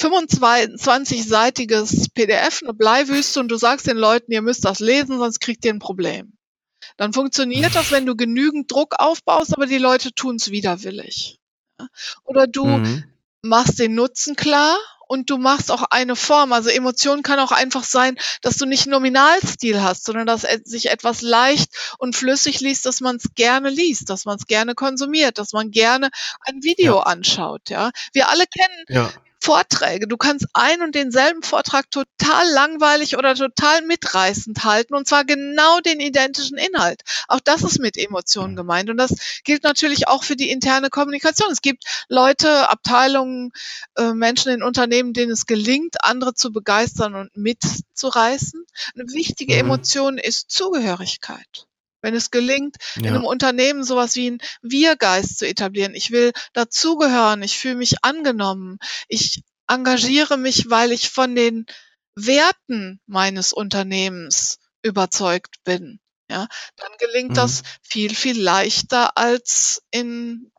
25-seitiges 0.00 2.08
PDF, 2.14 2.62
eine 2.62 2.74
Bleiwüste 2.74 3.40
und 3.40 3.48
du 3.48 3.56
sagst 3.56 3.86
den 3.86 3.98
Leuten, 3.98 4.32
ihr 4.32 4.42
müsst 4.42 4.64
das 4.64 4.80
lesen, 4.80 5.18
sonst 5.18 5.40
kriegt 5.40 5.64
ihr 5.64 5.74
ein 5.74 5.78
Problem. 5.78 6.32
Dann 6.96 7.12
funktioniert 7.12 7.74
das, 7.74 7.90
wenn 7.92 8.06
du 8.06 8.16
genügend 8.16 8.72
Druck 8.72 8.94
aufbaust, 8.98 9.54
aber 9.54 9.66
die 9.66 9.78
Leute 9.78 10.12
tun 10.12 10.36
es 10.36 10.50
widerwillig. 10.50 11.39
Oder 12.24 12.46
du 12.46 12.80
Mhm. 12.80 13.04
machst 13.42 13.78
den 13.78 13.94
Nutzen 13.94 14.36
klar 14.36 14.76
und 15.08 15.30
du 15.30 15.38
machst 15.38 15.70
auch 15.72 15.82
eine 15.90 16.14
Form. 16.16 16.52
Also 16.52 16.70
Emotion 16.70 17.22
kann 17.22 17.40
auch 17.40 17.52
einfach 17.52 17.84
sein, 17.84 18.16
dass 18.42 18.56
du 18.56 18.66
nicht 18.66 18.86
Nominalstil 18.86 19.82
hast, 19.82 20.04
sondern 20.04 20.26
dass 20.26 20.42
sich 20.64 20.90
etwas 20.90 21.22
leicht 21.22 21.70
und 21.98 22.14
flüssig 22.16 22.60
liest, 22.60 22.86
dass 22.86 23.00
man 23.00 23.16
es 23.16 23.34
gerne 23.34 23.70
liest, 23.70 24.08
dass 24.10 24.24
man 24.24 24.36
es 24.36 24.46
gerne 24.46 24.74
konsumiert, 24.74 25.38
dass 25.38 25.52
man 25.52 25.70
gerne 25.70 26.10
ein 26.46 26.62
Video 26.62 26.98
Ja. 26.98 27.02
anschaut. 27.02 27.70
Ja, 27.70 27.90
wir 28.12 28.28
alle 28.28 28.44
kennen 28.46 28.84
Ja. 28.88 29.12
Vorträge. 29.40 30.06
Du 30.06 30.16
kannst 30.16 30.46
ein 30.52 30.82
und 30.82 30.94
denselben 30.94 31.42
Vortrag 31.42 31.90
total 31.90 32.48
langweilig 32.52 33.16
oder 33.16 33.34
total 33.34 33.82
mitreißend 33.82 34.64
halten 34.64 34.94
und 34.94 35.08
zwar 35.08 35.24
genau 35.24 35.80
den 35.80 36.00
identischen 36.00 36.58
Inhalt. 36.58 37.02
Auch 37.28 37.40
das 37.40 37.62
ist 37.62 37.78
mit 37.80 37.96
Emotionen 37.96 38.54
gemeint 38.56 38.90
und 38.90 38.98
das 38.98 39.40
gilt 39.44 39.64
natürlich 39.64 40.08
auch 40.08 40.24
für 40.24 40.36
die 40.36 40.50
interne 40.50 40.90
Kommunikation. 40.90 41.50
Es 41.50 41.62
gibt 41.62 41.84
Leute, 42.08 42.68
Abteilungen, 42.70 43.50
äh, 43.96 44.12
Menschen 44.12 44.52
in 44.52 44.62
Unternehmen, 44.62 45.12
denen 45.14 45.32
es 45.32 45.46
gelingt, 45.46 46.04
andere 46.04 46.34
zu 46.34 46.52
begeistern 46.52 47.14
und 47.14 47.36
mitzureißen. 47.36 48.64
Eine 48.94 49.04
wichtige 49.12 49.54
Mhm. 49.54 49.60
Emotion 49.60 50.18
ist 50.18 50.50
Zugehörigkeit. 50.50 51.66
Wenn 52.02 52.14
es 52.14 52.30
gelingt, 52.30 52.76
in 52.96 53.04
Ja. 53.04 53.10
einem 53.14 53.24
Unternehmen 53.24 53.84
sowas 53.84 54.14
wie 54.16 54.28
einen 54.28 54.38
Wir-Geist 54.62 55.38
zu 55.38 55.46
etablieren. 55.46 55.94
Ich 55.94 56.10
will 56.10 56.32
dazugehören, 56.52 57.42
ich 57.42 57.58
fühle 57.58 57.76
mich 57.76 58.04
angenommen, 58.04 58.78
ich 59.08 59.42
engagiere 59.68 60.36
mich, 60.36 60.70
weil 60.70 60.92
ich 60.92 61.10
von 61.10 61.34
den 61.34 61.66
Werten 62.14 63.00
meines 63.06 63.52
Unternehmens 63.52 64.58
überzeugt 64.82 65.56
bin. 65.64 66.00
Ja, 66.30 66.46
dann 66.76 66.92
gelingt 66.98 67.30
Mhm. 67.30 67.34
das 67.34 67.62
viel, 67.82 68.14
viel 68.14 68.40
leichter 68.40 69.16
als 69.16 69.82
in 69.90 70.52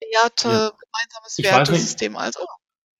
Werte, 0.00 0.48
Ja. 0.48 0.70
gemeinsames 0.70 1.38
Ich. 1.38 1.44
Wertesystem 1.44 2.16
als 2.16 2.36
oh. 2.38 2.46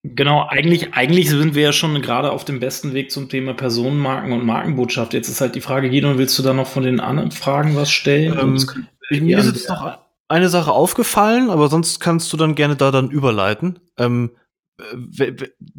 Genau, 0.03 0.47
eigentlich, 0.47 0.93
eigentlich 0.93 1.29
sind 1.29 1.55
wir 1.55 1.63
ja 1.63 1.73
schon 1.73 2.01
gerade 2.01 2.31
auf 2.31 2.45
dem 2.45 2.61
besten 2.61 2.93
Weg 2.93 3.11
zum 3.11 3.27
Thema 3.27 3.53
Personenmarken 3.53 4.31
und 4.31 4.45
Markenbotschaft. 4.45 5.13
Jetzt 5.13 5.27
ist 5.27 5.41
halt 5.41 5.55
die 5.55 5.61
Frage, 5.61 5.89
Gideon, 5.89 6.17
willst 6.17 6.39
du 6.39 6.43
da 6.43 6.53
noch 6.53 6.67
von 6.67 6.83
den 6.83 7.01
anderen 7.01 7.31
Fragen 7.31 7.75
was 7.75 7.91
stellen? 7.91 8.37
Ähm, 8.39 8.85
Ich, 9.09 9.21
mir 9.21 9.39
ist 9.39 9.47
jetzt 9.47 9.69
noch 9.69 9.97
eine 10.29 10.49
Sache 10.49 10.71
aufgefallen, 10.71 11.49
aber 11.49 11.67
sonst 11.67 11.99
kannst 11.99 12.31
du 12.31 12.37
dann 12.37 12.55
gerne 12.55 12.75
da 12.75 12.91
dann 12.91 13.09
überleiten. 13.09 13.79
Ähm, 13.97 14.31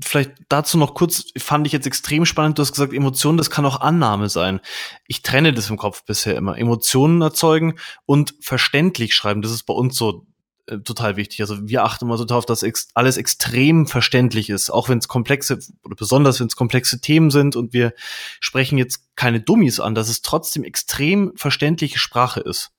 vielleicht 0.03 0.33
dazu 0.49 0.77
noch 0.77 0.95
kurz, 0.95 1.33
fand 1.39 1.67
ich 1.67 1.73
jetzt 1.73 1.87
extrem 1.87 2.27
spannend, 2.27 2.59
du 2.59 2.63
hast 2.63 2.73
gesagt, 2.73 2.93
Emotionen, 2.93 3.39
das 3.39 3.51
kann 3.51 3.65
auch 3.65 3.81
Annahme 3.81 4.29
sein. 4.29 4.61
Ich 5.07 5.23
trenne 5.23 5.53
das 5.55 5.71
im 5.71 5.79
Kopf 5.79 6.05
bisher 6.05 6.37
immer. 6.37 6.59
Emotionen 6.59 7.23
erzeugen 7.23 7.77
und 8.05 8.35
verständlich 8.41 9.15
schreiben, 9.15 9.41
das 9.41 9.53
ist 9.53 9.63
bei 9.63 9.75
uns 9.75 9.97
so 9.97 10.27
äh, 10.71 10.79
total 10.81 11.17
wichtig. 11.17 11.41
Also 11.41 11.69
wir 11.69 11.85
achten 11.85 12.05
immer 12.05 12.17
so 12.17 12.25
darauf, 12.25 12.47
dass 12.47 12.63
ex 12.63 12.89
alles 12.95 13.17
extrem 13.17 13.87
verständlich 13.87 14.51
ist, 14.51 14.71
auch 14.71 14.89
wenn 14.89 14.99
es 14.99 15.09
komplexe 15.09 15.59
oder 15.85 15.97
besonders 15.97 16.41
wenn 16.41 16.47
es 16.47 16.57
komplexe 16.57 17.01
Themen 17.01 17.31
sind 17.31 17.57
und 17.57 17.73
wir 17.73 17.93
sprechen 18.41 18.79
jetzt 18.79 19.03
keine 19.17 19.41
Dummies 19.41 19.81
an, 19.81 19.95
dass 19.95 20.09
es 20.09 20.23
trotzdem 20.23 20.65
extrem 20.65 21.33
verständliche 21.37 21.99
Sprache 21.99 22.41
ist. 22.41 22.73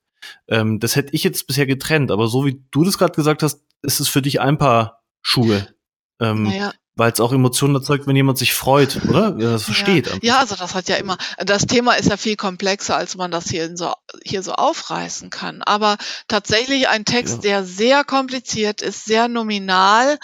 Ähm, 0.48 0.80
das 0.80 0.96
hätte 0.96 1.14
ich 1.14 1.24
jetzt 1.24 1.46
bisher 1.46 1.66
getrennt, 1.66 2.10
aber 2.10 2.28
so 2.28 2.46
wie 2.46 2.62
du 2.70 2.84
das 2.84 2.98
gerade 2.98 3.14
gesagt 3.14 3.42
hast, 3.42 3.62
ist 3.82 4.00
es 4.00 4.08
für 4.08 4.22
dich 4.22 4.40
ein 4.40 4.58
paar 4.58 5.02
Schuhe. 5.20 5.68
Ähm, 6.20 6.44
Naja, 6.44 6.72
Weil 6.94 7.10
es 7.10 7.20
auch 7.20 7.32
Emotionen 7.32 7.74
erzeugt, 7.74 8.06
wenn 8.06 8.16
jemand 8.16 8.36
sich 8.36 8.52
freut, 8.52 9.00
oder? 9.08 9.34
Ja, 9.38 9.52
das 9.52 9.62
versteht. 9.64 10.08
einfach. 10.08 10.22
Ja, 10.22 10.38
also 10.40 10.56
das 10.56 10.74
hat 10.74 10.88
ja 10.90 10.96
immer, 10.96 11.16
das 11.38 11.66
Thema 11.66 11.94
ist 11.94 12.10
ja 12.10 12.18
viel 12.18 12.36
komplexer, 12.36 12.96
als 12.96 13.16
man 13.16 13.30
das 13.30 13.48
hier, 13.48 13.74
so, 13.76 13.92
hier 14.24 14.42
so 14.42 14.52
aufreißen 14.52 15.30
kann. 15.30 15.62
Aber 15.62 15.96
tatsächlich 16.28 16.88
ein 16.88 17.06
Text, 17.06 17.36
Ja. 17.36 17.40
der 17.42 17.64
sehr 17.64 18.04
kompliziert 18.04 18.82
ist, 18.82 19.06
sehr 19.06 19.28
nominal. 19.28 20.18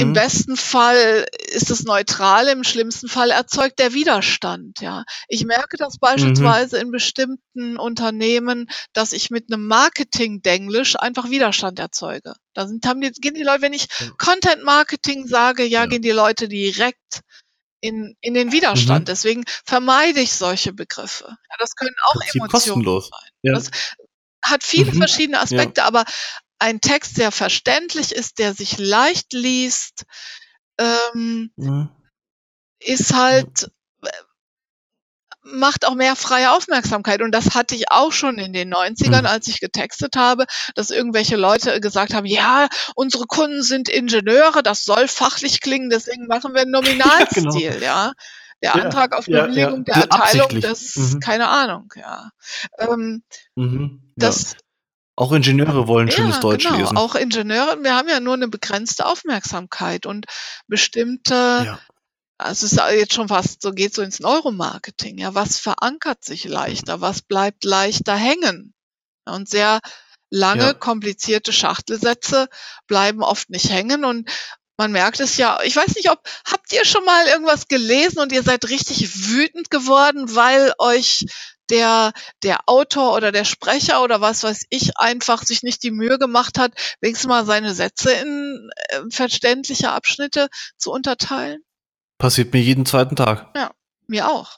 Im 0.00 0.08
Mhm. 0.08 0.12
besten 0.12 0.56
Fall 0.56 1.26
ist 1.52 1.70
es 1.70 1.84
neutral, 1.84 2.48
im 2.48 2.64
schlimmsten 2.64 3.08
Fall 3.08 3.30
erzeugt 3.30 3.78
der 3.78 3.94
Widerstand, 3.94 4.80
ja. 4.80 5.04
Ich 5.28 5.44
merke 5.44 5.76
das 5.76 5.98
beispielsweise 5.98 6.78
in 6.78 6.90
bestimmten 6.90 7.76
Unternehmen, 7.78 8.68
dass 8.92 9.12
ich 9.12 9.30
mit 9.30 9.52
einem 9.52 9.66
Marketing-Denglisch 9.68 10.96
einfach 10.96 11.30
Widerstand 11.30 11.78
erzeuge. 11.78 12.34
Da 12.54 12.66
sind, 12.66 12.86
haben 12.86 13.00
die, 13.00 13.10
gehen 13.12 13.34
die 13.34 13.42
Leute, 13.42 13.62
wenn 13.62 13.72
ich 13.72 13.86
Ja. 14.00 14.10
Content-Marketing 14.18 15.26
sage, 15.26 15.64
ja, 15.64 15.80
Ja. 15.82 15.86
gehen 15.86 16.02
die 16.02 16.10
Leute 16.10 16.48
direkt 16.48 17.20
in, 17.80 18.16
in 18.20 18.34
den 18.34 18.50
Widerstand. 18.52 19.00
Mhm. 19.02 19.04
Deswegen 19.06 19.44
vermeide 19.64 20.20
ich 20.20 20.32
solche 20.32 20.72
Begriffe. 20.72 21.26
Ja, 21.28 21.56
das 21.58 21.74
können 21.76 21.94
auch 22.06 22.12
Prinzip 22.14 22.40
Emotionen 22.40 22.50
kostenlos. 22.84 23.10
sein. 23.10 23.30
Ja. 23.42 23.54
Das 23.54 23.70
hat 24.42 24.64
viele 24.64 24.92
Mhm. 24.92 24.98
verschiedene 24.98 25.40
Aspekte, 25.40 25.84
aber 25.84 26.04
ein 26.64 26.80
Text, 26.80 27.18
der 27.18 27.30
verständlich 27.30 28.12
ist, 28.12 28.38
der 28.38 28.54
sich 28.54 28.78
leicht 28.78 29.32
liest, 29.34 30.04
ähm, 30.78 31.50
Mhm. 31.56 31.90
ist 32.80 33.12
halt 33.14 33.70
äh, 34.02 34.08
macht 35.46 35.86
auch 35.86 35.94
mehr 35.94 36.16
freie 36.16 36.52
Aufmerksamkeit. 36.52 37.20
Und 37.20 37.32
das 37.32 37.54
hatte 37.54 37.74
ich 37.74 37.90
auch 37.90 38.12
schon 38.12 38.38
in 38.38 38.54
den 38.54 38.70
90ern, 38.72 39.22
Mhm. 39.24 39.26
als 39.26 39.46
ich 39.48 39.60
getextet 39.60 40.16
habe, 40.16 40.46
dass 40.74 40.88
irgendwelche 40.90 41.36
Leute 41.36 41.80
gesagt 41.80 42.14
haben, 42.14 42.24
ja, 42.26 42.68
unsere 42.94 43.26
Kunden 43.26 43.62
sind 43.62 43.90
Ingenieure, 43.90 44.62
das 44.62 44.84
soll 44.84 45.06
fachlich 45.06 45.60
klingen, 45.60 45.90
deswegen 45.90 46.26
machen 46.28 46.54
wir 46.54 46.62
einen 46.62 46.70
Nominalstil, 47.60 47.72
genau. 47.72 47.84
ja. 47.84 48.12
Der 48.62 48.76
Ja, 48.76 48.82
Antrag 48.84 49.12
auf 49.14 49.28
ja, 49.28 49.42
Bewilligung 49.46 49.84
ja. 49.86 49.94
der 49.94 50.02
Erteilung, 50.10 50.60
das, 50.62 50.96
Mhm. 50.96 51.20
keine 51.20 51.48
Ahnung, 51.48 51.92
ja. 51.96 52.30
Ähm, 52.78 53.22
Mhm. 53.54 54.00
Ja. 54.16 54.28
das, 54.28 54.56
Auch 55.16 55.32
Ingenieure 55.32 55.86
wollen 55.86 56.10
schönes 56.10 56.36
ja, 56.36 56.40
Deutsch 56.40 56.64
genau. 56.64 56.78
lesen. 56.78 56.96
Auch 56.96 57.14
Ingenieure, 57.14 57.82
wir 57.82 57.94
haben 57.94 58.08
ja 58.08 58.20
nur 58.20 58.34
eine 58.34 58.48
begrenzte 58.48 59.06
Aufmerksamkeit 59.06 60.06
und 60.06 60.26
bestimmte, 60.66 61.34
ja. 61.34 61.80
also 62.36 62.66
es 62.66 62.72
ist 62.72 62.80
jetzt 62.92 63.14
schon 63.14 63.28
fast 63.28 63.62
so, 63.62 63.70
geht 63.70 63.94
so 63.94 64.02
ins 64.02 64.18
Neuromarketing, 64.18 65.18
ja, 65.18 65.34
was 65.34 65.58
verankert 65.58 66.24
sich 66.24 66.44
leichter, 66.44 67.00
was 67.00 67.22
bleibt 67.22 67.64
leichter 67.64 68.16
hängen? 68.16 68.74
Und 69.24 69.48
sehr 69.48 69.80
lange, 70.30 70.64
Ja. 70.64 70.74
komplizierte 70.74 71.52
Schachtelsätze 71.52 72.48
bleiben 72.88 73.22
oft 73.22 73.50
nicht 73.50 73.70
hängen 73.70 74.04
und 74.04 74.28
man 74.76 74.92
merkt 74.92 75.20
es 75.20 75.36
ja, 75.36 75.58
ich 75.64 75.76
weiß 75.76 75.94
nicht, 75.94 76.10
ob, 76.10 76.20
habt 76.50 76.72
ihr 76.72 76.84
schon 76.84 77.04
mal 77.04 77.26
irgendwas 77.26 77.68
gelesen 77.68 78.18
und 78.18 78.32
ihr 78.32 78.42
seid 78.42 78.68
richtig 78.68 79.28
wütend 79.28 79.70
geworden, 79.70 80.34
weil 80.34 80.72
euch 80.78 81.26
der, 81.70 82.12
der 82.42 82.68
Autor 82.68 83.14
oder 83.14 83.32
der 83.32 83.44
Sprecher 83.44 84.02
oder 84.02 84.20
was 84.20 84.42
weiß 84.42 84.66
ich 84.70 84.98
einfach 84.98 85.42
sich 85.42 85.62
nicht 85.62 85.82
die 85.82 85.90
Mühe 85.90 86.18
gemacht 86.18 86.58
hat, 86.58 86.72
wenigstens 87.00 87.28
mal 87.28 87.46
seine 87.46 87.74
Sätze 87.74 88.12
in 88.12 88.70
äh, 88.88 89.00
verständliche 89.10 89.90
Abschnitte 89.90 90.48
zu 90.76 90.90
unterteilen? 90.90 91.60
Passiert 92.18 92.52
mir 92.52 92.60
jeden 92.60 92.86
zweiten 92.86 93.16
Tag. 93.16 93.50
Mir 94.06 94.30
auch. 94.30 94.56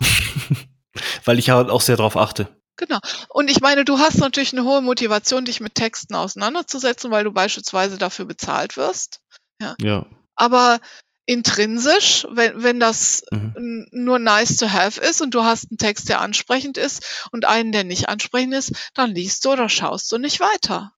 Weil 1.25 1.39
ich 1.39 1.51
halt 1.51 1.71
auch 1.71 1.81
sehr 1.81 1.97
drauf 1.97 2.17
achte. 2.17 2.49
Genau. 2.77 2.99
Und 3.31 3.51
ich 3.51 3.61
meine, 3.61 3.85
du 3.85 3.99
hast 3.99 4.19
natürlich 4.19 4.53
eine 4.53 4.65
hohe 4.65 4.83
Motivation, 4.83 5.47
dich 5.47 5.61
mit 5.61 5.75
Texten 5.75 6.15
auseinanderzusetzen, 6.15 7.11
weil 7.11 7.25
du 7.25 7.33
beispielsweise 7.33 7.97
dafür 7.97 8.27
bezahlt 8.27 8.77
wirst. 8.77 9.21
Ja. 9.61 10.07
Aber 10.35 10.81
intrinsisch, 11.27 12.27
wenn, 12.31 12.63
wenn 12.63 12.81
das 12.81 13.25
Mhm. 13.33 13.87
nur 13.91 14.19
nice 14.19 14.57
to 14.59 14.71
have 14.71 15.01
ist 15.01 15.21
und 15.21 15.35
du 15.35 15.43
hast 15.43 15.71
einen 15.71 15.79
Text, 15.79 16.09
der 16.09 16.21
ansprechend 16.21 16.79
ist 16.79 17.29
und 17.33 17.45
einen, 17.45 17.73
der 17.73 17.85
nicht 17.85 18.09
ansprechend 18.09 18.55
ist, 18.55 18.91
dann 18.95 19.11
liest 19.11 19.45
du 19.45 19.53
oder 19.53 19.69
schaust 19.69 20.11
du 20.13 20.19
nicht 20.19 20.41
weiter. 20.41 20.93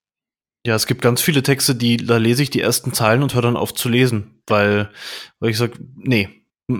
Ja, 0.66 0.74
es 0.74 0.86
gibt 0.86 1.00
ganz 1.00 1.22
viele 1.22 1.42
Texte, 1.42 1.74
die, 1.74 1.96
da 1.96 2.18
lese 2.18 2.42
ich 2.42 2.50
die 2.50 2.60
ersten 2.60 2.92
Zeilen 2.92 3.22
und 3.22 3.32
höre 3.34 3.42
dann 3.42 3.56
auf 3.56 3.72
zu 3.72 3.88
lesen, 3.88 4.42
weil, 4.46 4.92
weil 5.38 5.50
ich 5.50 5.56
sag, 5.56 5.78
nee, 5.96 6.37
ja, 6.68 6.76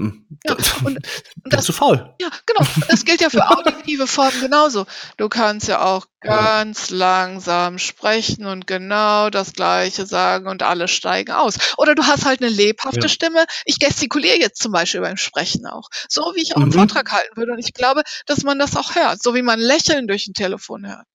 und, 0.53 0.85
und 0.85 1.07
das, 1.45 1.65
zu 1.65 1.73
faul. 1.73 2.15
Ja, 2.21 2.29
genau. 2.45 2.61
Das 2.89 3.07
gilt 3.07 3.23
ja 3.23 3.31
für 3.31 3.49
auditive 3.59 4.07
Formen 4.07 4.41
genauso. 4.41 4.87
Du 5.17 5.31
kannst 5.31 5.67
ja 5.67 5.83
auch 5.83 6.07
ganz 6.21 6.91
langsam 6.91 7.79
sprechen 7.79 8.45
und 8.45 8.67
genau 8.67 9.31
das 9.31 9.55
Gleiche 9.55 10.05
sagen 10.05 10.47
und 10.47 10.63
alle 10.63 10.89
steigen 10.89 11.33
aus. 11.33 11.57
Oder 11.79 11.95
du 11.95 12.05
hast 12.05 12.27
halt 12.27 12.43
eine 12.43 12.51
lebhafte 12.51 13.01
ja. 13.03 13.09
Stimme. 13.09 13.47
Ich 13.65 13.79
gestikuliere 13.79 14.39
jetzt 14.39 14.61
zum 14.61 14.73
Beispiel 14.73 15.01
beim 15.01 15.17
Sprechen 15.17 15.67
auch. 15.67 15.89
So 16.09 16.33
wie 16.35 16.43
ich 16.43 16.55
auch 16.55 16.61
einen 16.61 16.69
mhm. 16.69 16.75
Vortrag 16.75 17.11
halten 17.11 17.37
würde. 17.37 17.53
Und 17.53 17.59
ich 17.59 17.73
glaube, 17.73 18.03
dass 18.27 18.43
man 18.43 18.59
das 18.59 18.77
auch 18.77 18.95
hört. 18.95 19.23
So 19.23 19.35
wie 19.35 19.43
man 19.43 19.59
Lächeln 19.59 20.07
durch 20.07 20.27
ein 20.27 20.35
Telefon 20.35 20.87
hört. 20.87 21.07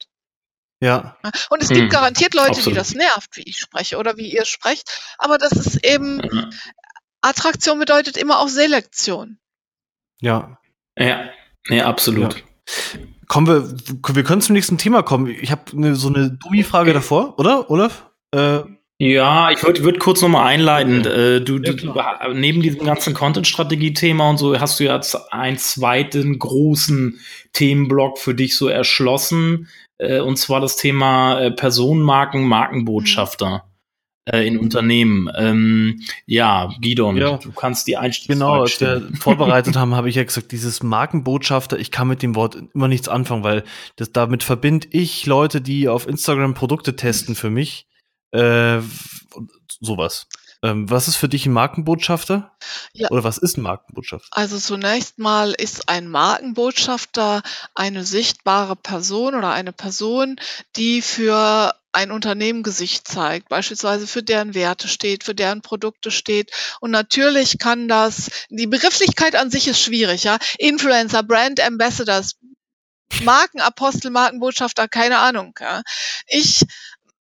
Ja. 0.83 1.15
Und 1.49 1.61
es 1.63 1.69
gibt 1.69 1.83
hm. 1.83 1.89
garantiert 1.89 2.33
Leute, 2.33 2.49
Absolut. 2.49 2.71
die 2.71 2.77
das 2.77 2.93
nervt, 2.93 3.37
wie 3.37 3.43
ich 3.43 3.57
spreche 3.57 3.97
oder 3.97 4.17
wie 4.17 4.29
ihr 4.29 4.43
sprecht. 4.43 4.89
Aber 5.17 5.37
das 5.37 5.53
ist 5.53 5.85
eben, 5.85 6.17
mhm. 6.17 6.49
Attraktion 7.23 7.79
bedeutet 7.79 8.17
immer 8.17 8.39
auch 8.39 8.49
Selektion. 8.49 9.37
Ja. 10.21 10.57
Ja, 10.97 11.29
ja 11.69 11.85
absolut. 11.85 12.35
Ja. 12.35 12.41
Kommen 13.27 13.47
wir, 13.47 14.15
wir 14.15 14.23
können 14.23 14.41
zum 14.41 14.53
nächsten 14.53 14.77
Thema 14.77 15.01
kommen. 15.01 15.27
Ich 15.27 15.51
habe 15.51 15.63
ne, 15.73 15.95
so 15.95 16.09
eine 16.09 16.31
Dummi-Frage 16.31 16.91
okay. 16.91 16.93
davor, 16.93 17.39
oder, 17.39 17.69
Olaf? 17.71 18.09
Äh, 18.31 18.59
ja, 18.99 19.51
ich 19.51 19.63
würde 19.63 19.83
würd 19.83 19.99
kurz 19.99 20.21
nochmal 20.21 20.47
einleiten. 20.47 20.99
Okay. 20.99 21.37
Äh, 21.37 21.41
du, 21.41 21.57
ja, 21.57 21.73
du, 21.73 22.33
neben 22.33 22.61
diesem 22.61 22.85
ganzen 22.85 23.13
Content-Strategie-Thema 23.13 24.29
und 24.29 24.37
so 24.37 24.59
hast 24.59 24.79
du 24.79 24.83
jetzt 24.83 25.33
einen 25.33 25.57
zweiten 25.57 26.37
großen 26.37 27.19
Themenblock 27.53 28.19
für 28.19 28.35
dich 28.35 28.55
so 28.55 28.67
erschlossen, 28.67 29.67
äh, 29.97 30.19
und 30.19 30.37
zwar 30.37 30.61
das 30.61 30.75
Thema 30.75 31.39
äh, 31.39 31.51
Personenmarken, 31.51 32.43
Markenbotschafter. 32.43 33.65
Äh, 34.25 34.47
in 34.47 34.57
Unternehmen. 34.57 35.29
Ähm, 35.35 36.01
ja, 36.25 36.73
Gidon, 36.79 37.17
ja. 37.17 37.35
du 37.37 37.51
kannst 37.51 37.87
die 37.87 37.97
Einstiegsfrage 37.97 38.39
Genau, 38.39 38.61
als 38.61 38.79
wir 38.79 39.09
vorbereitet 39.19 39.75
haben, 39.75 39.95
habe 39.95 40.07
ich 40.07 40.15
ja 40.15 40.23
gesagt, 40.23 40.53
dieses 40.53 40.81
Markenbotschafter, 40.81 41.77
ich 41.77 41.91
kann 41.91 42.07
mit 42.07 42.21
dem 42.21 42.33
Wort 42.35 42.57
immer 42.73 42.87
nichts 42.87 43.09
anfangen, 43.09 43.43
weil 43.43 43.65
das 43.97 44.13
damit 44.13 44.43
verbinde 44.43 44.87
ich 44.91 45.25
Leute, 45.25 45.59
die 45.59 45.89
auf 45.89 46.07
Instagram 46.07 46.53
Produkte 46.53 46.95
testen 46.95 47.35
für 47.35 47.49
mich. 47.49 47.85
Äh, 48.31 48.79
sowas. 49.81 50.27
Ähm, 50.63 50.89
was 50.89 51.09
ist 51.09 51.17
für 51.17 51.27
dich 51.27 51.45
ein 51.45 51.51
Markenbotschafter? 51.51 52.55
Ja. 52.93 53.09
Oder 53.11 53.25
was 53.25 53.37
ist 53.37 53.57
ein 53.57 53.61
Markenbotschafter? 53.63 54.29
Also 54.31 54.57
zunächst 54.57 55.19
mal 55.19 55.51
ist 55.51 55.89
ein 55.89 56.07
Markenbotschafter 56.07 57.41
eine 57.75 58.05
sichtbare 58.05 58.77
Person 58.77 59.35
oder 59.35 59.51
eine 59.51 59.73
Person, 59.73 60.37
die 60.77 61.01
für 61.01 61.73
ein 61.93 62.11
Unternehmen 62.11 62.63
Gesicht 62.63 63.07
zeigt, 63.07 63.49
beispielsweise 63.49 64.07
für 64.07 64.23
deren 64.23 64.53
Werte 64.53 64.87
steht, 64.87 65.23
für 65.23 65.35
deren 65.35 65.61
Produkte 65.61 66.11
steht. 66.11 66.51
Und 66.79 66.91
natürlich 66.91 67.59
kann 67.59 67.87
das, 67.87 68.29
die 68.49 68.67
Begrifflichkeit 68.67 69.35
an 69.35 69.51
sich 69.51 69.67
ist 69.67 69.79
schwierig, 69.79 70.23
ja. 70.23 70.37
Influencer, 70.57 71.23
Brand 71.23 71.61
Ambassadors, 71.61 72.35
Markenapostel, 73.21 74.11
Markenbotschafter, 74.11 74.87
keine 74.87 75.19
Ahnung. 75.19 75.53
Ja. 75.59 75.83
Ich 76.27 76.65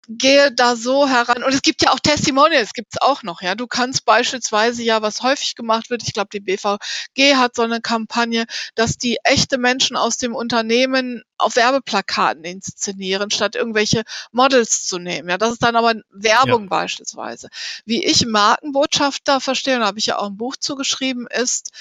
gehe 0.09 0.51
da 0.51 0.75
so 0.75 1.07
heran. 1.07 1.43
Und 1.43 1.53
es 1.53 1.61
gibt 1.61 1.83
ja 1.83 1.91
auch 1.91 1.99
Testimonials, 1.99 2.73
gibt's 2.73 2.99
auch 2.99 3.21
noch. 3.21 3.41
Ja, 3.41 3.53
du 3.53 3.67
kannst 3.67 4.05
beispielsweise 4.05 4.81
ja, 4.81 5.01
was 5.03 5.21
häufig 5.21 5.55
gemacht 5.55 5.91
wird, 5.91 6.03
ich 6.03 6.13
glaube, 6.13 6.29
die 6.33 6.39
BVG 6.39 7.35
hat 7.35 7.55
so 7.55 7.61
eine 7.61 7.79
Kampagne, 7.79 8.45
dass 8.73 8.97
die 8.97 9.17
echte 9.23 9.59
Menschen 9.59 9.95
aus 9.95 10.17
dem 10.17 10.35
Unternehmen 10.35 11.23
auf 11.37 11.55
Werbeplakaten 11.55 12.43
inszenieren, 12.43 13.29
statt 13.29 13.55
irgendwelche 13.55 14.03
Models 14.31 14.85
zu 14.85 14.97
nehmen. 14.97 15.29
Ja, 15.29 15.37
das 15.37 15.53
ist 15.53 15.63
dann 15.63 15.75
aber 15.75 15.93
Werbung 16.09 16.63
ja. 16.63 16.69
beispielsweise. 16.69 17.49
Wie 17.85 18.03
ich 18.03 18.25
Markenbotschafter 18.25 19.39
verstehe, 19.39 19.77
und 19.77 19.85
habe 19.85 19.99
ich 19.99 20.07
ja 20.07 20.17
auch 20.17 20.27
ein 20.27 20.37
Buch 20.37 20.55
zugeschrieben, 20.57 21.27
ist, 21.27 21.71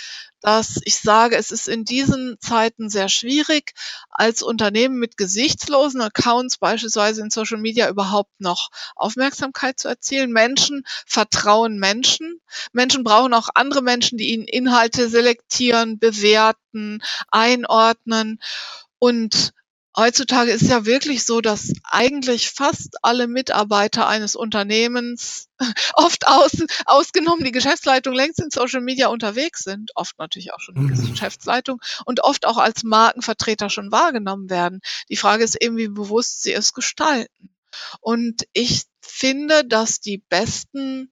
dass 0.40 0.80
ich 0.84 0.96
sage, 0.96 1.36
es 1.36 1.50
ist 1.50 1.68
in 1.68 1.84
diesen 1.84 2.36
Zeiten 2.40 2.88
sehr 2.88 3.08
schwierig, 3.08 3.72
als 4.10 4.42
Unternehmen 4.42 4.96
mit 4.98 5.16
gesichtslosen 5.16 6.00
Accounts 6.00 6.58
beispielsweise 6.58 7.22
in 7.22 7.30
Social 7.30 7.58
Media 7.58 7.88
überhaupt 7.88 8.40
noch 8.40 8.70
Aufmerksamkeit 8.94 9.78
zu 9.78 9.88
erzielen. 9.88 10.32
Menschen 10.32 10.84
vertrauen 11.06 11.78
Menschen. 11.78 12.40
Menschen 12.72 13.04
brauchen 13.04 13.34
auch 13.34 13.48
andere 13.54 13.82
Menschen, 13.82 14.18
die 14.18 14.32
ihnen 14.32 14.46
Inhalte 14.46 15.08
selektieren, 15.08 15.98
bewerten, 15.98 17.02
einordnen. 17.30 18.40
Und 18.98 19.52
Heutzutage 19.98 20.52
ist 20.52 20.62
ja 20.62 20.86
wirklich 20.86 21.24
so, 21.24 21.40
dass 21.40 21.72
eigentlich 21.82 22.50
fast 22.50 22.98
alle 23.02 23.26
Mitarbeiter 23.26 24.06
eines 24.06 24.36
Unternehmens, 24.36 25.48
oft 25.94 26.28
aus, 26.28 26.52
ausgenommen 26.86 27.42
die 27.42 27.50
Geschäftsleitung, 27.50 28.14
längst 28.14 28.38
in 28.38 28.50
Social 28.50 28.80
Media 28.80 29.08
unterwegs 29.08 29.64
sind, 29.64 29.90
oft 29.96 30.16
natürlich 30.20 30.52
auch 30.52 30.60
schon 30.60 30.76
die 30.76 30.82
mhm. 30.82 31.10
Geschäftsleitung 31.10 31.80
und 32.04 32.22
oft 32.22 32.46
auch 32.46 32.58
als 32.58 32.84
Markenvertreter 32.84 33.70
schon 33.70 33.90
wahrgenommen 33.90 34.50
werden. 34.50 34.82
Die 35.08 35.16
Frage 35.16 35.42
ist 35.42 35.60
eben, 35.60 35.76
wie 35.76 35.88
bewusst 35.88 36.44
sie 36.44 36.52
es 36.52 36.74
gestalten. 36.74 37.50
Und 38.00 38.44
ich 38.52 38.84
finde, 39.00 39.64
dass 39.64 39.98
die 39.98 40.18
besten 40.18 41.10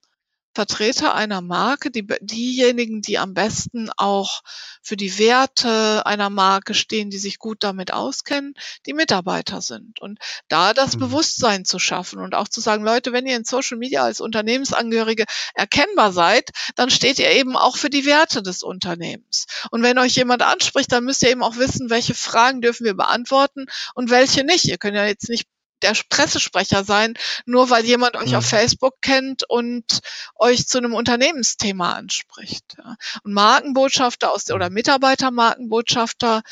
Vertreter 0.56 1.14
einer 1.14 1.42
Marke, 1.42 1.90
die, 1.90 2.06
diejenigen, 2.22 3.02
die 3.02 3.18
am 3.18 3.34
besten 3.34 3.90
auch 3.98 4.40
für 4.80 4.96
die 4.96 5.18
Werte 5.18 6.06
einer 6.06 6.30
Marke 6.30 6.72
stehen, 6.72 7.10
die 7.10 7.18
sich 7.18 7.38
gut 7.38 7.62
damit 7.62 7.92
auskennen, 7.92 8.54
die 8.86 8.94
Mitarbeiter 8.94 9.60
sind. 9.60 10.00
Und 10.00 10.18
da 10.48 10.72
das 10.72 10.96
mhm. 10.96 11.00
Bewusstsein 11.00 11.66
zu 11.66 11.78
schaffen 11.78 12.20
und 12.20 12.34
auch 12.34 12.48
zu 12.48 12.62
sagen, 12.62 12.84
Leute, 12.84 13.12
wenn 13.12 13.26
ihr 13.26 13.36
in 13.36 13.44
Social 13.44 13.76
Media 13.76 14.02
als 14.02 14.22
Unternehmensangehörige 14.22 15.26
erkennbar 15.54 16.10
seid, 16.12 16.48
dann 16.74 16.88
steht 16.88 17.18
ihr 17.18 17.30
eben 17.32 17.54
auch 17.54 17.76
für 17.76 17.90
die 17.90 18.06
Werte 18.06 18.42
des 18.42 18.62
Unternehmens. 18.62 19.44
Und 19.70 19.82
wenn 19.82 19.98
euch 19.98 20.16
jemand 20.16 20.40
anspricht, 20.40 20.90
dann 20.90 21.04
müsst 21.04 21.22
ihr 21.22 21.30
eben 21.30 21.42
auch 21.42 21.56
wissen, 21.56 21.90
welche 21.90 22.14
Fragen 22.14 22.62
dürfen 22.62 22.86
wir 22.86 22.94
beantworten 22.94 23.66
und 23.94 24.08
welche 24.08 24.42
nicht. 24.42 24.64
Ihr 24.64 24.78
könnt 24.78 24.96
ja 24.96 25.04
jetzt 25.04 25.28
nicht 25.28 25.46
der 25.82 25.96
Pressesprecher 26.08 26.84
sein, 26.84 27.14
nur 27.44 27.70
weil 27.70 27.84
jemand 27.84 28.16
euch 28.16 28.30
mhm. 28.30 28.36
auf 28.36 28.46
Facebook 28.46 28.94
kennt 29.02 29.44
und 29.48 30.00
euch 30.36 30.66
zu 30.66 30.78
einem 30.78 30.94
Unternehmensthema 30.94 31.92
anspricht. 31.94 32.76
Ja. 32.78 32.96
Und 33.22 33.32
Markenbotschafter 33.32 34.32
aus 34.32 34.50
oder 34.50 34.70
Mitarbeitermarkenbotschafter 34.70 36.42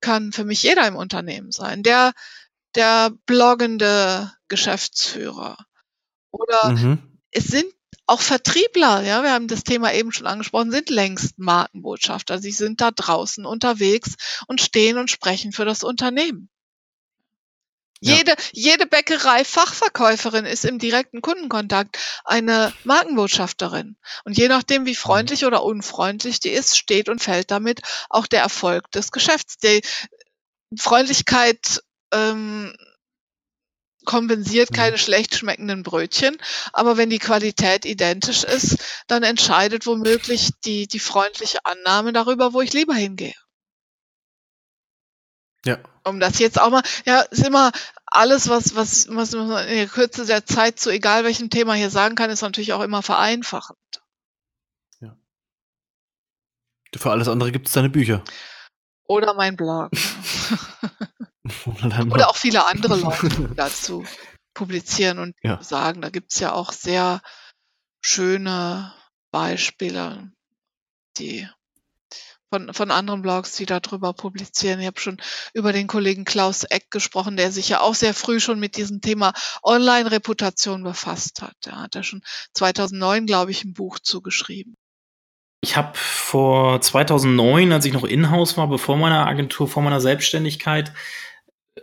kann 0.00 0.32
für 0.32 0.44
mich 0.44 0.62
jeder 0.62 0.86
im 0.86 0.96
Unternehmen 0.96 1.50
sein. 1.50 1.82
Der, 1.82 2.12
der 2.74 3.10
bloggende 3.26 4.32
Geschäftsführer. 4.48 5.56
Oder 6.30 6.70
mhm. 6.70 7.20
es 7.30 7.44
sind 7.44 7.72
auch 8.06 8.20
Vertriebler, 8.20 9.02
ja, 9.02 9.22
wir 9.22 9.32
haben 9.32 9.48
das 9.48 9.64
Thema 9.64 9.94
eben 9.94 10.12
schon 10.12 10.26
angesprochen, 10.26 10.70
sind 10.70 10.90
längst 10.90 11.38
Markenbotschafter. 11.38 12.38
Sie 12.38 12.50
sind 12.50 12.82
da 12.82 12.90
draußen 12.90 13.46
unterwegs 13.46 14.16
und 14.46 14.60
stehen 14.60 14.98
und 14.98 15.10
sprechen 15.10 15.52
für 15.52 15.64
das 15.64 15.82
Unternehmen. 15.82 16.50
Jede, 18.00 18.32
ja. 18.32 18.36
jede 18.52 18.86
Bäckerei-Fachverkäuferin 18.86 20.44
ist 20.44 20.64
im 20.64 20.78
direkten 20.78 21.22
Kundenkontakt 21.22 21.98
eine 22.24 22.72
Markenbotschafterin. 22.84 23.96
Und 24.24 24.36
je 24.36 24.48
nachdem, 24.48 24.84
wie 24.84 24.94
freundlich 24.94 25.42
mhm. 25.42 25.48
oder 25.48 25.62
unfreundlich 25.62 26.40
die 26.40 26.50
ist, 26.50 26.76
steht 26.76 27.08
und 27.08 27.22
fällt 27.22 27.50
damit 27.50 27.80
auch 28.10 28.26
der 28.26 28.42
Erfolg 28.42 28.90
des 28.90 29.10
Geschäfts. 29.10 29.56
Die 29.58 29.82
Freundlichkeit 30.76 31.80
ähm, 32.12 32.74
kompensiert 34.04 34.70
mhm. 34.70 34.74
keine 34.74 34.98
schlecht 34.98 35.34
schmeckenden 35.34 35.82
Brötchen, 35.82 36.36
aber 36.72 36.96
wenn 36.96 37.10
die 37.10 37.18
Qualität 37.18 37.84
identisch 37.84 38.44
ist, 38.44 38.78
dann 39.06 39.22
entscheidet 39.22 39.86
womöglich 39.86 40.50
die, 40.64 40.86
die 40.86 40.98
freundliche 40.98 41.58
Annahme 41.64 42.12
darüber, 42.12 42.52
wo 42.52 42.60
ich 42.60 42.72
lieber 42.72 42.94
hingehe. 42.94 43.34
Ja. 45.64 45.78
Um 46.04 46.20
das 46.20 46.38
jetzt 46.38 46.60
auch 46.60 46.70
mal, 46.70 46.82
ja, 47.06 47.20
ist 47.22 47.46
immer 47.46 47.72
alles, 48.06 48.48
was, 48.48 48.76
was, 48.76 49.08
was 49.08 49.32
man 49.32 49.66
in 49.66 49.76
der 49.76 49.88
Kürze 49.88 50.26
der 50.26 50.46
Zeit 50.46 50.78
zu 50.78 50.90
egal 50.90 51.24
welchem 51.24 51.50
Thema 51.50 51.74
hier 51.74 51.90
sagen 51.90 52.14
kann, 52.14 52.30
ist 52.30 52.42
natürlich 52.42 52.72
auch 52.72 52.82
immer 52.82 53.02
vereinfachend. 53.02 53.78
Ja. 55.00 55.16
Für 56.94 57.10
alles 57.10 57.28
andere 57.28 57.50
gibt 57.50 57.66
es 57.66 57.72
deine 57.72 57.90
Bücher. 57.90 58.22
Oder 59.06 59.34
mein 59.34 59.56
Blog. 59.56 59.90
Oder, 61.66 62.06
Oder, 62.06 62.30
auch 62.30 62.36
viele 62.36 62.66
andere 62.66 62.96
Leute, 62.96 63.28
dazu 63.56 64.04
publizieren 64.54 65.18
und 65.18 65.36
ja. 65.42 65.62
sagen. 65.62 66.00
Da 66.00 66.10
gibt 66.10 66.32
es 66.32 66.40
ja 66.40 66.52
auch 66.52 66.72
sehr 66.72 67.20
schöne 68.00 68.94
Beispiele, 69.30 70.32
die 71.18 71.48
von, 72.54 72.72
von 72.72 72.90
anderen 72.92 73.22
Blogs, 73.22 73.56
die 73.56 73.66
darüber 73.66 74.12
publizieren. 74.12 74.78
Ich 74.80 74.86
habe 74.86 75.00
schon 75.00 75.16
über 75.54 75.72
den 75.72 75.88
Kollegen 75.88 76.24
Klaus 76.24 76.62
Eck 76.62 76.88
gesprochen, 76.90 77.36
der 77.36 77.50
sich 77.50 77.68
ja 77.68 77.80
auch 77.80 77.96
sehr 77.96 78.14
früh 78.14 78.38
schon 78.38 78.60
mit 78.60 78.76
diesem 78.76 79.00
Thema 79.00 79.32
Online-Reputation 79.64 80.84
befasst 80.84 81.42
hat. 81.42 81.56
Da 81.62 81.82
hat 81.82 81.96
er 81.96 82.04
schon 82.04 82.22
2009, 82.52 83.26
glaube 83.26 83.50
ich, 83.50 83.64
ein 83.64 83.74
Buch 83.74 83.98
zugeschrieben. 83.98 84.76
Ich 85.62 85.76
habe 85.76 85.92
vor 85.94 86.80
2009, 86.80 87.72
als 87.72 87.86
ich 87.86 87.92
noch 87.92 88.04
in-house 88.04 88.56
war, 88.56 88.68
bevor 88.68 88.96
meiner 88.96 89.26
Agentur, 89.26 89.66
vor 89.66 89.82
meiner 89.82 90.00
Selbstständigkeit, 90.00 90.92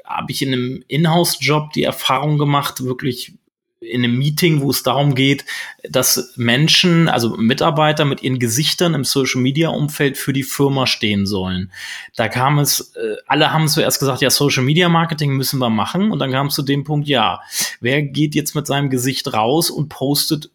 habe 0.06 0.32
ich 0.32 0.42
in 0.42 0.54
einem 0.54 0.84
Inhouse-Job 0.88 1.74
die 1.74 1.84
Erfahrung 1.84 2.38
gemacht, 2.38 2.82
wirklich 2.86 3.34
in 3.82 4.04
einem 4.04 4.18
Meeting, 4.18 4.62
wo 4.62 4.70
es 4.70 4.84
darum 4.84 5.16
geht, 5.16 5.44
dass 5.84 6.34
Menschen, 6.36 7.10
also 7.10 7.36
Mitarbeiter 7.36 8.06
mit 8.06 8.22
ihren 8.22 8.38
Gesichtern 8.38 8.94
im 8.94 9.04
Social 9.04 9.42
Media 9.42 9.70
Umfeld 9.70 10.18
für 10.18 10.34
die 10.34 10.44
Firma 10.44 10.86
stehen 10.86 11.26
sollen. 11.26 11.72
Da 12.16 12.30
kam 12.30 12.60
es, 12.60 12.94
äh, 12.96 13.16
alle 13.28 13.52
haben 13.52 13.68
zuerst 13.68 14.00
gesagt, 14.00 14.22
ja, 14.22 14.30
Social 14.30 14.64
Media 14.64 14.88
Marketing 14.88 15.32
müssen 15.32 15.58
wir 15.60 15.72
machen. 15.72 16.12
Und 16.12 16.20
dann 16.20 16.32
kam 16.32 16.48
es 16.48 16.56
zu 16.56 16.62
dem 16.62 16.84
Punkt, 16.84 17.08
ja, 17.08 17.42
wer 17.80 18.04
geht 18.04 18.36
jetzt 18.36 18.54
mit 18.54 18.68
seinem 18.68 18.92
Gesicht 18.92 19.34
raus 19.34 19.72
und 19.72 19.90
postet 19.90 20.52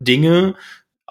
Dinge 0.00 0.54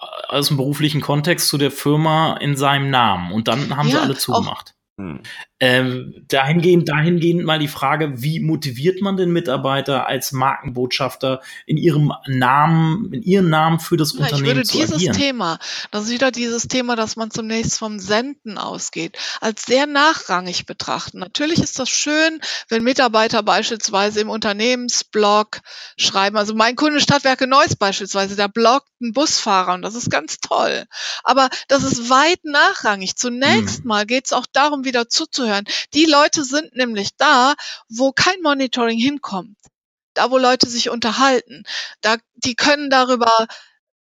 äh, 0.00 0.04
aus 0.28 0.48
dem 0.48 0.56
beruflichen 0.56 1.00
Kontext 1.00 1.46
zu 1.46 1.58
der 1.58 1.70
Firma 1.70 2.38
in 2.38 2.56
seinem 2.56 2.90
Namen? 2.90 3.30
Und 3.30 3.46
dann 3.46 3.76
haben 3.76 3.88
ja, 3.88 3.98
sie 3.98 4.02
alle 4.02 4.16
zugemacht. 4.16 4.74
Hm. 4.98 5.20
Ähm, 5.64 6.24
dahingehend, 6.26 6.88
dahingehend 6.88 7.44
mal 7.44 7.60
die 7.60 7.68
Frage, 7.68 8.20
wie 8.20 8.40
motiviert 8.40 9.00
man 9.00 9.16
den 9.16 9.30
Mitarbeiter 9.30 10.08
als 10.08 10.32
Markenbotschafter 10.32 11.40
in 11.66 11.76
ihrem 11.76 12.12
Namen, 12.26 13.12
in 13.12 13.22
ihrem 13.22 13.48
Namen 13.48 13.78
für 13.78 13.96
das 13.96 14.12
ja, 14.12 14.24
Unternehmen 14.24 14.64
zu 14.64 14.72
agieren? 14.72 14.86
Ich 14.86 14.90
würde 14.90 14.98
dieses 14.98 15.16
Thema, 15.16 15.60
das 15.92 16.06
ist 16.06 16.10
wieder 16.10 16.32
dieses 16.32 16.66
Thema, 16.66 16.96
dass 16.96 17.14
man 17.14 17.30
zunächst 17.30 17.78
vom 17.78 18.00
Senden 18.00 18.58
ausgeht, 18.58 19.16
als 19.40 19.62
sehr 19.62 19.86
nachrangig 19.86 20.66
betrachten. 20.66 21.20
Natürlich 21.20 21.60
ist 21.60 21.78
das 21.78 21.88
schön, 21.88 22.40
wenn 22.68 22.82
Mitarbeiter 22.82 23.44
beispielsweise 23.44 24.18
im 24.18 24.30
Unternehmensblog 24.30 25.60
schreiben. 25.96 26.36
Also 26.38 26.56
mein 26.56 26.74
Kunde 26.74 26.98
Stadtwerke 26.98 27.46
Neuss 27.46 27.76
beispielsweise, 27.76 28.34
der 28.34 28.48
bloggt 28.48 28.88
einen 29.00 29.12
Busfahrer 29.12 29.74
und 29.74 29.82
das 29.82 29.94
ist 29.94 30.10
ganz 30.10 30.38
toll. 30.40 30.86
Aber 31.22 31.50
das 31.68 31.84
ist 31.84 32.10
weit 32.10 32.40
nachrangig. 32.42 33.14
Zunächst 33.14 33.82
hm. 33.82 33.86
mal 33.86 34.06
geht 34.06 34.26
es 34.26 34.32
auch 34.32 34.46
darum, 34.52 34.84
wieder 34.84 35.08
zuzuhören 35.08 35.51
zuhören. 35.52 35.64
Die 35.94 36.06
Leute 36.06 36.44
sind 36.44 36.74
nämlich 36.74 37.10
da, 37.16 37.54
wo 37.88 38.12
kein 38.12 38.40
Monitoring 38.42 38.98
hinkommt. 38.98 39.56
Da, 40.14 40.30
wo 40.30 40.38
Leute 40.38 40.68
sich 40.68 40.90
unterhalten. 40.90 41.64
Da, 42.02 42.16
die 42.34 42.54
können 42.54 42.90
darüber 42.90 43.46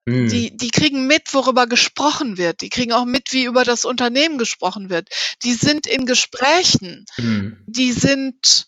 hm. 0.08 0.28
die, 0.28 0.56
die 0.56 0.70
kriegen 0.70 1.06
mit, 1.06 1.34
worüber 1.34 1.66
gesprochen 1.66 2.38
wird. 2.38 2.62
Die 2.62 2.70
kriegen 2.70 2.92
auch 2.92 3.04
mit, 3.04 3.32
wie 3.32 3.44
über 3.44 3.64
das 3.64 3.84
Unternehmen 3.84 4.38
gesprochen 4.38 4.88
wird. 4.88 5.08
Die 5.44 5.52
sind 5.52 5.86
in 5.86 6.06
Gesprächen. 6.06 7.04
Mhm. 7.18 7.62
Die 7.66 7.92
sind 7.92 8.66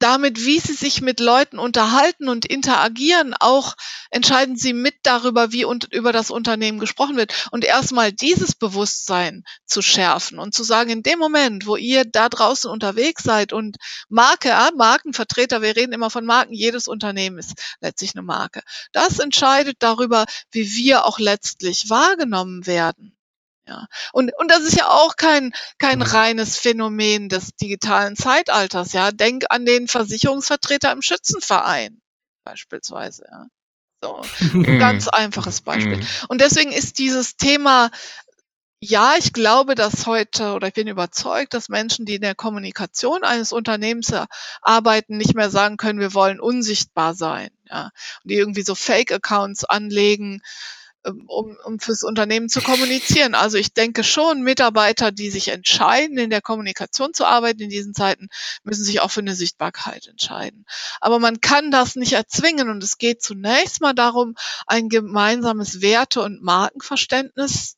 damit, 0.00 0.44
wie 0.44 0.58
sie 0.58 0.72
sich 0.72 1.00
mit 1.00 1.20
Leuten 1.20 1.58
unterhalten 1.58 2.28
und 2.28 2.46
interagieren, 2.46 3.34
auch 3.38 3.76
entscheiden 4.10 4.56
sie 4.56 4.72
mit 4.72 4.94
darüber, 5.04 5.52
wie 5.52 5.64
und 5.64 5.92
über 5.92 6.12
das 6.12 6.30
Unternehmen 6.30 6.78
gesprochen 6.78 7.16
wird. 7.16 7.48
Und 7.52 7.64
erstmal 7.64 8.12
dieses 8.12 8.54
Bewusstsein 8.54 9.44
zu 9.66 9.82
schärfen 9.82 10.38
und 10.38 10.54
zu 10.54 10.64
sagen, 10.64 10.90
in 10.90 11.02
dem 11.02 11.18
Moment, 11.18 11.66
wo 11.66 11.76
ihr 11.76 12.04
da 12.04 12.28
draußen 12.28 12.70
unterwegs 12.70 13.22
seid 13.22 13.52
und 13.52 13.76
Marke, 14.08 14.52
Markenvertreter, 14.76 15.62
wir 15.62 15.76
reden 15.76 15.92
immer 15.92 16.10
von 16.10 16.24
Marken, 16.24 16.52
jedes 16.52 16.88
Unternehmen 16.88 17.38
ist 17.38 17.52
letztlich 17.80 18.14
eine 18.14 18.22
Marke. 18.22 18.62
Das 18.92 19.18
entscheidet 19.18 19.76
darüber, 19.80 20.24
wie 20.50 20.72
wir 20.74 21.04
auch 21.04 21.18
letztlich 21.18 21.90
wahrgenommen 21.90 22.66
werden. 22.66 23.16
Ja. 23.70 23.86
Und, 24.12 24.32
und 24.36 24.50
das 24.50 24.62
ist 24.62 24.76
ja 24.76 24.88
auch 24.88 25.16
kein, 25.16 25.52
kein 25.78 26.00
mhm. 26.00 26.04
reines 26.04 26.58
Phänomen 26.58 27.28
des 27.28 27.54
digitalen 27.54 28.16
Zeitalters. 28.16 28.92
Ja. 28.92 29.12
Denk 29.12 29.44
an 29.48 29.64
den 29.64 29.86
Versicherungsvertreter 29.86 30.90
im 30.90 31.02
Schützenverein 31.02 32.00
beispielsweise. 32.42 33.24
Ja. 33.30 33.46
So, 34.02 34.22
ein 34.54 34.78
ganz 34.80 35.06
einfaches 35.06 35.60
Beispiel. 35.60 35.98
Mhm. 35.98 36.06
Und 36.28 36.40
deswegen 36.40 36.72
ist 36.72 36.98
dieses 36.98 37.36
Thema, 37.36 37.90
ja, 38.80 39.14
ich 39.16 39.32
glaube, 39.32 39.76
dass 39.76 40.06
heute, 40.06 40.54
oder 40.54 40.68
ich 40.68 40.74
bin 40.74 40.88
überzeugt, 40.88 41.54
dass 41.54 41.68
Menschen, 41.68 42.06
die 42.06 42.16
in 42.16 42.22
der 42.22 42.34
Kommunikation 42.34 43.22
eines 43.22 43.52
Unternehmens 43.52 44.12
arbeiten, 44.62 45.16
nicht 45.16 45.34
mehr 45.34 45.50
sagen 45.50 45.76
können, 45.76 46.00
wir 46.00 46.14
wollen 46.14 46.40
unsichtbar 46.40 47.14
sein. 47.14 47.50
Ja. 47.68 47.90
Und 48.24 48.30
die 48.30 48.36
irgendwie 48.36 48.62
so 48.62 48.74
Fake-Accounts 48.74 49.64
anlegen, 49.64 50.42
um, 51.04 51.56
um 51.64 51.78
fürs 51.78 52.02
Unternehmen 52.02 52.48
zu 52.48 52.60
kommunizieren. 52.60 53.34
Also 53.34 53.56
ich 53.56 53.72
denke 53.72 54.04
schon, 54.04 54.42
Mitarbeiter, 54.42 55.12
die 55.12 55.30
sich 55.30 55.48
entscheiden, 55.48 56.18
in 56.18 56.30
der 56.30 56.42
Kommunikation 56.42 57.14
zu 57.14 57.24
arbeiten 57.24 57.62
in 57.62 57.70
diesen 57.70 57.94
Zeiten, 57.94 58.28
müssen 58.62 58.84
sich 58.84 59.00
auch 59.00 59.10
für 59.10 59.20
eine 59.20 59.34
Sichtbarkeit 59.34 60.06
entscheiden. 60.06 60.64
Aber 61.00 61.18
man 61.18 61.40
kann 61.40 61.70
das 61.70 61.96
nicht 61.96 62.12
erzwingen 62.12 62.68
und 62.68 62.82
es 62.82 62.98
geht 62.98 63.22
zunächst 63.22 63.80
mal 63.80 63.94
darum, 63.94 64.34
ein 64.66 64.88
gemeinsames 64.88 65.80
Werte- 65.80 66.22
und 66.22 66.42
Markenverständnis 66.42 67.76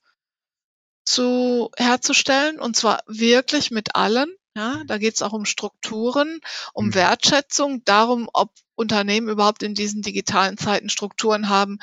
zu 1.05 1.71
herzustellen 1.77 2.59
und 2.59 2.77
zwar 2.77 3.03
wirklich 3.07 3.71
mit 3.71 3.95
allen. 3.95 4.35
Ja, 4.55 4.83
da 4.87 4.99
geht 4.99 5.15
es 5.15 5.23
auch 5.23 5.33
um 5.33 5.47
Strukturen, 5.47 6.41
um 6.75 6.87
mhm. 6.87 6.95
Wertschätzung, 6.95 7.85
darum, 7.85 8.29
ob 8.35 8.53
Unternehmen 8.75 9.29
überhaupt 9.29 9.63
in 9.63 9.75
diesen 9.75 10.03
digitalen 10.03 10.59
Zeiten 10.59 10.91
Strukturen 10.91 11.49
haben, 11.49 11.79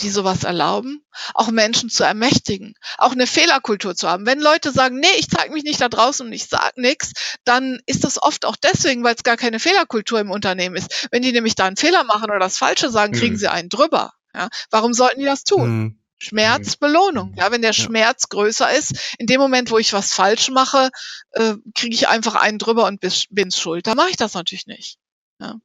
die 0.00 0.10
sowas 0.10 0.44
erlauben, 0.44 1.04
auch 1.34 1.50
Menschen 1.50 1.90
zu 1.90 2.04
ermächtigen, 2.04 2.74
auch 2.98 3.12
eine 3.12 3.26
Fehlerkultur 3.26 3.94
zu 3.94 4.08
haben. 4.08 4.26
Wenn 4.26 4.40
Leute 4.40 4.72
sagen, 4.72 4.98
nee, 4.98 5.18
ich 5.18 5.28
zeige 5.28 5.52
mich 5.52 5.64
nicht 5.64 5.80
da 5.80 5.88
draußen 5.88 6.26
und 6.26 6.32
ich 6.32 6.46
sag 6.46 6.76
nichts, 6.76 7.12
dann 7.44 7.80
ist 7.86 8.04
das 8.04 8.20
oft 8.20 8.44
auch 8.44 8.56
deswegen, 8.56 9.04
weil 9.04 9.14
es 9.14 9.22
gar 9.22 9.36
keine 9.36 9.60
Fehlerkultur 9.60 10.18
im 10.18 10.30
Unternehmen 10.30 10.76
ist. 10.76 11.08
Wenn 11.10 11.22
die 11.22 11.32
nämlich 11.32 11.54
da 11.54 11.66
einen 11.66 11.76
Fehler 11.76 12.04
machen 12.04 12.24
oder 12.24 12.38
das 12.38 12.58
Falsche 12.58 12.90
sagen, 12.90 13.12
kriegen 13.12 13.34
mhm. 13.34 13.38
sie 13.38 13.50
einen 13.50 13.68
drüber. 13.68 14.12
Ja? 14.34 14.48
Warum 14.70 14.94
sollten 14.94 15.20
die 15.20 15.26
das 15.26 15.44
tun? 15.44 15.70
Mhm. 15.70 15.98
Schmerz, 16.18 16.76
mhm. 16.76 16.86
Belohnung. 16.86 17.34
Ja, 17.36 17.50
wenn 17.50 17.62
der. 17.62 17.72
Schmerz 17.72 18.28
größer 18.28 18.72
ist, 18.72 19.14
in 19.18 19.26
dem 19.26 19.40
Moment, 19.40 19.70
wo 19.70 19.78
ich 19.78 19.92
was 19.92 20.12
falsch 20.12 20.50
mache, 20.50 20.90
äh, 21.32 21.54
kriege 21.74 21.94
ich 21.94 22.06
einfach 22.08 22.36
einen 22.36 22.58
drüber 22.58 22.86
und 22.86 23.00
bin 23.30 23.50
schuld. 23.50 23.86
Da 23.86 23.94
mache 23.94 24.10
ich 24.10 24.16
das 24.16 24.34
natürlich 24.34 24.66
nicht. 24.66 24.98
Ja. 25.40 25.56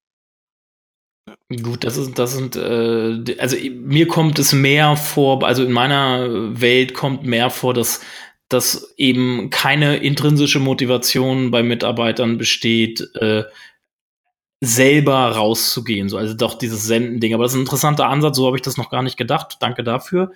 Gut, 1.61 1.83
das 1.83 1.97
ist, 1.97 2.19
das 2.19 2.33
sind, 2.33 2.55
äh, 2.55 3.37
also 3.39 3.57
mir 3.71 4.07
kommt 4.07 4.39
es 4.39 4.53
mehr 4.53 4.95
vor, 4.95 5.43
also 5.43 5.63
in 5.63 5.71
meiner 5.71 6.59
Welt 6.59 6.93
kommt 6.93 7.25
mehr 7.25 7.49
vor, 7.49 7.73
dass, 7.73 8.01
dass 8.49 8.93
eben 8.97 9.49
keine 9.49 9.97
intrinsische 9.97 10.59
Motivation 10.59 11.51
bei 11.51 11.63
Mitarbeitern 11.63 12.37
besteht, 12.37 13.01
äh, 13.15 13.43
selber 14.59 15.31
rauszugehen. 15.31 16.09
So, 16.09 16.17
also 16.17 16.33
doch 16.33 16.55
dieses 16.55 16.85
Senden-Ding. 16.85 17.33
Aber 17.33 17.43
das 17.43 17.53
ist 17.53 17.57
ein 17.57 17.61
interessanter 17.61 18.07
Ansatz, 18.07 18.37
so 18.37 18.47
habe 18.47 18.57
ich 18.57 18.63
das 18.63 18.77
noch 18.77 18.89
gar 18.89 19.03
nicht 19.03 19.17
gedacht. 19.17 19.57
Danke 19.59 19.83
dafür. 19.83 20.31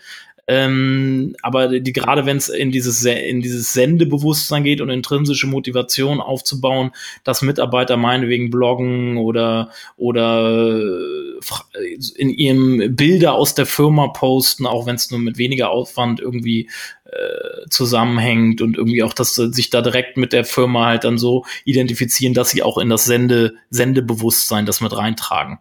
Ähm, 0.53 1.34
aber 1.41 1.80
die, 1.80 1.94
gerade 1.94 2.26
wenn 2.26 2.36
es 2.36 2.49
in 2.49 2.72
dieses, 2.72 3.06
in 3.06 3.40
dieses 3.40 3.72
Sendebewusstsein 3.72 4.65
geht 4.65 4.82
und 4.82 4.90
intrinsische 4.90 5.48
Motivation 5.48 6.19
aufzubauen, 6.19 6.91
dass 7.23 7.41
Mitarbeiter 7.41 7.95
meinetwegen 7.95 8.49
bloggen 8.49 9.15
oder, 9.15 9.69
oder 9.95 10.82
äh, 10.82 11.98
in 12.18 12.32
ihrem 12.32 12.98
Bilder 12.98 13.36
aus 13.36 13.56
der 13.56 13.65
Firma 13.65 14.10
posten, 14.10 14.65
auch 14.65 14.86
wenn 14.86 14.95
es 14.95 15.10
nur 15.10 15.22
mit 15.22 15.38
weniger 15.38 15.69
Aufwand 15.69 16.19
irgendwie 16.19 16.69
äh, 17.06 17.69
zusammenhängt 17.69 18.61
und 18.61 18.76
irgendwie 18.76 19.03
auch, 19.03 19.14
dass 19.14 19.36
sich 19.36 19.69
da 19.69 19.82
direkt 19.82 20.18
mit 20.18 20.34
der 20.34 20.44
Firma 20.44 20.88
halt 20.88 21.06
dann 21.06 21.18
so 21.18 21.45
identifizieren, 21.64 22.34
dass 22.34 22.49
sie 22.49 22.61
auch 22.61 22.78
in 22.78 22.90
das 22.90 23.06
Sende, 23.06 23.53
Sendebewusstsein 23.69 24.65
das 24.65 24.82
mit 24.82 24.98
reintragen. 24.98 25.60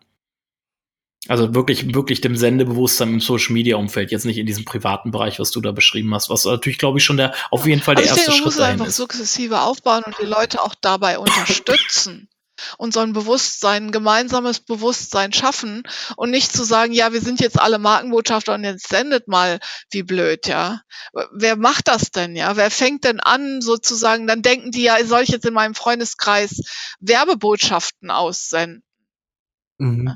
Also 1.31 1.55
wirklich, 1.55 1.95
wirklich 1.95 2.21
dem 2.21 2.35
Sendebewusstsein 2.35 3.11
im 3.11 3.21
Social 3.21 3.53
Media 3.53 3.77
Umfeld, 3.77 4.11
jetzt 4.11 4.25
nicht 4.25 4.37
in 4.37 4.47
diesem 4.47 4.65
privaten 4.65 5.13
Bereich, 5.13 5.39
was 5.39 5.53
du 5.53 5.61
da 5.61 5.71
beschrieben 5.71 6.13
hast, 6.13 6.29
was 6.29 6.45
natürlich, 6.45 6.77
glaube 6.77 6.99
ich, 6.99 7.05
schon 7.05 7.19
der, 7.19 7.33
auf 7.53 7.69
jeden 7.69 7.81
Fall 7.81 7.95
der 7.95 8.03
also 8.03 8.17
erste 8.17 8.33
denke, 8.33 8.43
Schritt 8.43 8.53
ist. 8.55 8.59
Man 8.59 8.71
muss 8.73 8.81
einfach 8.81 8.93
sukzessive 8.93 9.61
aufbauen 9.61 10.03
und 10.05 10.17
die 10.21 10.27
Leute 10.27 10.61
auch 10.61 10.75
dabei 10.81 11.19
unterstützen 11.21 12.29
und 12.79 12.93
so 12.93 12.99
ein 12.99 13.13
Bewusstsein, 13.13 13.87
ein 13.87 13.93
gemeinsames 13.93 14.59
Bewusstsein 14.59 15.33
schaffen 15.33 15.85
und 16.17 16.33
nicht 16.33 16.53
zu 16.53 16.65
sagen, 16.65 16.93
ja, 16.93 17.13
wir 17.13 17.21
sind 17.21 17.39
jetzt 17.39 17.61
alle 17.61 17.79
Markenbotschafter 17.79 18.55
und 18.55 18.65
jetzt 18.65 18.89
sendet 18.89 19.29
mal 19.29 19.61
wie 19.93 20.03
blöd, 20.03 20.49
ja. 20.49 20.81
Wer 21.33 21.55
macht 21.55 21.87
das 21.87 22.11
denn, 22.11 22.35
ja? 22.35 22.57
Wer 22.57 22.73
fängt 22.73 23.05
denn 23.05 23.21
an, 23.21 23.61
sozusagen, 23.61 24.27
dann 24.27 24.43
denken 24.43 24.73
die 24.73 24.83
ja, 24.83 24.97
soll 25.05 25.23
ich 25.23 25.29
jetzt 25.29 25.47
in 25.47 25.55
meinem 25.55 25.77
Freundeskreis 25.77 26.61
Werbebotschaften 26.99 28.11
aussenden? 28.11 28.83
Mhm. 29.81 30.15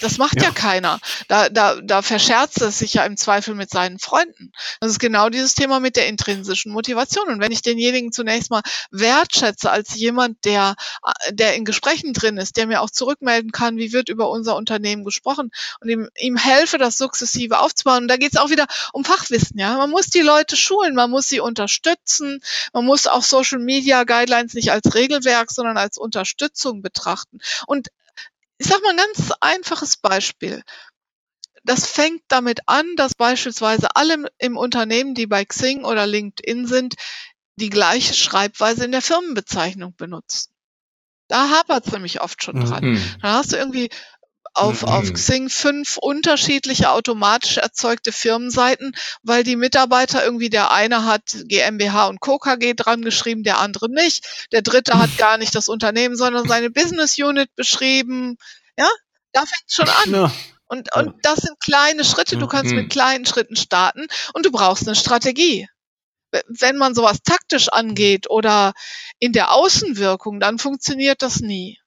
Das 0.00 0.16
macht 0.16 0.36
ja. 0.36 0.44
ja, 0.44 0.50
keiner. 0.52 0.98
Da, 1.28 1.50
da, 1.50 1.78
da 1.82 2.00
verscherzt 2.00 2.62
es 2.62 2.78
sich 2.78 2.94
ja 2.94 3.04
im 3.04 3.18
Zweifel 3.18 3.54
mit 3.54 3.68
seinen 3.68 3.98
Freunden. 3.98 4.52
Das 4.80 4.90
ist 4.90 5.00
genau 5.00 5.28
dieses 5.28 5.52
Thema 5.52 5.80
mit 5.80 5.96
der 5.96 6.08
intrinsischen 6.08 6.72
Motivation. 6.72 7.28
Und 7.28 7.38
wenn 7.38 7.52
ich 7.52 7.60
denjenigen 7.60 8.10
zunächst 8.10 8.50
mal 8.50 8.62
wertschätze 8.90 9.70
als 9.70 9.94
jemand, 9.96 10.46
der, 10.46 10.76
der 11.30 11.56
in 11.56 11.66
Gesprächen 11.66 12.14
drin 12.14 12.38
ist, 12.38 12.56
der 12.56 12.66
mir 12.66 12.80
auch 12.80 12.88
zurückmelden 12.88 13.52
kann, 13.52 13.76
wie 13.76 13.92
wird 13.92 14.08
über 14.08 14.30
unser 14.30 14.56
Unternehmen 14.56 15.04
gesprochen 15.04 15.50
und 15.80 15.90
ihm, 15.90 16.08
ihm 16.18 16.38
helfe, 16.38 16.78
das 16.78 16.96
sukzessive 16.96 17.58
aufzubauen. 17.58 18.04
Und 18.04 18.08
da 18.08 18.16
geht 18.16 18.32
es 18.32 18.40
auch 18.40 18.48
wieder 18.48 18.66
um 18.94 19.04
Fachwissen. 19.04 19.58
Ja, 19.58 19.76
man 19.76 19.90
muss 19.90 20.06
die 20.06 20.22
Leute 20.22 20.56
schulen, 20.56 20.94
man 20.94 21.10
muss 21.10 21.28
sie 21.28 21.40
unterstützen, 21.40 22.40
man 22.72 22.86
muss 22.86 23.06
auch 23.06 23.22
Social 23.22 23.58
Media 23.58 24.04
Guidelines 24.04 24.54
nicht 24.54 24.72
als 24.72 24.94
Regelwerk, 24.94 25.50
sondern 25.50 25.76
als 25.76 25.98
Unterstützung 25.98 26.80
betrachten. 26.80 27.40
Und 27.66 27.88
ich 28.62 28.68
sage 28.68 28.82
mal 28.82 28.90
ein 28.90 28.96
ganz 28.96 29.32
einfaches 29.40 29.96
Beispiel. 29.96 30.62
Das 31.64 31.86
fängt 31.86 32.22
damit 32.28 32.60
an, 32.66 32.86
dass 32.96 33.14
beispielsweise 33.14 33.96
alle 33.96 34.30
im 34.38 34.56
Unternehmen, 34.56 35.14
die 35.14 35.26
bei 35.26 35.44
Xing 35.44 35.84
oder 35.84 36.06
LinkedIn 36.06 36.66
sind, 36.66 36.94
die 37.56 37.70
gleiche 37.70 38.14
Schreibweise 38.14 38.84
in 38.84 38.92
der 38.92 39.02
Firmenbezeichnung 39.02 39.96
benutzen. 39.96 40.52
Da 41.26 41.50
hapert 41.50 41.86
es 41.86 41.92
nämlich 41.92 42.20
oft 42.20 42.42
schon 42.42 42.60
dran. 42.60 42.84
Mhm. 42.84 43.14
Dann 43.20 43.32
hast 43.32 43.52
du 43.52 43.56
irgendwie 43.56 43.90
auf, 44.54 44.82
mhm. 44.82 44.88
auf 44.88 45.12
Xing 45.12 45.48
fünf 45.48 45.96
unterschiedliche 45.96 46.90
automatisch 46.90 47.56
erzeugte 47.56 48.12
Firmenseiten, 48.12 48.94
weil 49.22 49.44
die 49.44 49.56
Mitarbeiter 49.56 50.24
irgendwie 50.24 50.50
der 50.50 50.70
eine 50.70 51.04
hat 51.04 51.22
GmbH 51.44 52.08
und 52.08 52.20
Co. 52.20 52.38
KG 52.38 52.74
dran 52.74 53.02
geschrieben, 53.02 53.42
der 53.42 53.58
andere 53.58 53.90
nicht. 53.90 54.48
Der 54.52 54.62
dritte 54.62 54.98
hat 54.98 55.16
gar 55.16 55.38
nicht 55.38 55.54
das 55.54 55.68
Unternehmen, 55.68 56.16
sondern 56.16 56.46
seine 56.46 56.70
Business 56.70 57.18
Unit 57.18 57.54
beschrieben. 57.56 58.36
Ja, 58.76 58.88
da 59.32 59.40
fängt 59.40 59.70
schon 59.70 59.88
an. 59.88 60.12
Ja. 60.12 60.32
Und, 60.66 60.94
und 60.96 61.14
das 61.22 61.40
sind 61.40 61.60
kleine 61.60 62.04
Schritte. 62.04 62.38
Du 62.38 62.46
kannst 62.46 62.72
mit 62.72 62.84
mhm. 62.84 62.88
kleinen 62.88 63.26
Schritten 63.26 63.56
starten 63.56 64.06
und 64.32 64.46
du 64.46 64.50
brauchst 64.50 64.86
eine 64.86 64.96
Strategie. 64.96 65.68
Wenn 66.48 66.78
man 66.78 66.94
sowas 66.94 67.18
taktisch 67.22 67.68
angeht 67.68 68.30
oder 68.30 68.72
in 69.18 69.32
der 69.32 69.52
Außenwirkung, 69.52 70.40
dann 70.40 70.58
funktioniert 70.58 71.20
das 71.20 71.40
nie. 71.40 71.78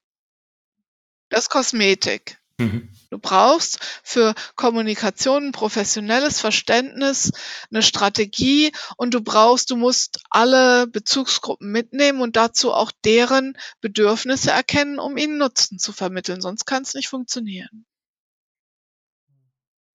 Das 1.30 1.44
ist 1.44 1.50
Kosmetik. 1.50 2.38
Mhm. 2.58 2.88
Du 3.10 3.18
brauchst 3.18 3.78
für 4.02 4.34
Kommunikation 4.54 5.48
ein 5.48 5.52
professionelles 5.52 6.40
Verständnis, 6.40 7.32
eine 7.70 7.82
Strategie 7.82 8.72
und 8.96 9.12
du 9.12 9.20
brauchst, 9.20 9.70
du 9.70 9.76
musst 9.76 10.22
alle 10.30 10.86
Bezugsgruppen 10.86 11.70
mitnehmen 11.70 12.20
und 12.20 12.36
dazu 12.36 12.72
auch 12.72 12.92
deren 13.04 13.58
Bedürfnisse 13.80 14.50
erkennen, 14.50 14.98
um 14.98 15.16
ihnen 15.16 15.38
Nutzen 15.38 15.78
zu 15.78 15.92
vermitteln. 15.92 16.40
Sonst 16.40 16.64
kann 16.64 16.82
es 16.82 16.94
nicht 16.94 17.08
funktionieren. 17.08 17.84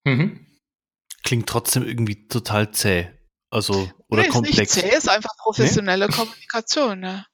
Mhm. 0.04 0.46
Klingt 1.22 1.48
trotzdem 1.48 1.86
irgendwie 1.86 2.28
total 2.28 2.72
zäh. 2.72 3.10
Also, 3.50 3.90
oder 4.08 4.22
nee, 4.22 4.28
komplex. 4.28 4.76
Ist 4.76 4.82
nicht 4.82 4.90
zäh, 4.92 4.96
ist 4.96 5.08
einfach 5.08 5.36
professionelle 5.38 6.06
nee? 6.06 6.12
Kommunikation, 6.14 7.00
ne? 7.00 7.26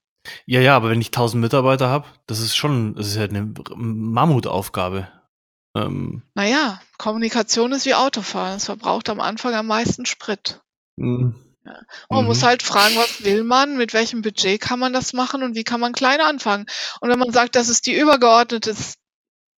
Ja, 0.47 0.61
ja, 0.61 0.77
aber 0.77 0.91
wenn 0.91 1.01
ich 1.01 1.11
tausend 1.11 1.41
Mitarbeiter 1.41 1.89
habe, 1.89 2.09
das 2.27 2.41
ist 2.41 2.57
schon, 2.57 2.95
das 2.95 3.09
ist 3.09 3.17
ja 3.17 3.25
eine 3.25 3.53
Mammutaufgabe. 3.75 5.09
Ähm, 5.77 6.23
naja, 6.35 6.81
Kommunikation 6.97 7.73
ist 7.73 7.87
wie 7.87 7.95
Autofahren. 7.95 8.57
Es 8.57 8.65
verbraucht 8.65 9.11
am 9.11 9.21
Anfang 9.21 9.55
am 9.55 9.67
meisten 9.67 10.07
Sprit. 10.07 10.61
Mhm. 10.97 11.35
Ja. 11.65 11.81
Man 12.09 12.21
mhm. 12.21 12.27
muss 12.27 12.43
halt 12.43 12.63
fragen, 12.63 12.97
was 12.97 13.25
will 13.25 13.45
man, 13.45 13.77
mit 13.77 13.93
welchem 13.93 14.23
Budget 14.23 14.61
kann 14.61 14.79
man 14.79 14.93
das 14.93 15.13
machen 15.13 15.43
und 15.43 15.55
wie 15.55 15.65
kann 15.65 15.81
man 15.81 15.93
klein 15.93 16.21
anfangen. 16.21 16.67
Und 17.01 17.11
wenn 17.11 17.19
man 17.19 17.33
sagt, 17.33 17.57
das 17.57 17.69
ist 17.69 17.87
die 17.87 17.99
übergeordnete 17.99 18.75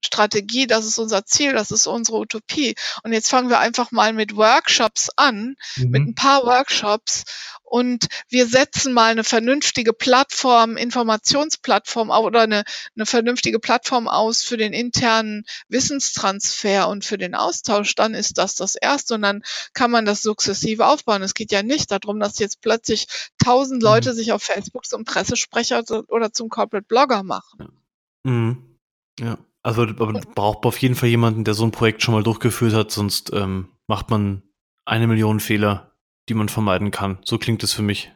Strategie, 0.05 0.67
das 0.67 0.87
ist 0.87 0.99
unser 0.99 1.25
Ziel, 1.25 1.53
das 1.53 1.71
ist 1.71 1.87
unsere 1.87 2.19
Utopie. 2.19 2.75
Und 3.03 3.13
jetzt 3.13 3.29
fangen 3.29 3.51
wir 3.51 3.59
einfach 3.59 3.91
mal 3.91 4.13
mit 4.13 4.37
Workshops 4.37 5.11
an, 5.17 5.57
mhm. 5.77 5.91
mit 5.91 6.03
ein 6.03 6.15
paar 6.15 6.45
Workshops 6.45 7.25
und 7.71 8.07
wir 8.29 8.47
setzen 8.47 8.93
mal 8.93 9.11
eine 9.11 9.25
vernünftige 9.25 9.93
Plattform, 9.93 10.77
Informationsplattform 10.77 12.11
oder 12.11 12.41
eine, 12.41 12.65
eine 12.97 13.07
vernünftige 13.07 13.59
Plattform 13.59 14.09
aus 14.09 14.43
für 14.43 14.57
den 14.57 14.73
internen 14.73 15.45
Wissenstransfer 15.69 16.89
und 16.89 17.05
für 17.05 17.19
den 17.19 17.35
Austausch, 17.35 17.95
dann 17.95 18.15
ist 18.15 18.39
das 18.39 18.55
das 18.55 18.75
Erste 18.75 19.15
und 19.15 19.23
dann 19.23 19.43
kann 19.75 19.91
man 19.91 20.07
das 20.07 20.23
sukzessive 20.23 20.87
aufbauen. 20.87 21.23
Es 21.23 21.35
geht 21.35 21.53
ja 21.53 21.63
nicht 21.63 21.91
darum, 21.91 22.21
dass 22.21 22.39
jetzt 22.39 22.63
plötzlich 22.63 23.07
tausend 23.43 23.83
Leute 23.83 24.13
mhm. 24.13 24.17
sich 24.17 24.33
auf 24.33 24.43
Facebook 24.43 24.87
zum 24.87 25.05
Pressesprecher 25.05 25.83
oder 26.09 26.33
zum 26.33 26.49
Corporate 26.49 26.87
Blogger 26.87 27.23
machen. 27.23 27.83
Mhm. 28.25 28.79
Ja. 29.21 29.39
Also 29.69 29.83
aber 29.83 30.19
braucht 30.35 30.65
auf 30.65 30.79
jeden 30.79 30.95
Fall 30.95 31.11
jemanden, 31.11 31.45
der 31.45 31.53
so 31.53 31.63
ein 31.63 31.73
Projekt 31.73 32.03
schon 32.03 32.15
mal 32.15 32.23
durchgeführt 32.23 32.73
hat, 32.73 32.91
sonst 32.91 33.35
ähm, 33.35 33.69
macht 33.87 34.09
man 34.09 34.43
eine 34.87 35.07
Million 35.07 35.41
Fehler, 35.41 35.95
die 36.31 36.33
man 36.33 36.49
vermeiden 36.49 36.91
kann. 36.91 37.19
So 37.23 37.37
klingt 37.37 37.63
es 37.63 37.75
für 37.75 37.83
mich. 37.83 38.11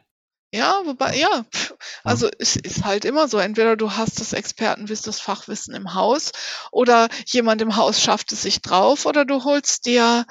Ja, 0.51 0.81
wobei, 0.85 1.15
ja, 1.15 1.45
also 2.03 2.27
es 2.39 2.55
ist 2.55 2.83
halt 2.85 3.05
immer 3.05 3.27
so. 3.27 3.37
Entweder 3.37 3.77
du 3.77 3.91
hast 3.91 4.19
das 4.19 4.33
Expertenwissen, 4.33 5.05
das 5.05 5.19
Fachwissen 5.19 5.75
im 5.75 5.93
Haus 5.93 6.31
oder 6.71 7.07
jemand 7.27 7.61
im 7.61 7.75
Haus 7.75 8.01
schafft 8.01 8.31
es 8.31 8.41
sich 8.41 8.63
drauf 8.63 9.05
oder 9.05 9.23
du 9.23 9.43
holst 9.43 9.85
dir 9.85 10.25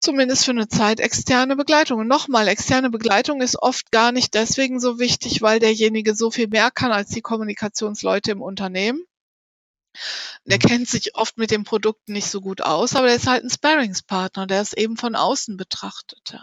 zumindest 0.00 0.46
für 0.46 0.50
eine 0.50 0.66
Zeit 0.66 0.98
externe 0.98 1.54
Begleitung. 1.54 2.00
Und 2.00 2.08
nochmal, 2.08 2.48
externe 2.48 2.90
Begleitung 2.90 3.40
ist 3.40 3.62
oft 3.62 3.92
gar 3.92 4.10
nicht 4.10 4.34
deswegen 4.34 4.80
so 4.80 4.98
wichtig, 4.98 5.42
weil 5.42 5.60
derjenige 5.60 6.16
so 6.16 6.32
viel 6.32 6.48
mehr 6.48 6.72
kann 6.72 6.90
als 6.90 7.10
die 7.10 7.22
Kommunikationsleute 7.22 8.32
im 8.32 8.42
Unternehmen. 8.42 9.04
Der 10.44 10.56
mhm. 10.56 10.68
kennt 10.68 10.88
sich 10.88 11.14
oft 11.14 11.38
mit 11.38 11.50
dem 11.50 11.64
Produkt 11.64 12.08
nicht 12.08 12.30
so 12.30 12.40
gut 12.40 12.62
aus, 12.62 12.94
aber 12.94 13.06
der 13.06 13.16
ist 13.16 13.26
halt 13.26 13.44
ein 13.44 13.50
Sparringspartner, 13.50 14.46
der 14.46 14.62
ist 14.62 14.76
eben 14.76 14.96
von 14.96 15.14
außen 15.14 15.56
betrachtet. 15.56 16.32
Ja. 16.32 16.42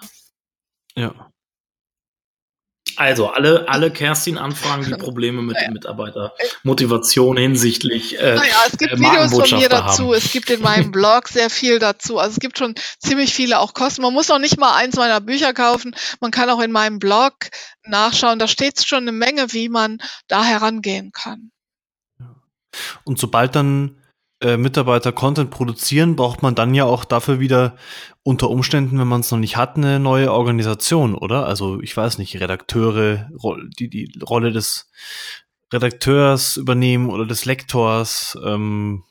ja. 0.96 1.32
Also 2.98 3.28
alle, 3.28 3.68
alle 3.68 3.92
Kerstin-Anfragen, 3.92 4.86
die 4.86 4.94
Probleme 4.98 5.42
mit 5.42 5.56
naja. 5.56 5.72
Mitarbeitermotivation 5.72 7.36
hinsichtlich 7.36 8.18
äh, 8.20 8.36
naja, 8.36 8.56
es 8.72 8.78
gibt 8.78 8.94
äh, 8.94 9.00
Videos 9.00 9.32
von 9.32 9.60
mir 9.60 9.68
dazu, 9.70 10.04
haben. 10.06 10.14
es 10.14 10.32
gibt 10.32 10.50
in 10.50 10.62
meinem 10.62 10.92
Blog 10.94 11.28
sehr 11.28 11.50
viel 11.50 11.80
dazu. 11.80 12.20
Also 12.20 12.34
es 12.34 12.40
gibt 12.40 12.58
schon 12.58 12.76
ziemlich 13.00 13.34
viele 13.34 13.60
auch 13.60 13.74
Kosten. 13.74 14.02
Man 14.02 14.14
muss 14.14 14.32
auch 14.32 14.40
nicht 14.40 14.58
mal 14.58 14.76
eins 14.76 14.96
meiner 14.96 15.20
Bücher 15.20 15.54
kaufen. 15.54 15.96
Man 16.22 16.32
kann 16.32 16.50
auch 16.50 16.62
in 16.62 16.72
meinem 16.72 17.00
Blog 17.00 17.34
nachschauen. 17.84 18.40
Da 18.40 18.48
steht 18.48 18.86
schon 18.86 19.00
eine 19.00 19.12
Menge, 19.12 19.52
wie 19.52 19.68
man 19.68 19.98
da 20.28 20.44
herangehen 20.44 21.12
kann. 21.12 21.52
Und 23.04 23.20
sobald 23.20 23.56
dann 23.56 23.98
äh, 24.42 24.58
Mitarbeiter 24.58 25.12
Content 25.12 25.50
produzieren, 25.50 26.16
braucht 26.16 26.42
man 26.42 26.56
dann 26.56 26.74
ja 26.74 26.86
auch 26.86 27.06
dafür 27.06 27.40
wieder 27.40 27.76
unter 28.24 28.50
Umständen, 28.50 29.00
wenn 29.00 29.08
man 29.08 29.22
es 29.22 29.32
noch 29.32 29.40
nicht 29.40 29.58
hat, 29.58 29.78
eine 29.78 30.00
neue 30.00 30.32
Organisation, 30.32 31.16
oder? 31.16 31.46
Also 31.46 31.82
ich 31.82 31.96
weiß 31.96 32.18
nicht, 32.18 32.40
Redakteure, 32.40 33.30
die 33.80 33.90
die 33.90 34.20
Rolle 34.22 34.52
des 34.52 34.90
Redakteurs 35.72 36.58
übernehmen 36.58 37.10
oder 37.10 37.26
des 37.26 37.46
Lektors, 37.46 38.38
ähm, 38.44 39.04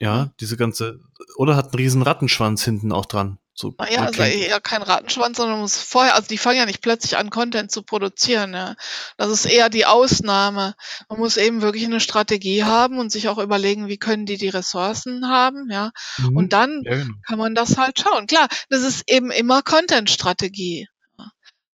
ja, 0.00 0.32
diese 0.40 0.56
ganze, 0.56 1.00
oder 1.36 1.56
hat 1.56 1.66
einen 1.66 1.74
riesen 1.74 2.02
Rattenschwanz 2.02 2.64
hinten 2.64 2.92
auch 2.92 3.06
dran. 3.06 3.38
So 3.58 3.74
naja, 3.76 4.02
also 4.02 4.22
eher 4.22 4.60
kein 4.60 4.82
Rattenschwanz, 4.82 5.36
sondern 5.36 5.58
muss 5.58 5.78
vorher, 5.78 6.14
also 6.14 6.28
die 6.28 6.38
fangen 6.38 6.58
ja 6.58 6.66
nicht 6.66 6.80
plötzlich 6.80 7.16
an, 7.16 7.28
Content 7.28 7.72
zu 7.72 7.82
produzieren. 7.82 8.54
Ja. 8.54 8.76
Das 9.16 9.30
ist 9.30 9.46
eher 9.46 9.68
die 9.68 9.84
Ausnahme. 9.84 10.76
Man 11.08 11.18
muss 11.18 11.36
eben 11.36 11.60
wirklich 11.60 11.84
eine 11.84 11.98
Strategie 11.98 12.62
haben 12.62 13.00
und 13.00 13.10
sich 13.10 13.28
auch 13.28 13.38
überlegen, 13.38 13.88
wie 13.88 13.96
können 13.96 14.26
die 14.26 14.36
die 14.36 14.48
Ressourcen 14.48 15.28
haben, 15.28 15.68
ja. 15.72 15.90
Mhm. 16.18 16.36
Und 16.36 16.52
dann 16.52 16.82
ja, 16.84 16.98
genau. 16.98 17.14
kann 17.26 17.38
man 17.38 17.56
das 17.56 17.76
halt 17.76 17.98
schauen. 17.98 18.28
Klar, 18.28 18.46
das 18.68 18.82
ist 18.82 19.10
eben 19.10 19.32
immer 19.32 19.62
Content-Strategie. 19.62 20.86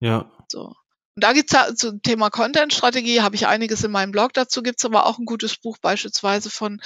Ja. 0.02 0.30
So. 0.50 0.74
Und 1.20 1.26
da 1.26 1.34
gibt's 1.34 1.52
ja 1.52 1.76
zum 1.76 2.02
Thema 2.02 2.30
Content-Strategie, 2.30 3.20
habe 3.20 3.36
ich 3.36 3.46
einiges 3.46 3.84
in 3.84 3.92
meinem 3.92 4.14
Blog 4.14 4.32
dazu, 4.32 4.64
gibt's 4.64 4.86
aber 4.86 5.06
auch 5.06 5.20
ein 5.20 5.26
gutes 5.26 5.58
Buch 5.58 5.78
beispielsweise 5.78 6.50
von 6.50 6.82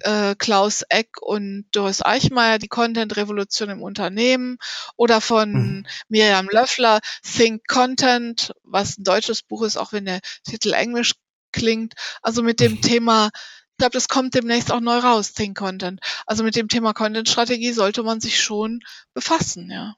äh, 0.00 0.34
Klaus 0.34 0.82
Eck 0.88 1.22
und 1.22 1.66
Doris 1.70 2.04
Eichmeier, 2.04 2.58
die 2.58 2.66
Content-Revolution 2.66 3.68
im 3.70 3.82
Unternehmen, 3.84 4.58
oder 4.96 5.20
von 5.20 5.52
mhm. 5.52 5.86
Miriam 6.08 6.48
Löffler, 6.50 6.98
Think 7.22 7.68
Content, 7.68 8.52
was 8.64 8.98
ein 8.98 9.04
deutsches 9.04 9.42
Buch 9.42 9.62
ist, 9.62 9.76
auch 9.76 9.92
wenn 9.92 10.06
der 10.06 10.18
Titel 10.42 10.72
englisch 10.72 11.12
klingt. 11.52 11.94
Also 12.22 12.42
mit 12.42 12.58
dem 12.58 12.72
mhm. 12.72 12.80
Thema 12.82 13.30
ich 13.70 13.78
glaube, 13.78 13.92
das 13.92 14.08
kommt 14.08 14.34
demnächst 14.34 14.72
auch 14.72 14.80
neu 14.80 14.98
raus, 14.98 15.32
Think 15.32 15.56
Content. 15.56 16.00
Also 16.26 16.42
mit 16.42 16.56
dem 16.56 16.66
Thema 16.66 16.92
Content-Strategie 16.92 17.70
sollte 17.70 18.02
man 18.02 18.20
sich 18.20 18.42
schon 18.42 18.80
befassen, 19.14 19.70
ja. 19.70 19.94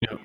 Ja, 0.00 0.18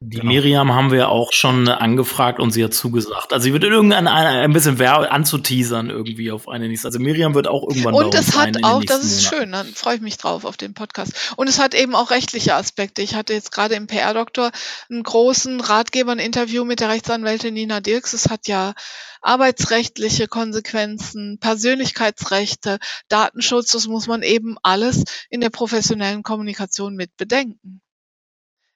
die 0.00 0.18
genau. 0.18 0.28
Miriam 0.30 0.74
haben 0.74 0.92
wir 0.92 1.08
auch 1.08 1.32
schon 1.32 1.68
angefragt 1.68 2.38
und 2.38 2.50
sie 2.50 2.62
hat 2.62 2.74
zugesagt. 2.74 3.32
Also 3.32 3.44
sie 3.44 3.54
wird 3.54 3.64
irgendein 3.64 4.06
ein 4.06 4.52
bisschen 4.52 4.78
Werbe 4.78 5.10
anzuteasern 5.10 5.88
irgendwie 5.88 6.30
auf 6.30 6.48
eine 6.48 6.68
nächste. 6.68 6.88
Also 6.88 6.98
Miriam 6.98 7.34
wird 7.34 7.48
auch 7.48 7.62
irgendwann 7.62 7.94
Und 7.94 8.14
es 8.14 8.36
hat 8.36 8.62
auch, 8.62 8.84
das 8.84 9.04
ist 9.04 9.24
Monaten. 9.24 9.36
schön, 9.36 9.52
dann 9.52 9.66
freue 9.74 9.94
ich 9.96 10.02
mich 10.02 10.18
drauf 10.18 10.44
auf 10.44 10.58
den 10.58 10.74
Podcast. 10.74 11.32
Und 11.36 11.48
es 11.48 11.58
hat 11.58 11.74
eben 11.74 11.94
auch 11.94 12.10
rechtliche 12.10 12.54
Aspekte. 12.54 13.00
Ich 13.00 13.14
hatte 13.14 13.32
jetzt 13.32 13.52
gerade 13.52 13.74
im 13.74 13.86
PR-Doktor 13.86 14.50
einen 14.90 15.02
großen 15.02 15.60
Ratgeber, 15.62 16.12
ein 16.12 16.18
Interview 16.18 16.66
mit 16.66 16.80
der 16.80 16.90
Rechtsanwältin 16.90 17.54
Nina 17.54 17.80
Dirks. 17.80 18.12
Es 18.12 18.28
hat 18.28 18.48
ja 18.48 18.74
arbeitsrechtliche 19.22 20.28
Konsequenzen, 20.28 21.38
Persönlichkeitsrechte, 21.40 22.80
Datenschutz. 23.08 23.72
Das 23.72 23.86
muss 23.86 24.08
man 24.08 24.22
eben 24.22 24.58
alles 24.62 25.04
in 25.30 25.40
der 25.40 25.50
professionellen 25.50 26.22
Kommunikation 26.22 26.96
mit 26.96 27.16
bedenken. 27.16 27.80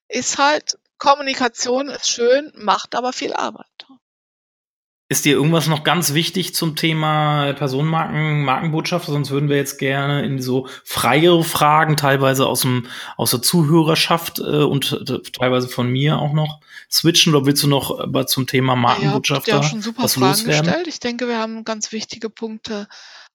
Ist 0.08 0.38
halt 0.38 0.78
Kommunikation 1.00 1.88
ist 1.88 2.08
schön, 2.08 2.52
macht 2.54 2.94
aber 2.94 3.12
viel 3.12 3.32
Arbeit. 3.32 3.66
Ist 5.08 5.24
dir 5.24 5.32
irgendwas 5.32 5.66
noch 5.66 5.82
ganz 5.82 6.14
wichtig 6.14 6.54
zum 6.54 6.76
Thema 6.76 7.52
Personenmarken, 7.54 8.44
Markenbotschafter? 8.44 9.10
Sonst 9.10 9.32
würden 9.32 9.48
wir 9.48 9.56
jetzt 9.56 9.78
gerne 9.78 10.24
in 10.24 10.40
so 10.40 10.68
freiere 10.84 11.42
Fragen, 11.42 11.96
teilweise 11.96 12.46
aus, 12.46 12.60
dem, 12.60 12.86
aus 13.16 13.32
der 13.32 13.42
Zuhörerschaft 13.42 14.38
äh, 14.38 14.62
und 14.62 14.92
äh, 14.92 15.18
teilweise 15.32 15.66
von 15.66 15.90
mir 15.90 16.20
auch 16.20 16.32
noch 16.32 16.60
switchen. 16.88 17.34
Oder 17.34 17.44
willst 17.44 17.64
du 17.64 17.66
noch 17.66 18.14
äh, 18.14 18.26
zum 18.26 18.46
Thema 18.46 18.76
Markenbotschafter 18.76 19.50
ja, 19.50 19.56
ja 19.56 19.62
schon 19.64 19.82
super 19.82 20.04
was 20.04 20.14
Fragen 20.14 20.28
loswerden? 20.28 20.66
gestellt. 20.66 20.86
Ich 20.86 21.00
denke, 21.00 21.26
wir 21.26 21.38
haben 21.38 21.64
ganz 21.64 21.90
wichtige 21.90 22.30
Punkte 22.30 22.86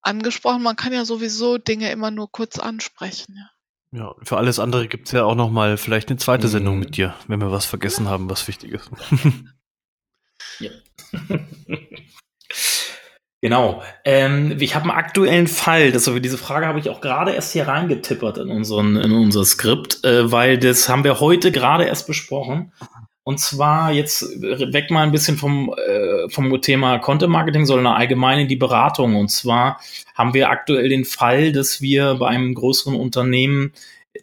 angesprochen. 0.01 0.63
Man 0.63 0.77
kann 0.77 0.93
ja 0.93 1.03
sowieso 1.03 1.57
Dinge 1.57 1.91
immer 1.91 2.09
nur 2.09 2.31
kurz 2.31 2.57
ansprechen. 2.57 3.35
Ja. 3.37 3.49
Ja, 3.95 4.13
für 4.23 4.35
alles 4.35 4.59
andere 4.59 4.87
gibt 4.89 5.07
es 5.07 5.13
ja 5.13 5.23
auch 5.23 5.35
noch 5.35 5.49
mal 5.49 5.77
vielleicht 5.77 6.09
eine 6.09 6.17
zweite 6.17 6.49
Sendung 6.49 6.79
mit 6.79 6.89
mhm. 6.89 6.93
dir, 6.93 7.13
wenn 7.27 7.39
wir 7.39 7.51
was 7.51 7.65
vergessen 7.65 8.09
haben, 8.09 8.29
was 8.29 8.47
wichtig 8.47 8.73
ist. 8.73 8.91
ja. 10.59 10.71
Genau. 13.39 13.83
Ähm, 14.03 14.57
ich 14.59 14.75
habe 14.75 14.89
einen 14.89 14.97
aktuellen 14.97 15.47
Fall. 15.47 15.91
Das, 15.91 16.11
diese 16.19 16.37
Frage 16.37 16.65
habe 16.65 16.79
ich 16.79 16.89
auch 16.89 16.99
gerade 16.99 17.31
erst 17.31 17.53
hier 17.53 17.67
reingetippert 17.67 18.39
in, 18.39 18.49
unseren, 18.49 18.97
in 18.97 19.11
unser 19.11 19.45
Skript, 19.45 20.03
äh, 20.03 20.31
weil 20.31 20.57
das 20.57 20.89
haben 20.89 21.03
wir 21.03 21.19
heute 21.19 21.51
gerade 21.51 21.85
erst 21.85 22.07
besprochen. 22.07 22.73
Und 23.27 23.39
zwar 23.39 23.91
jetzt 23.91 24.21
weg 24.39 24.91
mal 24.91 25.01
ein 25.01 25.11
bisschen 25.11 25.35
vom, 25.35 25.73
äh, 25.73 26.29
vom 26.29 26.61
Thema 26.61 26.99
Content 26.99 27.31
Marketing, 27.31 27.65
sondern 27.65 27.87
allgemein 27.87 28.41
in 28.41 28.47
die 28.47 28.55
Beratung. 28.55 29.15
Und 29.15 29.29
zwar 29.29 29.81
haben 30.13 30.35
wir 30.35 30.51
aktuell 30.51 30.89
den 30.89 31.05
Fall, 31.05 31.51
dass 31.51 31.81
wir 31.81 32.15
bei 32.15 32.27
einem 32.27 32.53
größeren 32.53 32.95
Unternehmen 32.95 33.73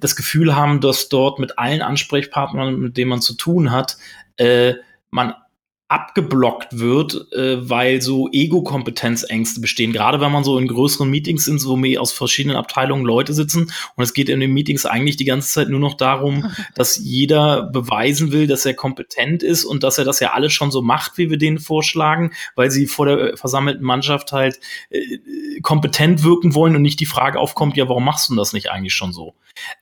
das 0.01 0.15
Gefühl 0.15 0.55
haben, 0.55 0.81
dass 0.81 1.09
dort 1.09 1.41
mit 1.41 1.59
allen 1.59 1.83
Ansprechpartnern, 1.83 2.79
mit 2.79 2.97
denen 2.97 3.11
man 3.11 3.21
zu 3.21 3.35
tun 3.35 3.73
hat, 3.73 3.97
äh, 4.37 4.75
man 5.11 5.35
abgeblockt 5.93 6.79
wird, 6.79 7.31
äh, 7.33 7.69
weil 7.69 8.01
so 8.01 8.31
Ego-Kompetenzängste 8.33 9.61
bestehen. 9.61 9.93
Gerade 9.93 10.21
wenn 10.21 10.33
man 10.33 10.43
so 10.43 10.59
in 10.59 10.67
größeren 10.67 11.09
Meetings 11.09 11.45
sind, 11.45 11.63
wo 11.67 11.77
mir 11.77 12.01
aus 12.01 12.13
verschiedenen 12.13 12.57
Abteilungen 12.57 13.05
Leute 13.05 13.35
sitzen 13.35 13.71
und 13.97 14.03
es 14.03 14.15
geht 14.15 14.31
in 14.31 14.41
den 14.41 14.53
Meetings 14.53 14.87
eigentlich 14.87 15.19
die 15.19 15.27
ganze 15.27 15.53
Zeit 15.53 15.69
nur 15.69 15.81
noch 15.81 15.95
darum, 15.95 16.51
dass 16.75 16.97
jeder 16.97 17.65
beweisen 17.65 18.33
will, 18.33 18.47
dass 18.47 18.65
er 18.65 18.73
kompetent 18.73 19.43
ist 19.43 19.67
und 19.67 19.83
dass 19.83 19.99
er 19.99 20.07
das 20.07 20.19
ja 20.21 20.33
alles 20.33 20.55
schon 20.55 20.71
so 20.71 20.81
macht, 20.81 21.19
wie 21.19 21.29
wir 21.29 21.37
denen 21.37 21.59
vorschlagen, 21.59 22.33
weil 22.57 22.71
sie 22.71 22.87
vor 22.87 23.05
der 23.05 23.37
versammelten 23.37 23.85
Mannschaft 23.85 24.33
halt 24.33 24.61
äh, 24.89 25.19
kompetent 25.61 26.25
wirken 26.25 26.55
wollen 26.55 26.75
und 26.75 26.83
nicht 26.83 27.01
die 27.01 27.07
Frage 27.07 27.39
aufkommt, 27.39 27.77
ja, 27.77 27.87
warum 27.89 28.05
machst 28.05 28.31
du 28.31 28.35
das 28.35 28.55
nicht 28.55 28.71
eigentlich 28.71 28.95
schon 28.95 29.13
so? 29.13 29.35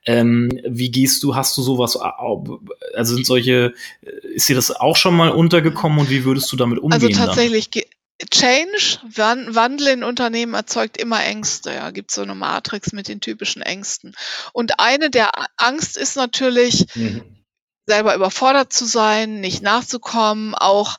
Ähm, 0.05 0.51
wie 0.67 0.91
gehst 0.91 1.23
du, 1.23 1.37
hast 1.37 1.57
du 1.57 1.63
sowas, 1.63 1.97
also 1.97 3.15
sind 3.15 3.25
solche, 3.25 3.75
äh, 4.03 4.35
ist 4.35 4.49
dir 4.49 4.57
das 4.57 4.73
auch 4.73 4.97
schon 4.97 5.15
mal 5.15 5.31
untergekommen 5.31 6.00
und 6.01 6.11
wie 6.11 6.25
würdest 6.25 6.51
du 6.53 6.57
damit 6.57 6.79
umgehen? 6.79 7.03
Also 7.03 7.09
tatsächlich, 7.09 7.71
dann? 7.71 7.83
Change, 8.31 8.99
Wandel 9.15 9.89
in 9.89 10.05
Unternehmen 10.05 10.53
erzeugt 10.53 10.99
immer 10.99 11.25
Ängste. 11.25 11.73
Ja, 11.73 11.91
gibt 11.91 12.11
so 12.11 12.21
eine 12.21 12.35
Matrix 12.35 12.93
mit 12.93 13.09
den 13.09 13.21
typischen 13.21 13.63
Ängsten. 13.63 14.15
Und 14.53 14.79
eine 14.79 15.09
der 15.09 15.31
Angst 15.57 15.97
ist 15.97 16.17
natürlich, 16.17 16.87
mhm 16.95 17.41
selber 17.91 18.15
überfordert 18.15 18.73
zu 18.73 18.85
sein, 18.85 19.41
nicht 19.41 19.63
nachzukommen, 19.63 20.55
auch 20.55 20.97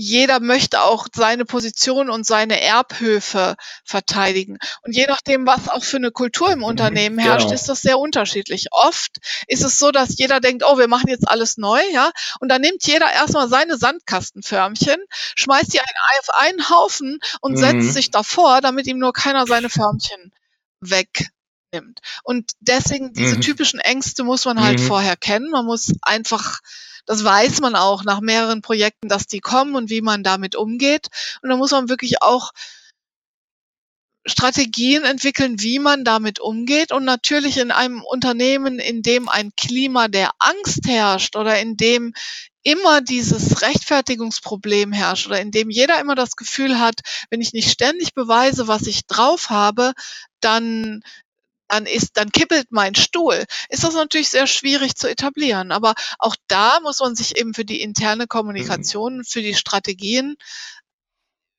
jeder 0.00 0.38
möchte 0.38 0.82
auch 0.82 1.08
seine 1.12 1.44
Position 1.44 2.08
und 2.08 2.24
seine 2.24 2.60
Erbhöfe 2.60 3.56
verteidigen. 3.84 4.58
Und 4.82 4.94
je 4.94 5.06
nachdem, 5.06 5.44
was 5.44 5.68
auch 5.68 5.82
für 5.82 5.96
eine 5.96 6.12
Kultur 6.12 6.52
im 6.52 6.60
mhm, 6.60 6.66
Unternehmen 6.66 7.18
herrscht, 7.18 7.46
genau. 7.46 7.54
ist 7.54 7.68
das 7.68 7.82
sehr 7.82 7.98
unterschiedlich. 7.98 8.68
Oft 8.70 9.16
ist 9.48 9.64
es 9.64 9.80
so, 9.80 9.90
dass 9.90 10.16
jeder 10.16 10.38
denkt, 10.38 10.62
oh, 10.64 10.78
wir 10.78 10.86
machen 10.86 11.08
jetzt 11.08 11.26
alles 11.26 11.56
neu, 11.56 11.80
ja. 11.92 12.12
Und 12.38 12.48
dann 12.48 12.60
nimmt 12.60 12.86
jeder 12.86 13.12
erstmal 13.12 13.48
seine 13.48 13.76
Sandkastenförmchen, 13.76 14.98
schmeißt 15.34 15.72
die 15.72 15.80
auf 15.80 16.38
einen 16.38 16.70
Haufen 16.70 17.18
und 17.40 17.54
mhm. 17.54 17.56
setzt 17.56 17.94
sich 17.94 18.12
davor, 18.12 18.60
damit 18.60 18.86
ihm 18.86 19.00
nur 19.00 19.12
keiner 19.12 19.48
seine 19.48 19.68
Förmchen 19.68 20.32
wegnimmt. 20.78 21.98
Und 22.22 22.52
deswegen 22.60 23.14
diese 23.14 23.34
mhm. 23.34 23.40
typischen 23.40 23.80
Ängste 23.80 24.22
muss 24.22 24.44
man 24.44 24.62
halt 24.62 24.78
mhm. 24.78 24.86
vorher 24.86 25.16
kennen. 25.16 25.50
Man 25.50 25.66
muss 25.66 25.92
einfach 26.02 26.60
das 27.08 27.24
weiß 27.24 27.60
man 27.62 27.74
auch 27.74 28.04
nach 28.04 28.20
mehreren 28.20 28.60
Projekten, 28.60 29.08
dass 29.08 29.26
die 29.26 29.40
kommen 29.40 29.74
und 29.74 29.88
wie 29.88 30.02
man 30.02 30.22
damit 30.22 30.54
umgeht. 30.54 31.06
Und 31.40 31.48
da 31.48 31.56
muss 31.56 31.70
man 31.70 31.88
wirklich 31.88 32.20
auch 32.20 32.50
Strategien 34.26 35.04
entwickeln, 35.04 35.58
wie 35.62 35.78
man 35.78 36.04
damit 36.04 36.38
umgeht. 36.38 36.92
Und 36.92 37.06
natürlich 37.06 37.56
in 37.56 37.70
einem 37.70 38.02
Unternehmen, 38.02 38.78
in 38.78 39.00
dem 39.00 39.30
ein 39.30 39.52
Klima 39.56 40.08
der 40.08 40.32
Angst 40.38 40.86
herrscht 40.86 41.34
oder 41.34 41.58
in 41.58 41.78
dem 41.78 42.12
immer 42.62 43.00
dieses 43.00 43.62
Rechtfertigungsproblem 43.62 44.92
herrscht 44.92 45.28
oder 45.28 45.40
in 45.40 45.50
dem 45.50 45.70
jeder 45.70 45.98
immer 46.00 46.14
das 46.14 46.36
Gefühl 46.36 46.78
hat, 46.78 47.00
wenn 47.30 47.40
ich 47.40 47.54
nicht 47.54 47.70
ständig 47.70 48.12
beweise, 48.12 48.68
was 48.68 48.86
ich 48.86 49.06
drauf 49.06 49.48
habe, 49.48 49.94
dann 50.40 51.00
dann 51.68 51.86
ist, 51.86 52.16
dann 52.16 52.30
kippelt 52.30 52.66
mein 52.70 52.94
Stuhl, 52.94 53.44
ist 53.68 53.84
das 53.84 53.94
natürlich 53.94 54.30
sehr 54.30 54.46
schwierig 54.46 54.96
zu 54.96 55.08
etablieren. 55.08 55.72
Aber 55.72 55.94
auch 56.18 56.36
da 56.48 56.80
muss 56.80 57.00
man 57.00 57.14
sich 57.14 57.36
eben 57.36 57.54
für 57.54 57.64
die 57.64 57.80
interne 57.80 58.26
Kommunikation, 58.26 59.18
mhm. 59.18 59.24
für 59.24 59.42
die 59.42 59.54
Strategien 59.54 60.36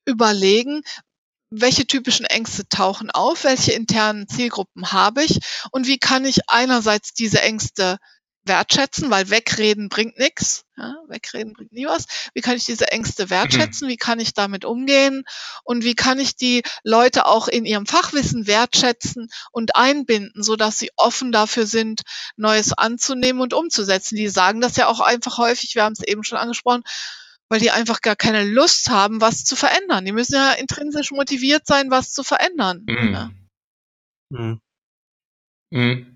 überlegen, 0.04 0.82
welche 1.50 1.86
typischen 1.86 2.26
Ängste 2.26 2.68
tauchen 2.68 3.10
auf, 3.10 3.44
welche 3.44 3.72
internen 3.72 4.28
Zielgruppen 4.28 4.92
habe 4.92 5.24
ich 5.24 5.40
und 5.72 5.86
wie 5.86 5.98
kann 5.98 6.24
ich 6.24 6.48
einerseits 6.48 7.12
diese 7.12 7.42
Ängste 7.42 7.98
wertschätzen, 8.44 9.10
weil 9.10 9.30
wegreden 9.30 9.88
bringt 9.88 10.18
nichts. 10.18 10.64
Ja, 10.76 10.94
wegreden 11.08 11.52
bringt 11.52 11.72
nie 11.72 11.86
was. 11.86 12.06
Wie 12.34 12.40
kann 12.40 12.56
ich 12.56 12.64
diese 12.64 12.88
Ängste 12.88 13.28
wertschätzen? 13.30 13.88
Wie 13.88 13.96
kann 13.96 14.18
ich 14.18 14.32
damit 14.32 14.64
umgehen? 14.64 15.24
Und 15.62 15.84
wie 15.84 15.94
kann 15.94 16.18
ich 16.18 16.36
die 16.36 16.62
Leute 16.82 17.26
auch 17.26 17.48
in 17.48 17.64
ihrem 17.64 17.86
Fachwissen 17.86 18.46
wertschätzen 18.46 19.28
und 19.52 19.76
einbinden, 19.76 20.42
so 20.42 20.56
dass 20.56 20.78
sie 20.78 20.90
offen 20.96 21.32
dafür 21.32 21.66
sind, 21.66 22.02
Neues 22.36 22.72
anzunehmen 22.72 23.42
und 23.42 23.52
umzusetzen? 23.52 24.16
Die 24.16 24.28
sagen 24.28 24.60
das 24.60 24.76
ja 24.76 24.86
auch 24.86 25.00
einfach 25.00 25.38
häufig. 25.38 25.74
Wir 25.74 25.84
haben 25.84 25.94
es 25.98 26.06
eben 26.06 26.24
schon 26.24 26.38
angesprochen 26.38 26.82
weil 27.52 27.58
die 27.58 27.72
einfach 27.72 28.00
gar 28.00 28.14
keine 28.14 28.44
Lust 28.44 28.90
haben, 28.90 29.20
was 29.20 29.42
zu 29.42 29.56
verändern. 29.56 30.04
Die 30.04 30.12
müssen 30.12 30.36
ja 30.36 30.52
intrinsisch 30.52 31.10
motiviert 31.10 31.66
sein, 31.66 31.90
was 31.90 32.12
zu 32.12 32.22
verändern. 32.22 32.84
Mhm. 32.86 33.12
Ja. 33.12 33.30
Mhm. 34.30 34.38
Mhm. 34.38 34.60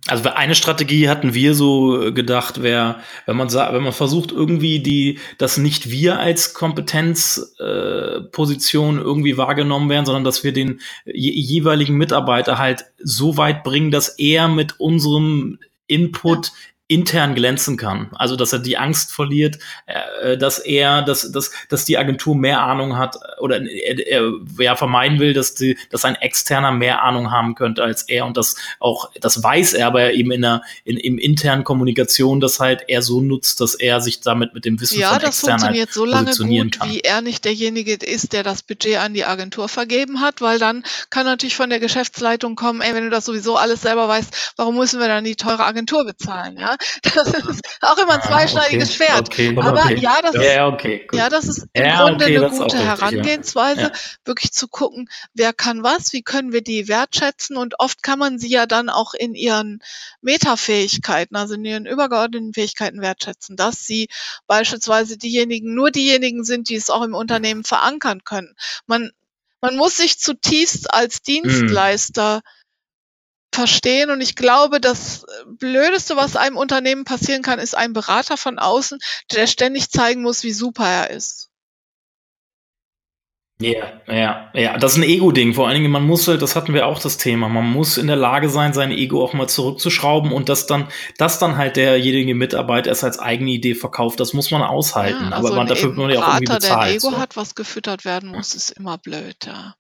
Also 0.08 0.30
eine 0.30 0.56
Strategie 0.56 1.08
hatten 1.08 1.32
wir 1.32 1.54
so 1.54 2.12
gedacht, 2.12 2.60
wäre, 2.62 2.96
wenn 3.24 3.36
man 3.36 3.48
sagt, 3.48 3.72
wenn 3.72 3.84
man 3.84 3.92
versucht 3.92 4.32
irgendwie 4.32 4.80
die, 4.80 5.20
dass 5.38 5.58
nicht 5.58 5.90
wir 5.90 6.18
als 6.18 6.54
Kompetenzposition 6.54 8.98
äh, 8.98 9.00
irgendwie 9.00 9.36
wahrgenommen 9.36 9.88
werden, 9.88 10.06
sondern 10.06 10.24
dass 10.24 10.42
wir 10.42 10.52
den 10.52 10.80
je, 11.04 11.30
jeweiligen 11.30 11.94
Mitarbeiter 11.94 12.58
halt 12.58 12.86
so 12.98 13.36
weit 13.36 13.62
bringen, 13.62 13.92
dass 13.92 14.08
er 14.08 14.48
mit 14.48 14.80
unserem 14.80 15.60
Input 15.86 16.50
intern 16.86 17.34
glänzen 17.34 17.78
kann. 17.78 18.10
Also 18.12 18.36
dass 18.36 18.52
er 18.52 18.58
die 18.58 18.76
Angst 18.76 19.10
verliert, 19.10 19.58
äh, 19.86 20.36
dass 20.36 20.58
er, 20.58 21.00
dass, 21.00 21.32
dass, 21.32 21.50
dass 21.70 21.86
die 21.86 21.96
Agentur 21.96 22.36
mehr 22.36 22.60
Ahnung 22.60 22.98
hat 22.98 23.16
oder 23.40 23.62
er, 23.62 24.06
er 24.06 24.32
ja, 24.58 24.76
vermeiden 24.76 25.18
will, 25.18 25.32
dass, 25.32 25.54
die, 25.54 25.78
dass 25.90 26.04
ein 26.04 26.14
externer 26.16 26.72
mehr 26.72 27.02
Ahnung 27.02 27.30
haben 27.30 27.54
könnte 27.54 27.82
als 27.82 28.02
er 28.02 28.26
und 28.26 28.36
das 28.36 28.56
auch, 28.80 29.10
das 29.18 29.42
weiß 29.42 29.72
er, 29.72 29.86
aber 29.86 30.12
eben 30.12 30.30
in 30.30 30.42
der 30.42 30.60
in, 30.84 30.98
im 30.98 31.16
internen 31.16 31.64
Kommunikation 31.64 32.40
das 32.40 32.60
halt 32.60 32.84
er 32.88 33.00
so 33.00 33.22
nutzt, 33.22 33.62
dass 33.62 33.74
er 33.74 34.02
sich 34.02 34.20
damit 34.20 34.52
mit 34.52 34.66
dem 34.66 34.78
Wissen 34.78 35.00
ja, 35.00 35.14
von 35.14 35.22
extern 35.22 35.52
halt 35.52 35.60
funktioniert 35.60 35.92
so 35.92 36.04
lange 36.04 36.36
gut, 36.36 36.80
kann. 36.80 36.90
wie 36.90 37.00
er 37.00 37.22
nicht 37.22 37.46
derjenige 37.46 37.94
ist, 37.94 38.34
der 38.34 38.42
das 38.42 38.62
Budget 38.62 38.98
an 38.98 39.14
die 39.14 39.24
Agentur 39.24 39.70
vergeben 39.70 40.20
hat, 40.20 40.42
weil 40.42 40.58
dann 40.58 40.84
kann 41.08 41.24
natürlich 41.24 41.56
von 41.56 41.70
der 41.70 41.80
Geschäftsleitung 41.80 42.56
kommen, 42.56 42.82
ey, 42.82 42.94
wenn 42.94 43.04
du 43.04 43.10
das 43.10 43.24
sowieso 43.24 43.56
alles 43.56 43.80
selber 43.80 44.06
weißt, 44.06 44.52
warum 44.56 44.76
müssen 44.76 45.00
wir 45.00 45.08
dann 45.08 45.24
die 45.24 45.36
teure 45.36 45.64
Agentur 45.64 46.04
bezahlen, 46.04 46.58
ja? 46.58 46.73
Das 47.14 47.28
ist 47.28 47.60
auch 47.80 47.98
immer 47.98 48.14
ein 48.14 48.22
zweischneidiges 48.22 48.88
okay, 48.90 48.96
Schwert. 48.96 49.28
Okay, 49.28 49.56
Aber 49.56 49.84
okay. 49.84 49.98
ja, 49.98 50.20
das 50.22 50.34
ist, 50.34 50.44
ja, 51.12 51.28
das 51.28 51.44
ist 51.44 51.66
im 51.72 51.84
ja, 51.84 52.02
Grunde 52.02 52.24
eine 52.24 52.50
gute 52.50 52.78
Herangehensweise, 52.78 53.92
wirklich 54.24 54.52
zu 54.52 54.68
gucken, 54.68 55.08
wer 55.34 55.52
kann 55.52 55.82
was, 55.82 56.12
wie 56.12 56.22
können 56.22 56.52
wir 56.52 56.62
die 56.62 56.88
wertschätzen 56.88 57.56
und 57.56 57.78
oft 57.78 58.02
kann 58.02 58.18
man 58.18 58.38
sie 58.38 58.48
ja 58.48 58.66
dann 58.66 58.88
auch 58.88 59.14
in 59.14 59.34
ihren 59.34 59.80
Metafähigkeiten, 60.22 61.36
also 61.36 61.54
in 61.54 61.64
ihren 61.64 61.86
übergeordneten 61.86 62.54
Fähigkeiten 62.54 63.00
wertschätzen, 63.00 63.56
dass 63.56 63.86
sie 63.86 64.08
beispielsweise 64.46 65.16
diejenigen, 65.16 65.74
nur 65.74 65.90
diejenigen 65.90 66.44
sind, 66.44 66.68
die 66.68 66.76
es 66.76 66.90
auch 66.90 67.02
im 67.02 67.14
Unternehmen 67.14 67.64
verankern 67.64 68.24
können. 68.24 68.54
Man, 68.86 69.10
man 69.60 69.76
muss 69.76 69.96
sich 69.96 70.18
zutiefst 70.18 70.92
als 70.92 71.20
mhm. 71.20 71.24
Dienstleister 71.32 72.40
verstehen. 73.54 74.10
Und 74.10 74.20
ich 74.20 74.36
glaube, 74.36 74.80
das 74.80 75.24
Blödeste, 75.46 76.16
was 76.16 76.36
einem 76.36 76.56
Unternehmen 76.56 77.04
passieren 77.04 77.42
kann, 77.42 77.58
ist 77.58 77.76
ein 77.76 77.92
Berater 77.92 78.36
von 78.36 78.58
außen, 78.58 78.98
der 79.32 79.46
ständig 79.46 79.90
zeigen 79.90 80.22
muss, 80.22 80.42
wie 80.42 80.52
super 80.52 80.86
er 80.86 81.10
ist. 81.10 81.50
Ja, 83.60 84.00
ja, 84.08 84.50
ja, 84.52 84.78
das 84.78 84.92
ist 84.92 84.98
ein 84.98 85.04
Ego-Ding. 85.04 85.54
Vor 85.54 85.68
allen 85.68 85.80
Dingen, 85.80 85.92
man 85.92 86.04
muss 86.04 86.26
halt, 86.26 86.42
das 86.42 86.56
hatten 86.56 86.74
wir 86.74 86.88
auch 86.88 86.98
das 86.98 87.18
Thema, 87.18 87.48
man 87.48 87.70
muss 87.70 87.98
in 87.98 88.08
der 88.08 88.16
Lage 88.16 88.48
sein, 88.48 88.72
sein 88.72 88.90
Ego 88.90 89.22
auch 89.22 89.32
mal 89.32 89.48
zurückzuschrauben 89.48 90.32
und 90.32 90.48
das 90.48 90.66
dann, 90.66 90.88
das 91.18 91.38
dann 91.38 91.56
halt 91.56 91.76
derjenige 91.76 92.34
Mitarbeiter 92.34 92.88
erst 92.88 93.04
als 93.04 93.20
eigene 93.20 93.52
Idee 93.52 93.76
verkauft. 93.76 94.18
Das 94.18 94.32
muss 94.32 94.50
man 94.50 94.62
aushalten. 94.62 95.26
Ja, 95.30 95.36
also 95.36 95.48
Aber 95.48 95.56
man, 95.56 95.66
dafür 95.68 95.90
wird 95.90 95.98
man 95.98 96.10
ja 96.10 96.18
auch 96.18 96.34
irgendwie 96.34 96.52
bezahlt. 96.52 96.88
der 96.88 96.96
Ego 96.96 97.10
so. 97.10 97.18
hat, 97.18 97.36
was 97.36 97.54
gefüttert 97.54 98.04
werden 98.04 98.30
muss, 98.30 98.54
ist 98.54 98.70
immer 98.70 98.98
blöd, 98.98 99.36
ja. 99.46 99.76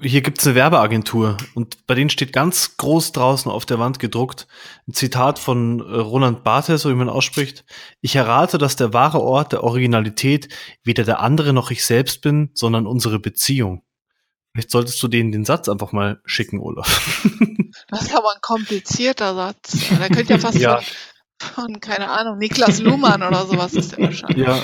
Hier 0.00 0.20
gibt's 0.20 0.46
eine 0.46 0.54
Werbeagentur 0.54 1.36
und 1.54 1.86
bei 1.88 1.96
denen 1.96 2.10
steht 2.10 2.32
ganz 2.32 2.76
groß 2.76 3.10
draußen 3.10 3.50
auf 3.50 3.66
der 3.66 3.80
Wand 3.80 3.98
gedruckt 3.98 4.46
ein 4.86 4.94
Zitat 4.94 5.40
von 5.40 5.80
äh, 5.80 5.82
Roland 5.82 6.44
Barthes, 6.44 6.82
so 6.82 6.90
wie 6.90 6.94
man 6.94 7.08
ausspricht. 7.08 7.64
Ich 8.00 8.14
errate, 8.14 8.58
dass 8.58 8.76
der 8.76 8.92
wahre 8.92 9.20
Ort 9.20 9.52
der 9.52 9.64
Originalität 9.64 10.48
weder 10.84 11.02
der 11.02 11.18
andere 11.18 11.52
noch 11.52 11.72
ich 11.72 11.84
selbst 11.84 12.22
bin, 12.22 12.50
sondern 12.54 12.86
unsere 12.86 13.18
Beziehung. 13.18 13.82
Vielleicht 14.52 14.70
solltest 14.70 15.02
du 15.02 15.08
denen 15.08 15.32
den 15.32 15.44
Satz 15.44 15.68
einfach 15.68 15.90
mal 15.90 16.20
schicken, 16.24 16.60
Olaf. 16.60 17.26
Das 17.88 18.02
ist 18.02 18.14
aber 18.14 18.30
ein 18.34 18.40
komplizierter 18.40 19.34
Satz. 19.34 19.88
Der 19.90 20.08
könnte 20.08 20.32
ja 20.32 20.38
fast 20.38 20.58
ja. 20.58 20.80
Von, 21.40 21.54
von, 21.54 21.80
keine 21.80 22.10
Ahnung, 22.10 22.38
Niklas 22.38 22.80
Luhmann 22.80 23.22
oder 23.22 23.46
sowas 23.46 23.74
ist 23.74 23.92
der 23.92 24.06
wahrscheinlich. 24.06 24.46
Ja, 24.46 24.60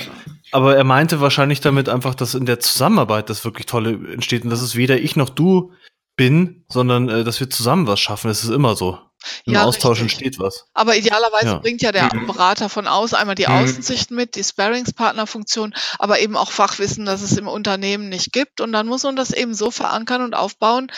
Aber 0.51 0.75
er 0.75 0.83
meinte 0.83 1.19
wahrscheinlich 1.19 1.59
damit 1.61 1.89
einfach, 1.89 2.15
dass 2.15 2.33
in 2.33 2.45
der 2.45 2.59
Zusammenarbeit 2.59 3.29
das 3.29 3.43
wirklich 3.43 3.65
Tolle 3.65 3.91
entsteht 4.11 4.43
und 4.43 4.49
dass 4.49 4.61
es 4.61 4.75
weder 4.75 4.97
ich 4.97 5.15
noch 5.15 5.29
du 5.29 5.73
bin, 6.15 6.65
sondern 6.69 7.09
äh, 7.09 7.23
dass 7.23 7.39
wir 7.39 7.49
zusammen 7.49 7.87
was 7.87 7.99
schaffen. 7.99 8.29
Es 8.29 8.43
ist 8.43 8.49
immer 8.49 8.75
so. 8.75 8.99
Im 9.45 9.53
ja, 9.53 9.63
Austausch 9.63 10.01
richtig. 10.01 10.25
entsteht 10.25 10.39
was. 10.39 10.65
Aber 10.73 10.95
idealerweise 10.95 11.47
ja. 11.47 11.57
bringt 11.57 11.81
ja 11.81 11.91
der 11.91 12.13
mhm. 12.13 12.27
Berater 12.27 12.69
von 12.69 12.87
aus 12.87 13.13
einmal 13.13 13.35
die 13.35 13.47
mhm. 13.47 13.53
Außensicht 13.53 14.11
mit, 14.11 14.35
die 14.35 14.43
Sparringspartnerfunktion, 14.43 15.73
aber 15.99 16.19
eben 16.19 16.37
auch 16.37 16.51
Fachwissen, 16.51 17.05
das 17.05 17.21
es 17.21 17.37
im 17.37 17.47
Unternehmen 17.47 18.09
nicht 18.09 18.31
gibt. 18.31 18.61
Und 18.61 18.71
dann 18.71 18.87
muss 18.87 19.03
man 19.03 19.15
das 19.15 19.31
eben 19.31 19.53
so 19.53 19.71
verankern 19.71 20.21
und 20.21 20.33
aufbauen. 20.35 20.91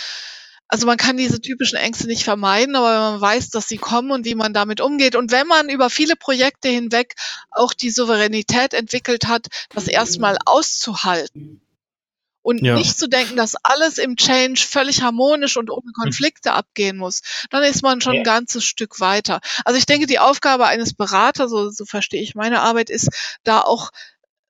Also 0.69 0.85
man 0.85 0.97
kann 0.97 1.17
diese 1.17 1.41
typischen 1.41 1.77
Ängste 1.77 2.05
nicht 2.05 2.23
vermeiden, 2.23 2.75
aber 2.75 2.93
wenn 2.93 3.11
man 3.13 3.21
weiß, 3.21 3.49
dass 3.49 3.67
sie 3.67 3.77
kommen 3.77 4.11
und 4.11 4.25
wie 4.25 4.35
man 4.35 4.53
damit 4.53 4.81
umgeht 4.81 5.15
und 5.15 5.31
wenn 5.31 5.47
man 5.47 5.67
über 5.67 5.89
viele 5.89 6.15
Projekte 6.15 6.69
hinweg 6.69 7.15
auch 7.49 7.73
die 7.73 7.89
Souveränität 7.89 8.75
entwickelt 8.75 9.27
hat, 9.27 9.47
das 9.73 9.87
erstmal 9.87 10.37
auszuhalten 10.45 11.59
und 12.43 12.63
ja. 12.63 12.75
nicht 12.75 12.97
zu 12.99 13.07
denken, 13.07 13.35
dass 13.35 13.55
alles 13.63 13.97
im 13.97 14.15
Change 14.15 14.61
völlig 14.61 15.01
harmonisch 15.01 15.57
und 15.57 15.71
ohne 15.71 15.91
Konflikte 15.91 16.53
abgehen 16.53 16.97
muss, 16.97 17.21
dann 17.49 17.63
ist 17.63 17.81
man 17.81 17.99
schon 17.99 18.13
ja. 18.13 18.19
ein 18.19 18.23
ganzes 18.23 18.63
Stück 18.63 18.99
weiter. 18.99 19.41
Also 19.65 19.77
ich 19.77 19.87
denke, 19.87 20.05
die 20.05 20.19
Aufgabe 20.19 20.67
eines 20.67 20.93
Beraters, 20.93 21.49
so, 21.49 21.71
so 21.71 21.85
verstehe 21.85 22.21
ich 22.21 22.35
meine 22.35 22.61
Arbeit, 22.61 22.91
ist 22.91 23.09
da 23.43 23.61
auch 23.61 23.89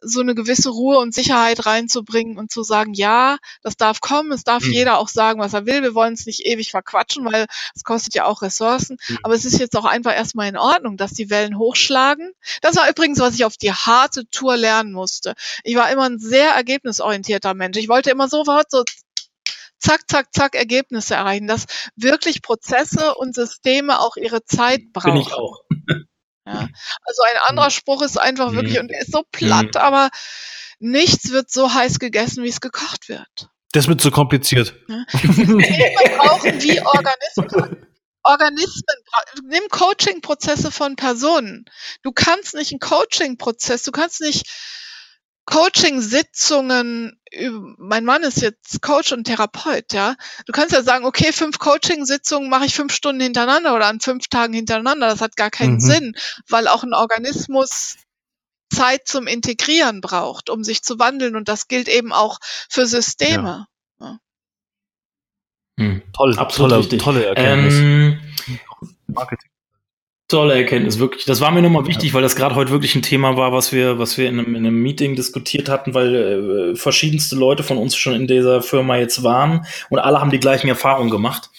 so 0.01 0.21
eine 0.21 0.35
gewisse 0.35 0.69
Ruhe 0.69 0.97
und 0.97 1.13
Sicherheit 1.13 1.65
reinzubringen 1.65 2.37
und 2.37 2.51
zu 2.51 2.63
sagen, 2.63 2.93
ja, 2.93 3.37
das 3.61 3.75
darf 3.75 4.01
kommen, 4.01 4.31
es 4.31 4.43
darf 4.43 4.63
mhm. 4.63 4.71
jeder 4.71 4.97
auch 4.97 5.09
sagen, 5.09 5.39
was 5.39 5.53
er 5.53 5.65
will. 5.65 5.81
Wir 5.81 5.95
wollen 5.95 6.13
es 6.13 6.25
nicht 6.25 6.45
ewig 6.45 6.71
verquatschen, 6.71 7.25
weil 7.25 7.47
es 7.75 7.83
kostet 7.83 8.15
ja 8.15 8.25
auch 8.25 8.41
Ressourcen. 8.41 8.97
Mhm. 9.07 9.19
Aber 9.23 9.33
es 9.35 9.45
ist 9.45 9.59
jetzt 9.59 9.75
auch 9.75 9.85
einfach 9.85 10.15
erstmal 10.15 10.47
in 10.47 10.57
Ordnung, 10.57 10.97
dass 10.97 11.11
die 11.11 11.29
Wellen 11.29 11.57
hochschlagen. 11.57 12.31
Das 12.61 12.75
war 12.75 12.89
übrigens, 12.89 13.19
was 13.19 13.35
ich 13.35 13.45
auf 13.45 13.57
die 13.57 13.73
harte 13.73 14.29
Tour 14.29 14.57
lernen 14.57 14.93
musste. 14.93 15.33
Ich 15.63 15.75
war 15.75 15.91
immer 15.91 16.09
ein 16.09 16.19
sehr 16.19 16.51
ergebnisorientierter 16.51 17.53
Mensch. 17.53 17.77
Ich 17.77 17.89
wollte 17.89 18.11
immer 18.11 18.29
sofort 18.29 18.71
so 18.71 18.83
zack, 19.79 20.09
zack, 20.09 20.33
zack 20.33 20.55
Ergebnisse 20.55 21.15
erreichen, 21.15 21.47
dass 21.47 21.65
wirklich 21.95 22.41
Prozesse 22.41 23.15
und 23.15 23.33
Systeme 23.33 23.99
auch 23.99 24.17
ihre 24.17 24.43
Zeit 24.43 24.91
brauchen. 24.93 25.13
Bin 25.13 25.21
ich 25.21 25.33
auch. 25.33 25.61
Ja. 26.53 26.67
Also 27.03 27.21
ein 27.31 27.39
anderer 27.47 27.69
Spruch 27.69 28.01
ist 28.01 28.19
einfach 28.19 28.53
wirklich, 28.53 28.75
mhm. 28.75 28.81
und 28.81 28.87
der 28.89 29.01
ist 29.01 29.11
so 29.11 29.23
platt, 29.31 29.75
mhm. 29.75 29.81
aber 29.81 30.09
nichts 30.79 31.31
wird 31.31 31.51
so 31.51 31.73
heiß 31.73 31.99
gegessen, 31.99 32.43
wie 32.43 32.49
es 32.49 32.61
gekocht 32.61 33.09
wird. 33.09 33.49
Das 33.71 33.87
wird 33.87 34.01
zu 34.01 34.11
kompliziert. 34.11 34.73
Ja. 34.87 35.05
Wir 35.11 36.17
brauchen 36.17 36.61
wie 36.61 36.81
Organismen. 36.81 37.85
Organismen, 38.23 38.95
nimm 39.47 39.63
Coaching-Prozesse 39.69 40.71
von 40.71 40.95
Personen. 40.95 41.65
Du 42.03 42.11
kannst 42.11 42.53
nicht 42.53 42.71
einen 42.71 42.79
Coaching-Prozess, 42.79 43.83
du 43.83 43.91
kannst 43.91 44.21
nicht 44.21 44.45
Coaching-Sitzungen, 45.49 47.19
mein 47.77 48.05
Mann 48.05 48.21
ist 48.21 48.39
jetzt 48.39 48.83
Coach 48.83 49.11
und 49.11 49.23
Therapeut, 49.23 49.93
ja. 49.93 50.15
Du 50.45 50.51
kannst 50.51 50.73
ja 50.73 50.83
sagen, 50.83 51.05
okay, 51.05 51.33
fünf 51.33 51.57
Coaching-Sitzungen 51.57 52.51
mache 52.51 52.65
ich 52.65 52.75
fünf 52.75 52.93
Stunden 52.93 53.19
hintereinander 53.19 53.75
oder 53.75 53.87
an 53.87 53.99
fünf 53.99 54.27
Tagen 54.27 54.53
hintereinander. 54.53 55.07
Das 55.07 55.21
hat 55.21 55.35
gar 55.35 55.49
keinen 55.49 55.75
mhm. 55.75 55.79
Sinn, 55.79 56.15
weil 56.47 56.67
auch 56.67 56.83
ein 56.83 56.93
Organismus 56.93 57.97
Zeit 58.71 59.07
zum 59.07 59.25
Integrieren 59.25 60.01
braucht, 60.01 60.51
um 60.51 60.63
sich 60.63 60.83
zu 60.83 60.99
wandeln. 60.99 61.35
Und 61.35 61.49
das 61.49 61.67
gilt 61.67 61.87
eben 61.87 62.13
auch 62.13 62.37
für 62.69 62.85
Systeme. 62.85 63.65
Ja. 63.99 64.05
Ja. 64.05 64.19
Hm. 65.79 66.03
Toll, 66.13 66.37
Absolut 66.37 66.89
tolle, 66.89 66.97
tolle 66.99 67.25
Erkenntnis. 67.25 67.73
Ähm, 67.73 68.19
Marketing 69.07 69.49
tolle 70.29 70.53
Erkenntnis, 70.55 70.99
wirklich. 70.99 71.25
Das 71.25 71.41
war 71.41 71.51
mir 71.51 71.61
nochmal 71.61 71.87
wichtig, 71.87 72.13
weil 72.13 72.21
das 72.21 72.35
gerade 72.35 72.55
heute 72.55 72.71
wirklich 72.71 72.95
ein 72.95 73.01
Thema 73.01 73.35
war, 73.35 73.51
was 73.51 73.73
wir, 73.73 73.99
was 73.99 74.17
wir 74.17 74.29
in 74.29 74.39
einem, 74.39 74.55
in 74.55 74.65
einem 74.65 74.81
Meeting 74.81 75.15
diskutiert 75.15 75.67
hatten, 75.67 75.93
weil 75.93 76.15
äh, 76.15 76.75
verschiedenste 76.75 77.35
Leute 77.35 77.63
von 77.63 77.77
uns 77.77 77.95
schon 77.95 78.13
in 78.13 78.27
dieser 78.27 78.61
Firma 78.61 78.97
jetzt 78.97 79.23
waren 79.23 79.65
und 79.89 79.99
alle 79.99 80.21
haben 80.21 80.31
die 80.31 80.39
gleichen 80.39 80.69
Erfahrungen 80.69 81.09
gemacht 81.09 81.49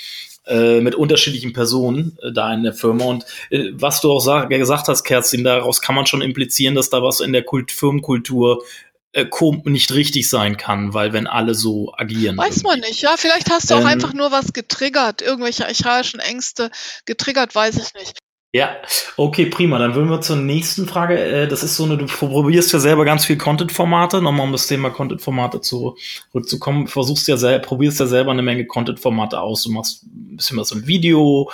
äh, 0.46 0.80
mit 0.80 0.94
unterschiedlichen 0.94 1.52
Personen 1.52 2.16
äh, 2.22 2.32
da 2.32 2.52
in 2.54 2.62
der 2.62 2.72
Firma. 2.72 3.04
Und 3.04 3.24
äh, 3.50 3.70
was 3.72 4.00
du 4.00 4.12
auch 4.12 4.20
sag, 4.20 4.48
gesagt 4.48 4.88
hast, 4.88 5.04
Kerstin, 5.04 5.44
daraus 5.44 5.80
kann 5.80 5.94
man 5.94 6.06
schon 6.06 6.22
implizieren, 6.22 6.74
dass 6.74 6.90
da 6.90 7.02
was 7.02 7.20
in 7.20 7.32
der 7.32 7.42
Kult 7.42 7.72
Firmenkultur 7.72 8.64
äh, 9.12 9.26
nicht 9.64 9.92
richtig 9.92 10.28
sein 10.28 10.56
kann, 10.56 10.94
weil 10.94 11.12
wenn 11.12 11.26
alle 11.26 11.54
so 11.54 11.92
agieren. 11.96 12.36
Weiß 12.36 12.58
irgendwie. 12.58 12.66
man 12.68 12.80
nicht, 12.80 13.02
ja. 13.02 13.16
Vielleicht 13.16 13.50
hast 13.50 13.70
du 13.70 13.74
auch 13.74 13.80
ähm, 13.80 13.86
einfach 13.86 14.12
nur 14.12 14.30
was 14.30 14.52
getriggert, 14.52 15.22
irgendwelche 15.22 15.66
archaischen 15.66 16.20
Ängste 16.20 16.70
getriggert, 17.04 17.54
weiß 17.54 17.76
ich 17.76 17.94
nicht. 17.94 18.18
Ja, 18.52 18.78
okay, 19.16 19.46
prima. 19.46 19.78
Dann 19.78 19.94
würden 19.94 20.10
wir 20.10 20.20
zur 20.22 20.34
nächsten 20.34 20.86
Frage. 20.86 21.16
Äh, 21.18 21.46
das 21.46 21.62
ist 21.62 21.76
so 21.76 21.84
eine, 21.84 21.96
du 21.96 22.06
probierst 22.06 22.72
ja 22.72 22.80
selber 22.80 23.04
ganz 23.04 23.24
viel 23.24 23.36
Content-Formate, 23.36 24.20
nochmal 24.20 24.46
um 24.46 24.52
das 24.52 24.66
Thema 24.66 24.90
Content-Formate 24.90 25.60
zurückzukommen. 25.60 26.88
Versuchst 26.88 27.28
ja 27.28 27.36
selber, 27.36 27.64
probierst 27.64 28.00
ja 28.00 28.06
selber 28.06 28.32
eine 28.32 28.42
Menge 28.42 28.66
Content-Formate 28.66 29.40
aus. 29.40 29.62
Du 29.62 29.70
machst 29.70 30.02
ein 30.02 30.36
bisschen 30.36 30.58
was 30.58 30.72
im 30.72 30.88
Video, 30.88 31.48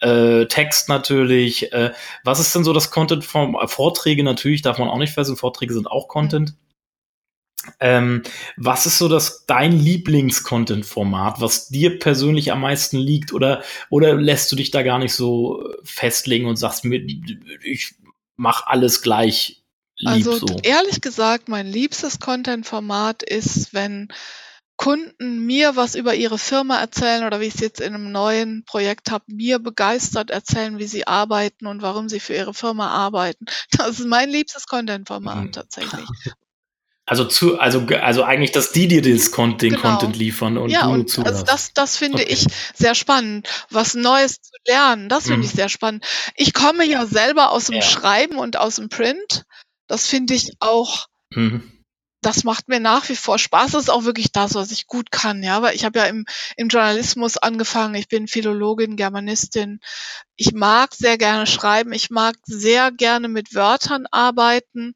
äh, 0.00 0.46
Text 0.46 0.88
natürlich. 0.88 1.70
Äh, 1.74 1.92
was 2.24 2.40
ist 2.40 2.54
denn 2.54 2.64
so 2.64 2.72
das 2.72 2.90
Content-Form? 2.90 3.58
Vorträge 3.66 4.24
natürlich, 4.24 4.62
darf 4.62 4.78
man 4.78 4.88
auch 4.88 4.96
nicht 4.98 5.12
vergessen. 5.12 5.36
Vorträge 5.36 5.74
sind 5.74 5.86
auch 5.86 6.08
Content. 6.08 6.54
Ähm, 7.80 8.22
was 8.56 8.86
ist 8.86 8.98
so 8.98 9.08
das 9.08 9.46
dein 9.46 9.72
Lieblings-Content-Format, 9.72 11.40
was 11.40 11.68
dir 11.68 11.98
persönlich 11.98 12.52
am 12.52 12.60
meisten 12.60 12.98
liegt, 12.98 13.32
oder 13.32 13.62
oder 13.90 14.14
lässt 14.14 14.50
du 14.52 14.56
dich 14.56 14.70
da 14.70 14.82
gar 14.82 14.98
nicht 14.98 15.14
so 15.14 15.64
festlegen 15.84 16.46
und 16.46 16.56
sagst 16.56 16.84
ich 17.64 17.94
mach 18.36 18.66
alles 18.66 19.02
gleich 19.02 19.62
lieb 19.98 20.12
also, 20.12 20.38
so? 20.38 20.46
Ehrlich 20.62 21.00
gesagt, 21.00 21.48
mein 21.48 21.66
liebstes 21.66 22.20
Content-Format 22.20 23.22
ist, 23.22 23.74
wenn 23.74 24.08
Kunden 24.76 25.44
mir 25.44 25.74
was 25.74 25.96
über 25.96 26.14
ihre 26.14 26.38
Firma 26.38 26.78
erzählen 26.78 27.24
oder 27.24 27.40
wie 27.40 27.46
ich 27.46 27.56
es 27.56 27.60
jetzt 27.60 27.80
in 27.80 27.94
einem 27.94 28.12
neuen 28.12 28.64
Projekt 28.64 29.10
habe, 29.10 29.24
mir 29.26 29.58
begeistert 29.58 30.30
erzählen, 30.30 30.78
wie 30.78 30.86
sie 30.86 31.04
arbeiten 31.06 31.66
und 31.66 31.82
warum 31.82 32.08
sie 32.08 32.20
für 32.20 32.34
ihre 32.34 32.54
Firma 32.54 32.88
arbeiten. 32.88 33.46
Das 33.72 33.98
ist 33.98 34.06
mein 34.06 34.30
liebstes 34.30 34.66
Content-Format 34.66 35.44
mhm. 35.44 35.52
tatsächlich. 35.52 36.06
Also 37.08 37.24
zu, 37.24 37.58
also 37.58 37.86
also 38.02 38.22
eigentlich, 38.22 38.52
dass 38.52 38.70
die 38.70 38.86
dir 38.86 39.00
den 39.00 39.16
genau. 39.16 39.80
Content 39.80 40.14
liefern 40.14 40.58
und 40.58 40.68
ja, 40.68 40.82
du 40.82 40.90
und 40.90 41.08
zuhörst. 41.08 41.32
Also 41.32 41.44
das, 41.46 41.72
das 41.72 41.96
finde 41.96 42.22
okay. 42.22 42.32
ich 42.34 42.46
sehr 42.74 42.94
spannend, 42.94 43.48
was 43.70 43.94
Neues 43.94 44.42
zu 44.42 44.52
lernen. 44.66 45.08
Das 45.08 45.24
finde 45.24 45.38
mhm. 45.38 45.44
ich 45.44 45.50
sehr 45.52 45.70
spannend. 45.70 46.04
Ich 46.36 46.52
komme 46.52 46.84
ja 46.84 47.06
selber 47.06 47.50
aus 47.50 47.64
dem 47.64 47.76
ja. 47.76 47.82
Schreiben 47.82 48.36
und 48.36 48.58
aus 48.58 48.76
dem 48.76 48.90
Print. 48.90 49.46
Das 49.86 50.06
finde 50.06 50.34
ich 50.34 50.52
auch. 50.60 51.06
Mhm. 51.34 51.72
Das 52.20 52.44
macht 52.44 52.68
mir 52.68 52.78
nach 52.78 53.08
wie 53.08 53.16
vor 53.16 53.38
Spaß. 53.38 53.70
Das 53.70 53.84
ist 53.84 53.90
auch 53.90 54.04
wirklich 54.04 54.30
das, 54.30 54.54
was 54.54 54.70
ich 54.70 54.86
gut 54.86 55.10
kann, 55.10 55.42
ja. 55.42 55.56
Aber 55.56 55.72
ich 55.72 55.86
habe 55.86 56.00
ja 56.00 56.04
im, 56.04 56.26
im 56.58 56.68
Journalismus 56.68 57.38
angefangen. 57.38 57.94
Ich 57.94 58.08
bin 58.08 58.28
Philologin, 58.28 58.96
Germanistin. 58.96 59.80
Ich 60.36 60.52
mag 60.52 60.94
sehr 60.94 61.16
gerne 61.16 61.46
schreiben. 61.46 61.94
Ich 61.94 62.10
mag 62.10 62.36
sehr 62.44 62.92
gerne 62.92 63.28
mit 63.28 63.54
Wörtern 63.54 64.04
arbeiten. 64.10 64.92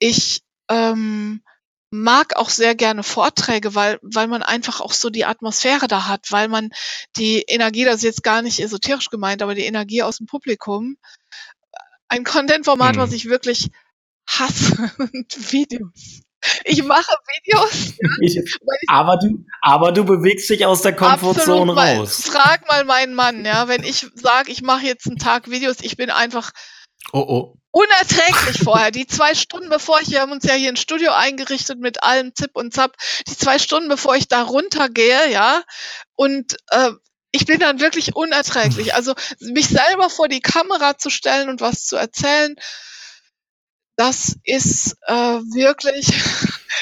Ich 0.00 0.42
ähm, 0.68 1.42
mag 1.90 2.36
auch 2.36 2.50
sehr 2.50 2.74
gerne 2.74 3.02
Vorträge, 3.02 3.74
weil, 3.74 3.98
weil 4.02 4.26
man 4.26 4.42
einfach 4.42 4.80
auch 4.80 4.92
so 4.92 5.10
die 5.10 5.24
Atmosphäre 5.24 5.86
da 5.86 6.06
hat, 6.08 6.26
weil 6.30 6.48
man 6.48 6.70
die 7.16 7.42
Energie, 7.42 7.84
das 7.84 7.96
ist 7.96 8.02
jetzt 8.02 8.22
gar 8.22 8.42
nicht 8.42 8.60
esoterisch 8.60 9.08
gemeint, 9.08 9.42
aber 9.42 9.54
die 9.54 9.64
Energie 9.64 10.02
aus 10.02 10.18
dem 10.18 10.26
Publikum, 10.26 10.96
ein 12.08 12.24
Content-Format, 12.24 12.96
mhm. 12.96 13.00
was 13.00 13.12
ich 13.12 13.26
wirklich 13.26 13.70
hasse, 14.28 14.90
und 14.98 15.52
Videos. 15.52 16.22
Ich 16.64 16.84
mache 16.84 17.12
Videos. 17.44 17.94
Ja, 18.20 18.42
aber 18.88 19.16
du, 19.16 19.44
aber 19.62 19.92
du 19.92 20.04
bewegst 20.04 20.48
dich 20.48 20.64
aus 20.64 20.82
der 20.82 20.94
Komfortzone 20.94 21.74
raus. 21.74 22.22
frag 22.22 22.66
mal 22.68 22.84
meinen 22.84 23.14
Mann, 23.14 23.44
ja, 23.44 23.68
wenn 23.68 23.82
ich 23.82 24.06
sage, 24.14 24.50
ich 24.50 24.62
mache 24.62 24.86
jetzt 24.86 25.06
einen 25.06 25.18
Tag 25.18 25.50
Videos, 25.50 25.78
ich 25.80 25.96
bin 25.96 26.10
einfach 26.10 26.52
oh, 27.12 27.24
oh 27.26 27.54
unerträglich 27.76 28.64
vorher. 28.64 28.90
Die 28.90 29.06
zwei 29.06 29.34
Stunden 29.34 29.68
bevor 29.68 30.00
ich, 30.00 30.08
wir 30.08 30.22
haben 30.22 30.32
uns 30.32 30.44
ja 30.44 30.54
hier 30.54 30.70
ein 30.70 30.78
Studio 30.78 31.12
eingerichtet 31.12 31.78
mit 31.78 32.02
allem 32.02 32.34
Zip 32.34 32.52
und 32.54 32.72
Zap, 32.72 32.96
die 33.26 33.36
zwei 33.36 33.58
Stunden 33.58 33.90
bevor 33.90 34.16
ich 34.16 34.28
da 34.28 34.42
runtergehe, 34.42 35.30
ja, 35.30 35.62
und 36.14 36.56
äh, 36.70 36.92
ich 37.32 37.44
bin 37.44 37.60
dann 37.60 37.78
wirklich 37.78 38.16
unerträglich. 38.16 38.94
Also 38.94 39.12
mich 39.40 39.68
selber 39.68 40.08
vor 40.08 40.26
die 40.26 40.40
Kamera 40.40 40.96
zu 40.96 41.10
stellen 41.10 41.50
und 41.50 41.60
was 41.60 41.84
zu 41.84 41.96
erzählen, 41.96 42.56
das 43.96 44.36
ist 44.44 44.96
äh, 45.06 45.12
wirklich 45.12 46.14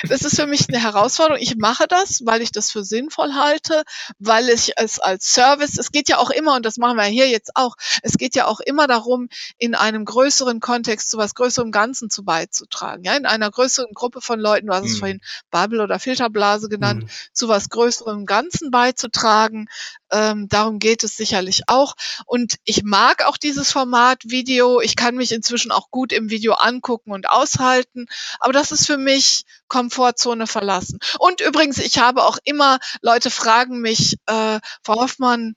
das 0.02 0.22
ist 0.22 0.36
für 0.36 0.46
mich 0.46 0.68
eine 0.68 0.82
Herausforderung. 0.82 1.40
Ich 1.40 1.56
mache 1.56 1.86
das, 1.88 2.22
weil 2.24 2.42
ich 2.42 2.52
das 2.52 2.70
für 2.70 2.84
sinnvoll 2.84 3.34
halte, 3.34 3.82
weil 4.18 4.48
ich 4.48 4.72
es 4.76 4.98
als 4.98 5.32
Service, 5.32 5.78
es 5.78 5.92
geht 5.92 6.08
ja 6.08 6.18
auch 6.18 6.30
immer, 6.30 6.54
und 6.56 6.66
das 6.66 6.76
machen 6.76 6.96
wir 6.96 7.04
hier 7.04 7.28
jetzt 7.28 7.52
auch, 7.54 7.76
es 8.02 8.14
geht 8.14 8.34
ja 8.34 8.46
auch 8.46 8.60
immer 8.60 8.86
darum, 8.86 9.28
in 9.58 9.74
einem 9.74 10.04
größeren 10.04 10.60
Kontext 10.60 11.10
zu 11.10 11.18
was 11.18 11.34
größerem 11.34 11.70
Ganzen 11.70 12.10
zu 12.10 12.24
beizutragen. 12.24 13.04
Ja, 13.04 13.16
in 13.16 13.26
einer 13.26 13.50
größeren 13.50 13.92
Gruppe 13.94 14.20
von 14.20 14.40
Leuten, 14.40 14.66
du 14.66 14.74
hast 14.74 14.86
es 14.86 14.94
mhm. 14.94 14.98
vorhin 14.98 15.20
Bubble 15.50 15.82
oder 15.82 15.98
Filterblase 15.98 16.68
genannt, 16.68 17.04
mhm. 17.04 17.08
zu 17.32 17.48
was 17.48 17.68
größerem 17.68 18.26
Ganzen 18.26 18.70
beizutragen. 18.70 19.68
Ähm, 20.10 20.48
darum 20.48 20.78
geht 20.78 21.02
es 21.04 21.16
sicherlich 21.16 21.62
auch. 21.66 21.94
Und 22.26 22.56
ich 22.64 22.84
mag 22.84 23.24
auch 23.26 23.36
dieses 23.36 23.72
Format 23.72 24.22
Video. 24.24 24.80
Ich 24.80 24.96
kann 24.96 25.16
mich 25.16 25.32
inzwischen 25.32 25.72
auch 25.72 25.90
gut 25.90 26.12
im 26.12 26.30
Video 26.30 26.54
angucken 26.54 27.10
und 27.10 27.28
aushalten. 27.28 28.06
Aber 28.38 28.52
das 28.52 28.72
ist 28.72 28.86
für 28.86 28.98
mich 28.98 29.44
Komfortzone 29.68 30.46
verlassen. 30.46 30.98
Und 31.18 31.40
übrigens, 31.40 31.78
ich 31.78 31.98
habe 31.98 32.24
auch 32.24 32.38
immer, 32.44 32.78
Leute 33.02 33.30
fragen 33.30 33.80
mich, 33.80 34.16
äh, 34.26 34.60
Frau 34.82 35.00
Hoffmann, 35.00 35.54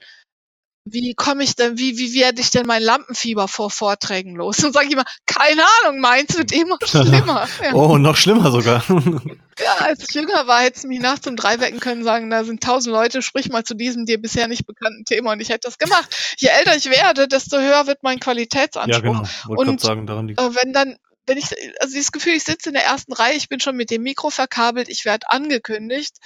wie 0.91 1.13
komme 1.13 1.43
ich 1.43 1.55
denn, 1.55 1.77
wie, 1.77 1.97
wie 1.97 2.13
werde 2.13 2.41
ich 2.41 2.51
denn 2.51 2.65
mein 2.65 2.81
Lampenfieber 2.81 3.47
vor 3.47 3.69
Vorträgen 3.69 4.35
los? 4.35 4.63
Und 4.63 4.73
sage 4.73 4.87
ich 4.87 4.93
immer, 4.93 5.05
keine 5.25 5.63
Ahnung, 5.83 5.99
meins 5.99 6.37
wird 6.37 6.51
immer 6.51 6.77
schlimmer. 6.85 7.47
Ja. 7.61 7.73
Oh, 7.73 7.97
noch 7.97 8.15
schlimmer 8.15 8.51
sogar. 8.51 8.83
ja, 9.59 9.73
als 9.79 10.05
ich 10.07 10.15
jünger 10.15 10.47
war, 10.47 10.61
hätte 10.61 10.77
es 10.77 10.83
mich 10.83 10.99
nachts 10.99 11.27
um 11.27 11.35
drei 11.35 11.59
wecken 11.59 11.79
können, 11.79 12.03
sagen, 12.03 12.29
da 12.29 12.43
sind 12.43 12.63
tausend 12.63 12.93
Leute, 12.93 13.21
sprich 13.21 13.49
mal 13.49 13.63
zu 13.63 13.75
diesem 13.75 14.05
dir 14.05 14.21
bisher 14.21 14.47
nicht 14.47 14.65
bekannten 14.65 15.05
Thema 15.05 15.33
und 15.33 15.41
ich 15.41 15.49
hätte 15.49 15.67
das 15.67 15.77
gemacht. 15.77 16.35
Je 16.37 16.49
älter 16.49 16.75
ich 16.75 16.89
werde, 16.89 17.27
desto 17.27 17.57
höher 17.57 17.87
wird 17.87 18.03
mein 18.03 18.19
Qualitätsanspruch. 18.19 19.03
Ja, 19.03 19.11
genau. 19.11 19.23
Wollte 19.45 19.71
und 19.71 19.81
sagen, 19.81 20.07
daran 20.07 20.27
liegt. 20.27 20.39
Äh, 20.39 20.55
wenn 20.55 20.73
dann 20.73 20.97
wenn 21.27 21.37
ich, 21.37 21.51
also 21.79 21.93
dieses 21.93 22.11
Gefühl, 22.11 22.33
ich 22.33 22.43
sitze 22.43 22.69
in 22.69 22.73
der 22.73 22.85
ersten 22.85 23.13
Reihe, 23.13 23.35
ich 23.35 23.49
bin 23.49 23.59
schon 23.59 23.75
mit 23.75 23.91
dem 23.91 24.01
Mikro 24.01 24.29
verkabelt, 24.29 24.89
ich 24.89 25.05
werde 25.05 25.29
angekündigt, 25.29 26.17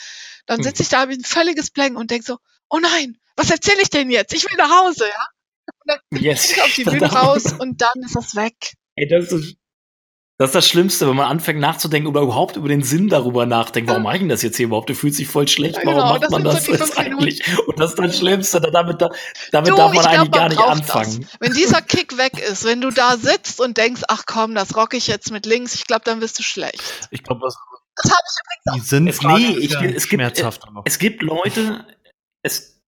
dann 0.45 0.57
hm. 0.57 0.63
sitze 0.63 0.83
ich 0.83 0.89
da, 0.89 1.01
habe 1.01 1.13
ein 1.13 1.23
völliges 1.23 1.71
Blank 1.71 1.97
und 1.97 2.11
denke 2.11 2.25
so, 2.25 2.37
oh 2.69 2.79
nein, 2.79 3.17
was 3.35 3.49
erzähle 3.49 3.81
ich 3.81 3.89
denn 3.89 4.09
jetzt? 4.09 4.33
Ich 4.33 4.43
will 4.43 4.55
nach 4.57 4.69
Hause, 4.69 5.05
ja? 5.05 5.27
Und 5.65 5.87
dann 5.87 6.21
yes. 6.21 6.51
ich 6.51 6.61
auf 6.61 6.73
die 6.73 6.83
Bühne 6.85 7.11
raus 7.11 7.53
und 7.53 7.81
dann 7.81 8.03
ist 8.03 8.15
das 8.15 8.35
weg. 8.35 8.55
Ey, 8.95 9.07
das 9.07 9.31
ist, 9.31 9.57
das 10.41 10.49
ist 10.49 10.55
das 10.55 10.67
Schlimmste, 10.67 11.07
wenn 11.07 11.15
man 11.15 11.27
anfängt 11.27 11.59
nachzudenken 11.59 12.07
oder 12.07 12.21
überhaupt 12.21 12.55
über 12.55 12.67
den 12.67 12.81
Sinn 12.81 13.09
darüber 13.09 13.45
nachdenkt. 13.45 13.91
Warum 13.91 14.01
mache 14.01 14.17
ich 14.17 14.27
das 14.27 14.41
jetzt 14.41 14.57
hier 14.57 14.65
überhaupt? 14.65 14.89
Du 14.89 14.95
fühlst 14.95 15.19
dich 15.19 15.27
voll 15.27 15.47
schlecht. 15.47 15.75
Ja, 15.75 15.81
genau, 15.81 15.97
Warum 15.97 16.19
macht 16.19 16.31
man 16.31 16.43
das 16.43 16.65
jetzt 16.65 16.97
eigentlich? 16.97 17.43
Und 17.67 17.79
das 17.79 17.91
ist 17.91 17.99
das 17.99 18.17
Schlimmste. 18.17 18.59
Damit, 18.59 18.99
damit 19.51 19.69
du, 19.69 19.75
darf 19.75 19.93
man 19.93 20.03
eigentlich 20.03 20.31
gar 20.31 20.49
nicht 20.49 20.59
anfangen. 20.59 21.27
Das. 21.29 21.39
Wenn 21.41 21.53
dieser 21.53 21.81
Kick 21.83 22.17
weg 22.17 22.39
ist, 22.39 22.63
wenn 22.63 22.81
du 22.81 22.89
da 22.89 23.17
sitzt 23.17 23.61
und 23.61 23.77
denkst, 23.77 24.01
ach 24.07 24.23
komm, 24.25 24.55
das 24.55 24.75
rocke 24.75 24.97
ich 24.97 25.05
jetzt 25.05 25.31
mit 25.31 25.45
links, 25.45 25.75
ich 25.75 25.85
glaube, 25.85 26.01
dann 26.05 26.21
wirst 26.21 26.39
du 26.39 26.43
schlecht. 26.43 26.81
Ich 27.11 27.21
glaube, 27.21 27.41
das, 27.43 27.55
das 28.01 28.11
habe 28.11 28.23
ich 28.25 28.39
übrigens 28.41 28.67
auch. 28.67 28.73
Die 28.73 28.89
sind 28.89 29.03
nee, 29.37 29.57
ich, 29.59 29.73
es, 29.95 30.09
gibt, 30.09 30.41
es 30.85 30.97
gibt 30.97 31.21
Leute, 31.21 31.85
es 32.41 32.80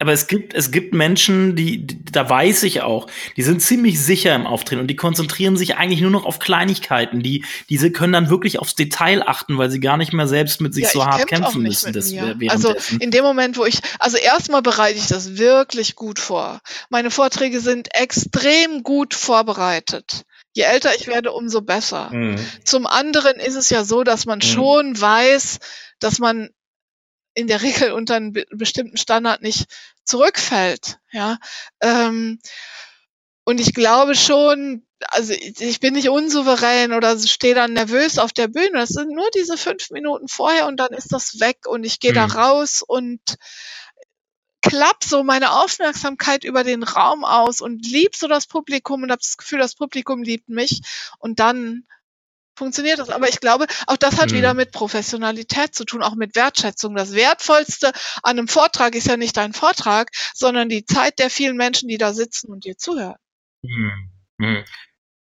aber 0.00 0.12
es 0.12 0.28
gibt, 0.28 0.54
es 0.54 0.70
gibt 0.70 0.94
Menschen, 0.94 1.56
die, 1.56 1.84
die, 1.84 2.04
da 2.04 2.28
weiß 2.30 2.62
ich 2.62 2.82
auch, 2.82 3.08
die 3.36 3.42
sind 3.42 3.60
ziemlich 3.60 4.00
sicher 4.00 4.32
im 4.34 4.46
Auftreten 4.46 4.80
und 4.80 4.86
die 4.86 4.94
konzentrieren 4.94 5.56
sich 5.56 5.76
eigentlich 5.76 6.00
nur 6.00 6.12
noch 6.12 6.24
auf 6.24 6.38
Kleinigkeiten. 6.38 7.20
Die, 7.20 7.44
diese 7.68 7.90
können 7.90 8.12
dann 8.12 8.30
wirklich 8.30 8.60
aufs 8.60 8.76
Detail 8.76 9.26
achten, 9.26 9.58
weil 9.58 9.70
sie 9.70 9.80
gar 9.80 9.96
nicht 9.96 10.12
mehr 10.12 10.28
selbst 10.28 10.60
mit 10.60 10.72
sich 10.72 10.84
ja, 10.84 10.90
so 10.90 11.04
hart 11.04 11.26
kämpfen 11.26 11.62
müssen. 11.62 11.92
Das, 11.92 12.14
also 12.48 12.74
in 13.00 13.10
dem 13.10 13.24
Moment, 13.24 13.56
wo 13.56 13.64
ich, 13.64 13.80
also 13.98 14.16
erstmal 14.16 14.62
bereite 14.62 14.98
ich 14.98 15.08
das 15.08 15.36
wirklich 15.36 15.96
gut 15.96 16.20
vor. 16.20 16.60
Meine 16.90 17.10
Vorträge 17.10 17.58
sind 17.58 17.88
extrem 17.92 18.84
gut 18.84 19.14
vorbereitet. 19.14 20.22
Je 20.52 20.62
älter 20.62 20.90
ich 20.96 21.08
werde, 21.08 21.32
umso 21.32 21.60
besser. 21.60 22.10
Mhm. 22.12 22.36
Zum 22.64 22.86
anderen 22.86 23.40
ist 23.40 23.56
es 23.56 23.68
ja 23.70 23.82
so, 23.82 24.04
dass 24.04 24.26
man 24.26 24.38
mhm. 24.38 24.42
schon 24.42 25.00
weiß, 25.00 25.58
dass 25.98 26.20
man 26.20 26.50
in 27.38 27.46
der 27.46 27.62
Regel 27.62 27.92
unter 27.92 28.16
einen 28.16 28.32
bestimmten 28.50 28.96
Standard 28.96 29.42
nicht 29.42 29.66
zurückfällt. 30.04 30.98
Ja. 31.12 31.38
Ähm, 31.80 32.40
und 33.44 33.60
ich 33.60 33.72
glaube 33.72 34.16
schon, 34.16 34.84
also 35.06 35.32
ich 35.32 35.78
bin 35.78 35.94
nicht 35.94 36.08
unsouverän 36.08 36.92
oder 36.92 37.16
stehe 37.16 37.54
dann 37.54 37.74
nervös 37.74 38.18
auf 38.18 38.32
der 38.32 38.48
Bühne. 38.48 38.72
Das 38.72 38.88
sind 38.88 39.14
nur 39.14 39.28
diese 39.36 39.56
fünf 39.56 39.90
Minuten 39.90 40.26
vorher 40.26 40.66
und 40.66 40.78
dann 40.78 40.92
ist 40.92 41.12
das 41.12 41.38
weg 41.38 41.58
und 41.66 41.84
ich 41.84 42.00
gehe 42.00 42.10
mhm. 42.10 42.16
da 42.16 42.24
raus 42.26 42.82
und 42.84 43.20
klapp 44.60 45.04
so 45.04 45.22
meine 45.22 45.52
Aufmerksamkeit 45.52 46.42
über 46.42 46.64
den 46.64 46.82
Raum 46.82 47.24
aus 47.24 47.60
und 47.60 47.86
lieb 47.86 48.16
so 48.16 48.26
das 48.26 48.48
Publikum 48.48 49.04
und 49.04 49.12
habe 49.12 49.22
das 49.22 49.36
Gefühl, 49.36 49.60
das 49.60 49.76
Publikum 49.76 50.24
liebt 50.24 50.48
mich 50.48 50.80
und 51.18 51.38
dann 51.38 51.86
funktioniert 52.58 52.98
das. 52.98 53.08
Aber 53.08 53.28
ich 53.28 53.40
glaube, 53.40 53.66
auch 53.86 53.96
das 53.96 54.18
hat 54.18 54.30
hm. 54.30 54.36
wieder 54.36 54.54
mit 54.54 54.72
Professionalität 54.72 55.74
zu 55.74 55.84
tun, 55.84 56.02
auch 56.02 56.14
mit 56.14 56.36
Wertschätzung. 56.36 56.94
Das 56.94 57.14
Wertvollste 57.14 57.92
an 58.22 58.38
einem 58.38 58.48
Vortrag 58.48 58.94
ist 58.94 59.06
ja 59.06 59.16
nicht 59.16 59.36
dein 59.36 59.54
Vortrag, 59.54 60.10
sondern 60.34 60.68
die 60.68 60.84
Zeit 60.84 61.18
der 61.18 61.30
vielen 61.30 61.56
Menschen, 61.56 61.88
die 61.88 61.98
da 61.98 62.12
sitzen 62.12 62.52
und 62.52 62.64
dir 62.64 62.76
zuhören. 62.76 63.16
Hm. 63.64 64.10
Hm. 64.40 64.64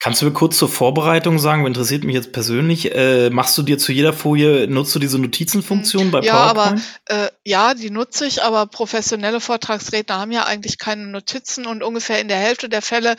Kannst 0.06 0.22
du 0.22 0.28
mir 0.28 0.34
kurz 0.34 0.58
zur 0.58 0.70
Vorbereitung 0.70 1.40
sagen, 1.40 1.66
interessiert 1.66 2.04
mich 2.04 2.14
jetzt 2.14 2.32
persönlich, 2.32 2.94
äh, 2.94 3.32
machst 3.32 3.58
du 3.58 3.64
dir 3.64 3.80
zu 3.80 3.92
jeder 3.92 4.14
Folie, 4.14 4.68
nutzt 4.68 4.94
du 4.94 5.00
diese 5.00 5.18
Notizenfunktion 5.18 6.12
bei 6.12 6.20
ja, 6.20 6.54
PowerPoint? 6.54 6.80
Ja, 6.80 7.16
aber 7.16 7.26
äh, 7.26 7.30
ja, 7.44 7.74
die 7.74 7.90
nutze 7.90 8.28
ich, 8.28 8.44
aber 8.44 8.68
professionelle 8.68 9.40
Vortragsredner 9.40 10.20
haben 10.20 10.32
ja 10.32 10.46
eigentlich 10.46 10.78
keine 10.78 11.08
Notizen 11.08 11.66
und 11.66 11.82
ungefähr 11.82 12.20
in 12.20 12.28
der 12.28 12.38
Hälfte 12.38 12.70
der 12.70 12.84
Fälle 12.84 13.16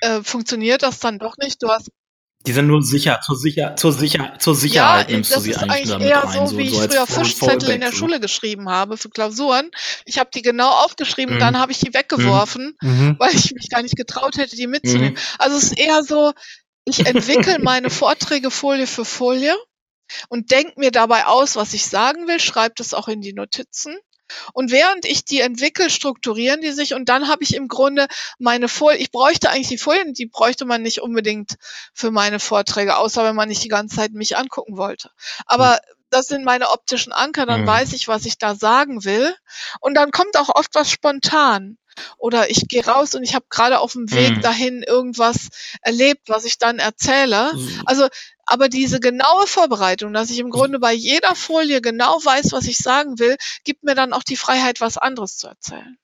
äh, 0.00 0.20
funktioniert 0.22 0.82
das 0.82 0.98
dann 0.98 1.20
doch 1.20 1.36
nicht. 1.36 1.62
Du 1.62 1.68
hast 1.68 1.92
die 2.46 2.52
sind 2.52 2.68
nur 2.68 2.82
sicher, 2.82 3.20
zur, 3.24 3.36
sicher, 3.36 3.74
zur, 3.76 3.92
sicher, 3.92 4.34
zur 4.38 4.54
Sicherheit 4.54 5.08
ja, 5.08 5.16
nimmst 5.16 5.34
du 5.34 5.40
sie 5.40 5.56
eigentlich 5.56 5.88
damit 5.88 6.08
eher 6.08 6.22
rein. 6.22 6.46
So 6.46 6.56
wie 6.58 6.68
so 6.68 6.82
ich 6.82 6.90
früher 6.90 7.06
Fuschzettel 7.06 7.70
in 7.70 7.80
der 7.80 7.92
Schule 7.92 8.20
geschrieben 8.20 8.68
habe 8.68 8.96
für 8.96 9.08
Klausuren. 9.08 9.70
Ich 10.04 10.18
habe 10.18 10.30
die 10.32 10.42
genau 10.42 10.70
aufgeschrieben, 10.70 11.36
mhm. 11.36 11.40
dann 11.40 11.58
habe 11.58 11.72
ich 11.72 11.78
die 11.78 11.92
weggeworfen, 11.92 12.76
mhm. 12.80 12.90
mhm. 12.90 13.16
weil 13.18 13.34
ich 13.34 13.52
mich 13.52 13.68
gar 13.68 13.82
nicht 13.82 13.96
getraut 13.96 14.36
hätte, 14.38 14.54
die 14.56 14.66
mitzunehmen. 14.66 15.14
Mhm. 15.14 15.18
Also 15.38 15.56
es 15.56 15.64
ist 15.64 15.78
eher 15.78 16.04
so, 16.04 16.32
ich 16.84 17.06
entwickle 17.06 17.58
meine 17.58 17.90
Vorträge 17.90 18.50
Folie 18.50 18.86
für 18.86 19.04
Folie 19.04 19.54
und 20.28 20.52
denke 20.52 20.74
mir 20.76 20.92
dabei 20.92 21.26
aus, 21.26 21.56
was 21.56 21.74
ich 21.74 21.86
sagen 21.86 22.28
will, 22.28 22.38
schreibe 22.38 22.74
das 22.76 22.94
auch 22.94 23.08
in 23.08 23.20
die 23.20 23.32
Notizen 23.32 23.96
und 24.52 24.70
während 24.70 25.04
ich 25.04 25.24
die 25.24 25.40
entwickle, 25.40 25.90
strukturieren 25.90 26.60
die 26.60 26.72
sich 26.72 26.94
und 26.94 27.08
dann 27.08 27.28
habe 27.28 27.42
ich 27.42 27.54
im 27.54 27.68
Grunde 27.68 28.06
meine 28.38 28.68
Folien, 28.68 29.00
ich 29.00 29.10
bräuchte 29.10 29.50
eigentlich 29.50 29.68
die 29.68 29.78
Folien, 29.78 30.14
die 30.14 30.26
bräuchte 30.26 30.64
man 30.64 30.82
nicht 30.82 31.00
unbedingt 31.00 31.56
für 31.92 32.10
meine 32.10 32.40
Vorträge, 32.40 32.96
außer 32.96 33.24
wenn 33.24 33.36
man 33.36 33.48
nicht 33.48 33.64
die 33.64 33.68
ganze 33.68 33.96
Zeit 33.96 34.12
mich 34.12 34.36
angucken 34.36 34.76
wollte. 34.76 35.10
Aber 35.46 35.72
hm. 35.72 35.78
das 36.10 36.26
sind 36.26 36.44
meine 36.44 36.70
optischen 36.70 37.12
Anker, 37.12 37.46
dann 37.46 37.62
mhm. 37.62 37.66
weiß 37.66 37.92
ich, 37.92 38.08
was 38.08 38.26
ich 38.26 38.38
da 38.38 38.54
sagen 38.54 39.04
will. 39.04 39.34
Und 39.80 39.94
dann 39.94 40.10
kommt 40.10 40.36
auch 40.36 40.48
oft 40.54 40.74
was 40.74 40.90
spontan. 40.90 41.78
Oder 42.18 42.50
ich 42.50 42.68
gehe 42.68 42.84
raus 42.84 43.14
und 43.14 43.22
ich 43.22 43.34
habe 43.34 43.46
gerade 43.50 43.80
auf 43.80 43.92
dem 43.92 44.10
Weg 44.10 44.36
mhm. 44.36 44.40
dahin 44.42 44.82
irgendwas 44.82 45.48
erlebt, 45.82 46.28
was 46.28 46.44
ich 46.44 46.58
dann 46.58 46.78
erzähle. 46.78 47.52
Mhm. 47.54 47.82
Also 47.86 48.08
aber 48.46 48.68
diese 48.68 49.00
genaue 49.00 49.46
Vorbereitung, 49.46 50.12
dass 50.12 50.30
ich 50.30 50.38
im 50.38 50.50
Grunde 50.50 50.78
bei 50.78 50.92
jeder 50.92 51.34
Folie 51.34 51.80
genau 51.80 52.18
weiß, 52.24 52.52
was 52.52 52.66
ich 52.66 52.78
sagen 52.78 53.18
will, 53.18 53.36
gibt 53.64 53.82
mir 53.82 53.96
dann 53.96 54.12
auch 54.12 54.22
die 54.22 54.36
Freiheit, 54.36 54.80
was 54.80 54.98
anderes 54.98 55.36
zu 55.36 55.48
erzählen. 55.48 55.98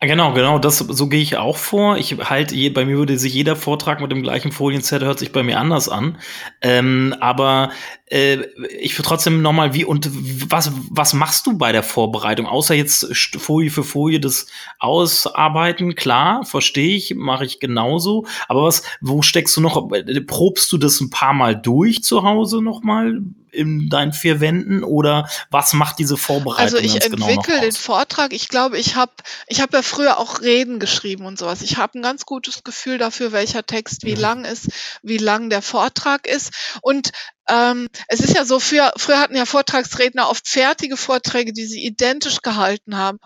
Genau, 0.00 0.32
genau, 0.32 0.60
das 0.60 0.78
so 0.78 1.08
gehe 1.08 1.20
ich 1.20 1.38
auch 1.38 1.56
vor. 1.56 1.96
Ich 1.96 2.16
halt, 2.18 2.52
bei 2.72 2.84
mir 2.84 2.98
würde 2.98 3.18
sich 3.18 3.34
jeder 3.34 3.56
Vortrag 3.56 4.00
mit 4.00 4.12
dem 4.12 4.22
gleichen 4.22 4.52
Folienset 4.52 5.02
hört 5.02 5.18
sich 5.18 5.32
bei 5.32 5.42
mir 5.42 5.58
anders 5.58 5.88
an. 5.88 6.18
Ähm, 6.62 7.16
aber 7.18 7.72
äh, 8.06 8.44
ich 8.78 8.96
würde 8.96 9.08
trotzdem 9.08 9.42
nochmal, 9.42 9.74
wie 9.74 9.84
und 9.84 10.08
was, 10.48 10.70
was 10.88 11.14
machst 11.14 11.48
du 11.48 11.58
bei 11.58 11.72
der 11.72 11.82
Vorbereitung? 11.82 12.46
Außer 12.46 12.76
jetzt 12.76 13.12
Folie 13.16 13.70
für 13.72 13.82
Folie 13.82 14.20
das 14.20 14.46
Ausarbeiten, 14.78 15.96
klar, 15.96 16.44
verstehe 16.44 16.94
ich, 16.94 17.16
mache 17.16 17.44
ich 17.44 17.58
genauso. 17.58 18.24
Aber 18.46 18.62
was, 18.66 18.84
wo 19.00 19.22
steckst 19.22 19.56
du 19.56 19.60
noch? 19.60 19.90
Probst 20.28 20.70
du 20.70 20.78
das 20.78 21.00
ein 21.00 21.10
paar 21.10 21.32
Mal 21.32 21.56
durch 21.56 22.04
zu 22.04 22.22
Hause 22.22 22.62
nochmal? 22.62 23.18
In 23.52 23.88
deinen 23.88 24.12
vier 24.12 24.40
Wänden 24.40 24.84
oder 24.84 25.28
was 25.50 25.72
macht 25.72 25.98
diese 25.98 26.16
Vorbereitung? 26.16 26.64
Also 26.64 26.76
ich 26.78 27.00
genau 27.00 27.26
entwickle 27.26 27.54
genau 27.54 27.60
den 27.60 27.72
Vortrag. 27.72 28.32
Ich 28.32 28.48
glaube, 28.48 28.78
ich 28.78 28.96
habe 28.96 29.12
ich 29.46 29.60
hab 29.60 29.72
ja 29.72 29.82
früher 29.82 30.18
auch 30.18 30.40
Reden 30.40 30.78
geschrieben 30.80 31.26
und 31.26 31.38
sowas. 31.38 31.62
Ich 31.62 31.76
habe 31.76 31.98
ein 31.98 32.02
ganz 32.02 32.26
gutes 32.26 32.64
Gefühl 32.64 32.98
dafür, 32.98 33.32
welcher 33.32 33.64
Text 33.64 34.04
wie 34.04 34.14
mhm. 34.14 34.20
lang 34.20 34.44
ist, 34.44 34.68
wie 35.02 35.18
lang 35.18 35.50
der 35.50 35.62
Vortrag 35.62 36.26
ist. 36.26 36.52
Und 36.82 37.10
ähm, 37.48 37.88
es 38.08 38.20
ist 38.20 38.34
ja 38.34 38.44
so, 38.44 38.60
früher, 38.60 38.92
früher 38.96 39.20
hatten 39.20 39.36
ja 39.36 39.46
Vortragsredner 39.46 40.28
oft 40.28 40.46
fertige 40.46 40.96
Vorträge, 40.96 41.52
die 41.52 41.66
sie 41.66 41.84
identisch 41.84 42.42
gehalten 42.42 42.96
haben 42.96 43.18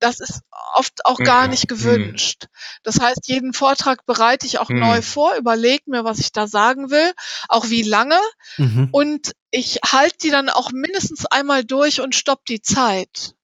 das 0.00 0.20
ist 0.20 0.40
oft 0.74 1.04
auch 1.04 1.18
gar 1.18 1.46
nicht 1.46 1.68
gewünscht. 1.68 2.46
Das 2.82 3.00
heißt, 3.00 3.28
jeden 3.28 3.52
Vortrag 3.52 4.06
bereite 4.06 4.46
ich 4.46 4.58
auch 4.58 4.68
mhm. 4.68 4.80
neu 4.80 5.02
vor, 5.02 5.36
überlege 5.36 5.84
mir, 5.86 6.04
was 6.04 6.18
ich 6.18 6.32
da 6.32 6.46
sagen 6.46 6.90
will, 6.90 7.12
auch 7.48 7.68
wie 7.68 7.82
lange. 7.82 8.18
Mhm. 8.56 8.88
Und 8.90 9.32
ich 9.50 9.80
halte 9.84 10.16
die 10.22 10.30
dann 10.30 10.48
auch 10.48 10.72
mindestens 10.72 11.26
einmal 11.26 11.64
durch 11.64 12.00
und 12.00 12.14
stopp 12.14 12.44
die 12.46 12.62
Zeit. 12.62 13.34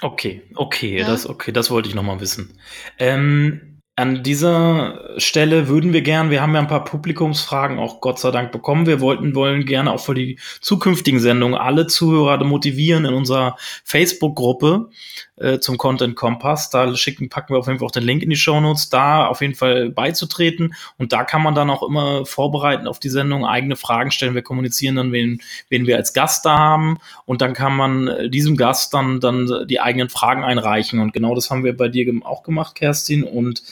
Okay, 0.00 0.42
okay, 0.54 0.98
ja? 0.98 1.06
das 1.06 1.26
okay, 1.26 1.52
das 1.52 1.70
wollte 1.70 1.88
ich 1.88 1.94
noch 1.94 2.02
mal 2.02 2.20
wissen. 2.20 2.60
Ähm, 2.98 3.75
An 3.98 4.22
dieser 4.22 5.00
Stelle 5.16 5.68
würden 5.68 5.94
wir 5.94 6.02
gern, 6.02 6.30
wir 6.30 6.42
haben 6.42 6.52
ja 6.52 6.60
ein 6.60 6.68
paar 6.68 6.84
Publikumsfragen 6.84 7.78
auch 7.78 8.02
Gott 8.02 8.18
sei 8.18 8.30
Dank 8.30 8.52
bekommen. 8.52 8.86
Wir 8.86 9.00
wollten, 9.00 9.34
wollen 9.34 9.64
gerne 9.64 9.90
auch 9.90 10.00
für 10.00 10.14
die 10.14 10.38
zukünftigen 10.60 11.18
Sendungen 11.18 11.58
alle 11.58 11.86
Zuhörer 11.86 12.44
motivieren 12.44 13.06
in 13.06 13.14
unserer 13.14 13.56
Facebook-Gruppe 13.84 14.90
äh, 15.36 15.58
zum 15.58 15.78
Content 15.78 16.16
Kompass. 16.16 16.70
Da 16.70 16.94
schicken, 16.96 17.28
packen 17.28 17.54
wir 17.54 17.58
auf 17.58 17.66
jeden 17.66 17.78
Fall 17.78 17.86
auch 17.86 17.92
den 17.92 18.02
Link 18.02 18.22
in 18.22 18.30
die 18.30 18.36
Show 18.36 18.60
Notes, 18.60 18.88
da 18.88 19.26
auf 19.26 19.40
jeden 19.40 19.54
Fall 19.54 19.90
beizutreten. 19.90 20.74
Und 20.98 21.12
da 21.12 21.24
kann 21.24 21.42
man 21.42 21.54
dann 21.54 21.70
auch 21.70 21.82
immer 21.82 22.24
vorbereiten 22.24 22.86
auf 22.86 22.98
die 22.98 23.08
Sendung, 23.08 23.44
eigene 23.44 23.76
Fragen 23.76 24.10
stellen. 24.10 24.34
Wir 24.34 24.42
kommunizieren 24.42 24.96
dann, 24.96 25.12
wen, 25.12 25.42
wen 25.68 25.86
wir 25.86 25.96
als 25.96 26.12
Gast 26.12 26.46
da 26.46 26.56
haben. 26.56 26.98
Und 27.24 27.40
dann 27.42 27.52
kann 27.52 27.76
man 27.76 28.08
äh, 28.08 28.30
diesem 28.30 28.56
Gast 28.56 28.94
dann, 28.94 29.20
dann 29.20 29.66
die 29.66 29.80
eigenen 29.80 30.08
Fragen 30.08 30.44
einreichen. 30.44 31.00
Und 31.00 31.12
genau 31.12 31.34
das 31.34 31.50
haben 31.50 31.64
wir 31.64 31.76
bei 31.76 31.88
dir 31.88 32.06
auch 32.24 32.42
gemacht, 32.42 32.74
Kerstin. 32.74 33.24
Und 33.24 33.62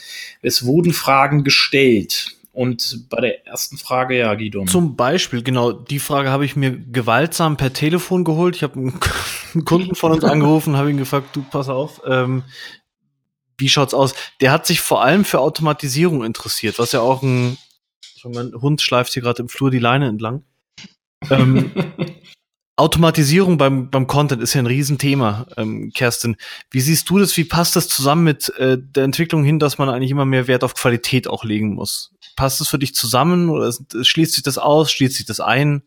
es 0.41 0.65
wurden 0.65 0.93
Fragen 0.93 1.43
gestellt. 1.43 2.35
Und 2.55 3.09
bei 3.09 3.19
der 3.19 3.45
ersten 3.45 3.77
Frage, 3.77 4.17
ja, 4.17 4.33
Guido. 4.33 4.63
Zum 4.63 4.95
Beispiel, 4.95 5.43
genau, 5.43 5.73
die 5.73 5.99
Frage 5.99 6.29
habe 6.29 6.45
ich 6.45 6.55
mir 6.55 6.71
gewaltsam 6.71 7.57
per 7.57 7.73
Telefon 7.73 8.23
geholt. 8.23 8.55
Ich 8.55 8.63
habe 8.63 8.75
einen 8.75 8.99
Kunden 9.65 9.93
von 9.93 10.13
uns 10.13 10.23
angerufen, 10.23 10.77
habe 10.77 10.89
ihn 10.89 10.95
gefragt, 10.95 11.35
du, 11.35 11.43
pass 11.43 11.67
auf, 11.67 12.01
ähm, 12.07 12.43
wie 13.57 13.67
schaut's 13.67 13.93
aus? 13.93 14.15
Der 14.39 14.53
hat 14.53 14.65
sich 14.65 14.79
vor 14.79 15.03
allem 15.03 15.25
für 15.25 15.41
Automatisierung 15.41 16.23
interessiert, 16.23 16.79
was 16.79 16.93
ja 16.93 17.01
auch 17.01 17.23
ein, 17.23 17.57
mein 18.23 18.53
Hund 18.53 18.81
schleift 18.81 19.11
hier 19.11 19.21
gerade 19.21 19.41
im 19.41 19.49
Flur 19.49 19.69
die 19.69 19.79
Leine 19.79 20.07
entlang. 20.07 20.43
ähm, 21.29 21.71
Automatisierung 22.77 23.57
beim, 23.57 23.89
beim 23.89 24.05
Content 24.05 24.41
ist 24.41 24.53
ja 24.53 24.61
ein 24.61 24.65
Riesenthema, 24.65 25.47
ähm, 25.55 25.91
Kerstin. 25.93 26.35
Wie 26.71 26.81
siehst 26.81 27.09
du 27.09 27.19
das? 27.19 27.35
Wie 27.37 27.45
passt 27.45 27.75
das 27.75 27.87
zusammen 27.87 28.25
mit 28.25 28.49
äh, 28.57 28.77
der 28.77 29.05
Entwicklung 29.05 29.45
hin, 29.45 29.59
dass 29.59 29.77
man 29.77 29.89
eigentlich 29.89 30.11
immer 30.11 30.25
mehr 30.25 30.47
Wert 30.47 30.63
auf 30.63 30.73
Qualität 30.73 31.27
auch 31.27 31.45
legen 31.45 31.73
muss? 31.73 32.11
Passt 32.35 32.59
das 32.59 32.67
für 32.67 32.79
dich 32.79 32.93
zusammen 32.93 33.49
oder 33.49 33.73
schließt 34.01 34.33
sich 34.33 34.43
das 34.43 34.57
aus, 34.57 34.91
schließt 34.91 35.15
sich 35.15 35.25
das 35.25 35.39
ein? 35.39 35.83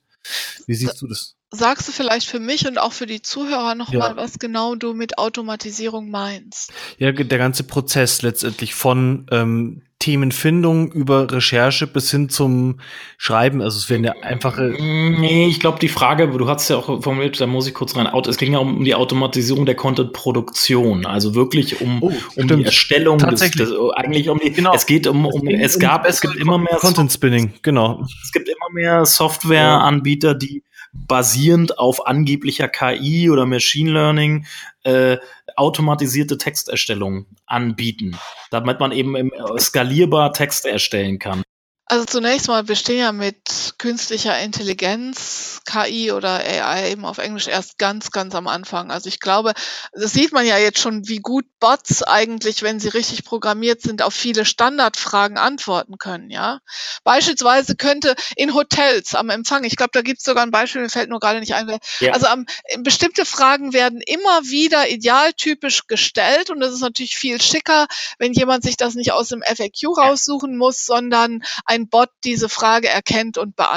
Wie 0.66 0.74
siehst 0.74 1.02
du 1.02 1.06
das? 1.06 1.37
Sagst 1.50 1.88
du 1.88 1.92
vielleicht 1.92 2.28
für 2.28 2.40
mich 2.40 2.66
und 2.68 2.76
auch 2.76 2.92
für 2.92 3.06
die 3.06 3.22
Zuhörer 3.22 3.74
nochmal, 3.74 4.10
ja. 4.10 4.16
was 4.16 4.38
genau 4.38 4.74
du 4.74 4.92
mit 4.92 5.16
Automatisierung 5.16 6.10
meinst? 6.10 6.72
Ja, 6.98 7.10
der 7.10 7.38
ganze 7.38 7.64
Prozess 7.64 8.20
letztendlich 8.20 8.74
von 8.74 9.26
ähm, 9.30 9.80
Themenfindung 9.98 10.92
über 10.92 11.32
Recherche 11.32 11.86
bis 11.86 12.10
hin 12.10 12.28
zum 12.28 12.80
Schreiben. 13.16 13.62
Also 13.62 13.78
es 13.78 13.90
wäre 13.90 13.98
eine 13.98 14.22
einfache. 14.22 14.76
Nee, 14.78 15.48
ich 15.48 15.58
glaube, 15.58 15.78
die 15.80 15.88
Frage, 15.88 16.28
du 16.28 16.48
hast 16.48 16.68
ja 16.68 16.76
auch 16.76 17.02
formuliert, 17.02 17.40
da 17.40 17.46
muss 17.46 17.66
ich 17.66 17.74
kurz 17.74 17.96
rein. 17.96 18.06
Es 18.28 18.36
ging 18.36 18.52
ja 18.52 18.58
um 18.58 18.84
die 18.84 18.94
Automatisierung 18.94 19.66
der 19.66 19.74
Content-Produktion. 19.74 21.04
Also 21.04 21.34
wirklich 21.34 21.80
um, 21.80 22.02
oh, 22.02 22.12
um 22.36 22.46
die 22.46 22.64
Erstellung 22.64 23.18
Tatsächlich. 23.18 23.68
Des, 23.68 23.70
des, 23.70 23.90
eigentlich 23.96 24.28
um 24.28 24.38
die. 24.38 24.52
Genau. 24.52 24.74
Es 24.74 24.86
geht 24.86 25.06
um, 25.06 25.26
um 25.26 25.48
es, 25.48 25.74
es 25.74 25.78
gab, 25.80 26.06
es 26.06 26.20
gibt 26.20 26.36
immer 26.36 26.58
mehr 26.58 26.76
Content 26.76 27.10
Spinning, 27.10 27.54
genau. 27.62 28.04
Es 28.22 28.32
gibt 28.32 28.48
immer 28.48 28.72
mehr 28.72 29.04
Softwareanbieter, 29.04 30.34
die 30.34 30.62
basierend 30.92 31.78
auf 31.78 32.06
angeblicher 32.06 32.68
KI 32.68 33.30
oder 33.30 33.46
Machine 33.46 33.92
Learning 33.92 34.46
äh, 34.84 35.18
automatisierte 35.56 36.38
Texterstellung 36.38 37.26
anbieten, 37.46 38.16
damit 38.50 38.80
man 38.80 38.92
eben 38.92 39.16
äh, 39.16 39.30
skalierbar 39.58 40.32
Text 40.32 40.66
erstellen 40.66 41.18
kann. 41.18 41.42
Also 41.86 42.04
zunächst 42.04 42.48
mal 42.48 42.64
bestehen 42.64 42.98
ja 42.98 43.12
mit 43.12 43.67
künstlicher 43.78 44.38
Intelligenz, 44.38 45.60
KI 45.64 46.12
oder 46.12 46.34
AI 46.40 46.92
eben 46.92 47.04
auf 47.06 47.18
Englisch 47.18 47.48
erst 47.48 47.78
ganz, 47.78 48.10
ganz 48.10 48.34
am 48.34 48.46
Anfang. 48.46 48.90
Also 48.90 49.08
ich 49.08 49.20
glaube, 49.20 49.54
das 49.92 50.12
sieht 50.12 50.32
man 50.32 50.46
ja 50.46 50.58
jetzt 50.58 50.80
schon, 50.80 51.08
wie 51.08 51.18
gut 51.20 51.46
Bots 51.58 52.02
eigentlich, 52.02 52.62
wenn 52.62 52.78
sie 52.78 52.88
richtig 52.88 53.24
programmiert 53.24 53.80
sind, 53.80 54.02
auf 54.02 54.12
viele 54.12 54.44
Standardfragen 54.44 55.38
antworten 55.38 55.98
können, 55.98 56.30
ja. 56.30 56.60
Beispielsweise 57.04 57.74
könnte 57.74 58.14
in 58.36 58.54
Hotels 58.54 59.14
am 59.14 59.30
Empfang, 59.30 59.64
ich 59.64 59.76
glaube, 59.76 59.90
da 59.92 60.02
gibt 60.02 60.18
es 60.18 60.24
sogar 60.24 60.42
ein 60.42 60.50
Beispiel, 60.50 60.82
mir 60.82 60.90
fällt 60.90 61.08
nur 61.08 61.20
gerade 61.20 61.40
nicht 61.40 61.54
ein, 61.54 61.78
ja. 62.00 62.12
also 62.12 62.26
am, 62.26 62.44
bestimmte 62.80 63.24
Fragen 63.24 63.72
werden 63.72 64.00
immer 64.00 64.42
wieder 64.42 64.88
idealtypisch 64.88 65.86
gestellt 65.86 66.50
und 66.50 66.60
das 66.60 66.72
ist 66.72 66.80
natürlich 66.80 67.16
viel 67.16 67.40
schicker, 67.40 67.86
wenn 68.18 68.32
jemand 68.34 68.62
sich 68.62 68.76
das 68.76 68.94
nicht 68.94 69.12
aus 69.12 69.28
dem 69.28 69.42
FAQ 69.42 69.96
raussuchen 69.96 70.56
muss, 70.56 70.84
sondern 70.84 71.42
ein 71.64 71.78
ein 71.78 71.88
Bot 71.88 72.10
diese 72.24 72.48
Frage 72.48 72.88
erkennt 72.88 73.38
und 73.38 73.56
beantwortet. 73.56 73.67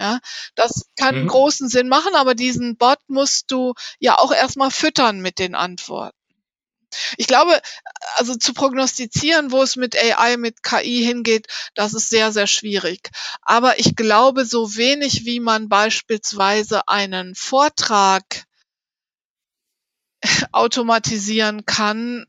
Ja, 0.00 0.20
das 0.54 0.86
kann 0.96 1.22
mhm. 1.22 1.28
großen 1.28 1.68
Sinn 1.68 1.88
machen, 1.88 2.14
aber 2.14 2.34
diesen 2.34 2.76
Bot 2.76 2.98
musst 3.08 3.50
du 3.50 3.74
ja 3.98 4.18
auch 4.18 4.32
erstmal 4.32 4.70
füttern 4.70 5.20
mit 5.20 5.40
den 5.40 5.56
Antworten. 5.56 6.16
Ich 7.16 7.26
glaube, 7.26 7.60
also 8.16 8.36
zu 8.36 8.54
prognostizieren, 8.54 9.50
wo 9.50 9.62
es 9.62 9.76
mit 9.76 9.96
AI, 9.96 10.36
mit 10.36 10.62
KI 10.62 11.04
hingeht, 11.04 11.46
das 11.74 11.94
ist 11.94 12.08
sehr, 12.08 12.32
sehr 12.32 12.46
schwierig. 12.46 13.10
Aber 13.42 13.78
ich 13.78 13.94
glaube, 13.96 14.44
so 14.44 14.76
wenig 14.76 15.24
wie 15.24 15.40
man 15.40 15.68
beispielsweise 15.68 16.88
einen 16.88 17.34
Vortrag 17.34 18.24
automatisieren 20.52 21.66
kann, 21.66 22.26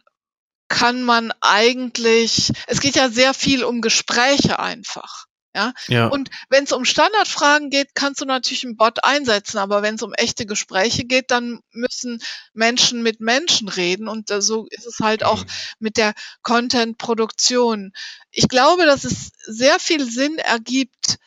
kann 0.68 1.04
man 1.04 1.32
eigentlich, 1.42 2.52
es 2.68 2.80
geht 2.82 2.96
ja 2.96 3.10
sehr 3.10 3.34
viel 3.34 3.64
um 3.64 3.82
Gespräche 3.82 4.60
einfach. 4.60 5.29
Ja? 5.56 5.74
ja. 5.88 6.08
Und 6.08 6.30
wenn 6.50 6.64
es 6.64 6.72
um 6.72 6.86
Standardfragen 6.86 7.70
geht, 7.70 7.96
kannst 7.96 8.22
du 8.22 8.26
natürlich 8.26 8.64
einen 8.66 8.78
Bot 8.78 9.04
einsetzen, 9.04 9.58
aber 9.58 9.82
wenn 9.82 9.96
es 9.96 10.04
um 10.04 10.14
echte 10.14 10.46
Gespräche 10.46 11.06
geht, 11.06 11.32
dann 11.32 11.62
müssen 11.72 12.22
Menschen 12.54 13.02
mit 13.02 13.20
Menschen 13.20 13.68
reden 13.68 14.08
und 14.08 14.30
äh, 14.30 14.42
so 14.42 14.68
ist 14.70 14.86
es 14.86 15.00
halt 15.00 15.24
auch 15.24 15.44
mhm. 15.44 15.50
mit 15.80 15.98
der 15.98 16.14
Content-Produktion. 16.44 17.94
Ich 18.32 18.48
glaube, 18.48 18.86
dass 18.86 19.04
es 19.04 19.32
sehr 19.46 19.80
viel 19.80 20.10
Sinn 20.10 20.38
ergibt, 20.38 21.18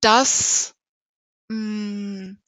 dass 0.00 0.74
mh, 1.48 1.56
hm, 1.56 2.38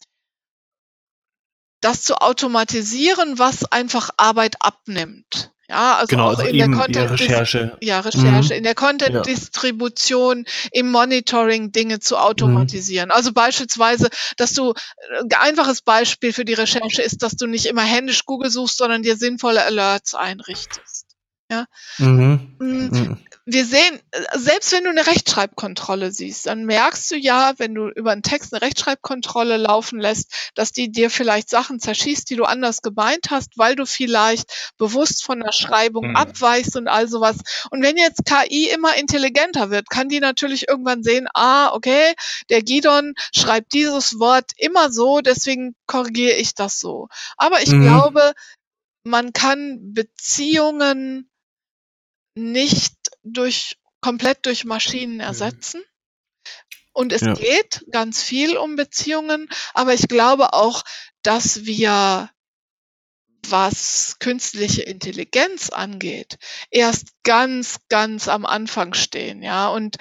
das 1.81 2.03
zu 2.03 2.17
automatisieren, 2.17 3.39
was 3.39 3.65
einfach 3.65 4.11
Arbeit 4.17 4.57
abnimmt. 4.61 5.54
Ja, 5.69 5.97
also 5.97 6.09
genau, 6.09 6.25
auch 6.27 6.39
also 6.39 6.43
in 6.43 6.59
der 6.59 6.71
Content 6.71 7.11
Recherche. 7.11 7.77
Ja, 7.81 8.01
Recherche, 8.01 8.53
mhm. 8.53 8.59
in 8.59 8.65
der 8.65 8.75
Content 8.75 9.25
Distribution, 9.25 10.45
im 10.73 10.91
Monitoring 10.91 11.73
Dinge 11.73 12.01
zu 12.01 12.19
automatisieren. 12.19 13.09
Mhm. 13.09 13.13
Also 13.13 13.33
beispielsweise, 13.33 14.11
dass 14.37 14.53
du 14.53 14.75
ein 15.21 15.29
einfaches 15.41 15.81
Beispiel 15.81 16.33
für 16.33 16.45
die 16.45 16.55
Recherche 16.55 17.01
ist, 17.01 17.23
dass 17.23 17.37
du 17.37 17.47
nicht 17.47 17.67
immer 17.67 17.83
händisch 17.83 18.27
Google 18.27 18.51
suchst, 18.51 18.77
sondern 18.77 19.03
dir 19.03 19.17
sinnvolle 19.17 19.65
Alerts 19.65 20.15
einrichtest. 20.15 21.04
Ja. 21.51 21.67
Mhm. 21.99 22.57
Mm, 22.59 22.87
mhm 22.87 23.19
wir 23.47 23.67
sehen, 23.67 24.01
selbst 24.37 24.73
wenn 24.73 24.85
du 24.85 24.91
eine 24.91 25.07
Rechtschreibkontrolle 25.07 26.13
siehst, 26.13 26.47
dann 26.47 26.65
merkst 26.65 27.11
du 27.11 27.17
ja, 27.17 27.53
wenn 27.59 27.75
du 27.75 27.89
über 27.89 28.13
einen 28.13 28.23
Text 28.23 28.55
eine 28.55 28.63
Rechtschreibkontrolle 28.63 29.59
laufen 29.59 30.01
lässt, 30.01 30.53
dass 30.55 30.73
die 30.73 30.91
dir 30.91 31.11
vielleicht 31.11 31.51
Sachen 31.51 31.79
zerschießt, 31.79 32.31
die 32.31 32.37
du 32.37 32.45
anders 32.45 32.81
gemeint 32.81 33.27
hast, 33.31 33.59
weil 33.59 33.77
du 33.77 33.85
vielleicht 33.85 34.73
bewusst 34.79 35.23
von 35.23 35.41
der 35.41 35.53
Schreibung 35.53 36.11
mhm. 36.11 36.17
abweichst 36.17 36.75
und 36.77 36.89
all 36.89 37.07
sowas. 37.07 37.37
Und 37.71 37.83
wenn 37.83 37.99
jetzt 37.99 38.25
KI 38.25 38.71
immer 38.71 38.97
intelligenter 38.97 39.71
wird, 39.71 39.91
kann 39.91 40.09
die 40.09 40.21
natürlich 40.21 40.67
irgendwann 40.67 41.03
sehen, 41.03 41.29
ah, 41.35 41.75
okay, 41.75 42.15
der 42.49 42.63
Gidon 42.63 43.13
schreibt 43.35 43.75
dieses 43.75 44.19
Wort 44.19 44.53
immer 44.57 44.91
so, 44.91 45.21
deswegen 45.21 45.75
korrigiere 45.87 46.37
ich 46.37 46.55
das 46.55 46.81
so. 46.81 47.09
Aber 47.37 47.61
ich 47.61 47.73
mhm. 47.73 47.83
glaube, 47.83 48.33
man 49.03 49.35
kann 49.35 49.93
Beziehungen 49.93 51.29
nicht 52.35 52.95
durch 53.23 53.77
komplett 54.01 54.45
durch 54.47 54.65
Maschinen 54.65 55.15
mhm. 55.15 55.21
ersetzen. 55.21 55.83
Und 56.93 57.13
es 57.13 57.23
ja. 57.23 57.35
geht 57.35 57.85
ganz 57.91 58.23
viel 58.23 58.57
um 58.57 58.77
Beziehungen, 58.77 59.49
aber 59.73 59.95
ich 59.95 60.07
glaube 60.07 60.53
auch, 60.53 60.85
dass 61.23 61.65
wir, 61.65 62.31
was 63.49 64.17
künstliche 64.21 64.83
Intelligenz 64.83 65.71
angeht, 65.71 66.37
erst 66.71 67.09
ganz, 67.25 67.79
ganz 67.89 68.29
am 68.29 68.47
Anfang 68.47 68.95
stehen, 68.95 69.43
ja, 69.43 69.69
und 69.69 69.97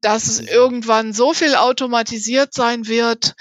dass 0.00 0.28
es 0.28 0.40
mhm. 0.42 0.48
irgendwann 0.48 1.12
so 1.12 1.34
viel 1.34 1.54
automatisiert 1.54 2.54
sein 2.54 2.86
wird, 2.86 3.34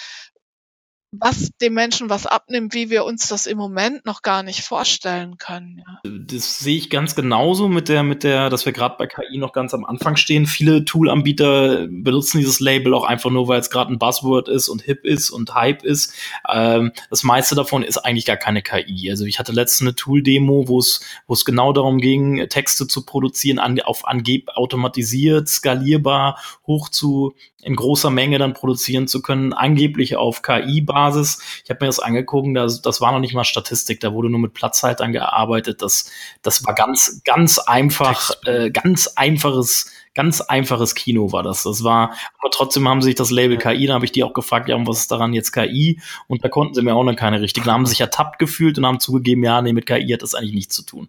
was 1.12 1.52
dem 1.62 1.74
Menschen 1.74 2.10
was 2.10 2.26
abnimmt, 2.26 2.74
wie 2.74 2.90
wir 2.90 3.06
uns 3.06 3.28
das 3.28 3.46
im 3.46 3.58
Moment 3.58 4.06
noch 4.06 4.22
gar 4.22 4.44
nicht 4.44 4.62
vorstellen 4.62 5.38
können. 5.38 5.78
Ja. 5.80 6.12
Das 6.26 6.60
sehe 6.60 6.76
ich 6.76 6.90
ganz 6.90 7.16
genauso 7.16 7.70
mit 7.70 7.88
der, 7.88 8.04
mit 8.04 8.24
der, 8.24 8.50
dass 8.50 8.66
wir 8.66 8.74
gerade 8.74 8.96
bei 8.98 9.08
KI 9.08 9.38
noch 9.38 9.54
ganz 9.54 9.74
am 9.74 9.86
Anfang 9.86 10.18
stehen. 10.18 10.46
Viele 10.46 10.84
Tool-Anbieter 10.84 11.88
benutzen 11.90 12.40
dieses 12.40 12.60
Label 12.60 12.94
auch 12.94 13.06
einfach 13.06 13.30
nur, 13.30 13.48
weil 13.48 13.60
es 13.60 13.70
gerade 13.70 13.94
ein 13.94 14.00
Buzzword 14.00 14.50
ist 14.50 14.68
und 14.68 14.82
hip 14.82 15.06
ist 15.06 15.30
und 15.30 15.56
Hype 15.56 15.84
ist. 15.84 16.14
Ähm, 16.50 16.92
das 17.10 17.24
meiste 17.24 17.56
davon 17.56 17.84
ist 17.84 18.00
eigentlich 18.00 18.26
gar 18.26 18.38
keine 18.38 18.62
KI. 18.62 19.10
Also 19.10 19.24
ich 19.24 19.40
hatte 19.40 19.54
letztens 19.54 19.88
eine 19.88 19.96
Tool-Demo, 19.96 20.68
wo 20.68 20.80
es, 20.80 21.00
wo 21.26 21.34
es 21.34 21.46
genau 21.46 21.72
darum 21.72 22.00
ging, 22.00 22.50
Texte 22.50 22.86
zu 22.86 23.06
produzieren, 23.06 23.60
an, 23.60 23.80
auf 23.80 24.06
angeb 24.06 24.50
automatisiert, 24.56 25.48
skalierbar, 25.48 26.38
hoch 26.66 26.90
zu 26.90 27.34
in 27.68 27.76
großer 27.76 28.10
Menge 28.10 28.38
dann 28.38 28.54
produzieren 28.54 29.08
zu 29.08 29.22
können, 29.22 29.52
angeblich 29.52 30.16
auf 30.16 30.42
KI-Basis 30.42 30.98
Datenbasis. 31.08 31.40
Ich 31.64 31.70
habe 31.70 31.84
mir 31.84 31.88
das 31.88 32.00
angeguckt, 32.00 32.56
das, 32.56 32.82
das 32.82 33.02
war 33.02 33.12
noch 33.12 33.20
nicht 33.20 33.34
mal 33.34 33.44
Statistik, 33.44 34.00
da 34.00 34.14
wurde 34.14 34.30
nur 34.30 34.40
mit 34.40 34.54
Platzhaltern 34.54 35.12
gearbeitet. 35.12 35.82
Das, 35.82 36.10
das 36.42 36.66
war 36.66 36.74
ganz, 36.74 37.22
ganz 37.24 37.60
einfach, 37.60 38.32
äh, 38.46 38.70
ganz 38.72 39.08
einfaches 39.16 39.92
ganz 40.18 40.42
einfaches 40.42 40.96
Kino 40.96 41.32
war 41.32 41.44
das. 41.44 41.64
Das 41.64 41.84
war, 41.84 42.16
aber 42.40 42.50
trotzdem 42.52 42.88
haben 42.90 43.02
sie 43.02 43.10
sich 43.10 43.16
das 43.16 43.30
Label 43.30 43.58
KI, 43.58 43.86
da 43.86 43.94
habe 43.94 44.04
ich 44.04 44.12
die 44.12 44.24
auch 44.24 44.34
gefragt, 44.34 44.68
ja, 44.68 44.76
und 44.76 44.88
was 44.88 45.02
ist 45.02 45.12
daran 45.12 45.32
jetzt 45.32 45.52
KI? 45.52 46.02
Und 46.28 46.44
da 46.44 46.50
konnten 46.50 46.74
sie 46.74 46.82
mir 46.82 46.96
auch 46.96 47.04
noch 47.04 47.16
keine 47.16 47.40
richtig. 47.40 47.64
Da 47.64 47.74
haben 47.74 47.86
sie 47.86 47.92
sich 47.92 48.02
ertappt 48.02 48.40
gefühlt 48.40 48.80
und 48.80 48.86
haben 48.86 49.00
zugegeben, 49.00 49.44
ja, 49.44 49.62
nee, 49.62 49.74
mit 49.74 49.86
KI 49.86 50.10
hat 50.12 50.24
das 50.24 50.34
eigentlich 50.34 50.56
nichts 50.56 50.76
zu 50.76 50.82
tun. 50.82 51.08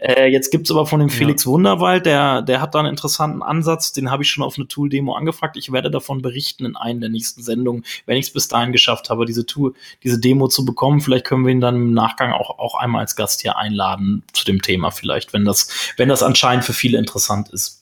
Äh, 0.00 0.28
jetzt 0.28 0.50
gibt's 0.50 0.70
aber 0.70 0.86
von 0.86 0.98
dem 0.98 1.10
Felix 1.10 1.44
ja. 1.44 1.50
Wunderwald, 1.50 2.06
der, 2.06 2.42
der 2.42 2.60
hat 2.60 2.74
da 2.74 2.80
einen 2.80 2.88
interessanten 2.88 3.42
Ansatz, 3.42 3.92
den 3.92 4.10
habe 4.10 4.22
ich 4.24 4.30
schon 4.30 4.42
auf 4.42 4.56
eine 4.56 4.66
Tool-Demo 4.66 5.14
angefragt. 5.14 5.56
Ich 5.56 5.70
werde 5.70 5.90
davon 5.90 6.22
berichten 6.22 6.64
in 6.64 6.76
einer 6.76 7.00
der 7.00 7.08
nächsten 7.10 7.42
Sendungen, 7.42 7.84
wenn 8.06 8.16
ich 8.16 8.26
es 8.26 8.32
bis 8.32 8.48
dahin 8.48 8.72
geschafft 8.72 9.10
habe, 9.10 9.26
diese 9.26 9.46
Tool, 9.46 9.74
diese 10.02 10.18
Demo 10.18 10.48
zu 10.48 10.64
bekommen. 10.64 11.02
Vielleicht 11.02 11.26
können 11.26 11.44
wir 11.44 11.52
ihn 11.52 11.60
dann 11.60 11.76
im 11.76 11.92
Nachgang 11.92 12.32
auch, 12.32 12.58
auch 12.58 12.74
einmal 12.74 13.02
als 13.02 13.14
Gast 13.14 13.42
hier 13.42 13.58
einladen 13.58 14.24
zu 14.32 14.44
dem 14.44 14.62
Thema 14.62 14.90
vielleicht, 14.90 15.34
wenn 15.34 15.44
das, 15.44 15.92
wenn 15.98 16.08
das 16.08 16.22
anscheinend 16.22 16.64
für 16.64 16.72
viele 16.72 16.98
interessant 16.98 17.50
ist 17.50 17.79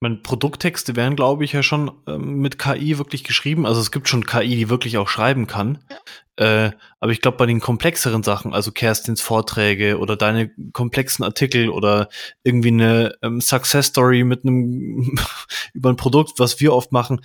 meine, 0.00 0.16
Produkttexte 0.16 0.96
werden, 0.96 1.14
glaube 1.14 1.44
ich, 1.44 1.52
ja 1.52 1.62
schon 1.62 1.90
ähm, 2.06 2.38
mit 2.38 2.58
KI 2.58 2.98
wirklich 2.98 3.22
geschrieben. 3.22 3.66
Also 3.66 3.80
es 3.80 3.90
gibt 3.90 4.08
schon 4.08 4.24
KI, 4.24 4.56
die 4.56 4.70
wirklich 4.70 4.96
auch 4.96 5.08
schreiben 5.08 5.46
kann. 5.46 5.78
Ja. 5.90 6.66
Äh, 6.66 6.72
aber 7.00 7.12
ich 7.12 7.20
glaube, 7.20 7.36
bei 7.36 7.44
den 7.44 7.60
komplexeren 7.60 8.22
Sachen, 8.22 8.54
also 8.54 8.72
Kerstins 8.72 9.20
Vorträge 9.20 9.98
oder 9.98 10.16
deine 10.16 10.50
komplexen 10.72 11.22
Artikel 11.22 11.68
oder 11.68 12.08
irgendwie 12.44 12.68
eine 12.68 13.14
ähm, 13.20 13.42
Success 13.42 13.88
Story 13.88 14.24
mit 14.24 14.44
einem 14.44 15.18
über 15.74 15.90
ein 15.90 15.96
Produkt, 15.96 16.38
was 16.38 16.58
wir 16.60 16.72
oft 16.72 16.92
machen, 16.92 17.20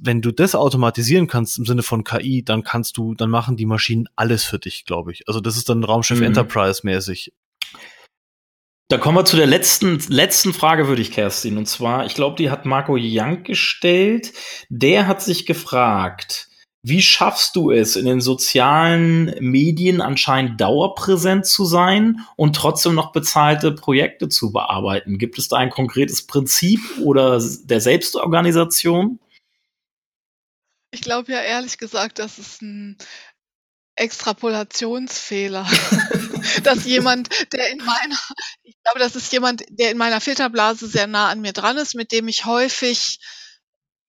wenn 0.00 0.22
du 0.22 0.32
das 0.32 0.54
automatisieren 0.54 1.26
kannst 1.26 1.58
im 1.58 1.66
Sinne 1.66 1.82
von 1.82 2.04
KI, 2.04 2.42
dann 2.42 2.64
kannst 2.64 2.96
du, 2.96 3.14
dann 3.14 3.28
machen 3.28 3.58
die 3.58 3.66
Maschinen 3.66 4.08
alles 4.16 4.44
für 4.44 4.58
dich, 4.58 4.86
glaube 4.86 5.12
ich. 5.12 5.28
Also 5.28 5.40
das 5.40 5.58
ist 5.58 5.68
dann 5.68 5.84
Raumschiff 5.84 6.20
mhm. 6.20 6.26
Enterprise 6.26 6.80
mäßig. 6.84 7.34
Da 8.94 9.00
kommen 9.00 9.18
wir 9.18 9.24
zu 9.24 9.36
der 9.36 9.48
letzten, 9.48 9.98
letzten 10.06 10.54
Frage, 10.54 10.86
würde 10.86 11.02
ich, 11.02 11.10
Kerstin. 11.10 11.58
Und 11.58 11.66
zwar, 11.66 12.06
ich 12.06 12.14
glaube, 12.14 12.36
die 12.36 12.48
hat 12.48 12.64
Marco 12.64 12.96
Young 12.96 13.42
gestellt. 13.42 14.32
Der 14.68 15.08
hat 15.08 15.20
sich 15.20 15.46
gefragt, 15.46 16.48
wie 16.84 17.02
schaffst 17.02 17.56
du 17.56 17.72
es, 17.72 17.96
in 17.96 18.06
den 18.06 18.20
sozialen 18.20 19.34
Medien 19.40 20.00
anscheinend 20.00 20.60
dauerpräsent 20.60 21.44
zu 21.44 21.64
sein 21.64 22.20
und 22.36 22.54
trotzdem 22.54 22.94
noch 22.94 23.10
bezahlte 23.10 23.72
Projekte 23.72 24.28
zu 24.28 24.52
bearbeiten? 24.52 25.18
Gibt 25.18 25.38
es 25.38 25.48
da 25.48 25.56
ein 25.56 25.70
konkretes 25.70 26.28
Prinzip 26.28 26.78
oder 27.02 27.42
der 27.64 27.80
Selbstorganisation? 27.80 29.18
Ich 30.92 31.00
glaube 31.00 31.32
ja 31.32 31.40
ehrlich 31.40 31.78
gesagt, 31.78 32.20
dass 32.20 32.38
es 32.38 32.62
ein 32.62 32.96
Extrapolationsfehler, 33.96 35.66
dass 36.62 36.84
jemand, 36.84 37.28
der 37.52 37.70
in 37.70 37.78
meiner, 37.78 38.18
ich 38.62 38.76
glaube, 38.82 38.98
das 38.98 39.16
ist 39.16 39.32
jemand, 39.32 39.64
der 39.68 39.90
in 39.90 39.98
meiner 39.98 40.20
Filterblase 40.20 40.86
sehr 40.88 41.06
nah 41.06 41.28
an 41.28 41.40
mir 41.40 41.52
dran 41.52 41.76
ist, 41.76 41.94
mit 41.94 42.10
dem 42.12 42.28
ich 42.28 42.44
häufig 42.44 43.20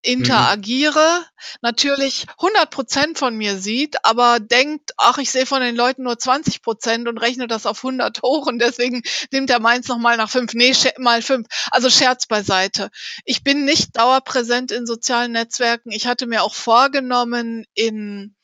interagiere, 0.05 1.19
mhm. 1.19 1.59
natürlich 1.61 2.25
100 2.37 2.69
Prozent 2.69 3.17
von 3.17 3.35
mir 3.35 3.57
sieht, 3.57 4.03
aber 4.03 4.39
denkt, 4.39 4.91
ach, 4.97 5.17
ich 5.17 5.31
sehe 5.31 5.45
von 5.45 5.61
den 5.61 5.75
Leuten 5.75 6.03
nur 6.03 6.17
20 6.17 6.61
Prozent 6.61 7.07
und 7.07 7.17
rechne 7.17 7.47
das 7.47 7.65
auf 7.65 7.83
100 7.83 8.21
hoch 8.21 8.47
und 8.47 8.59
deswegen 8.59 9.01
nimmt 9.31 9.49
er 9.49 9.59
meins 9.59 9.87
nochmal 9.87 10.17
nach 10.17 10.29
fünf, 10.29 10.53
nee, 10.53 10.73
mal 10.97 11.21
fünf. 11.21 11.47
Also 11.71 11.89
Scherz 11.89 12.27
beiseite. 12.27 12.89
Ich 13.25 13.43
bin 13.43 13.65
nicht 13.65 13.97
dauerpräsent 13.97 14.71
in 14.71 14.85
sozialen 14.85 15.31
Netzwerken. 15.31 15.91
Ich 15.91 16.07
hatte 16.07 16.27
mir 16.27 16.43
auch 16.43 16.53
vorgenommen, 16.53 17.65
in 17.73 18.35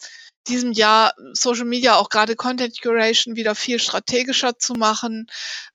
diesem 0.47 0.71
Jahr 0.71 1.13
Social 1.33 1.65
Media, 1.65 1.95
auch 1.95 2.09
gerade 2.09 2.35
Content 2.35 2.81
Curation, 2.81 3.35
wieder 3.35 3.55
viel 3.55 3.79
strategischer 3.79 4.57
zu 4.57 4.73
machen. 4.73 5.27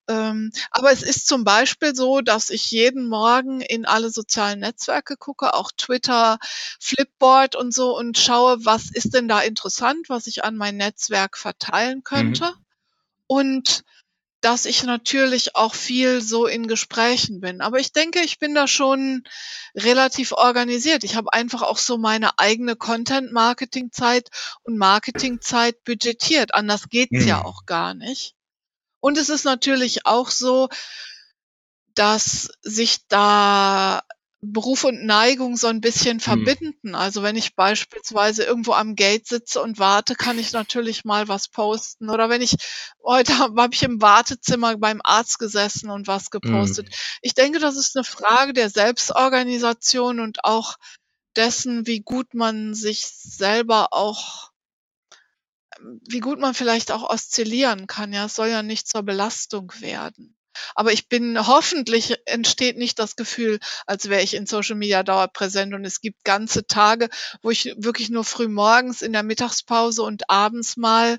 Ähm, 0.09 0.51
aber 0.71 0.93
es 0.93 1.03
ist 1.03 1.27
zum 1.27 1.45
Beispiel 1.45 1.95
so, 1.95 2.21
dass 2.21 2.51
ich 2.51 2.71
jeden 2.71 3.09
Morgen 3.09 3.61
in 3.61 3.85
alle 3.85 4.11
sozialen 4.11 4.61
Netzwerke 4.61 5.17
gucke, 5.17 5.55
auch 5.55 5.71
Twitter, 5.77 6.39
Flipboard 6.81 7.57
und 7.57 7.73
so 7.73 7.97
und 7.97 8.19
schaue, 8.19 8.65
was 8.65 8.91
ist 8.91 9.15
denn 9.15 9.29
da 9.29 9.41
interessant, 9.41 10.09
was 10.09 10.27
ich 10.27 10.45
an 10.45 10.57
mein 10.57 10.77
Netzwerk 10.77 11.37
verteilen 11.37 12.03
könnte. 12.03 12.47
Mhm. 12.47 12.65
Und 13.29 13.85
dass 14.41 14.67
ich 14.67 14.83
natürlich 14.83 15.57
auch 15.57 15.75
viel 15.75 16.21
so 16.21 16.47
in 16.47 16.67
Gesprächen 16.69 17.41
bin. 17.41 17.61
Aber 17.61 17.79
ich 17.79 17.93
denke, 17.93 18.21
ich 18.21 18.39
bin 18.39 18.55
da 18.55 18.69
schon 18.69 19.25
relativ 19.75 20.33
organisiert. 20.33 21.05
Ich 21.05 21.17
habe 21.17 21.33
einfach 21.33 21.63
auch 21.63 21.79
so 21.79 21.99
meine 21.99 22.39
eigene 22.39 22.77
Content-Marketing-Zeit 22.77 24.29
und 24.63 24.77
Marketing-Zeit 24.79 25.83
budgetiert. 25.85 26.55
Anders 26.55 26.89
geht's 26.89 27.23
mhm. 27.23 27.29
ja 27.29 27.45
auch 27.45 27.67
gar 27.67 27.95
nicht. 27.95 28.35
Und 29.01 29.19
es 29.19 29.29
ist 29.29 29.45
natürlich 29.45 30.07
auch 30.07 30.31
so, 30.31 30.69
dass 31.95 32.51
sich 32.63 33.07
da 33.09 34.03
Beruf 34.41 34.85
und 34.85 35.05
Neigung 35.05 35.57
so 35.57 35.67
ein 35.67 35.81
bisschen 35.81 36.17
mhm. 36.17 36.21
verbinden. 36.21 36.95
Also 36.95 37.23
wenn 37.23 37.37
ich 37.37 37.57
beispielsweise 37.57 38.45
irgendwo 38.45 38.73
am 38.73 38.95
Gate 38.95 39.27
sitze 39.27 39.63
und 39.63 39.79
warte, 39.79 40.15
kann 40.15 40.39
ich 40.39 40.53
natürlich 40.53 41.05
mal 41.05 41.29
was 41.29 41.49
posten. 41.49 42.11
Oder 42.11 42.29
wenn 42.29 42.43
ich, 42.43 42.55
heute 43.03 43.39
habe 43.39 43.61
hab 43.61 43.75
ich 43.75 43.83
im 43.83 44.01
Wartezimmer 44.01 44.77
beim 44.77 45.01
Arzt 45.03 45.39
gesessen 45.39 45.91
und 45.91 46.07
was 46.07 46.31
gepostet. 46.31 46.89
Mhm. 46.89 46.95
Ich 47.23 47.35
denke, 47.35 47.59
das 47.59 47.77
ist 47.77 47.97
eine 47.97 48.05
Frage 48.05 48.53
der 48.53 48.71
Selbstorganisation 48.71 50.21
und 50.21 50.45
auch 50.45 50.77
dessen, 51.35 51.87
wie 51.87 52.01
gut 52.01 52.35
man 52.35 52.75
sich 52.75 53.07
selber 53.07 53.93
auch 53.93 54.51
wie 56.09 56.21
gut 56.21 56.39
man 56.39 56.55
vielleicht 56.55 56.91
auch 56.91 57.03
oszillieren 57.03 57.87
kann. 57.87 58.13
Ja, 58.13 58.27
es 58.27 58.35
soll 58.35 58.49
ja 58.49 58.63
nicht 58.63 58.89
zur 58.89 59.03
Belastung 59.03 59.73
werden. 59.81 60.37
Aber 60.75 60.93
ich 60.93 61.09
bin, 61.09 61.47
hoffentlich 61.47 62.15
entsteht 62.27 62.77
nicht 62.77 62.99
das 62.99 63.17
Gefühl, 63.17 63.59
als 63.87 64.09
wäre 64.09 64.23
ich 64.23 64.35
in 64.35 64.47
Social 64.47 64.77
Media 64.77 65.03
dauerpräsent. 65.03 65.75
Und 65.75 65.85
es 65.85 66.01
gibt 66.01 66.25
ganze 66.25 66.67
Tage, 66.67 67.09
wo 67.43 67.51
ich 67.51 67.75
wirklich 67.77 68.11
nur 68.11 68.25
früh 68.25 68.49
morgens 68.49 69.03
in 69.03 69.13
der 69.13 69.23
Mittagspause 69.23 70.03
und 70.03 70.31
abends 70.31 70.77
mal 70.77 71.19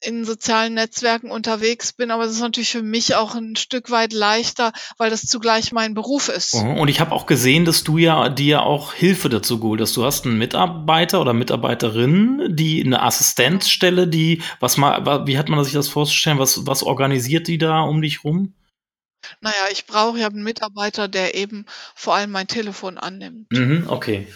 in 0.00 0.24
sozialen 0.24 0.74
Netzwerken 0.74 1.30
unterwegs 1.30 1.92
bin, 1.92 2.10
aber 2.10 2.24
das 2.24 2.34
ist 2.34 2.40
natürlich 2.40 2.70
für 2.70 2.82
mich 2.82 3.14
auch 3.14 3.34
ein 3.34 3.56
Stück 3.56 3.90
weit 3.90 4.12
leichter, 4.12 4.72
weil 4.96 5.10
das 5.10 5.22
zugleich 5.22 5.72
mein 5.72 5.94
Beruf 5.94 6.28
ist. 6.28 6.54
Und 6.54 6.88
ich 6.88 7.00
habe 7.00 7.12
auch 7.12 7.26
gesehen, 7.26 7.64
dass 7.64 7.84
du 7.84 7.98
ja 7.98 8.28
dir 8.28 8.62
auch 8.62 8.92
Hilfe 8.92 9.28
dazu 9.28 9.58
geholt 9.58 9.80
hast. 9.80 9.96
Du 9.96 10.04
hast 10.04 10.24
einen 10.24 10.38
Mitarbeiter 10.38 11.20
oder 11.20 11.32
Mitarbeiterin, 11.32 12.54
die 12.54 12.84
eine 12.84 13.02
Assistenzstelle, 13.02 14.06
die 14.06 14.42
was 14.60 14.76
mal, 14.76 15.26
wie 15.26 15.38
hat 15.38 15.48
man 15.48 15.62
sich 15.64 15.72
das 15.72 15.88
vorzustellen? 15.88 16.38
Was 16.38 16.66
was 16.66 16.82
organisiert 16.82 17.48
die 17.48 17.58
da 17.58 17.80
um 17.80 18.00
dich 18.00 18.24
rum? 18.24 18.54
Naja, 19.40 19.66
ich 19.72 19.86
brauche 19.86 20.18
ja 20.18 20.28
einen 20.28 20.44
Mitarbeiter, 20.44 21.08
der 21.08 21.34
eben 21.34 21.66
vor 21.94 22.14
allem 22.14 22.30
mein 22.30 22.46
Telefon 22.46 22.98
annimmt. 22.98 23.50
Mhm, 23.50 23.84
okay. 23.88 24.28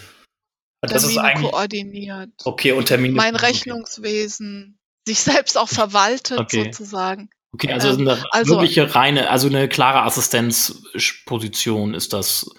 Das 0.81 1.03
Termine 1.03 1.11
ist 1.11 1.17
eigentlich 1.17 1.51
koordiniert. 1.51 2.31
Okay, 2.43 2.73
und 2.73 2.85
Termine. 2.85 3.15
Mein 3.15 3.37
Rechnungswesen 3.37 4.77
sich 5.05 5.19
selbst 5.19 5.57
auch 5.57 5.69
verwaltet 5.69 6.39
okay. 6.39 6.65
sozusagen. 6.65 7.29
Okay, 7.53 7.71
also 7.71 7.89
ähm, 7.89 8.07
eine 8.07 8.23
also, 8.31 8.53
wirkliche 8.53 8.95
reine, 8.95 9.29
also 9.29 9.47
eine 9.47 9.67
klare 9.69 10.01
Assistenzposition 10.03 11.93
ist 11.93 12.13
das. 12.13 12.49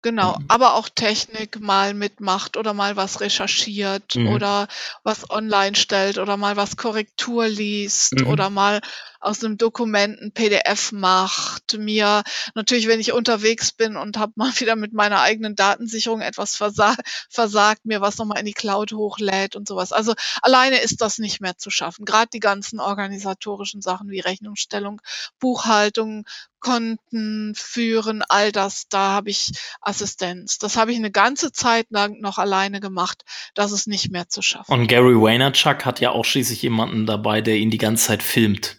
Genau, 0.00 0.38
mhm. 0.38 0.44
aber 0.48 0.74
auch 0.74 0.88
Technik 0.88 1.60
mal 1.60 1.94
mitmacht 1.94 2.56
oder 2.56 2.74
mal 2.74 2.96
was 2.96 3.20
recherchiert 3.20 4.16
mhm. 4.16 4.28
oder 4.28 4.68
was 5.02 5.30
online 5.30 5.76
stellt 5.76 6.18
oder 6.18 6.36
mal 6.36 6.56
was 6.56 6.76
Korrektur 6.76 7.48
liest 7.48 8.20
mhm. 8.20 8.26
oder 8.26 8.50
mal 8.50 8.80
aus 9.24 9.42
einem 9.42 9.56
Dokument 9.56 10.20
ein 10.20 10.32
PDF 10.32 10.92
macht, 10.92 11.78
mir 11.78 12.22
natürlich, 12.54 12.88
wenn 12.88 13.00
ich 13.00 13.12
unterwegs 13.12 13.72
bin 13.72 13.96
und 13.96 14.18
habe 14.18 14.32
mal 14.36 14.52
wieder 14.60 14.76
mit 14.76 14.92
meiner 14.92 15.20
eigenen 15.20 15.56
Datensicherung 15.56 16.20
etwas 16.20 16.56
versa 16.56 16.94
versagt, 17.30 17.84
mir 17.84 18.00
was 18.00 18.18
nochmal 18.18 18.40
in 18.40 18.46
die 18.46 18.52
Cloud 18.52 18.92
hochlädt 18.92 19.56
und 19.56 19.66
sowas. 19.66 19.92
Also 19.92 20.14
alleine 20.42 20.78
ist 20.78 21.00
das 21.00 21.18
nicht 21.18 21.40
mehr 21.40 21.56
zu 21.56 21.70
schaffen. 21.70 22.04
Gerade 22.04 22.28
die 22.32 22.40
ganzen 22.40 22.80
organisatorischen 22.80 23.80
Sachen 23.80 24.10
wie 24.10 24.20
Rechnungsstellung, 24.20 25.00
Buchhaltung, 25.38 26.26
Konten 26.64 27.54
führen, 27.54 28.22
all 28.26 28.50
das, 28.50 28.88
da 28.88 29.10
habe 29.10 29.28
ich 29.28 29.52
Assistenz. 29.82 30.58
Das 30.58 30.78
habe 30.78 30.92
ich 30.92 30.96
eine 30.96 31.10
ganze 31.10 31.52
Zeit 31.52 31.86
lang 31.90 32.20
noch 32.20 32.38
alleine 32.38 32.80
gemacht. 32.80 33.22
Das 33.54 33.70
ist 33.70 33.86
nicht 33.86 34.10
mehr 34.10 34.28
zu 34.30 34.40
schaffen. 34.40 34.72
Und 34.72 34.86
Gary 34.86 35.14
Vaynerchuk 35.14 35.84
hat 35.84 36.00
ja 36.00 36.10
auch 36.10 36.24
schließlich 36.24 36.62
jemanden 36.62 37.04
dabei, 37.04 37.42
der 37.42 37.56
ihn 37.56 37.70
die 37.70 37.78
ganze 37.78 38.06
Zeit 38.06 38.22
filmt. 38.22 38.78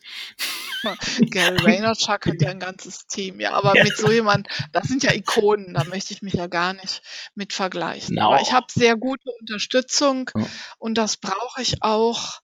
Gary 1.31 1.57
Vaynerchuk 1.63 2.25
hat 2.27 2.41
ja 2.41 2.49
ein 2.49 2.59
ganzes 2.59 3.07
Team, 3.07 3.39
ja, 3.39 3.53
aber 3.53 3.75
ja. 3.75 3.83
mit 3.83 3.97
so 3.97 4.11
jemand, 4.11 4.47
das 4.71 4.87
sind 4.87 5.03
ja 5.03 5.13
Ikonen, 5.13 5.73
da 5.73 5.83
möchte 5.85 6.13
ich 6.13 6.21
mich 6.21 6.33
ja 6.33 6.47
gar 6.47 6.73
nicht 6.73 7.01
mit 7.33 7.53
vergleichen. 7.53 8.15
No. 8.15 8.27
Aber 8.27 8.41
ich 8.41 8.53
habe 8.53 8.67
sehr 8.69 8.95
gute 8.95 9.29
Unterstützung 9.39 10.29
oh. 10.33 10.45
und 10.77 10.97
das 10.97 11.17
brauche 11.17 11.61
ich 11.61 11.81
auch. 11.81 12.41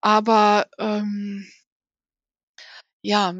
Aber 0.00 0.66
ähm, 0.78 1.50
ja, 3.00 3.34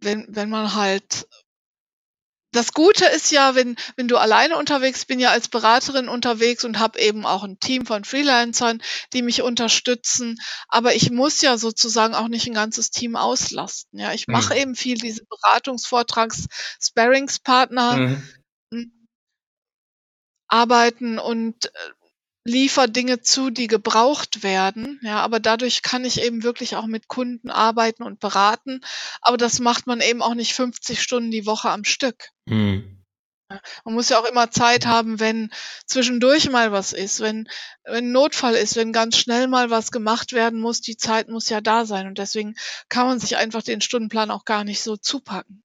wenn, 0.00 0.26
wenn 0.28 0.50
man 0.50 0.74
halt 0.74 1.26
das 2.58 2.72
Gute 2.72 3.04
ist 3.06 3.30
ja, 3.30 3.54
wenn, 3.54 3.76
wenn 3.94 4.08
du 4.08 4.16
alleine 4.16 4.56
unterwegs 4.56 5.04
bin, 5.04 5.20
ja 5.20 5.30
als 5.30 5.46
Beraterin 5.46 6.08
unterwegs 6.08 6.64
und 6.64 6.80
habe 6.80 6.98
eben 6.98 7.24
auch 7.24 7.44
ein 7.44 7.60
Team 7.60 7.86
von 7.86 8.02
Freelancern, 8.02 8.82
die 9.12 9.22
mich 9.22 9.42
unterstützen. 9.42 10.40
Aber 10.66 10.92
ich 10.96 11.12
muss 11.12 11.40
ja 11.40 11.56
sozusagen 11.56 12.16
auch 12.16 12.26
nicht 12.26 12.48
ein 12.48 12.54
ganzes 12.54 12.90
Team 12.90 13.14
auslasten. 13.14 14.00
Ja, 14.00 14.12
ich 14.12 14.26
mache 14.26 14.54
mhm. 14.54 14.60
eben 14.60 14.74
viel 14.74 14.98
diese 14.98 15.24
Beratungsvortrags, 15.26 16.46
Sparringspartner 16.82 18.18
mhm. 18.72 18.92
arbeiten 20.48 21.20
und 21.20 21.70
äh, 22.48 22.50
liefer 22.50 22.88
Dinge 22.88 23.20
zu, 23.20 23.50
die 23.50 23.66
gebraucht 23.66 24.42
werden. 24.42 24.98
Ja, 25.02 25.20
aber 25.20 25.40
dadurch 25.40 25.82
kann 25.82 26.04
ich 26.04 26.22
eben 26.22 26.42
wirklich 26.42 26.76
auch 26.76 26.86
mit 26.86 27.08
Kunden 27.08 27.50
arbeiten 27.50 28.02
und 28.02 28.20
beraten. 28.20 28.80
Aber 29.20 29.36
das 29.36 29.60
macht 29.60 29.86
man 29.86 30.00
eben 30.00 30.22
auch 30.22 30.34
nicht 30.34 30.54
50 30.54 31.02
Stunden 31.02 31.30
die 31.30 31.46
Woche 31.46 31.70
am 31.70 31.84
Stück. 31.84 32.30
Mhm. 32.46 32.94
Man 33.84 33.94
muss 33.94 34.10
ja 34.10 34.18
auch 34.18 34.26
immer 34.26 34.50
Zeit 34.50 34.84
haben, 34.84 35.20
wenn 35.20 35.50
zwischendurch 35.86 36.50
mal 36.50 36.70
was 36.70 36.92
ist, 36.92 37.20
wenn, 37.20 37.48
wenn 37.84 38.12
Notfall 38.12 38.54
ist, 38.54 38.76
wenn 38.76 38.92
ganz 38.92 39.16
schnell 39.16 39.48
mal 39.48 39.70
was 39.70 39.90
gemacht 39.90 40.32
werden 40.32 40.60
muss, 40.60 40.82
die 40.82 40.98
Zeit 40.98 41.28
muss 41.28 41.48
ja 41.48 41.62
da 41.62 41.86
sein. 41.86 42.06
Und 42.06 42.18
deswegen 42.18 42.56
kann 42.90 43.06
man 43.06 43.18
sich 43.18 43.38
einfach 43.38 43.62
den 43.62 43.80
Stundenplan 43.80 44.30
auch 44.30 44.44
gar 44.44 44.64
nicht 44.64 44.82
so 44.82 44.96
zupacken. 44.98 45.62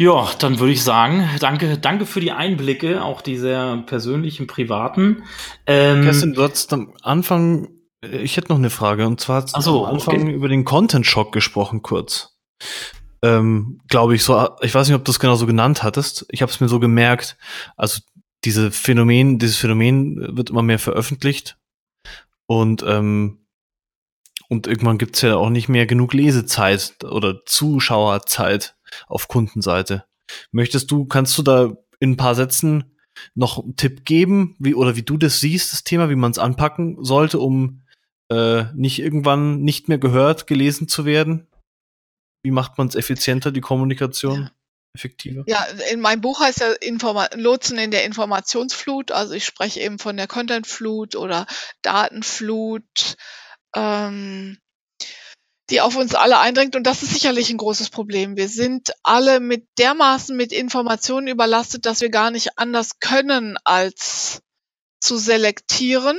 Ja, 0.00 0.30
dann 0.38 0.58
würde 0.58 0.72
ich 0.72 0.82
sagen, 0.82 1.28
danke, 1.40 1.76
danke 1.76 2.06
für 2.06 2.20
die 2.20 2.32
Einblicke, 2.32 3.04
auch 3.04 3.20
die 3.20 3.36
sehr 3.36 3.82
persönlichen, 3.84 4.46
privaten. 4.46 5.24
Ähm, 5.66 6.04
Kerstin, 6.04 6.32
du 6.32 6.42
hast 6.42 6.72
am 6.72 6.94
Anfang, 7.02 7.68
äh, 8.02 8.16
ich 8.16 8.38
hätte 8.38 8.48
noch 8.48 8.56
eine 8.56 8.70
Frage, 8.70 9.06
und 9.06 9.20
zwar 9.20 9.42
hast 9.42 9.62
so, 9.62 9.84
am 9.84 9.96
Anfang 9.96 10.22
okay. 10.22 10.32
über 10.32 10.48
den 10.48 10.64
Content-Shock 10.64 11.32
gesprochen, 11.32 11.82
kurz. 11.82 12.38
Ähm, 13.20 13.82
Glaube 13.88 14.14
ich, 14.14 14.24
so, 14.24 14.48
ich 14.62 14.74
weiß 14.74 14.88
nicht, 14.88 14.96
ob 14.96 15.04
du 15.04 15.10
es 15.10 15.20
genau 15.20 15.34
so 15.34 15.44
genannt 15.44 15.82
hattest. 15.82 16.24
Ich 16.30 16.40
habe 16.40 16.50
es 16.50 16.60
mir 16.60 16.68
so 16.70 16.80
gemerkt. 16.80 17.36
Also 17.76 18.00
diese 18.46 18.70
Phänomen, 18.70 19.38
dieses 19.38 19.58
Phänomen 19.58 20.34
wird 20.34 20.48
immer 20.48 20.62
mehr 20.62 20.78
veröffentlicht. 20.78 21.58
Und 22.46 22.82
ähm, 22.88 23.40
und 24.48 24.66
irgendwann 24.66 24.98
gibt's 24.98 25.20
ja 25.20 25.36
auch 25.36 25.50
nicht 25.50 25.68
mehr 25.68 25.86
genug 25.86 26.12
Lesezeit 26.12 27.04
oder 27.04 27.44
Zuschauerzeit 27.44 28.76
auf 29.06 29.28
Kundenseite. 29.28 30.04
Möchtest 30.52 30.90
du, 30.90 31.04
kannst 31.06 31.36
du 31.38 31.42
da 31.42 31.72
in 31.98 32.12
ein 32.12 32.16
paar 32.16 32.34
Sätzen 32.34 32.96
noch 33.34 33.62
einen 33.62 33.76
Tipp 33.76 34.04
geben, 34.04 34.56
wie 34.58 34.74
oder 34.74 34.96
wie 34.96 35.02
du 35.02 35.16
das 35.16 35.40
siehst, 35.40 35.72
das 35.72 35.84
Thema, 35.84 36.08
wie 36.10 36.16
man 36.16 36.30
es 36.30 36.38
anpacken 36.38 37.02
sollte, 37.04 37.38
um 37.38 37.82
äh, 38.30 38.64
nicht 38.74 39.00
irgendwann 39.00 39.62
nicht 39.62 39.88
mehr 39.88 39.98
gehört, 39.98 40.46
gelesen 40.46 40.88
zu 40.88 41.04
werden? 41.04 41.48
Wie 42.42 42.50
macht 42.50 42.78
man 42.78 42.88
es 42.88 42.94
effizienter, 42.94 43.52
die 43.52 43.60
Kommunikation? 43.60 44.42
Ja. 44.42 44.50
Effektiver? 44.92 45.44
Ja, 45.46 45.64
in 45.92 46.00
meinem 46.00 46.20
Buch 46.20 46.40
heißt 46.40 46.60
ja 46.60 46.72
Informa 46.72 47.28
Lotsen 47.34 47.78
in 47.78 47.90
der 47.90 48.04
Informationsflut. 48.04 49.12
Also 49.12 49.34
ich 49.34 49.44
spreche 49.44 49.80
eben 49.80 49.98
von 49.98 50.16
der 50.16 50.26
Contentflut 50.26 51.14
oder 51.14 51.46
Datenflut, 51.82 53.16
ähm, 53.76 54.58
die 55.70 55.80
auf 55.80 55.96
uns 55.96 56.14
alle 56.14 56.38
eindringt. 56.38 56.76
Und 56.76 56.84
das 56.84 57.02
ist 57.02 57.12
sicherlich 57.12 57.50
ein 57.50 57.56
großes 57.56 57.90
Problem. 57.90 58.36
Wir 58.36 58.48
sind 58.48 58.92
alle 59.02 59.40
mit 59.40 59.66
dermaßen 59.78 60.36
mit 60.36 60.52
Informationen 60.52 61.28
überlastet, 61.28 61.86
dass 61.86 62.00
wir 62.00 62.10
gar 62.10 62.30
nicht 62.30 62.58
anders 62.58 62.98
können, 62.98 63.56
als 63.64 64.42
zu 65.00 65.16
selektieren. 65.16 66.18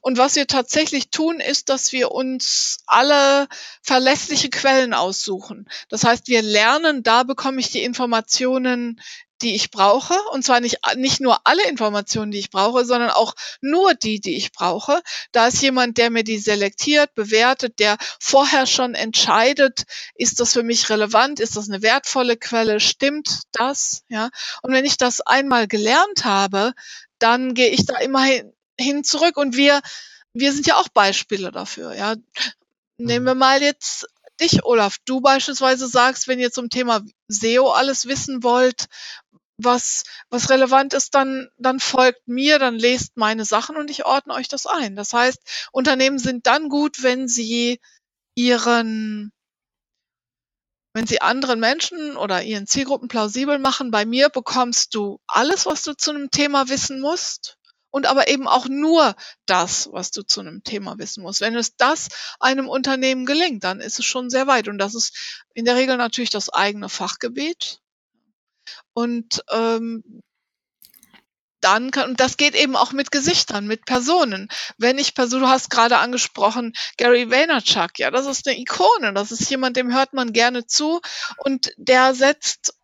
Und 0.00 0.18
was 0.18 0.34
wir 0.34 0.46
tatsächlich 0.46 1.10
tun, 1.10 1.38
ist, 1.38 1.68
dass 1.68 1.92
wir 1.92 2.10
uns 2.10 2.78
alle 2.86 3.46
verlässliche 3.82 4.50
Quellen 4.50 4.92
aussuchen. 4.92 5.68
Das 5.88 6.02
heißt, 6.02 6.26
wir 6.26 6.42
lernen, 6.42 7.04
da 7.04 7.22
bekomme 7.22 7.60
ich 7.60 7.70
die 7.70 7.84
Informationen, 7.84 9.00
die 9.42 9.54
ich 9.54 9.70
brauche. 9.70 10.14
Und 10.32 10.44
zwar 10.44 10.60
nicht, 10.60 10.78
nicht 10.96 11.20
nur 11.20 11.40
alle 11.44 11.68
Informationen, 11.68 12.30
die 12.30 12.38
ich 12.38 12.50
brauche, 12.50 12.84
sondern 12.84 13.10
auch 13.10 13.34
nur 13.60 13.94
die, 13.94 14.20
die 14.20 14.36
ich 14.36 14.52
brauche. 14.52 15.00
Da 15.32 15.48
ist 15.48 15.62
jemand, 15.62 15.98
der 15.98 16.10
mir 16.10 16.24
die 16.24 16.38
selektiert, 16.38 17.14
bewertet, 17.14 17.78
der 17.78 17.96
vorher 18.20 18.66
schon 18.66 18.94
entscheidet, 18.94 19.84
ist 20.14 20.40
das 20.40 20.52
für 20.52 20.62
mich 20.62 20.90
relevant, 20.90 21.40
ist 21.40 21.56
das 21.56 21.68
eine 21.68 21.82
wertvolle 21.82 22.36
Quelle, 22.36 22.80
stimmt 22.80 23.42
das, 23.52 24.02
ja. 24.08 24.30
Und 24.62 24.72
wenn 24.72 24.84
ich 24.84 24.96
das 24.96 25.20
einmal 25.20 25.66
gelernt 25.68 26.24
habe, 26.24 26.72
dann 27.18 27.54
gehe 27.54 27.68
ich 27.68 27.86
da 27.86 27.98
immer 27.98 28.22
hin, 28.22 28.52
hin 28.78 29.04
zurück 29.04 29.36
und 29.36 29.56
wir, 29.56 29.80
wir 30.32 30.52
sind 30.52 30.66
ja 30.66 30.76
auch 30.76 30.88
Beispiele 30.88 31.52
dafür, 31.52 31.94
ja. 31.94 32.14
Nehmen 33.00 33.26
wir 33.26 33.34
mal 33.34 33.62
jetzt 33.62 34.08
dich, 34.40 34.64
Olaf. 34.64 34.96
Du 35.04 35.20
beispielsweise 35.20 35.86
sagst, 35.86 36.28
wenn 36.28 36.38
ihr 36.38 36.50
zum 36.50 36.70
Thema 36.70 37.02
SEO 37.28 37.70
alles 37.70 38.06
wissen 38.06 38.42
wollt, 38.42 38.86
was, 39.58 40.04
was 40.30 40.50
relevant 40.50 40.94
ist, 40.94 41.14
dann, 41.14 41.48
dann 41.58 41.80
folgt 41.80 42.26
mir, 42.26 42.58
dann 42.58 42.76
lest 42.78 43.16
meine 43.16 43.44
Sachen 43.44 43.76
und 43.76 43.90
ich 43.90 44.06
ordne 44.06 44.34
euch 44.34 44.48
das 44.48 44.66
ein. 44.66 44.96
Das 44.96 45.12
heißt, 45.12 45.68
Unternehmen 45.72 46.18
sind 46.18 46.46
dann 46.46 46.68
gut, 46.68 47.02
wenn 47.02 47.28
sie 47.28 47.80
ihren, 48.36 49.32
wenn 50.94 51.06
sie 51.06 51.20
anderen 51.20 51.58
Menschen 51.58 52.16
oder 52.16 52.42
ihren 52.42 52.68
Zielgruppen 52.68 53.08
plausibel 53.08 53.58
machen. 53.58 53.90
Bei 53.90 54.06
mir 54.06 54.28
bekommst 54.28 54.94
du 54.94 55.20
alles, 55.26 55.66
was 55.66 55.82
du 55.82 55.94
zu 55.94 56.12
einem 56.12 56.30
Thema 56.30 56.68
wissen 56.68 57.00
musst 57.00 57.58
und 57.90 58.06
aber 58.06 58.28
eben 58.28 58.46
auch 58.46 58.68
nur 58.68 59.16
das, 59.46 59.88
was 59.92 60.12
du 60.12 60.22
zu 60.22 60.40
einem 60.40 60.62
Thema 60.62 60.98
wissen 60.98 61.22
musst. 61.22 61.40
Wenn 61.40 61.56
es 61.56 61.74
das 61.76 62.08
einem 62.38 62.68
Unternehmen 62.68 63.26
gelingt, 63.26 63.64
dann 63.64 63.80
ist 63.80 63.98
es 63.98 64.06
schon 64.06 64.30
sehr 64.30 64.46
weit. 64.46 64.68
Und 64.68 64.78
das 64.78 64.94
ist 64.94 65.42
in 65.54 65.64
der 65.64 65.74
Regel 65.74 65.96
natürlich 65.96 66.30
das 66.30 66.48
eigene 66.48 66.88
Fachgebiet. 66.88 67.80
Und 68.92 69.42
ähm, 69.50 70.22
dann 71.60 71.90
kann, 71.90 72.10
und 72.10 72.20
das 72.20 72.36
geht 72.36 72.54
eben 72.54 72.76
auch 72.76 72.92
mit 72.92 73.10
Gesichtern, 73.10 73.66
mit 73.66 73.84
Personen. 73.84 74.48
Wenn 74.76 74.98
ich 74.98 75.14
Person, 75.14 75.40
du 75.40 75.48
hast 75.48 75.70
gerade 75.70 75.98
angesprochen, 75.98 76.72
Gary 76.96 77.30
Vaynerchuk, 77.30 77.98
ja, 77.98 78.10
das 78.10 78.26
ist 78.26 78.46
eine 78.46 78.58
Ikone, 78.58 79.12
das 79.12 79.32
ist 79.32 79.50
jemand, 79.50 79.76
dem 79.76 79.92
hört 79.92 80.12
man 80.12 80.32
gerne 80.32 80.66
zu 80.66 81.00
und 81.38 81.72
der 81.76 82.14
setzt 82.14 82.74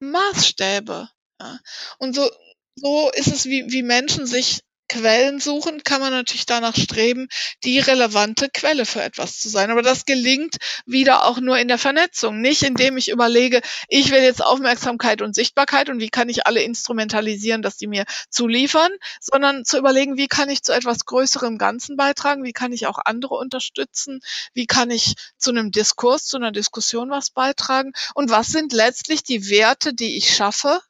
Maßstäbe. 0.00 1.08
Ja. 1.40 1.58
Und 1.98 2.14
so, 2.14 2.28
so 2.76 3.10
ist 3.12 3.28
es, 3.28 3.44
wie, 3.44 3.64
wie 3.68 3.82
Menschen 3.82 4.26
sich 4.26 4.62
Quellen 4.88 5.40
suchen, 5.40 5.82
kann 5.82 6.00
man 6.00 6.12
natürlich 6.12 6.46
danach 6.46 6.76
streben, 6.76 7.28
die 7.64 7.78
relevante 7.78 8.48
Quelle 8.48 8.86
für 8.86 9.02
etwas 9.02 9.38
zu 9.40 9.48
sein. 9.48 9.70
Aber 9.70 9.82
das 9.82 10.04
gelingt 10.04 10.56
wieder 10.86 11.24
auch 11.24 11.38
nur 11.38 11.58
in 11.58 11.68
der 11.68 11.78
Vernetzung, 11.78 12.40
nicht 12.40 12.62
indem 12.62 12.96
ich 12.96 13.10
überlege, 13.10 13.60
ich 13.88 14.10
will 14.10 14.22
jetzt 14.22 14.44
Aufmerksamkeit 14.44 15.22
und 15.22 15.34
Sichtbarkeit 15.34 15.88
und 15.88 16.00
wie 16.00 16.10
kann 16.10 16.28
ich 16.28 16.46
alle 16.46 16.62
instrumentalisieren, 16.62 17.62
dass 17.62 17.76
die 17.76 17.86
mir 17.86 18.04
zuliefern, 18.30 18.90
sondern 19.20 19.64
zu 19.64 19.78
überlegen, 19.78 20.16
wie 20.16 20.28
kann 20.28 20.50
ich 20.50 20.62
zu 20.62 20.72
etwas 20.72 21.04
größerem 21.04 21.58
Ganzen 21.58 21.96
beitragen, 21.96 22.44
wie 22.44 22.52
kann 22.52 22.72
ich 22.72 22.86
auch 22.86 22.98
andere 23.04 23.34
unterstützen, 23.34 24.20
wie 24.52 24.66
kann 24.66 24.90
ich 24.90 25.14
zu 25.38 25.50
einem 25.50 25.70
Diskurs, 25.70 26.26
zu 26.26 26.36
einer 26.36 26.52
Diskussion 26.52 27.10
was 27.10 27.30
beitragen 27.30 27.92
und 28.14 28.30
was 28.30 28.48
sind 28.48 28.72
letztlich 28.72 29.22
die 29.22 29.48
Werte, 29.48 29.94
die 29.94 30.16
ich 30.16 30.34
schaffe, 30.34 30.80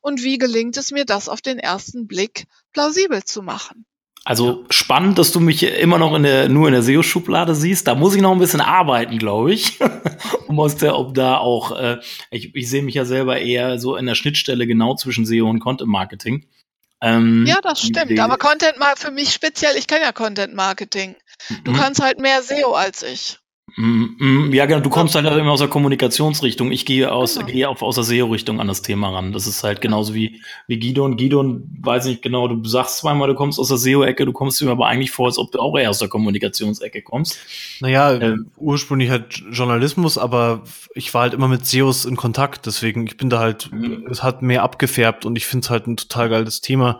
und 0.00 0.22
wie 0.22 0.38
gelingt 0.38 0.76
es 0.76 0.90
mir, 0.90 1.04
das 1.04 1.28
auf 1.28 1.40
den 1.40 1.58
ersten 1.58 2.06
Blick 2.06 2.46
plausibel 2.72 3.24
zu 3.24 3.42
machen. 3.42 3.86
Also 4.24 4.66
spannend, 4.68 5.18
dass 5.18 5.32
du 5.32 5.40
mich 5.40 5.62
immer 5.62 5.96
noch 5.96 6.14
in 6.14 6.22
der, 6.22 6.50
nur 6.50 6.68
in 6.68 6.74
der 6.74 6.82
SEO-Schublade 6.82 7.54
siehst. 7.54 7.86
Da 7.86 7.94
muss 7.94 8.14
ich 8.14 8.20
noch 8.20 8.32
ein 8.32 8.38
bisschen 8.38 8.60
arbeiten, 8.60 9.18
glaube 9.18 9.54
ich. 9.54 9.78
um 10.48 10.60
aus 10.60 10.76
der, 10.76 10.98
ob 10.98 11.14
da 11.14 11.38
auch, 11.38 11.72
äh, 11.78 11.98
ich, 12.30 12.54
ich 12.54 12.68
sehe 12.68 12.82
mich 12.82 12.94
ja 12.94 13.06
selber 13.06 13.38
eher 13.38 13.78
so 13.78 13.96
in 13.96 14.04
der 14.04 14.14
Schnittstelle 14.14 14.66
genau 14.66 14.96
zwischen 14.96 15.24
SEO 15.24 15.48
und 15.48 15.60
Content 15.60 15.88
Marketing. 15.88 16.46
Ähm, 17.00 17.46
ja, 17.46 17.60
das 17.62 17.80
stimmt. 17.80 18.18
Aber 18.18 18.36
Content 18.36 18.74
für 18.96 19.10
mich 19.10 19.32
speziell, 19.32 19.76
ich 19.76 19.86
kann 19.86 20.02
ja 20.02 20.12
Content 20.12 20.54
Marketing. 20.54 21.16
Du 21.64 21.70
mhm. 21.70 21.76
kannst 21.76 22.02
halt 22.02 22.18
mehr 22.18 22.42
SEO 22.42 22.72
als 22.72 23.02
ich. 23.02 23.38
Mm, 23.78 24.16
mm, 24.18 24.52
ja, 24.54 24.66
genau, 24.66 24.80
du 24.80 24.90
kommst 24.90 25.14
halt 25.14 25.24
immer 25.24 25.52
aus 25.52 25.60
der 25.60 25.68
Kommunikationsrichtung. 25.68 26.72
Ich 26.72 26.84
gehe 26.84 27.12
aus, 27.12 27.36
genau. 27.36 27.46
gehe 27.46 27.68
auf, 27.68 27.80
aus 27.80 27.94
der 27.94 28.02
SEO-Richtung 28.02 28.60
an 28.60 28.66
das 28.66 28.82
Thema 28.82 29.10
ran. 29.10 29.32
Das 29.32 29.46
ist 29.46 29.62
halt 29.62 29.80
genauso 29.80 30.14
wie, 30.14 30.42
wie 30.66 30.80
Gidon. 30.80 31.16
Gidon, 31.16 31.62
weiß 31.80 32.06
nicht 32.06 32.20
genau, 32.20 32.48
du 32.48 32.68
sagst 32.68 32.98
zweimal, 32.98 33.28
du 33.28 33.36
kommst 33.36 33.60
aus 33.60 33.68
der 33.68 33.76
SEO-Ecke, 33.76 34.24
du 34.24 34.32
kommst 34.32 34.60
mir 34.60 34.72
aber 34.72 34.88
eigentlich 34.88 35.12
vor, 35.12 35.26
als 35.26 35.38
ob 35.38 35.52
du 35.52 35.60
auch 35.60 35.78
eher 35.78 35.90
aus 35.90 36.00
der 36.00 36.08
Kommunikationsecke 36.08 37.02
kommst. 37.02 37.38
Naja, 37.78 38.14
ähm, 38.14 38.50
ursprünglich 38.56 39.10
halt 39.10 39.44
Journalismus, 39.52 40.18
aber 40.18 40.64
ich 40.96 41.14
war 41.14 41.22
halt 41.22 41.34
immer 41.34 41.46
mit 41.46 41.64
SEOs 41.64 42.04
in 42.04 42.16
Kontakt, 42.16 42.66
deswegen, 42.66 43.06
ich 43.06 43.16
bin 43.16 43.30
da 43.30 43.38
halt, 43.38 43.70
mhm. 43.72 44.08
es 44.10 44.24
hat 44.24 44.42
mehr 44.42 44.64
abgefärbt 44.64 45.24
und 45.24 45.36
ich 45.36 45.46
finde 45.46 45.66
es 45.66 45.70
halt 45.70 45.86
ein 45.86 45.96
total 45.96 46.28
geiles 46.30 46.62
Thema. 46.62 46.98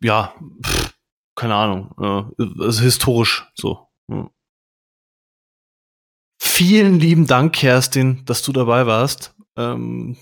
Ja, 0.00 0.32
pff, 0.64 0.94
keine 1.34 1.56
Ahnung, 1.56 1.90
äh, 2.38 2.62
also 2.62 2.82
historisch 2.82 3.50
so. 3.54 3.88
Ja. 4.08 4.30
Vielen 6.46 7.00
lieben 7.00 7.26
Dank, 7.26 7.54
Kerstin, 7.54 8.22
dass 8.26 8.42
du 8.42 8.52
dabei 8.52 8.86
warst. 8.86 9.34
Ähm, 9.56 10.16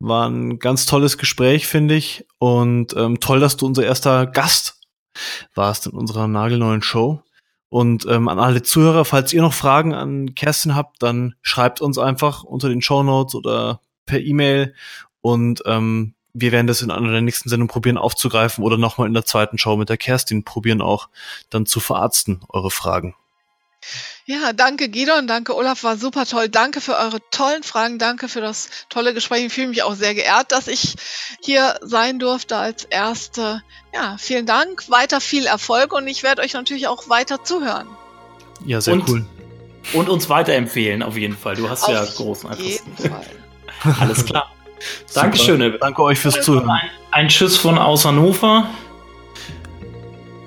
war 0.00 0.28
ein 0.28 0.58
ganz 0.58 0.84
tolles 0.84 1.16
Gespräch, 1.16 1.66
finde 1.66 1.94
ich. 1.94 2.26
Und 2.38 2.94
ähm, 2.94 3.20
toll, 3.20 3.40
dass 3.40 3.56
du 3.56 3.64
unser 3.64 3.84
erster 3.84 4.26
Gast 4.26 4.80
warst 5.54 5.86
in 5.86 5.92
unserer 5.92 6.28
nagelneuen 6.28 6.82
Show. 6.82 7.22
Und 7.70 8.04
ähm, 8.06 8.28
an 8.28 8.38
alle 8.38 8.62
Zuhörer, 8.62 9.06
falls 9.06 9.32
ihr 9.32 9.40
noch 9.40 9.54
Fragen 9.54 9.94
an 9.94 10.34
Kerstin 10.34 10.74
habt, 10.74 11.02
dann 11.02 11.36
schreibt 11.40 11.80
uns 11.80 11.96
einfach 11.96 12.42
unter 12.42 12.68
den 12.68 12.82
Show 12.82 13.02
Notes 13.02 13.34
oder 13.34 13.80
per 14.04 14.20
E-Mail 14.20 14.74
Und 15.22 15.62
ähm, 15.64 16.14
wir 16.34 16.52
werden 16.52 16.66
das 16.66 16.82
in 16.82 16.90
einer 16.90 17.12
der 17.12 17.22
nächsten 17.22 17.48
Sendungen 17.48 17.70
probieren 17.70 17.96
aufzugreifen 17.96 18.62
oder 18.62 18.76
nochmal 18.76 19.06
in 19.06 19.14
der 19.14 19.24
zweiten 19.24 19.56
Show 19.56 19.76
mit 19.76 19.88
der 19.88 19.96
Kerstin 19.96 20.44
probieren 20.44 20.82
auch 20.82 21.08
dann 21.48 21.64
zu 21.64 21.80
verarzten, 21.80 22.40
eure 22.48 22.70
Fragen. 22.70 23.14
Ja, 24.26 24.52
danke 24.52 24.88
Gidon, 24.88 25.26
danke 25.26 25.54
Olaf, 25.56 25.84
war 25.84 25.96
super 25.96 26.26
toll. 26.26 26.48
Danke 26.48 26.80
für 26.80 26.96
eure 26.96 27.18
tollen 27.30 27.62
Fragen, 27.62 27.98
danke 27.98 28.28
für 28.28 28.40
das 28.40 28.68
tolle 28.90 29.14
Gespräch. 29.14 29.46
Ich 29.46 29.52
fühle 29.52 29.68
mich 29.68 29.82
auch 29.82 29.94
sehr 29.94 30.14
geehrt, 30.14 30.52
dass 30.52 30.68
ich 30.68 30.96
hier 31.42 31.78
sein 31.82 32.18
durfte 32.18 32.56
als 32.56 32.84
Erste. 32.84 33.62
Ja, 33.94 34.16
vielen 34.18 34.44
Dank, 34.46 34.90
weiter 34.90 35.20
viel 35.20 35.46
Erfolg 35.46 35.92
und 35.94 36.06
ich 36.06 36.22
werde 36.22 36.42
euch 36.42 36.52
natürlich 36.52 36.88
auch 36.88 37.08
weiter 37.08 37.42
zuhören. 37.44 37.88
Ja, 38.66 38.80
sehr 38.80 38.94
Und- 38.94 39.08
cool. 39.08 39.26
Und 39.94 40.10
uns 40.10 40.28
weiterempfehlen, 40.28 41.02
auf 41.02 41.16
jeden 41.16 41.36
Fall. 41.36 41.54
Du 41.56 41.70
hast 41.70 41.84
Auf 41.84 41.90
ja 41.94 42.04
großen 42.04 42.50
Einfluss. 42.50 42.68
jeden 42.68 42.96
Fall. 43.10 43.24
Alles 44.00 44.26
klar. 44.26 44.52
Dankeschön. 45.14 45.62
Ebbe. 45.62 45.78
Danke 45.78 46.02
euch 46.02 46.18
fürs 46.18 46.42
Zuhören. 46.42 46.68
Ein, 46.68 46.90
ein 47.10 47.28
Tschüss 47.28 47.56
von 47.56 47.78
aus 47.78 48.04
Hannover. 48.04 48.68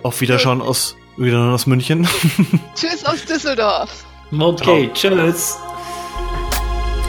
Auf 0.03 0.21
Wiederschauen 0.21 0.61
aus, 0.61 0.95
wieder 1.17 1.53
aus 1.53 1.65
München. 1.65 2.07
Tschüss 2.75 3.05
aus 3.05 3.25
Düsseldorf. 3.25 3.89
Okay, 4.37 4.89
tschüss. 4.93 5.57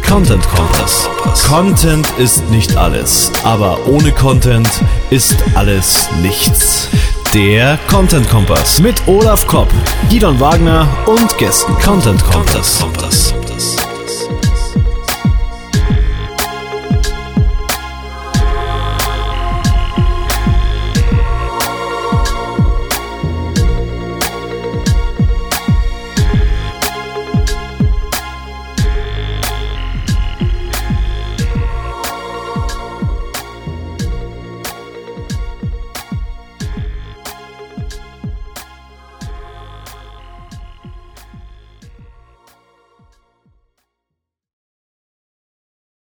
Content 0.07 0.47
Kompass. 0.51 1.09
Content 1.49 2.07
ist 2.19 2.49
nicht 2.51 2.77
alles, 2.77 3.33
aber 3.45 3.79
ohne 3.87 4.13
Content 4.13 4.69
ist 5.11 5.37
alles 5.55 6.09
nichts. 6.21 6.89
Der 7.33 7.79
Content 7.89 8.29
Kompass 8.29 8.79
mit 8.81 8.97
Olaf 9.07 9.47
Kopp, 9.47 9.69
Gidon 10.11 10.39
Wagner 10.39 10.87
und 11.07 11.39
Gästen. 11.39 11.73
Content 11.79 12.23
Kompass. 12.25 12.85